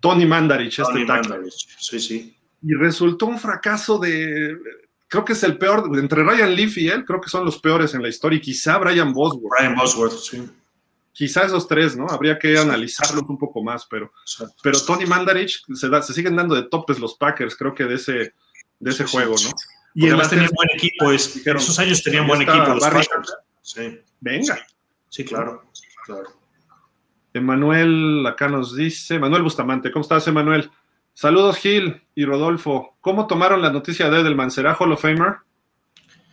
Tony 0.00 0.26
Mandarich, 0.26 0.76
Tony 0.76 0.88
este 1.02 1.06
tackle. 1.06 1.30
Mandarich, 1.30 1.76
Sí, 1.78 2.00
sí. 2.00 2.36
Y 2.62 2.74
resultó 2.74 3.26
un 3.26 3.38
fracaso 3.38 3.98
de. 3.98 4.56
Creo 5.08 5.24
que 5.24 5.32
es 5.32 5.42
el 5.42 5.56
peor. 5.58 5.90
Entre 5.98 6.22
Ryan 6.22 6.54
Leaf 6.54 6.76
y 6.78 6.88
él, 6.88 7.04
creo 7.04 7.20
que 7.20 7.28
son 7.30 7.44
los 7.44 7.58
peores 7.60 7.94
en 7.94 8.02
la 8.02 8.08
historia. 8.08 8.36
Y 8.38 8.40
quizá 8.40 8.78
Brian 8.78 9.12
Bosworth. 9.12 9.52
Brian 9.58 9.74
Bosworth, 9.76 10.18
sí. 10.18 10.48
Quizá 11.12 11.44
esos 11.44 11.66
tres, 11.66 11.96
¿no? 11.96 12.06
Habría 12.08 12.38
que 12.38 12.56
analizarlos 12.58 13.24
un 13.28 13.38
poco 13.38 13.62
más, 13.62 13.86
pero. 13.86 14.12
Exacto. 14.22 14.54
Pero 14.62 14.80
Tony 14.84 15.06
Mandarich 15.06 15.62
se, 15.74 15.88
da- 15.88 16.02
se 16.02 16.12
siguen 16.12 16.36
dando 16.36 16.54
de 16.54 16.62
topes 16.68 16.98
los 17.00 17.14
Packers, 17.16 17.56
creo 17.56 17.74
que 17.74 17.84
de 17.84 17.94
ese, 17.96 18.34
de 18.80 18.90
ese 18.90 19.04
Sí, 19.06 19.12
juego, 19.12 19.34
¿no? 19.42 19.50
Y 20.00 20.06
además 20.06 20.30
tenían 20.30 20.50
buen 20.54 20.68
equipo, 20.74 21.10
es, 21.10 21.26
en 21.28 21.34
Dijeron, 21.40 21.60
esos 21.60 21.78
años 21.80 22.02
tenían 22.04 22.26
buen 22.28 22.42
equipo 22.42 22.66
los 22.66 22.80
Barry 22.80 23.04
Packers. 23.04 23.36
Sí, 23.62 24.00
Venga. 24.20 24.58
sí, 25.08 25.24
claro, 25.24 25.64
claro. 26.06 26.28
Emanuel 27.34 28.24
acá 28.26 28.48
nos 28.48 28.76
dice, 28.76 29.18
Manuel 29.18 29.42
Bustamante, 29.42 29.90
¿cómo 29.90 30.02
estás, 30.02 30.26
Emanuel? 30.28 30.70
Saludos, 31.14 31.56
Gil 31.56 32.00
y 32.14 32.24
Rodolfo. 32.24 32.96
¿Cómo 33.00 33.26
tomaron 33.26 33.60
la 33.60 33.70
noticia 33.72 34.08
de 34.08 34.20
Edelman? 34.20 34.50
¿Será 34.52 34.74
Hall 34.74 34.92
of 34.92 35.02
Famer? 35.02 35.38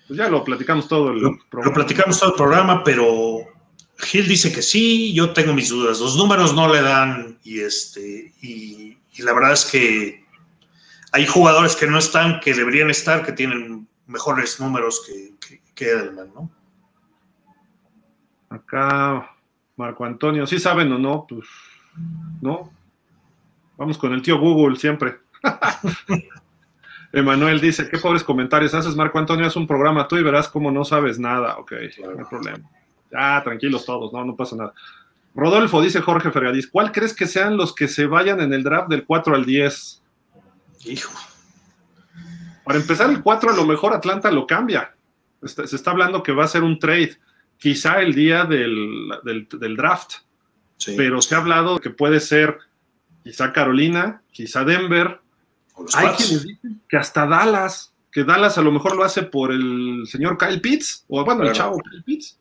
Pues 0.07 0.17
ya 0.19 0.29
lo 0.29 0.43
platicamos 0.43 0.87
todo 0.87 1.09
el 1.09 1.17
Lo, 1.19 1.31
lo 1.31 1.39
programa. 1.49 1.73
platicamos 1.73 2.19
todo 2.19 2.29
el 2.29 2.35
programa, 2.35 2.83
pero 2.83 3.39
Gil 3.97 4.27
dice 4.27 4.53
que 4.53 4.61
sí, 4.61 5.11
yo 5.13 5.33
tengo 5.33 5.53
mis 5.53 5.69
dudas. 5.69 5.99
Los 5.99 6.15
números 6.15 6.53
no 6.53 6.71
le 6.71 6.81
dan 6.83 7.39
y 7.43 7.61
este 7.61 8.31
y, 8.41 8.95
y 9.15 9.21
la 9.23 9.33
verdad 9.33 9.53
es 9.53 9.65
que 9.65 10.24
hay 11.15 11.25
jugadores 11.25 11.77
que 11.77 11.87
no 11.87 11.97
están, 11.97 12.41
que 12.41 12.53
deberían 12.53 12.89
estar, 12.89 13.25
que 13.25 13.31
tienen 13.31 13.87
mejores 14.05 14.59
números 14.59 15.01
que, 15.07 15.33
que, 15.39 15.61
que 15.73 15.89
Edelman, 15.89 16.29
¿no? 16.35 16.51
Acá, 18.49 19.31
Marco 19.77 20.03
Antonio, 20.03 20.45
¿sí 20.45 20.59
saben 20.59 20.91
o 20.91 20.99
no? 20.99 21.25
Pues, 21.25 21.47
¿no? 22.41 22.69
Vamos 23.77 23.97
con 23.97 24.11
el 24.11 24.21
tío 24.21 24.37
Google 24.37 24.75
siempre. 24.75 25.19
Emanuel 27.13 27.61
dice, 27.61 27.87
qué 27.89 27.97
pobres 27.97 28.25
comentarios 28.25 28.73
haces, 28.73 28.93
Marco 28.93 29.17
Antonio, 29.17 29.45
haz 29.45 29.55
un 29.55 29.67
programa 29.67 30.09
tú 30.09 30.17
y 30.17 30.23
verás 30.23 30.49
cómo 30.49 30.69
no 30.69 30.83
sabes 30.83 31.17
nada. 31.17 31.57
Ok, 31.59 31.71
no 32.03 32.09
hay 32.09 32.25
problema. 32.29 32.69
Ya, 33.09 33.41
tranquilos 33.41 33.85
todos, 33.85 34.11
no, 34.11 34.25
no 34.25 34.35
pasa 34.35 34.57
nada. 34.57 34.73
Rodolfo, 35.33 35.81
dice 35.81 36.01
Jorge 36.01 36.31
Fergadís, 36.31 36.67
¿cuál 36.67 36.91
crees 36.91 37.13
que 37.13 37.25
sean 37.25 37.55
los 37.55 37.73
que 37.73 37.87
se 37.87 38.05
vayan 38.05 38.41
en 38.41 38.51
el 38.51 38.63
draft 38.63 38.89
del 38.89 39.05
4 39.05 39.33
al 39.33 39.45
10? 39.45 40.01
Hijo, 40.86 41.14
Para 42.64 42.80
empezar, 42.80 43.10
el 43.10 43.22
4 43.22 43.52
a 43.52 43.56
lo 43.56 43.66
mejor 43.66 43.94
Atlanta 43.94 44.32
lo 44.32 44.48
cambia. 44.48 44.95
Está- 45.41 45.68
se 45.68 45.76
está 45.76 45.91
hablando 45.91 46.24
que 46.24 46.32
va 46.32 46.45
a 46.45 46.48
ser 46.48 46.64
un 46.64 46.80
trade, 46.80 47.18
quizá 47.57 48.02
el 48.02 48.14
día 48.16 48.45
del, 48.45 49.10
del- 49.24 49.48
del 49.48 49.76
draft, 49.78 50.14
sí. 50.78 50.94
pero 50.98 51.22
se 51.22 51.36
ha 51.36 51.40
hablado 51.40 51.78
que 51.80 51.90
puede 51.91 52.20
ser 52.20 52.57
quizá 53.24 53.53
Carolina, 53.53 54.22
quizá 54.32 54.64
Denver. 54.64 55.20
Hay 55.94 56.07
Pats. 56.07 56.18
quienes 56.26 56.44
dicen 56.44 56.82
que 56.90 56.98
hasta 56.98 57.28
Dallas, 57.28 57.94
que 58.12 58.24
Dallas 58.24 58.57
a 58.57 58.62
lo 58.62 58.72
mejor 58.72 58.95
lo 58.95 59.03
hace 59.03 59.24
por 59.24 59.52
el 59.52 60.03
señor 60.07 60.38
Kyle 60.38 60.62
Pitts, 60.62 61.06
o 61.07 61.24
bueno, 61.24 61.44
el 61.44 61.52
chavo 61.53 61.78
Kyle 61.80 62.03
Pitts, 62.03 62.40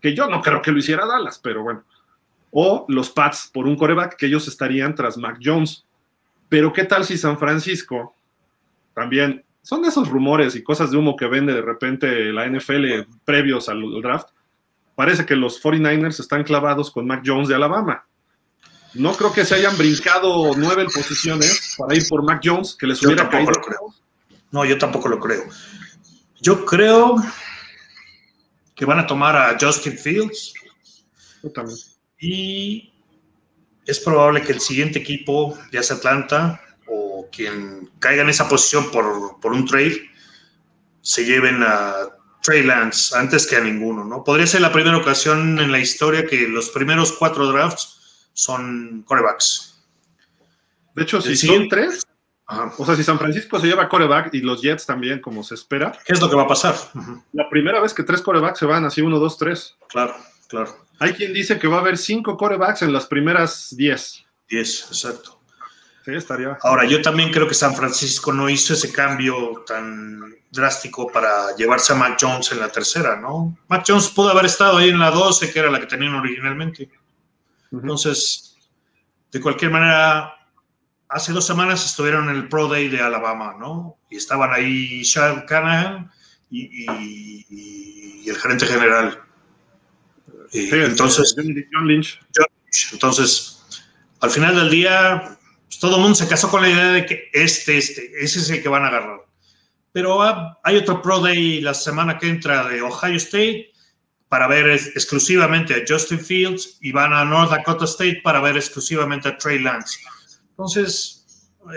que 0.00 0.14
yo 0.14 0.28
no 0.28 0.40
creo 0.40 0.62
que 0.62 0.70
lo 0.70 0.78
hiciera 0.78 1.04
Dallas, 1.04 1.38
pero 1.42 1.62
bueno. 1.62 1.84
O 2.52 2.86
los 2.88 3.10
Pats 3.10 3.50
por 3.52 3.66
un 3.66 3.76
coreback 3.76 4.16
que 4.16 4.26
ellos 4.26 4.48
estarían 4.48 4.94
tras 4.94 5.18
Mac 5.18 5.38
Jones. 5.44 5.84
Pero 6.48 6.72
¿qué 6.72 6.84
tal 6.84 7.04
si 7.04 7.18
San 7.18 7.38
Francisco 7.38 8.14
también 8.94 9.44
son 9.62 9.82
de 9.82 9.88
esos 9.88 10.08
rumores 10.08 10.56
y 10.56 10.62
cosas 10.62 10.90
de 10.90 10.96
humo 10.96 11.16
que 11.16 11.26
vende 11.26 11.52
de 11.52 11.62
repente 11.62 12.32
la 12.32 12.46
NFL 12.46 13.10
previos 13.24 13.68
al, 13.68 13.82
draft? 14.00 14.28
Parece 14.94 15.26
que 15.26 15.36
los 15.36 15.62
49ers 15.62 16.20
están 16.20 16.42
clavados 16.42 16.90
con 16.90 17.06
Mac 17.06 17.22
Jones 17.24 17.48
de 17.48 17.54
Alabama. 17.54 18.04
No 18.94 19.12
creo 19.12 19.32
que 19.32 19.44
se 19.44 19.54
hayan 19.54 19.76
brincado 19.76 20.52
nueve 20.56 20.86
posiciones 20.92 21.76
para 21.76 21.94
ir 21.94 22.08
por 22.08 22.24
Mac 22.24 22.40
Jones, 22.42 22.74
que 22.74 22.86
les 22.86 23.00
Yo 23.00 23.08
hubiera 23.08 23.28
caído. 23.28 23.52
lo 23.52 23.60
creo. 23.60 23.94
No, 24.50 24.64
yo 24.64 24.78
tampoco 24.78 25.08
lo 25.08 25.20
creo. 25.20 25.44
Yo 26.40 26.64
creo 26.64 27.16
que 28.74 28.84
van 28.84 29.00
a 29.00 29.06
tomar 29.06 29.36
a 29.36 29.56
Justin 29.60 29.98
Fields 29.98 30.54
Yo 31.42 31.50
también. 31.50 31.78
y 32.20 32.92
es 33.88 33.98
probable 34.00 34.42
que 34.42 34.52
el 34.52 34.60
siguiente 34.60 34.98
equipo, 34.98 35.58
ya 35.72 35.82
sea 35.82 35.96
Atlanta 35.96 36.60
o 36.86 37.26
quien 37.32 37.90
caiga 37.98 38.22
en 38.22 38.28
esa 38.28 38.46
posición 38.46 38.90
por, 38.90 39.40
por 39.40 39.52
un 39.52 39.64
trade, 39.64 40.10
se 41.00 41.24
lleven 41.24 41.62
a 41.62 41.94
Trey 42.42 42.64
Lance 42.64 43.16
antes 43.16 43.46
que 43.46 43.56
a 43.56 43.60
ninguno, 43.60 44.04
¿no? 44.04 44.22
Podría 44.22 44.46
ser 44.46 44.60
la 44.60 44.72
primera 44.72 44.98
ocasión 44.98 45.58
en 45.58 45.72
la 45.72 45.78
historia 45.78 46.26
que 46.26 46.46
los 46.48 46.68
primeros 46.68 47.12
cuatro 47.12 47.46
drafts 47.46 48.28
son 48.34 49.04
corebacks. 49.06 49.82
De 50.94 51.04
hecho, 51.04 51.22
si 51.22 51.34
son 51.34 51.66
tres, 51.70 52.06
Ajá. 52.46 52.74
o 52.76 52.84
sea, 52.84 52.94
si 52.94 53.02
San 53.02 53.18
Francisco 53.18 53.58
se 53.58 53.68
lleva 53.68 53.88
coreback 53.88 54.34
y 54.34 54.42
los 54.42 54.60
Jets 54.60 54.84
también, 54.84 55.22
como 55.22 55.42
se 55.42 55.54
espera, 55.54 55.98
¿Qué 56.04 56.12
es 56.12 56.20
lo 56.20 56.28
que 56.28 56.36
va 56.36 56.42
a 56.42 56.48
pasar? 56.48 56.74
La 57.32 57.48
primera 57.48 57.80
vez 57.80 57.94
que 57.94 58.02
tres 58.02 58.20
corebacks 58.20 58.58
se 58.58 58.66
van 58.66 58.84
así, 58.84 59.00
uno, 59.00 59.18
dos, 59.18 59.38
tres. 59.38 59.76
Claro, 59.88 60.14
claro. 60.46 60.87
Hay 61.00 61.12
quien 61.12 61.32
dice 61.32 61.58
que 61.58 61.68
va 61.68 61.76
a 61.76 61.80
haber 61.80 61.96
cinco 61.98 62.36
corebacks 62.36 62.82
en 62.82 62.92
las 62.92 63.06
primeras 63.06 63.74
diez. 63.76 64.24
10, 64.48 64.86
exacto. 64.88 65.40
Sí, 66.04 66.14
estaría. 66.14 66.56
Ahora, 66.62 66.84
yo 66.86 67.02
también 67.02 67.30
creo 67.30 67.46
que 67.46 67.54
San 67.54 67.74
Francisco 67.76 68.32
no 68.32 68.48
hizo 68.48 68.72
ese 68.72 68.90
cambio 68.90 69.62
tan 69.66 70.34
drástico 70.50 71.06
para 71.12 71.54
llevarse 71.54 71.92
a 71.92 71.96
Mac 71.96 72.16
Jones 72.18 72.50
en 72.52 72.60
la 72.60 72.68
tercera, 72.70 73.16
¿no? 73.20 73.58
Mac 73.68 73.84
Jones 73.86 74.08
pudo 74.08 74.30
haber 74.30 74.46
estado 74.46 74.78
ahí 74.78 74.88
en 74.88 74.98
la 74.98 75.10
12, 75.10 75.52
que 75.52 75.58
era 75.58 75.70
la 75.70 75.78
que 75.80 75.86
tenían 75.86 76.14
originalmente. 76.14 76.88
Entonces, 77.70 78.56
de 79.30 79.40
cualquier 79.42 79.70
manera, 79.70 80.34
hace 81.10 81.32
dos 81.32 81.46
semanas 81.46 81.84
estuvieron 81.84 82.30
en 82.30 82.36
el 82.36 82.48
Pro 82.48 82.68
Day 82.68 82.88
de 82.88 83.02
Alabama, 83.02 83.54
¿no? 83.60 83.98
Y 84.10 84.16
estaban 84.16 84.50
ahí 84.54 85.04
Sean 85.04 85.42
Canahan 85.46 86.10
y, 86.50 86.86
y- 86.86 87.46
y- 87.50 88.22
y 88.24 88.30
el 88.30 88.36
gerente 88.38 88.64
general. 88.66 89.22
Sí, 90.50 90.60
este, 90.64 90.84
entonces, 90.84 91.34
John, 91.72 91.86
Lynch. 91.88 92.20
entonces, 92.92 93.62
al 94.20 94.30
final 94.30 94.56
del 94.56 94.70
día, 94.70 95.38
pues, 95.66 95.78
todo 95.78 95.96
el 95.96 96.02
mundo 96.02 96.14
se 96.14 96.28
casó 96.28 96.50
con 96.50 96.62
la 96.62 96.70
idea 96.70 96.92
de 96.92 97.06
que 97.06 97.30
este, 97.32 97.78
este, 97.78 98.10
ese 98.20 98.38
es 98.40 98.50
el 98.50 98.62
que 98.62 98.68
van 98.68 98.84
a 98.84 98.88
agarrar. 98.88 99.20
Pero 99.92 100.22
ah, 100.22 100.58
hay 100.64 100.76
otro 100.76 101.00
Pro 101.02 101.20
Day 101.20 101.60
la 101.60 101.74
semana 101.74 102.18
que 102.18 102.28
entra 102.28 102.68
de 102.68 102.82
Ohio 102.82 103.16
State 103.16 103.72
para 104.28 104.46
ver 104.46 104.68
es- 104.68 104.88
exclusivamente 104.88 105.74
a 105.74 105.78
Justin 105.88 106.20
Fields 106.20 106.76
y 106.80 106.92
van 106.92 107.12
a 107.12 107.24
North 107.24 107.50
Dakota 107.50 107.84
State 107.86 108.20
para 108.22 108.40
ver 108.40 108.56
exclusivamente 108.56 109.28
a 109.28 109.38
Trey 109.38 109.58
Lance. 109.58 109.98
Entonces, 110.50 111.26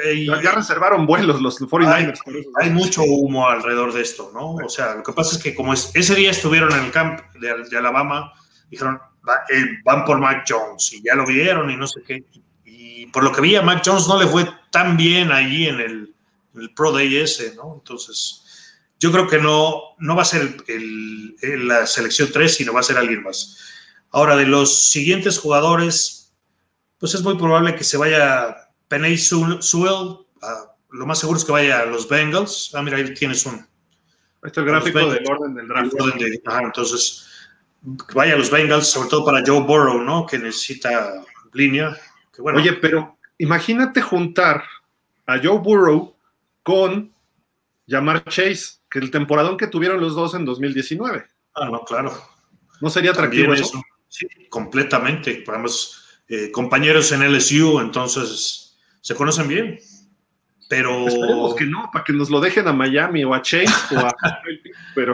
eh, 0.06 0.26
Ya, 0.26 0.52
reservaron 0.52 1.06
vuelos 1.06 1.41
los 1.41 1.60
49ers. 1.60 2.19
por 2.23 2.35
eso. 2.35 2.49
hay 2.61 2.69
mucho 2.69 3.03
humo 3.03 3.48
alrededor 3.49 3.93
de 3.93 4.02
esto, 4.02 4.31
¿no? 4.34 4.56
O 4.56 4.69
sea, 4.69 4.95
lo 4.95 5.03
que 5.03 5.14
pasa 5.14 5.35
es 5.38 5.41
que 5.43 5.56
como 5.56 5.73
es- 5.73 5.91
ese 5.93 6.15
día 6.15 6.31
estuvieron 6.31 6.72
en 6.73 6.85
el 6.85 6.91
camp 6.91 7.22
de, 7.39 7.64
de 7.69 7.77
Alabama, 7.77 8.34
dijeron, 8.72 8.99
"Va- 9.27 9.43
eh, 9.49 9.80
van 9.85 10.03
por 10.06 10.18
Mac 10.19 10.45
Jones 10.48 10.91
y 10.93 11.03
ya 11.03 11.14
lo 11.15 11.26
vieron 11.27 11.69
y 11.69 11.76
no 11.77 11.85
sé 11.85 12.02
qué. 12.06 12.23
Y 12.65 13.06
por 13.07 13.23
lo 13.23 13.31
que 13.31 13.41
vi 13.41 13.56
a 13.56 13.61
Mac 13.61 13.84
Jones 13.85 14.07
no 14.07 14.19
le 14.19 14.27
fue 14.27 14.48
tan 14.72 14.98
bien 14.98 15.31
allí 15.31 15.68
en 15.68 15.80
el, 15.80 16.15
en 16.56 16.61
el 16.61 16.73
Pro 16.73 16.91
Day 16.91 17.18
ese, 17.18 17.53
¿no? 17.56 17.76
Entonces, 17.76 18.38
yo 18.99 19.11
creo 19.11 19.27
que 19.27 19.38
no, 19.39 19.81
no 19.99 20.15
va 20.15 20.22
a 20.23 20.26
ser 20.26 20.56
el- 20.68 21.35
la 21.68 21.85
selección 21.85 22.30
3, 22.31 22.56
sino 22.56 22.73
va 22.73 22.80
a 22.80 22.84
ser 22.84 22.98
alguien 22.98 23.23
más. 23.23 23.57
Ahora, 24.11 24.35
de 24.35 24.45
los 24.45 24.89
siguientes 24.89 25.38
jugadores, 25.39 26.34
pues 26.98 27.14
es 27.15 27.22
muy 27.23 27.38
probable 27.38 27.76
que 27.76 27.84
se 27.84 27.98
vaya 27.98 28.56
Penay 28.88 29.18
Sewell, 29.18 30.18
ah, 30.41 30.65
lo 30.91 31.06
más 31.06 31.19
seguro 31.19 31.39
es 31.39 31.45
que 31.45 31.52
vaya 31.53 31.80
a 31.80 31.85
los 31.85 32.07
Bengals. 32.10 32.72
Ah, 32.73 32.81
mira, 32.81 32.98
ahí 32.98 33.14
tienes 33.14 33.45
un 33.45 33.56
Ahí 34.43 34.48
está 34.48 34.61
el 34.61 34.68
gráfico 34.68 34.99
del 35.10 35.23
orden 35.30 35.53
del 35.56 35.68
draft. 35.68 35.93
orden 35.99 36.18
de- 36.18 36.41
ajá, 36.45 36.61
entonces, 36.64 37.27
vaya 38.14 38.34
a 38.34 38.38
los 38.38 38.49
Bengals, 38.49 38.88
sobre 38.88 39.10
todo 39.10 39.26
para 39.26 39.44
Joe 39.45 39.62
Burrow, 39.62 40.02
¿no? 40.02 40.26
Que 40.26 40.38
necesita 40.38 41.24
línea. 41.53 41.98
Que 42.34 42.41
bueno, 42.41 42.60
Oye, 42.60 42.74
pero 42.74 43.18
imagínate 43.38 44.02
juntar 44.02 44.64
a 45.26 45.38
Joe 45.38 45.60
Burrow 45.60 46.16
con 46.64 47.14
Jamar 47.88 48.24
Chase, 48.26 48.80
que 48.90 48.99
el 48.99 49.12
temporadón 49.12 49.58
que 49.58 49.68
tuvieron 49.68 49.99
los 49.99 50.16
dos 50.16 50.34
en 50.36 50.45
2019. 50.45 51.26
ah, 51.56 51.70
no, 51.70 51.84
claro. 51.84 52.14
¿No 52.80 52.90
sería 52.90 53.12
atractivo 53.12 53.53
eso? 53.53 53.64
eso. 53.64 53.82
Sí, 54.08 54.28
completamente. 54.49 55.44
Podemos, 55.45 56.20
eh, 56.28 56.52
compañeros 56.52 57.12
en 57.12 57.24
LSU, 57.24 57.80
entonces 57.80 58.78
se 59.02 59.16
conocen 59.16 59.48
bien. 59.48 59.80
Pero 60.72 61.06
Esperemos 61.06 61.53
que 61.53 61.65
no, 61.65 61.89
para 61.91 62.06
que 62.06 62.14
nos 62.14 62.30
lo 62.30 62.39
dejen 62.39 62.65
a 62.65 62.72
Miami 62.72 63.26
o 63.26 63.34
a 63.34 63.41
Chase 63.41 63.93
o 63.93 63.99
a. 63.99 64.15
Pero 64.95 65.14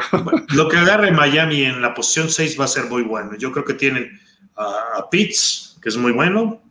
lo 0.49 0.69
que 0.69 0.77
agarre 0.77 1.11
Miami 1.11 1.63
en 1.63 1.81
la 1.81 1.95
posición 1.95 2.29
6 2.29 2.59
va 2.59 2.65
a 2.65 2.67
ser 2.67 2.85
muy 2.85 3.01
bueno. 3.01 3.35
Yo 3.39 3.51
creo 3.51 3.65
que 3.65 3.73
tienen 3.73 4.19
a, 4.55 4.99
a 4.99 5.09
Pitts, 5.09 5.79
que 5.81 5.89
es 5.89 5.97
muy 5.97 6.11
bueno. 6.11 6.61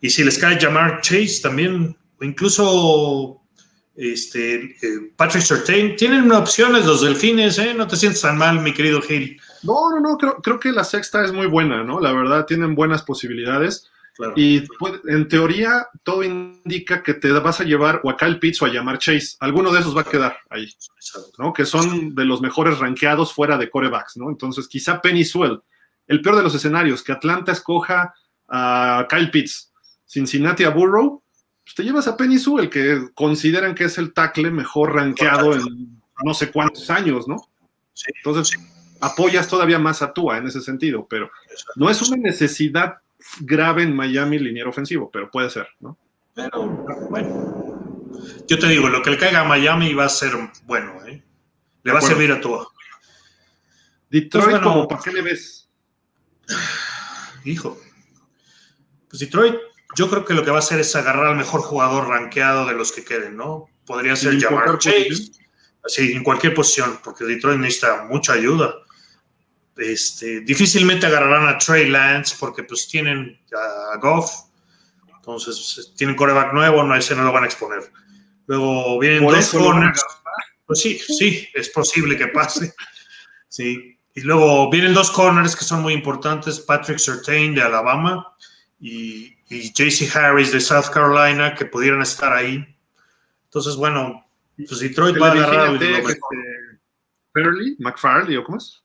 Y 0.00 0.10
si 0.10 0.24
les 0.24 0.38
cae 0.38 0.58
llamar 0.58 1.02
Chase 1.02 1.38
también, 1.40 1.96
o 2.20 2.24
incluso 2.24 3.40
este, 3.94 4.56
eh, 4.82 5.12
Patrick 5.14 5.44
Surtain, 5.44 5.94
tienen 5.94 6.32
opciones 6.32 6.84
los 6.84 7.02
delfines, 7.02 7.60
¿eh? 7.60 7.74
No 7.74 7.86
te 7.86 7.94
sientes 7.94 8.22
tan 8.22 8.38
mal, 8.38 8.60
mi 8.60 8.74
querido 8.74 9.00
Gil. 9.02 9.40
no, 9.62 9.88
no, 9.88 10.00
no, 10.00 10.18
creo, 10.18 10.34
creo 10.42 10.58
que 10.58 10.72
la 10.72 10.82
sexta 10.82 11.24
es 11.24 11.32
muy 11.32 11.46
buena, 11.46 11.84
¿no? 11.84 12.00
La 12.00 12.12
verdad, 12.12 12.44
tienen 12.44 12.74
buenas 12.74 13.04
posibilidades. 13.04 13.88
Y 14.36 14.62
en 15.08 15.28
teoría, 15.28 15.88
todo 16.02 16.22
indica 16.22 17.02
que 17.02 17.14
te 17.14 17.30
vas 17.32 17.60
a 17.60 17.64
llevar 17.64 18.00
o 18.04 18.10
a 18.10 18.16
Kyle 18.16 18.38
Pitts 18.38 18.60
o 18.62 18.66
a 18.66 18.68
llamar 18.68 18.98
Chase. 18.98 19.36
Alguno 19.40 19.72
de 19.72 19.80
esos 19.80 19.96
va 19.96 20.02
a 20.02 20.10
quedar 20.10 20.36
ahí, 20.50 20.68
¿no? 21.38 21.52
Que 21.52 21.64
son 21.64 22.14
de 22.14 22.24
los 22.24 22.40
mejores 22.40 22.78
rankeados 22.78 23.32
fuera 23.32 23.56
de 23.56 23.70
corebacks, 23.70 24.16
¿no? 24.16 24.28
Entonces, 24.28 24.68
quizá 24.68 25.00
Penny 25.00 25.24
Swell. 25.24 25.62
El 26.06 26.20
peor 26.20 26.36
de 26.36 26.42
los 26.42 26.54
escenarios, 26.54 27.02
que 27.02 27.12
Atlanta 27.12 27.52
escoja 27.52 28.14
a 28.48 29.06
Kyle 29.08 29.30
Pitts, 29.30 29.72
Cincinnati 30.06 30.64
a 30.64 30.70
Burrow, 30.70 31.22
pues 31.64 31.74
te 31.74 31.84
llevas 31.84 32.08
a 32.08 32.16
Penny 32.16 32.38
Sewell, 32.38 32.68
que 32.68 33.08
consideran 33.14 33.74
que 33.74 33.84
es 33.84 33.96
el 33.98 34.12
tackle 34.12 34.50
mejor 34.50 34.94
rankeado 34.94 35.54
en 35.54 36.02
no 36.24 36.34
sé 36.34 36.50
cuántos 36.50 36.90
años, 36.90 37.26
¿no? 37.28 37.36
Entonces, 38.16 38.58
apoyas 39.00 39.48
todavía 39.48 39.78
más 39.78 40.02
a 40.02 40.12
Tua 40.12 40.38
en 40.38 40.46
ese 40.46 40.60
sentido, 40.60 41.06
pero 41.08 41.30
no 41.76 41.88
es 41.88 42.02
una 42.02 42.16
necesidad 42.16 42.96
grave 43.40 43.82
en 43.82 43.94
Miami 43.94 44.38
liniero 44.38 44.70
ofensivo, 44.70 45.10
pero 45.10 45.30
puede 45.30 45.50
ser, 45.50 45.68
¿no? 45.80 45.98
Pero, 46.34 46.66
bueno. 47.10 48.00
Yo 48.48 48.58
te 48.58 48.68
digo, 48.68 48.88
lo 48.88 49.02
que 49.02 49.10
le 49.10 49.18
caiga 49.18 49.40
a 49.40 49.44
Miami 49.44 49.94
va 49.94 50.04
a 50.04 50.08
ser 50.08 50.32
bueno, 50.64 51.04
¿eh? 51.06 51.22
Le 51.82 51.92
va 51.92 51.98
a 51.98 52.02
servir 52.02 52.30
a 52.32 52.40
Tua. 52.40 52.68
Detroit, 54.10 54.50
pues 54.50 54.60
como, 54.60 54.86
¿para 54.86 55.02
qué 55.02 55.12
le 55.12 55.22
ves? 55.22 55.68
Hijo. 57.44 57.80
Pues 59.08 59.20
Detroit, 59.20 59.56
yo 59.96 60.08
creo 60.08 60.24
que 60.24 60.34
lo 60.34 60.44
que 60.44 60.50
va 60.50 60.56
a 60.56 60.60
hacer 60.60 60.80
es 60.80 60.94
agarrar 60.94 61.26
al 61.26 61.36
mejor 61.36 61.62
jugador 61.62 62.08
rankeado 62.08 62.66
de 62.66 62.74
los 62.74 62.92
que 62.92 63.04
queden, 63.04 63.36
¿no? 63.36 63.68
Podría 63.86 64.16
ser 64.16 64.38
llamar 64.38 64.78
Chase. 64.78 65.32
Sí, 65.86 66.12
en 66.12 66.22
cualquier 66.22 66.54
posición, 66.54 67.00
porque 67.02 67.24
Detroit 67.24 67.58
necesita 67.58 68.04
mucha 68.04 68.34
ayuda. 68.34 68.74
Este, 69.76 70.42
difícilmente 70.42 71.06
agarrarán 71.06 71.48
a 71.48 71.58
Trey 71.58 71.88
Lance 71.88 72.36
porque 72.38 72.62
pues 72.62 72.86
tienen 72.88 73.40
a 73.52 73.96
Goff, 73.96 74.30
entonces 75.16 75.92
tienen 75.96 76.14
coreback 76.14 76.52
nuevo, 76.52 76.82
no 76.82 76.94
ese 76.94 77.14
no 77.14 77.24
lo 77.24 77.32
van 77.32 77.44
a 77.44 77.46
exponer. 77.46 77.90
Luego 78.46 78.98
vienen 78.98 79.24
dos 79.24 79.50
corners. 79.50 80.04
Pues 80.66 80.80
sí, 80.80 80.98
sí, 80.98 81.48
es 81.54 81.68
posible 81.70 82.16
que 82.16 82.28
pase. 82.28 82.72
Sí. 83.48 83.98
Y 84.14 84.22
luego 84.22 84.70
vienen 84.70 84.94
dos 84.94 85.10
corners 85.10 85.54
que 85.54 85.64
son 85.66 85.82
muy 85.82 85.92
importantes, 85.92 86.58
Patrick 86.58 86.96
Surtain 86.96 87.54
de 87.54 87.60
Alabama 87.60 88.34
y, 88.80 89.36
y 89.50 89.70
JC 89.74 90.16
Harris 90.16 90.52
de 90.52 90.60
South 90.60 90.90
Carolina, 90.90 91.54
que 91.54 91.66
pudieran 91.66 92.00
estar 92.00 92.32
ahí. 92.32 92.64
Entonces, 93.44 93.76
bueno, 93.76 94.24
pues 94.56 94.80
Detroit 94.80 95.20
va 95.20 95.28
a 95.28 95.32
agarrar. 95.32 95.82
Este, 95.82 96.02
McFarley, 97.78 98.36
¿o 98.38 98.44
cómo 98.44 98.56
es? 98.56 98.82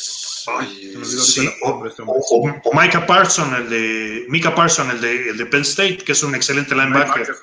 Este 0.00 1.54
o, 1.62 2.72
Micah 2.72 3.06
Parson, 3.06 3.54
el 3.54 3.68
de 3.68 4.26
Micah 4.28 4.54
Parson, 4.54 4.90
el 4.90 5.00
de, 5.00 5.30
el 5.30 5.36
de 5.36 5.46
Penn 5.46 5.62
State, 5.62 5.98
que 5.98 6.12
es 6.12 6.22
un 6.22 6.34
excelente 6.34 6.74
linebacker. 6.74 7.36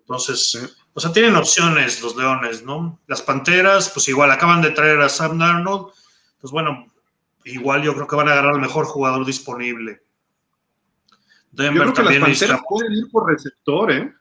Entonces, 0.00 0.76
o 0.92 1.00
sea, 1.00 1.12
tienen 1.12 1.34
opciones 1.36 2.02
los 2.02 2.14
Leones, 2.14 2.62
¿no? 2.62 3.00
Las 3.06 3.22
Panteras, 3.22 3.90
pues 3.90 4.08
igual 4.08 4.30
acaban 4.30 4.62
de 4.62 4.70
traer 4.70 5.00
a 5.00 5.08
Sam 5.08 5.38
Darnold. 5.38 5.92
Pues 6.40 6.52
bueno, 6.52 6.92
igual 7.44 7.82
yo 7.82 7.94
creo 7.94 8.06
que 8.06 8.16
van 8.16 8.28
a 8.28 8.32
agarrar 8.32 8.54
al 8.54 8.60
mejor 8.60 8.84
jugador 8.84 9.24
disponible. 9.24 10.02
Denver 11.50 11.86
yo 11.86 11.92
creo 11.92 12.06
que 12.06 12.14
las 12.14 12.28
Panteras 12.28 12.60
pueden 12.68 12.92
ir 12.92 13.10
por 13.10 13.26
receptor, 13.30 13.92
¿eh? 13.92 14.14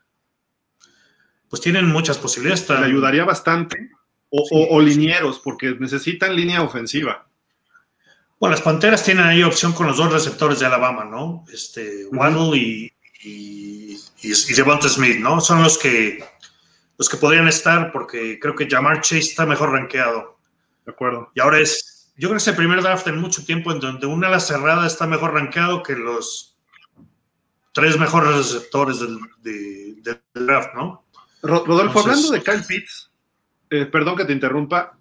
Pues 1.49 1.61
tienen 1.61 1.88
muchas 1.88 2.18
posibilidades. 2.18 2.68
Le 2.69 2.85
ayudaría 2.85 3.26
bastante. 3.26 3.91
O, 4.30 4.68
o, 4.72 4.81
linieros, 4.81 5.39
porque 5.39 5.76
necesitan 5.80 6.35
línea 6.35 6.61
ofensiva. 6.61 7.26
Bueno, 8.46 8.58
las 8.58 8.64
Panteras 8.64 9.04
tienen 9.04 9.26
ahí 9.26 9.42
opción 9.42 9.74
con 9.74 9.88
los 9.88 9.98
dos 9.98 10.14
receptores 10.14 10.60
de 10.60 10.68
Alabama, 10.68 11.04
¿no? 11.04 11.44
Este, 11.52 12.06
Waddle 12.12 12.56
y, 12.56 12.94
y, 13.24 14.00
y, 14.22 14.54
Devonta 14.54 14.88
Smith, 14.88 15.18
¿no? 15.18 15.42
Son 15.42 15.64
los 15.64 15.80
que, 15.80 16.24
los 16.96 17.10
que 17.10 17.18
podrían 17.18 17.48
estar 17.48 17.92
porque 17.92 18.38
creo 18.40 18.54
que 18.56 18.70
Jamar 18.70 19.02
Chase 19.02 19.18
está 19.18 19.48
mejor 19.48 19.72
rankeado. 19.72 20.38
De 20.86 20.92
acuerdo. 20.92 21.32
Y 21.34 21.40
ahora 21.40 21.58
es, 21.58 22.14
yo 22.18 22.28
creo 22.28 22.34
que 22.34 22.44
es 22.44 22.48
el 22.48 22.56
primer 22.56 22.84
draft 22.84 23.08
en 23.08 23.20
mucho 23.20 23.44
tiempo 23.44 23.72
en 23.72 23.80
donde 23.80 24.06
una 24.06 24.28
ala 24.28 24.40
cerrada 24.40 24.86
está 24.86 25.08
mejor 25.08 25.34
rankeado 25.34 25.82
que 25.82 25.96
los 25.96 26.56
tres 27.74 27.98
mejores 27.98 28.38
receptores 28.38 29.00
del, 29.42 30.04
draft, 30.36 30.76
¿no? 30.76 31.04
Rodolfo, 31.42 32.02
hablando 32.02 32.30
de 32.30 32.44
Kyle 32.44 32.64
Pitts, 32.64 33.10
eh, 33.72 33.88
perdón 33.88 34.16
que 34.16 34.26
te 34.26 34.34
interrumpa, 34.34 35.00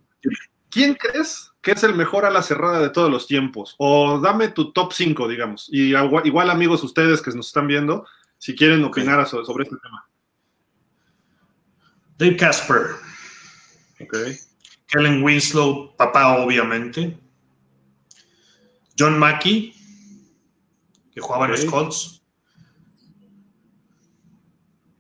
¿quién 0.71 0.95
crees 0.95 1.54
que 1.65 1.73
es 1.73 1.83
el 1.83 1.95
mejor 1.95 2.27
a 2.27 2.31
la 2.31 2.43
cerrada 2.43 2.79
de 2.79 2.91
todos 2.91 3.11
los 3.11 3.27
tiempos? 3.27 3.75
O 3.79 4.21
dame 4.21 4.49
tu 4.49 4.71
top 4.73 4.93
5, 4.93 5.27
digamos. 5.29 5.69
Y 5.73 5.97
igual, 5.97 6.51
amigos, 6.51 6.85
ustedes 6.85 7.23
que 7.23 7.31
nos 7.31 7.47
están 7.47 7.67
viendo, 7.67 8.07
si 8.37 8.55
quieren 8.55 8.85
opinar 8.85 9.27
sobre 9.27 9.65
este 9.65 9.77
tema. 9.83 10.07
Dave 12.19 12.37
Casper. 12.37 12.83
Ok. 13.99 14.15
Kellen 14.89 15.23
Winslow, 15.23 15.97
papá, 15.97 16.37
obviamente. 16.37 17.19
John 18.99 19.19
Mackey, 19.19 19.75
que 21.15 21.21
jugaba 21.23 21.47
en 21.47 21.53
los 21.53 21.65
Colts. 21.65 22.23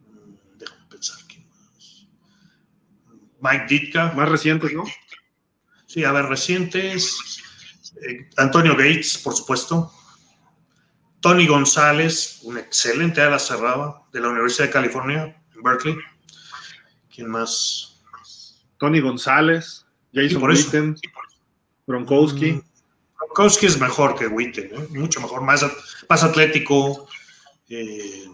Mm, 0.09 0.59
déjame 0.59 0.87
pensar 0.89 1.19
quién 1.29 1.47
más. 1.47 2.09
Mike 3.41 3.67
Ditka. 3.69 4.13
Más 4.17 4.29
recientes, 4.31 4.73
¿no? 4.73 4.85
Sí, 5.95 6.03
a 6.03 6.11
ver, 6.11 6.25
recientes. 6.25 7.41
Eh, 8.03 8.29
Antonio 8.37 8.73
Gates, 8.73 9.17
por 9.19 9.33
supuesto. 9.33 9.93
Tony 11.21 11.47
González, 11.47 12.41
un 12.43 12.59
excelente 12.59 13.21
ala 13.21 13.39
cerrada 13.39 14.03
de 14.13 14.19
la 14.19 14.31
Universidad 14.31 14.67
de 14.67 14.73
California, 14.73 15.41
en 15.55 15.63
Berkeley. 15.63 15.97
¿Quién 17.15 17.31
más? 17.31 18.03
Tony 18.77 18.99
González, 18.99 19.87
Jason 20.13 20.43
Witten, 20.43 20.97
Gronkowski. 21.87 22.55
Mm, 22.55 22.63
Gronkowski 23.17 23.67
es 23.67 23.79
mejor 23.79 24.19
que 24.19 24.27
Witten, 24.27 24.71
¿eh? 24.75 24.89
mucho 24.91 25.21
mejor, 25.21 25.43
más, 25.43 25.65
más 26.09 26.25
atlético. 26.25 27.07
Eh, 27.69 28.25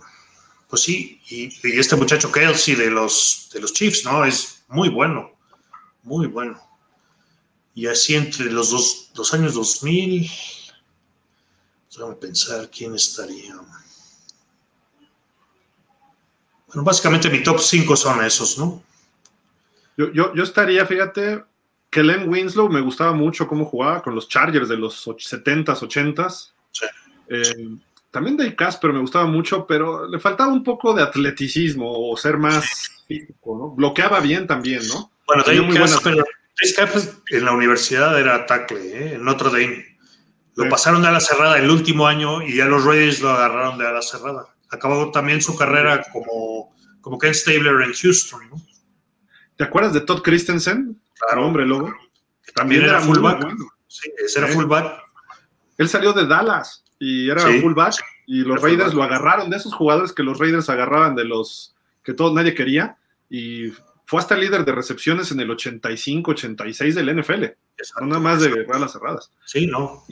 pues 0.66 0.80
sí, 0.80 1.20
y, 1.28 1.52
y, 1.62 1.78
este 1.78 1.94
muchacho 1.94 2.32
Kelsey 2.32 2.74
de 2.74 2.90
los, 2.90 3.50
de 3.52 3.60
los 3.60 3.74
Chiefs, 3.74 4.06
¿no? 4.06 4.24
Es 4.24 4.64
muy 4.68 4.88
bueno, 4.88 5.32
muy 6.02 6.26
bueno. 6.26 6.69
Y 7.74 7.86
así 7.86 8.14
entre 8.14 8.46
los 8.46 8.70
dos, 8.70 9.10
los 9.14 9.32
años 9.32 9.54
2000, 9.54 10.30
déjame 11.90 12.14
pensar 12.16 12.68
quién 12.70 12.94
estaría. 12.94 13.54
Bueno, 16.68 16.84
básicamente 16.84 17.30
mi 17.30 17.42
top 17.42 17.60
5 17.60 17.96
son 17.96 18.24
esos, 18.24 18.58
¿no? 18.58 18.82
Yo, 19.96 20.12
yo, 20.12 20.34
yo 20.34 20.42
estaría, 20.42 20.86
fíjate, 20.86 21.44
que 21.90 22.02
Len 22.02 22.28
Winslow 22.28 22.68
me 22.68 22.80
gustaba 22.80 23.12
mucho 23.12 23.48
cómo 23.48 23.64
jugaba 23.64 24.02
con 24.02 24.14
los 24.14 24.28
Chargers 24.28 24.68
de 24.68 24.76
los 24.76 25.06
70s, 25.06 25.64
80s. 25.64 26.52
Sí. 26.70 26.86
Eh, 27.28 27.76
también 28.10 28.36
Dave 28.36 28.56
Casper 28.56 28.92
me 28.92 29.00
gustaba 29.00 29.26
mucho, 29.26 29.66
pero 29.66 30.08
le 30.08 30.18
faltaba 30.18 30.52
un 30.52 30.64
poco 30.64 30.94
de 30.94 31.02
atleticismo 31.02 32.10
o 32.10 32.16
ser 32.16 32.38
más 32.38 33.02
físico, 33.06 33.56
¿no? 33.56 33.70
Bloqueaba 33.70 34.20
bien 34.20 34.46
también, 34.46 34.86
¿no? 34.88 35.10
Bueno, 35.26 35.44
Dave 35.44 35.74
Casper, 35.74 36.24
en 37.30 37.44
la 37.44 37.52
universidad 37.52 38.18
era 38.18 38.46
tackle, 38.46 38.80
¿eh? 38.80 39.14
en 39.14 39.24
Notre 39.24 39.50
Dame. 39.50 39.98
Lo 40.56 40.68
pasaron 40.68 41.00
de 41.00 41.08
ala 41.08 41.20
cerrada 41.20 41.58
el 41.58 41.70
último 41.70 42.06
año 42.06 42.42
y 42.42 42.56
ya 42.56 42.66
los 42.66 42.84
Raiders 42.84 43.20
lo 43.20 43.30
agarraron 43.30 43.78
de 43.78 43.86
ala 43.86 44.02
cerrada. 44.02 44.46
Acabó 44.70 45.10
también 45.10 45.40
su 45.40 45.56
carrera 45.56 46.04
como, 46.12 46.74
como 47.00 47.18
Ken 47.18 47.34
Stabler 47.34 47.80
en 47.82 47.94
Houston. 47.94 48.50
¿no? 48.50 48.60
¿Te 49.56 49.64
acuerdas 49.64 49.94
de 49.94 50.00
Todd 50.02 50.22
Christensen? 50.22 51.00
Claro. 51.18 51.46
Hombre, 51.46 51.64
lobo. 51.64 51.94
También, 52.54 52.82
era, 52.82 53.00
fullback. 53.00 53.46
Sí, 53.86 54.10
ese 54.22 54.40
era 54.40 54.48
fullback. 54.48 55.00
Él 55.78 55.88
salió 55.88 56.12
de 56.12 56.26
Dallas 56.26 56.84
y 56.98 57.30
era 57.30 57.42
fullback 57.60 57.94
y 58.26 58.42
los 58.42 58.60
Raiders 58.60 58.94
lo 58.94 59.02
agarraron 59.02 59.50
de 59.50 59.56
esos 59.56 59.72
jugadores 59.72 60.12
que 60.12 60.22
los 60.22 60.38
Raiders 60.38 60.68
agarraban 60.68 61.14
de 61.14 61.24
los 61.24 61.74
que 62.04 62.14
todo 62.14 62.32
nadie 62.34 62.54
quería 62.54 62.96
y 63.28 63.72
fue 64.10 64.18
hasta 64.18 64.36
líder 64.36 64.64
de 64.64 64.72
recepciones 64.72 65.30
en 65.30 65.38
el 65.38 65.52
85, 65.52 66.32
86 66.32 66.96
del 66.96 67.20
NFL. 67.20 67.44
Exacto, 67.78 68.06
nada 68.06 68.18
más 68.18 68.40
de 68.40 68.66
las 68.66 68.92
cerradas. 68.92 69.30
Sí, 69.44 69.68
no. 69.68 70.02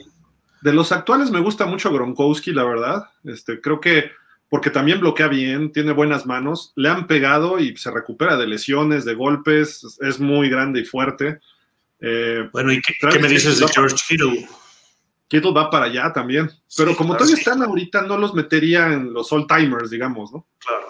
De 0.61 0.71
los 0.71 0.93
actuales 0.93 1.31
me 1.31 1.41
gusta 1.41 1.65
mucho 1.65 1.91
Gronkowski, 1.91 2.53
la 2.53 2.63
verdad. 2.63 3.09
Este, 3.25 3.59
creo 3.59 3.81
que 3.81 4.11
porque 4.47 4.69
también 4.69 5.01
bloquea 5.01 5.27
bien, 5.27 5.73
tiene 5.73 5.91
buenas 5.91 6.25
manos, 6.25 6.71
le 6.77 6.87
han 6.87 7.07
pegado 7.07 7.59
y 7.59 7.75
se 7.75 7.91
recupera 7.91 8.37
de 8.37 8.47
lesiones, 8.47 9.03
de 9.03 9.15
golpes, 9.15 9.97
es 9.99 10.17
muy 10.21 10.49
grande 10.49 10.79
y 10.79 10.85
fuerte. 10.85 11.41
Eh, 11.99 12.47
bueno, 12.53 12.71
¿y 12.71 12.81
qué, 12.81 13.19
me 13.19 13.27
dices 13.27 13.59
de 13.59 13.67
George 13.67 13.97
Kittle? 14.07 14.47
Kittle 15.27 15.51
va 15.51 15.69
para 15.69 15.87
allá 15.87 16.13
también, 16.13 16.49
pero 16.77 16.95
como 16.95 17.15
todavía 17.17 17.35
están 17.35 17.61
ahorita, 17.61 18.03
no 18.03 18.17
los 18.17 18.33
metería 18.33 18.93
en 18.93 19.11
los 19.11 19.29
all 19.33 19.45
timers, 19.45 19.89
digamos, 19.89 20.31
¿no? 20.31 20.47
Claro. 20.57 20.87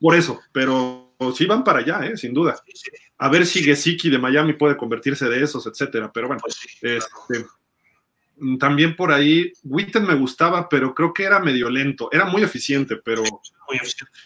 Por 0.00 0.14
eso, 0.14 0.40
pero 0.52 1.01
sí 1.30 1.46
van 1.46 1.62
para 1.62 1.80
allá, 1.80 2.06
¿eh? 2.06 2.16
sin 2.16 2.32
duda. 2.34 2.60
A 3.18 3.28
ver 3.28 3.46
si 3.46 3.62
Gesicki 3.62 4.10
de 4.10 4.18
Miami 4.18 4.54
puede 4.54 4.76
convertirse 4.76 5.28
de 5.28 5.42
esos, 5.42 5.66
etcétera. 5.66 6.10
Pero 6.12 6.26
bueno, 6.26 6.40
pues 6.42 6.58
este, 6.80 7.46
mm, 8.38 8.58
también 8.58 8.96
por 8.96 9.12
ahí, 9.12 9.52
Witten 9.62 10.06
me 10.06 10.14
gustaba, 10.14 10.68
pero 10.68 10.94
creo 10.94 11.12
que 11.12 11.24
era 11.24 11.38
medio 11.38 11.70
lento. 11.70 12.08
Era 12.10 12.24
muy 12.24 12.42
eficiente, 12.42 12.96
pero. 12.96 13.22
Muy 13.22 13.76
eficiente. 13.76 14.18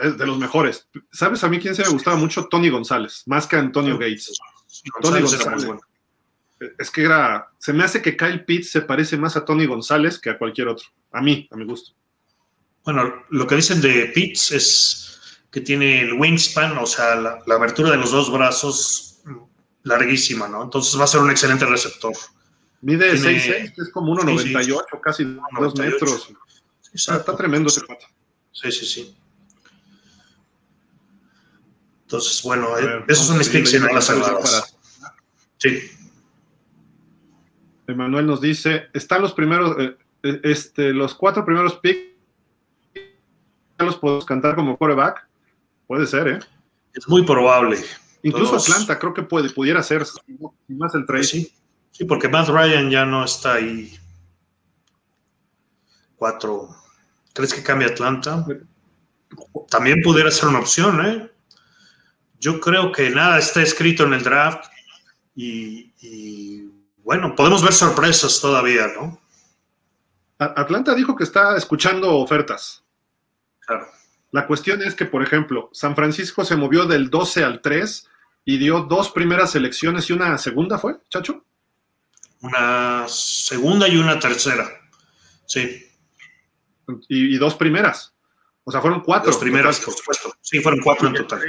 Es 0.00 0.18
de 0.18 0.26
los 0.26 0.38
mejores. 0.38 0.88
¿Sabes 1.10 1.42
a 1.42 1.48
mí 1.48 1.58
quién 1.58 1.74
se 1.74 1.82
me 1.82 1.88
gustaba 1.88 2.16
mucho? 2.16 2.46
Tony 2.46 2.68
González, 2.68 3.22
más 3.26 3.46
que 3.46 3.56
Antonio 3.56 3.98
Gates. 3.98 4.32
Tony 5.00 5.20
González. 5.20 5.80
Es 6.78 6.90
que 6.90 7.04
era. 7.04 7.48
Se 7.58 7.72
me 7.72 7.84
hace 7.84 8.02
que 8.02 8.16
Kyle 8.16 8.44
Pitts 8.44 8.70
se 8.70 8.82
parece 8.82 9.16
más 9.16 9.36
a 9.36 9.44
Tony 9.44 9.66
González 9.66 10.18
que 10.18 10.30
a 10.30 10.38
cualquier 10.38 10.68
otro. 10.68 10.86
A 11.10 11.20
mí, 11.20 11.48
a 11.50 11.56
mi 11.56 11.64
gusto. 11.64 11.92
Bueno, 12.84 13.24
lo 13.30 13.46
que 13.46 13.56
dicen 13.56 13.80
de 13.80 14.06
Pitts 14.14 14.52
es 14.52 15.11
que 15.52 15.60
tiene 15.60 16.00
el 16.00 16.14
wingspan, 16.14 16.78
o 16.78 16.86
sea, 16.86 17.14
la, 17.14 17.54
abertura 17.54 17.90
de 17.90 17.98
los 17.98 18.10
dos 18.10 18.32
brazos 18.32 19.20
larguísima, 19.82 20.48
¿no? 20.48 20.62
Entonces 20.62 20.98
va 20.98 21.04
a 21.04 21.06
ser 21.06 21.20
un 21.20 21.30
excelente 21.30 21.66
receptor. 21.66 22.14
Mide 22.80 23.12
6'6, 23.12 23.74
es 23.76 23.90
como 23.92 24.16
1'98, 24.16 25.00
casi 25.02 25.24
2 25.24 25.78
metros. 25.78 26.32
Está, 26.94 27.36
tremendo 27.36 27.68
ese 27.68 27.82
pato. 27.82 28.06
Sí, 28.50 28.72
sí, 28.72 28.86
sí. 28.86 29.16
Entonces, 32.04 32.42
bueno, 32.42 32.78
eh, 32.78 33.04
esos 33.08 33.26
son 33.26 33.38
mis 33.38 33.48
picks 33.50 33.74
en 33.74 33.84
las 33.84 34.06
salvadas. 34.06 34.76
Sí. 35.58 35.82
Emanuel 37.86 38.26
nos 38.26 38.40
dice, 38.40 38.88
están 38.94 39.20
los 39.20 39.34
primeros, 39.34 39.76
eh, 39.78 39.96
eh, 40.22 40.40
este, 40.44 40.94
los 40.94 41.14
cuatro 41.14 41.44
primeros 41.44 41.74
picks, 41.76 42.10
los 43.78 43.96
podemos 43.96 44.24
cantar 44.24 44.54
como 44.54 44.78
coreback. 44.78 45.28
Puede 45.92 46.06
ser, 46.06 46.26
¿eh? 46.26 46.38
Es 46.94 47.06
muy 47.06 47.22
probable. 47.22 47.78
Incluso 48.22 48.56
Atlanta 48.56 48.98
creo 48.98 49.12
que 49.12 49.24
puede, 49.24 49.50
pudiera 49.50 49.82
ser, 49.82 50.06
más 50.68 50.94
el 50.94 51.04
trade. 51.04 51.24
Sí, 51.24 51.52
sí, 51.90 52.06
porque 52.06 52.30
Matt 52.30 52.48
Ryan 52.48 52.90
ya 52.90 53.04
no 53.04 53.22
está 53.22 53.56
ahí. 53.56 53.94
Cuatro. 56.16 56.70
¿Crees 57.34 57.52
que 57.52 57.62
cambie 57.62 57.88
Atlanta? 57.88 58.42
También 59.68 60.00
pudiera 60.00 60.30
ser 60.30 60.48
una 60.48 60.60
opción, 60.60 61.04
¿eh? 61.04 61.30
Yo 62.40 62.58
creo 62.58 62.90
que 62.90 63.10
nada 63.10 63.38
está 63.38 63.60
escrito 63.60 64.04
en 64.04 64.14
el 64.14 64.22
draft 64.22 64.64
y, 65.36 66.70
bueno, 67.04 67.34
podemos 67.36 67.62
ver 67.62 67.74
sorpresas 67.74 68.40
todavía, 68.40 68.86
¿no? 68.96 69.20
Atlanta 70.38 70.94
dijo 70.94 71.14
que 71.14 71.24
está 71.24 71.54
escuchando 71.54 72.16
ofertas. 72.16 72.82
Claro. 73.66 73.88
La 74.32 74.46
cuestión 74.46 74.82
es 74.82 74.94
que, 74.94 75.04
por 75.04 75.22
ejemplo, 75.22 75.70
San 75.72 75.94
Francisco 75.94 76.44
se 76.44 76.56
movió 76.56 76.86
del 76.86 77.10
12 77.10 77.44
al 77.44 77.60
3 77.60 78.08
y 78.44 78.58
dio 78.58 78.80
dos 78.80 79.10
primeras 79.10 79.52
selecciones 79.52 80.08
y 80.10 80.14
una 80.14 80.36
segunda, 80.38 80.78
¿fue, 80.78 80.96
Chacho? 81.08 81.44
Una 82.40 83.06
segunda 83.08 83.86
y 83.86 83.96
una 83.96 84.18
tercera, 84.18 84.68
sí. 85.46 85.86
y 87.08 87.36
dos 87.36 87.54
primeras. 87.54 88.12
O 88.64 88.70
sea, 88.70 88.80
fueron 88.80 89.00
cuatro. 89.00 89.30
Los 89.30 89.40
primeros, 89.40 89.80
por 89.80 89.94
supuesto. 89.94 90.34
Sí, 90.40 90.60
fueron 90.60 90.80
cuatro 90.80 91.08
en 91.08 91.14
total. 91.14 91.40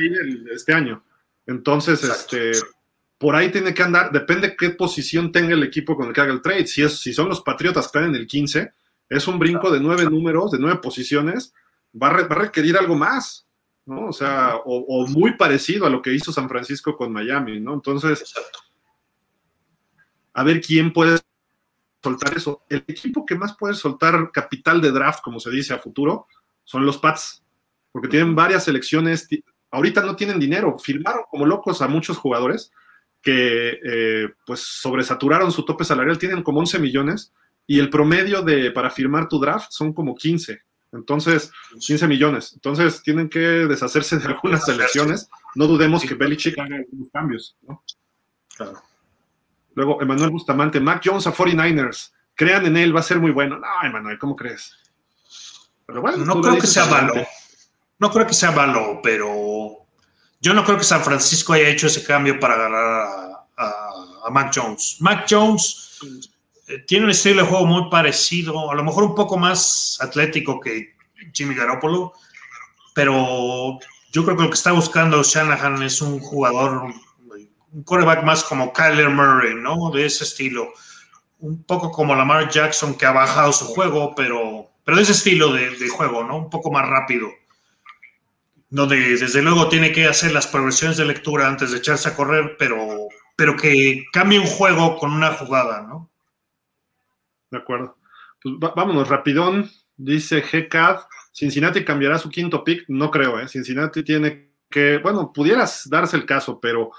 Este 0.52 0.74
año. 0.74 1.04
Entonces, 1.46 2.04
este, 2.04 2.52
por 3.18 3.36
ahí 3.36 3.52
tiene 3.52 3.74
que 3.74 3.84
andar, 3.84 4.12
depende 4.12 4.56
qué 4.56 4.72
posición 4.72 5.32
tenga 5.32 5.54
el 5.54 5.64
equipo 5.64 5.96
con 5.96 6.08
el 6.08 6.14
que 6.14 6.22
haga 6.22 6.34
el 6.34 6.42
trade. 6.42 6.68
Si, 6.68 6.82
es, 6.82 7.00
si 7.00 7.14
son 7.14 7.30
los 7.30 7.42
Patriotas 7.42 7.86
que 7.86 8.00
están 8.00 8.10
en 8.10 8.16
el 8.16 8.28
15, 8.28 8.74
es 9.10 9.28
un 9.28 9.38
brinco 9.38 9.70
de 9.70 9.80
nueve 9.80 10.06
números, 10.06 10.52
de 10.52 10.60
nueve 10.60 10.80
posiciones, 10.82 11.54
va 12.02 12.08
a, 12.08 12.12
requerir 12.12 12.78
algo 12.78 12.96
más, 12.96 13.48
¿no? 13.86 14.08
O 14.08 14.14
sea, 14.14 14.56
o, 14.66 15.08
muy 15.08 15.36
parecido 15.36 15.86
a 15.86 15.90
lo 15.90 16.02
que 16.02 16.14
hizo 16.14 16.32
San 16.32 16.50
Francisco 16.50 16.96
con 16.96 17.12
Miami, 17.12 17.60
¿no? 17.60 17.74
Entonces, 17.74 18.34
a 20.34 20.44
ver 20.44 20.62
quién 20.62 20.92
puede 20.92 21.20
soltar 22.02 22.36
eso. 22.36 22.64
El 22.70 22.84
equipo 22.88 23.26
que 23.26 23.36
más 23.36 23.56
puede 23.56 23.76
soltar 23.76 24.32
capital 24.32 24.82
de 24.82 24.92
draft, 24.92 25.22
como 25.24 25.40
se 25.40 25.52
dice 25.52 25.74
a 25.74 25.80
futuro, 25.80 26.28
son 26.64 26.86
los 26.86 26.98
Pats, 26.98 27.44
porque 27.92 28.08
tienen 28.08 28.36
varias 28.36 28.66
selecciones, 28.66 29.28
ahorita 29.72 30.02
no 30.02 30.16
tienen 30.16 30.40
dinero, 30.40 30.78
firmaron 30.78 31.24
como 31.30 31.46
locos 31.46 31.82
a 31.82 31.88
muchos 31.88 32.18
jugadores 32.18 32.72
que 33.22 33.80
eh, 33.84 34.30
pues 34.46 34.60
sobresaturaron 34.60 35.52
su 35.52 35.64
tope 35.64 35.86
salarial, 35.86 36.18
tienen 36.18 36.44
como 36.44 36.60
11 36.60 36.80
millones 36.80 37.34
y 37.66 37.80
el 37.80 37.90
promedio 37.90 38.42
de 38.42 38.72
para 38.72 38.90
firmar 38.90 39.30
tu 39.30 39.40
draft 39.40 39.72
son 39.72 39.94
como 39.94 40.14
15. 40.14 40.62
Entonces, 40.94 41.52
15 41.80 42.08
millones. 42.08 42.52
Entonces, 42.54 43.02
tienen 43.02 43.30
que 43.30 43.40
deshacerse 43.40 44.18
de 44.18 44.28
algunas 44.28 44.66
selecciones. 44.66 45.30
No 45.56 45.68
dudemos 45.68 46.04
que 46.04 46.14
Belichick 46.14 46.58
haga 46.60 46.78
algunos 46.78 47.10
cambios. 47.12 47.56
¿no? 47.64 47.84
Claro. 48.56 48.82
Luego, 49.76 50.02
Emanuel 50.02 50.30
Bustamante, 50.30 50.80
Mac 50.80 51.02
Jones 51.04 51.26
a 51.28 51.34
49ers. 51.34 52.12
Crean 52.36 52.66
en 52.66 52.78
él, 52.78 52.96
va 52.96 53.00
a 53.00 53.04
ser 53.04 53.20
muy 53.20 53.32
bueno. 53.32 53.58
No, 53.58 53.68
Emanuel, 53.84 54.18
¿cómo 54.20 54.36
crees? 54.36 54.78
no 55.88 56.42
creo 56.42 56.58
que 56.60 56.68
sea 56.68 56.86
malo. 56.86 57.14
No 58.00 58.12
creo 58.12 58.26
que 58.26 58.34
sea 58.34 58.52
malo, 58.52 59.00
pero 59.04 59.86
yo 60.42 60.54
no 60.54 60.64
creo 60.64 60.78
que 60.78 60.84
San 60.84 61.04
Francisco 61.04 61.54
haya 61.54 61.70
hecho 61.70 61.88
ese 61.88 62.04
cambio 62.04 62.40
para 62.40 62.56
agarrar 62.56 63.48
a, 63.58 64.30
Mac 64.32 64.52
Jones. 64.54 64.98
Mac 65.00 65.26
Jones 65.30 66.00
tiene 66.88 67.06
un 67.06 67.12
estilo 67.12 67.42
de 67.42 67.48
juego 67.48 67.66
muy 67.66 67.90
parecido, 67.90 68.72
a 68.72 68.76
lo 68.76 68.84
mejor 68.84 69.04
un 69.04 69.16
poco 69.16 69.38
más 69.38 69.98
atlético 70.02 70.60
que 70.60 70.96
Jimmy 71.34 71.56
Garoppolo, 71.56 72.14
pero 72.94 73.80
yo 74.12 74.24
creo 74.24 74.38
que 74.38 74.44
lo 74.44 74.50
que 74.50 74.56
está 74.56 74.72
buscando 74.72 75.24
Shanahan 75.24 75.84
es 75.84 76.02
un 76.02 76.20
jugador, 76.20 76.94
un 77.72 77.84
quarterback 77.84 78.24
más 78.24 78.44
como 78.44 78.72
Kyler 78.72 79.10
Murray, 79.10 79.56
¿no? 79.56 79.90
De 79.92 80.06
ese 80.06 80.24
estilo. 80.24 80.74
Un 81.40 81.64
poco 81.64 81.92
como 81.92 82.16
Lamar 82.16 82.50
Jackson, 82.50 82.94
que 82.96 83.06
ha 83.06 83.12
bajado 83.12 83.52
su 83.52 83.66
juego, 83.66 84.14
pero 84.16 84.74
pero 84.84 84.98
de 84.98 85.04
ese 85.04 85.14
estilo 85.14 85.54
de, 85.54 85.90
juego, 85.90 86.24
¿no? 86.24 86.38
Un 86.38 86.50
poco 86.50 86.72
más 86.72 86.88
rápido. 86.88 87.30
Donde 88.70 88.98
desde 89.18 89.42
luego 89.42 89.70
tiene 89.70 89.92
que 89.92 90.08
hacer 90.08 90.32
las 90.32 90.48
progresiones 90.48 90.98
de 90.98 91.06
lectura 91.06 91.48
antes 91.48 91.72
de 91.72 91.78
echarse 91.78 92.10
a 92.10 92.16
correr, 92.16 92.56
pero, 92.58 93.08
pero 93.36 93.56
que 93.56 94.04
cambie 94.12 94.40
un 94.40 94.48
juego 94.48 94.98
con 94.98 95.14
una 95.14 95.32
jugada, 95.34 95.82
¿no? 95.82 96.10
De 97.54 97.60
acuerdo. 97.60 97.98
Pues 98.42 98.56
vámonos, 98.76 99.08
rapidón. 99.08 99.70
Dice 99.96 100.42
GCAD, 100.42 101.02
Cincinnati 101.32 101.86
cambiará 101.86 102.18
su 102.18 102.32
quinto 102.32 102.64
pick. 102.64 102.86
No 102.88 103.12
creo, 103.12 103.40
¿eh? 103.40 103.48
Cincinnati 103.48 104.04
tiene 104.04 104.56
que, 104.70 104.98
bueno, 104.98 105.32
pudieras 105.32 105.88
darse 105.88 106.18
el 106.18 106.26
caso, 106.26 106.60
pero 106.60 106.90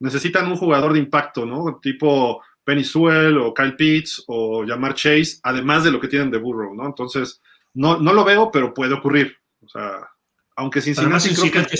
necesitan 0.00 0.50
un 0.50 0.56
jugador 0.56 0.92
de 0.92 0.98
impacto, 0.98 1.46
¿no? 1.46 1.78
Tipo 1.80 2.42
Penny 2.64 2.82
Sewell 2.82 3.38
o 3.38 3.54
Kyle 3.54 3.76
Pitts 3.76 4.24
o 4.26 4.64
llamar 4.64 4.94
Chase, 4.94 5.38
además 5.44 5.84
de 5.84 5.92
lo 5.92 6.00
que 6.00 6.08
tienen 6.08 6.32
de 6.32 6.38
Burrow, 6.38 6.74
¿no? 6.74 6.86
Entonces, 6.86 7.40
no, 7.74 7.98
no 7.98 8.12
lo 8.12 8.24
veo, 8.24 8.50
pero 8.50 8.74
puede 8.74 8.94
ocurrir. 8.94 9.36
O 9.62 9.68
sea, 9.68 10.10
aunque 10.56 10.80
Cincinnati 10.80 11.28
creo 11.36 11.52
que, 11.52 11.76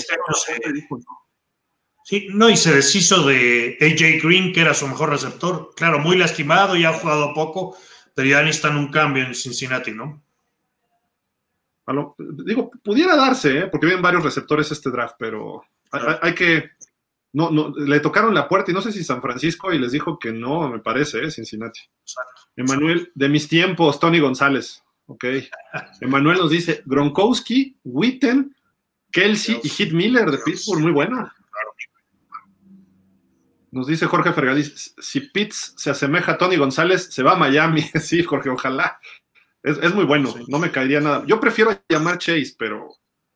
Sí, 2.03 2.27
no, 2.31 2.49
y 2.49 2.57
se 2.57 2.73
deshizo 2.73 3.27
de 3.27 3.77
AJ 3.79 4.23
Green, 4.23 4.53
que 4.53 4.61
era 4.61 4.73
su 4.73 4.87
mejor 4.87 5.09
receptor. 5.09 5.71
Claro, 5.75 5.99
muy 5.99 6.17
lastimado, 6.17 6.75
y 6.75 6.85
ha 6.85 6.93
jugado 6.93 7.33
poco, 7.33 7.77
pero 8.15 8.27
ya 8.27 8.41
necesitan 8.41 8.77
un 8.77 8.89
cambio 8.89 9.23
en 9.23 9.35
Cincinnati, 9.35 9.91
¿no? 9.91 10.21
digo, 12.45 12.71
pudiera 12.83 13.15
darse, 13.15 13.59
¿eh? 13.59 13.67
porque 13.67 13.85
vienen 13.85 14.03
varios 14.03 14.23
receptores 14.23 14.71
este 14.71 14.89
draft, 14.89 15.15
pero 15.19 15.63
hay, 16.21 16.33
que, 16.33 16.71
no, 17.33 17.49
no, 17.49 17.69
le 17.75 17.99
tocaron 17.99 18.33
la 18.33 18.47
puerta 18.47 18.71
y 18.71 18.73
no 18.73 18.81
sé 18.81 18.91
si 18.91 19.03
San 19.03 19.21
Francisco 19.21 19.73
y 19.73 19.79
les 19.79 19.91
dijo 19.91 20.17
que 20.17 20.31
no, 20.31 20.69
me 20.69 20.79
parece, 20.79 21.25
¿eh? 21.25 21.31
Cincinnati. 21.31 21.81
Emanuel, 22.55 23.11
de 23.13 23.29
mis 23.29 23.47
tiempos, 23.47 23.99
Tony 23.99 24.19
González. 24.19 24.83
Ok. 25.07 25.25
Emanuel 26.01 26.37
nos 26.37 26.51
dice 26.51 26.81
Gronkowski, 26.85 27.75
Witten, 27.83 28.55
Kelsey 29.11 29.59
y 29.63 29.69
Hit 29.69 29.91
Miller 29.91 30.31
de 30.31 30.37
Pittsburgh, 30.37 30.81
muy 30.81 30.91
buena. 30.91 31.35
Nos 33.71 33.87
dice 33.87 34.05
Jorge 34.05 34.33
Fergadís, 34.33 34.93
si 34.97 35.21
Pitts 35.21 35.73
se 35.77 35.89
asemeja 35.89 36.33
a 36.33 36.37
Tony 36.37 36.57
González, 36.57 37.07
se 37.11 37.23
va 37.23 37.33
a 37.33 37.37
Miami. 37.37 37.81
sí, 38.01 38.21
Jorge, 38.21 38.49
ojalá. 38.49 38.99
Es, 39.63 39.93
muy 39.93 40.05
bueno, 40.05 40.33
no 40.47 40.59
me 40.59 40.71
caería 40.71 40.99
nada. 40.99 41.23
Yo 41.25 41.39
prefiero 41.39 41.71
llamar 41.87 42.17
Chase, 42.17 42.55
pero 42.57 42.89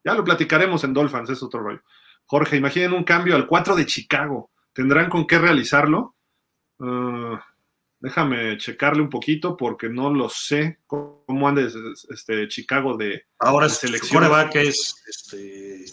ya 0.04 0.14
lo 0.14 0.24
platicaremos 0.24 0.84
en 0.84 0.94
Dolphins, 0.94 1.30
es 1.30 1.44
otro 1.44 1.62
rollo. 1.62 1.82
Jorge, 2.26 2.58
imaginen 2.58 2.94
un 2.94 3.04
cambio 3.04 3.36
al 3.36 3.46
4 3.46 3.76
de 3.76 3.86
Chicago. 3.86 4.52
¿Tendrán 4.74 5.10
con 5.10 5.28
qué 5.28 5.38
realizarlo? 5.38 6.16
Ah, 6.80 7.46
déjame 8.00 8.58
checarle 8.58 9.02
un 9.02 9.10
poquito 9.10 9.56
porque 9.56 9.88
no 9.88 10.12
lo 10.12 10.28
sé 10.28 10.80
cómo 10.88 11.48
anda 11.48 11.62
este, 12.10 12.48
Chicago 12.48 12.98
de, 12.98 13.26
Ahora 13.40 13.70
selección. 13.70 14.24
Ahora 14.24 14.50
que 14.50 14.64
es, 14.64 14.96
este, 15.08 15.86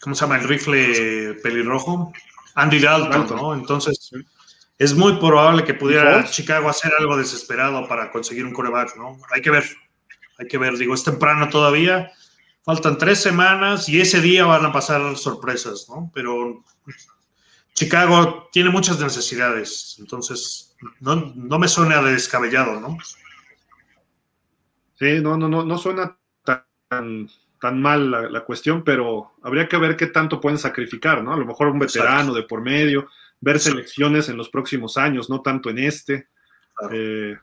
¿cómo 0.00 0.14
se 0.14 0.22
llama? 0.22 0.38
El 0.38 0.48
rifle 0.48 1.34
pelirrojo. 1.42 2.12
Andy 2.58 2.80
Dalton, 2.80 3.36
¿no? 3.36 3.54
Entonces, 3.54 4.10
es 4.78 4.94
muy 4.94 5.16
probable 5.18 5.64
que 5.64 5.74
pudiera 5.74 6.24
Chicago 6.24 6.68
hacer 6.68 6.92
algo 6.98 7.16
desesperado 7.16 7.86
para 7.88 8.10
conseguir 8.10 8.44
un 8.44 8.52
coreback, 8.52 8.96
¿no? 8.96 9.18
Hay 9.32 9.42
que 9.42 9.50
ver, 9.50 9.64
hay 10.38 10.46
que 10.46 10.58
ver. 10.58 10.76
Digo, 10.76 10.94
es 10.94 11.04
temprano 11.04 11.48
todavía 11.48 12.12
Faltan 12.68 12.98
tres 12.98 13.22
semanas 13.22 13.88
y 13.88 13.98
ese 13.98 14.20
día 14.20 14.44
van 14.44 14.66
a 14.66 14.70
pasar 14.70 15.16
sorpresas, 15.16 15.86
¿no? 15.88 16.10
Pero 16.12 16.62
Chicago 17.72 18.50
tiene 18.52 18.68
muchas 18.68 19.00
necesidades, 19.00 19.96
entonces 19.98 20.76
no, 21.00 21.32
no 21.34 21.58
me 21.58 21.66
suena 21.66 22.02
descabellado, 22.02 22.78
¿no? 22.78 22.98
Sí, 24.98 25.18
no, 25.22 25.38
no, 25.38 25.48
no, 25.48 25.64
no 25.64 25.78
suena 25.78 26.18
tan, 26.44 27.30
tan 27.60 27.80
mal 27.80 28.32
la, 28.32 28.44
cuestión, 28.44 28.84
pero 28.84 29.32
habría 29.42 29.68
que 29.68 29.76
ver 29.76 29.96
qué 29.96 30.06
tanto 30.06 30.40
pueden 30.40 30.58
sacrificar, 30.58 31.22
¿no? 31.22 31.32
A 31.32 31.36
lo 31.36 31.46
mejor 31.46 31.68
un 31.68 31.78
veterano 31.78 32.32
de 32.32 32.42
por 32.42 32.62
medio, 32.62 33.08
ver 33.40 33.58
selecciones 33.58 34.28
en 34.28 34.36
los 34.36 34.48
próximos 34.48 34.96
años, 34.96 35.28
no 35.28 35.42
tanto 35.42 35.70
en 35.70 35.78
este. 35.78 36.28
Eh, 36.92 37.36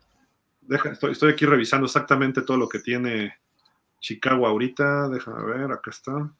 estoy, 0.92 1.12
estoy, 1.12 1.32
aquí 1.32 1.46
revisando 1.46 1.86
exactamente 1.86 2.42
todo 2.42 2.58
lo 2.58 2.70
que 2.70 2.80
tiene 2.80 3.36
Chicago 4.00 4.48
ahorita. 4.48 5.10
Déjame 5.10 5.44
ver, 5.46 5.72
acá 5.72 5.92
está. 5.92 6.32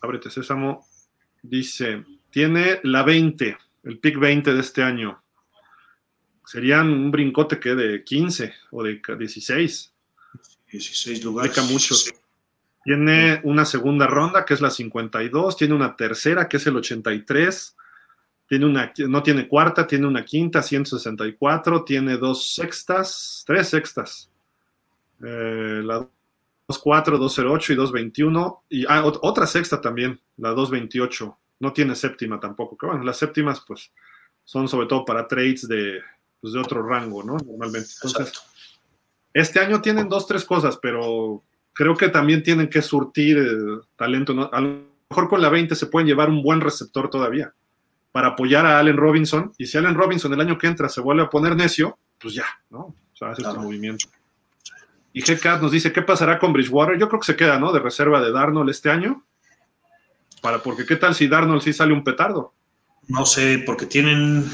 Ábrete, 0.00 0.30
Sésamo. 0.30 0.86
Dice, 1.42 2.04
tiene 2.30 2.80
la 2.84 3.02
20, 3.02 3.58
el 3.84 3.98
pick 3.98 4.18
20 4.18 4.54
de 4.54 4.60
este 4.60 4.82
año. 4.82 5.22
Serían 6.44 6.88
un 6.88 7.10
brincote 7.10 7.58
que 7.58 7.74
de 7.74 8.02
15 8.02 8.54
o 8.70 8.82
de 8.82 9.00
16. 9.18 9.92
16 10.70 11.24
lugares. 11.24 11.70
mucho. 11.70 11.94
Tiene 12.84 13.40
una 13.44 13.64
segunda 13.64 14.06
ronda 14.06 14.44
que 14.44 14.54
es 14.54 14.60
la 14.60 14.70
52, 14.70 15.56
tiene 15.56 15.74
una 15.74 15.94
tercera 15.94 16.48
que 16.48 16.56
es 16.56 16.66
el 16.66 16.76
83, 16.76 17.76
tiene 18.48 18.66
una, 18.66 18.92
no 19.08 19.22
tiene 19.22 19.48
cuarta, 19.48 19.86
tiene 19.86 20.06
una 20.06 20.24
quinta, 20.24 20.62
164, 20.62 21.84
tiene 21.84 22.16
dos 22.16 22.54
sextas, 22.54 23.44
tres 23.46 23.68
sextas. 23.68 24.30
Eh, 25.22 25.80
la 25.84 26.06
24, 26.68 27.18
208 27.18 27.72
y 27.72 27.76
221. 27.76 28.64
Y 28.68 28.84
ah, 28.88 29.04
otra 29.04 29.46
sexta 29.46 29.80
también, 29.80 30.20
la 30.36 30.50
228. 30.50 31.38
No 31.60 31.72
tiene 31.72 31.94
séptima 31.94 32.40
tampoco. 32.40 32.76
Que 32.76 32.86
bueno, 32.86 33.04
las 33.04 33.18
séptimas, 33.18 33.62
pues, 33.66 33.92
son 34.44 34.68
sobre 34.68 34.86
todo 34.86 35.04
para 35.04 35.28
trades 35.28 35.68
de, 35.68 36.00
pues, 36.40 36.52
de 36.52 36.60
otro 36.60 36.86
rango, 36.86 37.22
¿no? 37.22 37.36
Normalmente. 37.36 37.90
Entonces, 38.02 38.32
este 39.32 39.60
año 39.60 39.80
tienen 39.80 40.08
dos, 40.08 40.26
tres 40.26 40.44
cosas, 40.44 40.76
pero 40.76 41.42
creo 41.72 41.96
que 41.96 42.08
también 42.08 42.42
tienen 42.42 42.68
que 42.68 42.82
surtir 42.82 43.38
eh, 43.38 43.80
talento. 43.96 44.34
¿no? 44.34 44.50
A 44.52 44.60
lo 44.60 44.84
mejor 45.10 45.28
con 45.28 45.42
la 45.42 45.48
20 45.48 45.74
se 45.74 45.86
pueden 45.86 46.06
llevar 46.06 46.28
un 46.28 46.42
buen 46.42 46.60
receptor 46.60 47.10
todavía 47.10 47.52
para 48.12 48.28
apoyar 48.28 48.66
a 48.66 48.78
Allen 48.78 48.96
Robinson. 48.96 49.52
Y 49.58 49.66
si 49.66 49.78
Allen 49.78 49.94
Robinson 49.94 50.32
el 50.32 50.40
año 50.40 50.58
que 50.58 50.66
entra 50.66 50.88
se 50.88 51.00
vuelve 51.00 51.22
a 51.22 51.30
poner 51.30 51.56
necio, 51.56 51.98
pues 52.18 52.34
ya, 52.34 52.46
¿no? 52.70 52.80
O 52.80 52.96
sea, 53.14 53.30
hace 53.30 53.42
este 53.42 53.58
movimiento. 53.58 54.08
Y 55.14 55.22
GCAT 55.22 55.60
nos 55.60 55.72
dice, 55.72 55.92
¿qué 55.92 56.02
pasará 56.02 56.38
con 56.38 56.52
Bridgewater? 56.52 56.98
Yo 56.98 57.08
creo 57.08 57.20
que 57.20 57.26
se 57.26 57.36
queda, 57.36 57.58
¿no? 57.58 57.72
De 57.72 57.80
reserva 57.80 58.20
de 58.20 58.32
Darnold 58.32 58.70
este 58.70 58.90
año. 58.90 59.24
Para, 60.40 60.58
porque 60.58 60.86
¿qué 60.86 60.96
tal 60.96 61.14
si 61.14 61.28
Darnold 61.28 61.62
sí 61.62 61.72
sale 61.72 61.92
un 61.92 62.02
petardo? 62.02 62.54
No 63.08 63.26
sé, 63.26 63.62
porque 63.66 63.86
tienen, 63.86 64.44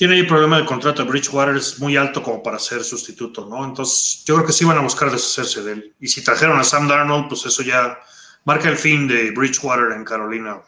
tiene 0.00 0.18
el 0.18 0.26
problema 0.26 0.56
del 0.56 0.64
contrato 0.64 1.04
de 1.04 1.10
Bridgewater, 1.10 1.56
es 1.56 1.78
muy 1.78 1.94
alto 1.94 2.22
como 2.22 2.42
para 2.42 2.58
ser 2.58 2.82
sustituto, 2.84 3.44
¿no? 3.44 3.62
Entonces, 3.66 4.24
yo 4.24 4.34
creo 4.34 4.46
que 4.46 4.52
sí 4.54 4.64
van 4.64 4.78
a 4.78 4.80
buscar 4.80 5.10
deshacerse 5.10 5.62
de 5.62 5.72
él. 5.72 5.94
Y 6.00 6.08
si 6.08 6.24
trajeron 6.24 6.58
a 6.58 6.64
Sam 6.64 6.88
Darnold, 6.88 7.28
pues 7.28 7.44
eso 7.44 7.62
ya 7.62 7.98
marca 8.46 8.70
el 8.70 8.78
fin 8.78 9.06
de 9.06 9.30
Bridgewater 9.30 9.92
en 9.94 10.02
Carolina, 10.02 10.62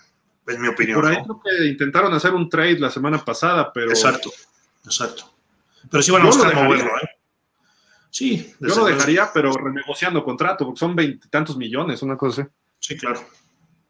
es 0.46 0.58
mi 0.58 0.68
opinión. 0.68 1.00
Por 1.00 1.10
ahí 1.10 1.16
creo 1.24 1.40
que 1.40 1.64
intentaron 1.64 2.12
hacer 2.12 2.34
un 2.34 2.46
trade 2.50 2.78
la 2.78 2.90
semana 2.90 3.24
pasada, 3.24 3.72
pero... 3.72 3.88
Exacto, 3.88 4.30
exacto. 4.84 5.32
Pero 5.90 6.02
sí 6.02 6.10
van 6.10 6.20
a 6.20 6.26
buscar 6.26 6.54
moverlo, 6.54 6.90
¿eh? 6.98 7.08
Sí. 8.10 8.54
Yo 8.60 8.76
lo 8.76 8.84
dejaría, 8.84 9.30
pero 9.32 9.50
renegociando 9.54 10.22
contrato, 10.22 10.66
porque 10.66 10.78
son 10.78 10.94
veintitantos 10.94 11.56
millones, 11.56 12.02
una 12.02 12.18
cosa 12.18 12.42
así. 12.42 12.50
Sí, 12.80 12.98
claro. 12.98 13.24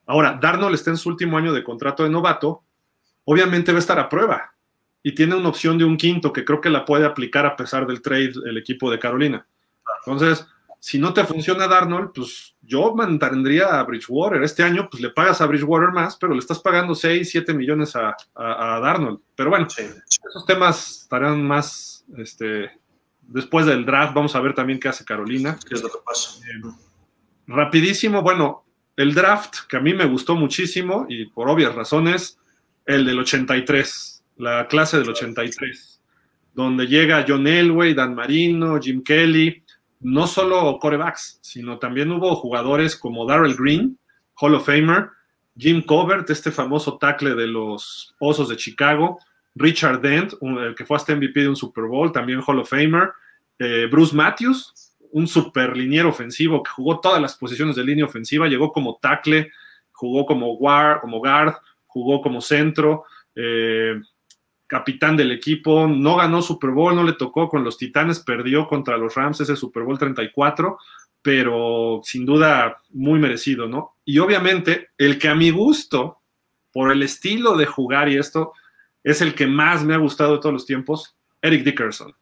Ahora, 0.07 0.39
Darnold 0.41 0.77
está 0.77 0.91
en 0.91 0.99
su 0.99 1.09
último 1.09 1.37
año 1.37 1.53
de 1.53 1.65
contrato 1.65 2.05
de 2.05 2.11
novato, 2.11 2.63
obviamente 3.25 3.73
va 3.73 3.79
a 3.79 3.81
estar 3.81 3.99
a 3.99 4.09
prueba 4.09 4.52
y 5.03 5.15
tiene 5.15 5.35
una 5.35 5.49
opción 5.49 5.79
de 5.79 5.85
un 5.85 5.97
quinto 5.97 6.33
que 6.33 6.45
creo 6.45 6.61
que 6.61 6.71
la 6.71 6.85
puede 6.85 7.05
aplicar 7.05 7.47
a 7.47 7.57
pesar 7.57 7.87
del 7.87 8.03
trade 8.03 8.33
el 8.47 8.57
equipo 8.57 8.91
de 8.91 8.99
Carolina. 8.99 9.47
Entonces, 10.05 10.47
si 10.79 10.99
no 10.99 11.13
te 11.13 11.25
funciona 11.25 11.69
Darnold, 11.69 12.13
pues 12.13 12.57
yo 12.63 12.95
mantendría 12.95 13.79
a 13.79 13.83
Bridgewater. 13.85 14.43
Este 14.43 14.63
año, 14.63 14.89
pues 14.91 15.03
le 15.03 15.11
pagas 15.11 15.41
a 15.41 15.47
Bridgewater 15.47 15.91
más, 15.93 16.17
pero 16.17 16.33
le 16.33 16.41
estás 16.41 16.61
pagando 16.61 16.95
6, 16.95 17.29
7 17.31 17.55
millones 17.55 17.95
a, 17.95 18.17
a, 18.35 18.81
Darnold. 18.81 19.21
Pero 19.35 19.51
bueno, 19.51 19.67
esos 19.69 20.47
temas 20.47 21.03
estarán 21.03 21.45
más 21.45 22.05
este, 22.17 22.71
Después 23.33 23.67
del 23.67 23.87
draft, 23.87 24.15
vamos 24.15 24.35
a 24.35 24.41
ver 24.41 24.55
también 24.55 24.79
qué 24.79 24.89
hace 24.89 25.05
Carolina. 25.05 25.59
¿Qué 25.67 25.75
es 25.75 25.83
lo 25.83 25.89
que 25.89 25.99
pasa? 26.05 26.39
Eh, 26.45 26.71
rapidísimo, 27.47 28.21
bueno, 28.21 28.65
el 28.97 29.15
draft 29.15 29.61
que 29.69 29.77
a 29.77 29.81
mí 29.81 29.95
me 29.95 30.05
gustó 30.05 30.35
muchísimo 30.35 31.07
y 31.09 31.27
por 31.27 31.49
obvias 31.49 31.75
razones, 31.75 32.39
el 32.85 33.07
del 33.07 33.21
83, 33.21 34.12
la 34.37 34.67
clase 34.69 34.99
del 34.99 35.09
83, 35.09 36.01
donde 36.55 36.87
llega 36.87 37.25
John 37.27 37.47
Elway, 37.47 37.95
Dan 37.95 38.15
Marino, 38.15 38.79
Jim 38.81 39.03
Kelly, 39.03 39.63
no 40.01 40.27
solo 40.27 40.79
corebacks, 40.79 41.39
sino 41.41 41.79
también 41.79 42.11
hubo 42.11 42.35
jugadores 42.37 42.97
como 42.97 43.27
Darrell 43.27 43.57
Green, 43.57 43.99
Hall 44.35 44.55
of 44.55 44.67
Famer, 44.67 45.11
Jim 45.57 45.83
Covert, 45.83 46.29
este 46.31 46.51
famoso 46.51 46.99
tackle 46.99 47.35
de 47.35 47.47
los 47.47 48.15
Osos 48.19 48.49
de 48.49 48.57
Chicago, 48.57 49.19
Richard 49.55 50.01
Dent, 50.01 50.35
el 50.41 50.75
que 50.75 50.87
fue 50.87 50.97
hasta 50.97 51.15
MVP 51.15 51.41
de 51.41 51.49
un 51.49 51.57
Super 51.57 51.85
Bowl, 51.85 52.11
también 52.11 52.43
Hall 52.45 52.59
of 52.59 52.69
Famer, 52.69 53.11
eh, 53.59 53.87
Bruce 53.91 54.17
Matthews, 54.17 54.93
un 55.13 55.29
super 55.29 55.77
liniero 55.77 56.09
ofensivo 56.09 56.63
que 56.63 56.71
jugó 56.71 56.99
todas 57.01 57.21
las 57.21 57.37
posiciones 57.37 57.77
de 57.77 57.85
línea 57.85 58.07
ofensiva, 58.07 58.49
llegó 58.49 58.73
como 58.73 58.99
tackle, 59.01 59.51
jugó 59.93 60.25
como 60.27 60.57
guard, 60.57 61.01
como 61.01 61.19
guard 61.19 61.55
jugó 61.87 62.23
como 62.23 62.41
centro, 62.41 63.05
eh, 63.37 64.01
capitán 64.73 65.19
del 65.19 65.33
equipo, 65.33 65.87
no 65.87 66.17
ganó 66.17 66.41
Super 66.41 66.71
Bowl, 66.71 66.97
no 66.97 67.05
le 67.05 67.13
tocó 67.13 67.47
con 67.47 67.63
los 67.63 67.77
Titanes, 67.77 68.21
perdió 68.21 68.67
contra 68.67 68.97
los 68.97 69.15
Rams 69.15 69.39
ese 69.43 69.55
Super 69.55 69.83
Bowl 69.83 69.99
34, 69.99 70.79
pero 71.21 72.01
sin 72.03 72.25
duda 72.25 72.81
muy 72.89 73.19
merecido, 73.19 73.69
¿no? 73.69 73.97
Y 74.07 74.19
obviamente 74.19 74.89
el 74.97 75.19
que 75.19 75.29
a 75.29 75.35
mi 75.35 75.51
gusto, 75.51 76.23
por 76.73 76.91
el 76.91 77.03
estilo 77.03 77.55
de 77.59 77.67
jugar 77.67 78.09
y 78.09 78.17
esto, 78.17 78.55
es 79.05 79.21
el 79.21 79.35
que 79.35 79.47
más 79.47 79.85
me 79.85 79.93
ha 79.93 79.99
gustado 79.99 80.33
de 80.33 80.39
todos 80.39 80.55
los 80.55 80.65
tiempos, 80.65 81.19
Eric 81.43 81.65
Dickerson. 81.65 82.15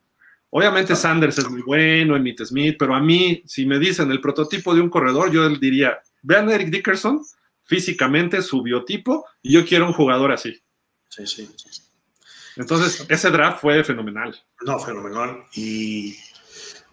Obviamente 0.50 0.96
Sanders 0.96 1.38
es 1.38 1.48
muy 1.48 1.62
bueno, 1.62 2.16
Emmitt 2.16 2.42
Smith, 2.42 2.74
pero 2.76 2.96
a 2.96 3.00
mí, 3.00 3.44
si 3.46 3.64
me 3.64 3.78
dicen 3.78 4.10
el 4.10 4.20
prototipo 4.20 4.74
de 4.74 4.80
un 4.80 4.90
corredor, 4.90 5.30
yo 5.30 5.48
diría, 5.50 6.00
vean 6.22 6.48
a 6.48 6.56
Eric 6.56 6.70
Dickerson, 6.70 7.22
físicamente, 7.62 8.42
su 8.42 8.60
biotipo, 8.60 9.24
y 9.40 9.52
yo 9.52 9.64
quiero 9.64 9.86
un 9.86 9.92
jugador 9.92 10.32
así. 10.32 10.60
Sí, 11.08 11.24
sí. 11.28 11.48
Entonces, 12.60 13.06
ese 13.08 13.30
draft 13.30 13.60
fue 13.60 13.82
fenomenal. 13.82 14.38
No, 14.62 14.78
fenomenal. 14.78 15.44
Y 15.54 16.16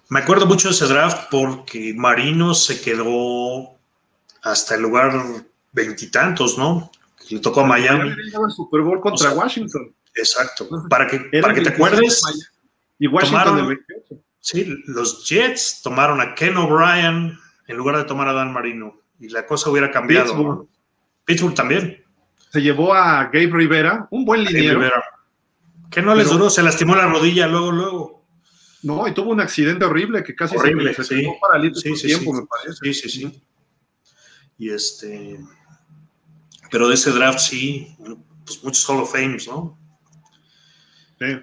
me 0.09 0.19
acuerdo 0.19 0.45
mucho 0.45 0.69
de 0.69 0.73
ese 0.73 0.85
draft 0.85 1.27
porque 1.29 1.93
Marino 1.95 2.53
se 2.53 2.79
quedó 2.81 3.77
hasta 4.43 4.75
el 4.75 4.81
lugar 4.81 5.13
veintitantos, 5.73 6.57
¿no? 6.57 6.89
Le 7.29 7.39
tocó 7.39 7.61
a 7.61 7.65
Miami. 7.65 8.09
El 8.11 8.51
Super 8.55 8.81
Bowl 8.81 9.01
contra 9.01 9.31
Washington. 9.31 9.93
Exacto. 10.15 10.69
Para 10.89 11.05
que, 11.05 11.19
para 11.41 11.53
que 11.53 11.61
te 11.61 11.69
acuerdes. 11.69 12.23
Y 12.97 13.07
Washington 13.07 13.77
Sí, 14.39 14.81
los 14.85 15.27
Jets 15.27 15.81
tomaron 15.83 16.21
a 16.21 16.33
Ken 16.33 16.55
O'Brien 16.55 17.37
en 17.67 17.75
lugar 17.75 17.97
de 17.97 18.05
tomar 18.05 18.29
a 18.29 18.33
Dan 18.33 18.53
Marino. 18.53 18.95
Y 19.19 19.27
la 19.27 19.45
cosa 19.45 19.69
hubiera 19.69 19.91
cambiado. 19.91 20.69
Pittsburgh, 21.25 21.53
también. 21.53 22.01
Se 22.49 22.61
llevó 22.61 22.93
a 22.93 23.25
Gabe 23.25 23.49
Rivera, 23.51 24.07
un 24.09 24.23
buen 24.23 24.45
liniero. 24.45 24.89
Que 25.89 26.01
no 26.01 26.15
les 26.15 26.29
duró, 26.29 26.49
se 26.49 26.63
lastimó 26.63 26.95
la 26.95 27.07
rodilla 27.07 27.47
luego, 27.47 27.71
luego. 27.71 28.27
No, 28.83 29.07
y 29.07 29.13
tuvo 29.13 29.31
un 29.31 29.41
accidente 29.41 29.85
horrible 29.85 30.23
que 30.23 30.35
casi 30.35 30.55
horrible, 30.55 30.93
se, 30.93 31.03
sí. 31.03 31.27
paralítico 31.41 31.95
sí, 31.95 32.07
tiempo, 32.07 32.33
me 32.33 32.45
parece. 32.45 32.77
Sí, 32.81 32.93
sí, 32.93 33.09
sí. 33.09 33.43
Y 34.57 34.69
este. 34.69 35.39
Pero 36.69 36.87
de 36.87 36.95
ese 36.95 37.11
draft 37.11 37.39
sí, 37.39 37.95
pues 38.45 38.63
muchos 38.63 38.87
Hall 38.89 39.01
of 39.01 39.11
Fames, 39.11 39.47
¿no? 39.47 39.77
Sí. 41.19 41.39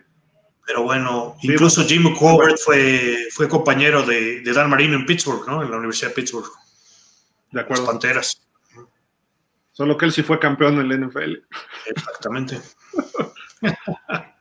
Pero 0.66 0.82
bueno, 0.82 1.36
incluso 1.42 1.84
Jim 1.84 2.14
Covert 2.14 2.58
fue, 2.58 3.28
fue 3.30 3.48
compañero 3.48 4.02
de, 4.02 4.42
Dan 4.42 4.70
Marino 4.70 4.96
en 4.96 5.04
Pittsburgh, 5.04 5.46
¿no? 5.46 5.62
En 5.62 5.70
la 5.70 5.76
Universidad 5.76 6.08
de 6.10 6.14
Pittsburgh. 6.14 6.50
De 7.50 7.60
acuerdo. 7.60 7.84
Las 7.84 7.92
Panteras. 7.92 8.40
Solo 9.72 9.98
que 9.98 10.06
él 10.06 10.12
sí 10.12 10.22
fue 10.22 10.38
campeón 10.38 10.78
en 10.80 10.88
la 10.88 11.06
NFL. 11.06 11.34
Exactamente. 11.86 12.60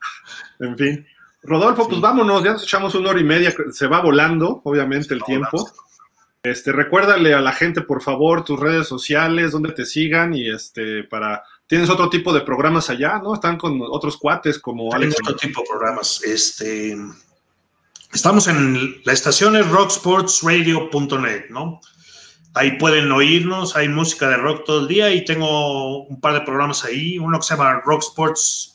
en 0.64 0.77
fin. 0.77 1.07
Rodolfo, 1.44 1.88
pues 1.88 1.99
vámonos, 1.99 2.44
ya 2.44 2.53
nos 2.53 2.64
echamos 2.64 2.95
una 2.95 3.10
hora 3.10 3.19
y 3.19 3.26
media, 3.26 3.53
se 3.72 3.88
va 3.88 4.02
volando, 4.02 4.61
obviamente, 4.64 5.14
el 5.14 5.23
tiempo. 5.23 5.69
Este, 6.41 6.72
recuérdale 6.72 7.34
a 7.34 7.41
la 7.41 7.52
gente, 7.52 7.81
por 7.81 8.02
favor, 8.02 8.44
tus 8.44 8.60
redes 8.60 8.88
sociales, 8.88 9.52
donde 9.52 9.72
te 9.72 9.85
sigan 9.85 10.34
y 10.34 10.49
este, 10.49 11.03
para 11.03 11.44
tienes 11.68 11.90
otro 11.90 12.10
tipo 12.10 12.34
de 12.34 12.41
programas 12.41 12.90
allá, 12.90 13.19
¿no? 13.19 13.34
Están 13.34 13.57
con 13.57 13.80
otros 13.81 14.18
cuates 14.18 14.60
como 14.60 14.94
Alex. 14.94 15.15
otro 15.22 15.35
tipo 15.35 15.61
de 15.61 15.68
programas. 15.69 16.22
Este, 16.23 16.98
estamos 18.14 18.48
en 18.48 19.02
la 19.06 19.14
estación 19.14 19.56
es 19.56 19.68
rocksportsradio.net, 19.69 21.45
¿no? 21.49 21.81
Ahí 22.56 22.77
pueden 22.77 23.11
oírnos, 23.11 23.76
hay 23.76 23.90
música 23.90 24.30
de 24.30 24.38
rock 24.38 24.65
todo 24.65 24.81
el 24.81 24.88
día 24.88 25.11
y 25.11 25.26
tengo 25.26 26.03
un 26.03 26.22
par 26.22 26.34
de 26.34 26.41
programas 26.41 26.85
ahí, 26.85 27.18
uno 27.18 27.40
que 27.40 27.45
se 27.45 27.56
llama 27.56 27.81
Rock 27.84 28.03
Sports 28.03 28.72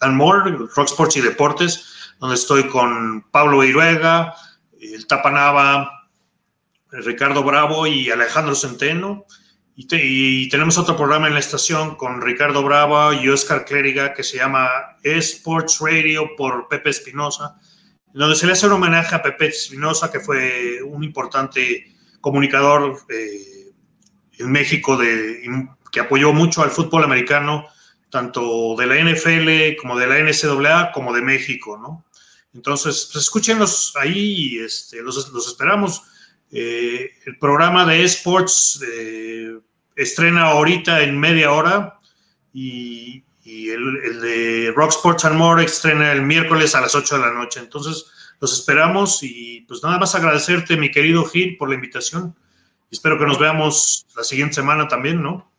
and 0.00 0.16
More, 0.16 0.50
Rock 0.74 0.88
Sports 0.88 1.16
y 1.16 1.20
Deportes, 1.20 2.14
donde 2.18 2.36
estoy 2.36 2.68
con 2.68 3.22
Pablo 3.30 3.64
Iruega, 3.64 4.34
el 4.80 5.06
Tapanava, 5.06 6.08
Ricardo 6.90 7.42
Bravo 7.42 7.86
y 7.86 8.10
Alejandro 8.10 8.54
Centeno. 8.54 9.26
Y, 9.76 10.48
tenemos 10.50 10.76
otro 10.76 10.94
programa 10.96 11.28
en 11.28 11.34
la 11.34 11.40
estación 11.40 11.96
con 11.96 12.20
Ricardo 12.20 12.62
Bravo 12.62 13.14
y 13.14 13.28
Oscar 13.30 13.64
Clériga 13.64 14.12
que 14.12 14.22
se 14.22 14.36
llama 14.36 14.68
Sports 15.02 15.78
Radio 15.80 16.36
por 16.36 16.68
Pepe 16.68 16.90
Espinosa, 16.90 17.56
donde 18.12 18.36
se 18.36 18.46
le 18.46 18.52
hace 18.52 18.66
un 18.66 18.72
homenaje 18.72 19.14
a 19.14 19.22
Pepe 19.22 19.46
Espinosa, 19.46 20.10
que 20.10 20.20
fue 20.20 20.82
un 20.82 21.02
importante 21.02 21.94
comunicador 22.20 22.98
eh, 23.08 23.70
en 24.38 24.52
México 24.52 24.98
de, 24.98 25.40
que 25.90 26.00
apoyó 26.00 26.34
mucho 26.34 26.62
al 26.62 26.70
fútbol 26.70 27.04
americano, 27.04 27.66
tanto 28.10 28.74
de 28.76 28.86
la 28.86 28.96
NFL 28.96 29.80
como 29.80 29.98
de 29.98 30.06
la 30.06 30.18
NCAA 30.18 30.92
como 30.92 31.12
de 31.12 31.22
México, 31.22 31.78
¿no? 31.78 32.04
Entonces, 32.52 33.08
pues 33.12 33.24
escúchenos 33.24 33.94
ahí, 33.96 34.58
este, 34.58 35.02
los, 35.02 35.30
los 35.32 35.46
esperamos. 35.46 36.02
Eh, 36.50 37.12
el 37.26 37.38
programa 37.38 37.86
de 37.86 38.02
esports 38.02 38.82
eh, 38.84 39.56
estrena 39.94 40.48
ahorita 40.48 41.02
en 41.02 41.18
media 41.18 41.52
hora 41.52 41.98
y, 42.52 43.24
el, 43.44 44.20
de 44.20 44.72
Rock 44.74 44.90
Sports 44.90 45.24
and 45.24 45.36
More 45.36 45.64
estrena 45.64 46.12
el 46.12 46.22
miércoles 46.22 46.74
a 46.74 46.80
las 46.80 46.94
8 46.94 47.16
de 47.16 47.20
la 47.20 47.32
noche. 47.32 47.60
Entonces, 47.60 48.06
los 48.40 48.52
esperamos 48.52 49.22
y 49.22 49.62
pues 49.68 49.82
nada 49.82 49.98
más 49.98 50.14
agradecerte, 50.14 50.76
mi 50.76 50.90
querido 50.90 51.24
Gil, 51.24 51.56
por 51.56 51.68
la 51.68 51.74
invitación. 51.74 52.34
Espero 52.90 53.18
que 53.18 53.26
nos 53.26 53.38
veamos 53.38 54.06
la 54.16 54.24
siguiente 54.24 54.54
semana 54.54 54.88
también, 54.88 55.22
¿no? 55.22 55.49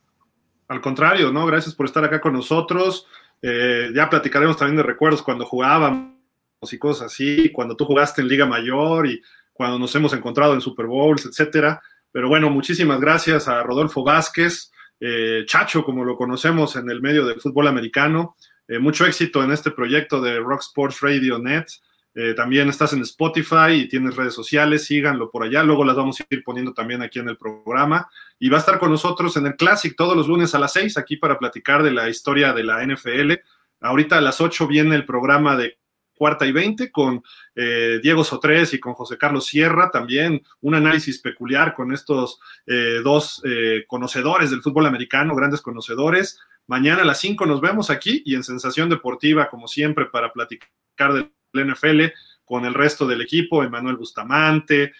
Al 0.72 0.80
contrario, 0.80 1.30
¿no? 1.30 1.44
Gracias 1.44 1.74
por 1.74 1.84
estar 1.84 2.02
acá 2.02 2.18
con 2.18 2.32
nosotros. 2.32 3.06
Eh, 3.42 3.90
ya 3.94 4.08
platicaremos 4.08 4.56
también 4.56 4.78
de 4.78 4.82
recuerdos 4.82 5.22
cuando 5.22 5.44
jugábamos 5.44 6.14
y 6.62 6.78
cosas 6.78 7.12
así, 7.12 7.50
cuando 7.52 7.76
tú 7.76 7.84
jugaste 7.84 8.22
en 8.22 8.28
Liga 8.28 8.46
Mayor 8.46 9.06
y 9.06 9.20
cuando 9.52 9.78
nos 9.78 9.94
hemos 9.94 10.14
encontrado 10.14 10.54
en 10.54 10.62
Super 10.62 10.86
Bowls, 10.86 11.26
etcétera. 11.26 11.82
Pero 12.10 12.30
bueno, 12.30 12.48
muchísimas 12.48 12.98
gracias 13.02 13.48
a 13.48 13.62
Rodolfo 13.62 14.02
Vázquez, 14.02 14.72
eh, 14.98 15.44
Chacho, 15.44 15.84
como 15.84 16.06
lo 16.06 16.16
conocemos 16.16 16.74
en 16.76 16.88
el 16.88 17.02
medio 17.02 17.26
del 17.26 17.38
fútbol 17.38 17.68
americano. 17.68 18.34
Eh, 18.66 18.78
mucho 18.78 19.04
éxito 19.04 19.44
en 19.44 19.52
este 19.52 19.72
proyecto 19.72 20.22
de 20.22 20.38
Rock 20.38 20.62
Sports 20.62 21.02
Radio 21.02 21.38
Net. 21.38 21.66
Eh, 22.14 22.34
también 22.34 22.68
estás 22.68 22.92
en 22.92 23.02
Spotify 23.02 23.72
y 23.72 23.88
tienes 23.88 24.16
redes 24.16 24.34
sociales, 24.34 24.84
síganlo 24.84 25.30
por 25.30 25.44
allá. 25.44 25.62
Luego 25.62 25.84
las 25.84 25.96
vamos 25.96 26.20
a 26.20 26.26
ir 26.28 26.44
poniendo 26.44 26.74
también 26.74 27.02
aquí 27.02 27.18
en 27.18 27.28
el 27.28 27.36
programa. 27.36 28.08
Y 28.38 28.48
va 28.48 28.58
a 28.58 28.60
estar 28.60 28.78
con 28.78 28.90
nosotros 28.90 29.36
en 29.36 29.46
el 29.46 29.56
Classic 29.56 29.94
todos 29.96 30.16
los 30.16 30.28
lunes 30.28 30.54
a 30.54 30.58
las 30.58 30.72
6 30.74 30.98
aquí 30.98 31.16
para 31.16 31.38
platicar 31.38 31.82
de 31.82 31.92
la 31.92 32.08
historia 32.08 32.52
de 32.52 32.64
la 32.64 32.84
NFL. 32.84 33.32
Ahorita 33.80 34.18
a 34.18 34.20
las 34.20 34.40
8 34.40 34.66
viene 34.66 34.94
el 34.94 35.04
programa 35.04 35.56
de 35.56 35.78
cuarta 36.22 36.46
y 36.46 36.52
veinte 36.52 36.92
con 36.92 37.20
eh, 37.56 37.98
Diego 38.00 38.22
Sotres 38.22 38.72
y 38.74 38.78
con 38.78 38.94
José 38.94 39.18
Carlos 39.18 39.46
Sierra, 39.46 39.90
también 39.90 40.40
un 40.60 40.76
análisis 40.76 41.18
peculiar 41.18 41.74
con 41.74 41.92
estos 41.92 42.38
eh, 42.64 43.00
dos 43.02 43.42
eh, 43.44 43.84
conocedores 43.88 44.50
del 44.50 44.62
fútbol 44.62 44.86
americano, 44.86 45.34
grandes 45.34 45.60
conocedores. 45.60 46.38
Mañana 46.68 47.02
a 47.02 47.04
las 47.04 47.18
5 47.18 47.44
nos 47.46 47.60
vemos 47.60 47.90
aquí 47.90 48.22
y 48.24 48.36
en 48.36 48.44
Sensación 48.44 48.88
Deportiva, 48.88 49.50
como 49.50 49.66
siempre, 49.66 50.06
para 50.06 50.32
platicar 50.32 51.12
del 51.12 51.32
NFL 51.52 52.04
con 52.44 52.64
el 52.64 52.74
resto 52.74 53.06
del 53.06 53.20
equipo, 53.20 53.62
Emanuel 53.62 53.96
Bustamante, 53.96 54.92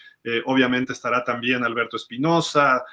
obviamente 0.45 0.93
estará 0.93 1.23
también 1.23 1.63
Alberto 1.63 1.97
Espinosa, 1.97 2.83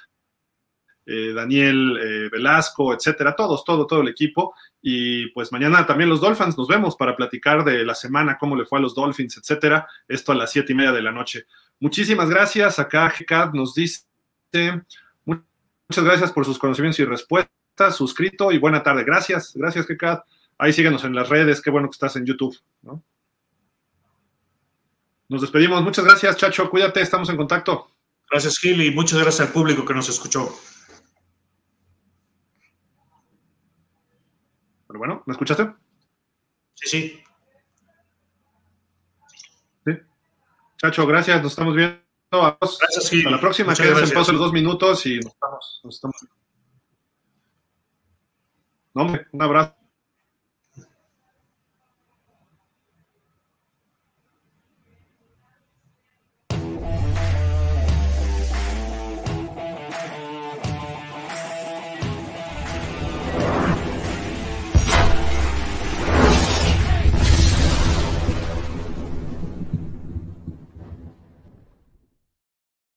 Daniel 1.07 2.29
Velasco, 2.31 2.95
etcétera, 2.95 3.35
todos, 3.35 3.65
todo, 3.65 3.87
todo 3.87 4.03
el 4.03 4.09
equipo. 4.09 4.55
Y 4.83 5.29
pues 5.29 5.51
mañana 5.51 5.87
también 5.87 6.09
los 6.09 6.21
Dolphins 6.21 6.57
nos 6.57 6.69
vemos 6.69 6.97
para 6.97 7.17
platicar 7.17 7.65
de 7.65 7.85
la 7.85 7.95
semana, 7.95 8.39
cómo 8.39 8.55
le 8.55 8.65
fue 8.65 8.79
a 8.79 8.83
los 8.83 8.95
Dolphins, 8.95 9.39
etcétera. 9.39 9.89
Esto 10.07 10.33
a 10.33 10.35
las 10.35 10.53
siete 10.53 10.73
y 10.73 10.77
media 10.77 10.93
de 10.93 11.03
la 11.03 11.13
noche. 11.13 11.47
Muchísimas 11.81 12.29
gracias. 12.29 12.79
Acá 12.79 13.13
GCAD 13.19 13.55
nos 13.55 13.75
dice 13.75 14.05
muchas 15.25 16.05
gracias 16.05 16.33
por 16.33 16.45
sus 16.45 16.59
conocimientos 16.59 17.01
y 17.01 17.05
respuestas. 17.05 17.97
Suscrito 17.97 18.53
y 18.53 18.59
buena 18.59 18.83
tarde. 18.83 19.05
Gracias, 19.05 19.53
gracias 19.55 19.87
GCAD. 19.87 20.21
Ahí 20.59 20.73
síguenos 20.73 21.05
en 21.05 21.15
las 21.15 21.29
redes. 21.29 21.61
Qué 21.61 21.71
bueno 21.71 21.89
que 21.89 21.95
estás 21.95 22.15
en 22.17 22.27
YouTube. 22.27 22.57
Nos 25.31 25.43
despedimos. 25.43 25.81
Muchas 25.85 26.05
gracias, 26.05 26.37
Chacho. 26.37 26.69
Cuídate, 26.69 27.01
estamos 27.01 27.29
en 27.31 27.37
contacto. 27.37 27.93
Gracias, 28.29 28.59
Gil, 28.59 28.83
y 28.83 28.91
muchas 28.91 29.21
gracias 29.21 29.47
al 29.47 29.53
público 29.53 29.85
que 29.85 29.95
nos 29.95 30.09
escuchó. 30.09 30.53
Pero 34.89 34.99
bueno, 34.99 35.23
¿me 35.27 35.33
escuchaste? 35.33 35.73
Sí, 36.75 36.89
sí. 36.89 37.23
Sí. 39.87 39.93
Chacho, 40.79 41.07
gracias, 41.07 41.41
nos 41.41 41.53
estamos 41.53 41.77
viendo. 41.77 42.01
Gracias, 42.33 43.07
sí. 43.07 43.19
Hasta 43.19 43.31
la 43.31 43.41
próxima, 43.41 43.73
quédense 43.73 44.05
en 44.05 44.11
pausa 44.11 44.33
los 44.33 44.41
dos 44.41 44.53
minutos 44.53 45.07
y 45.07 45.21
nos 45.21 45.33
estamos. 45.33 45.81
Nos 45.85 45.95
estamos. 45.95 46.17
No, 48.95 49.03
hombre, 49.03 49.27
un 49.31 49.43
abrazo. 49.43 49.80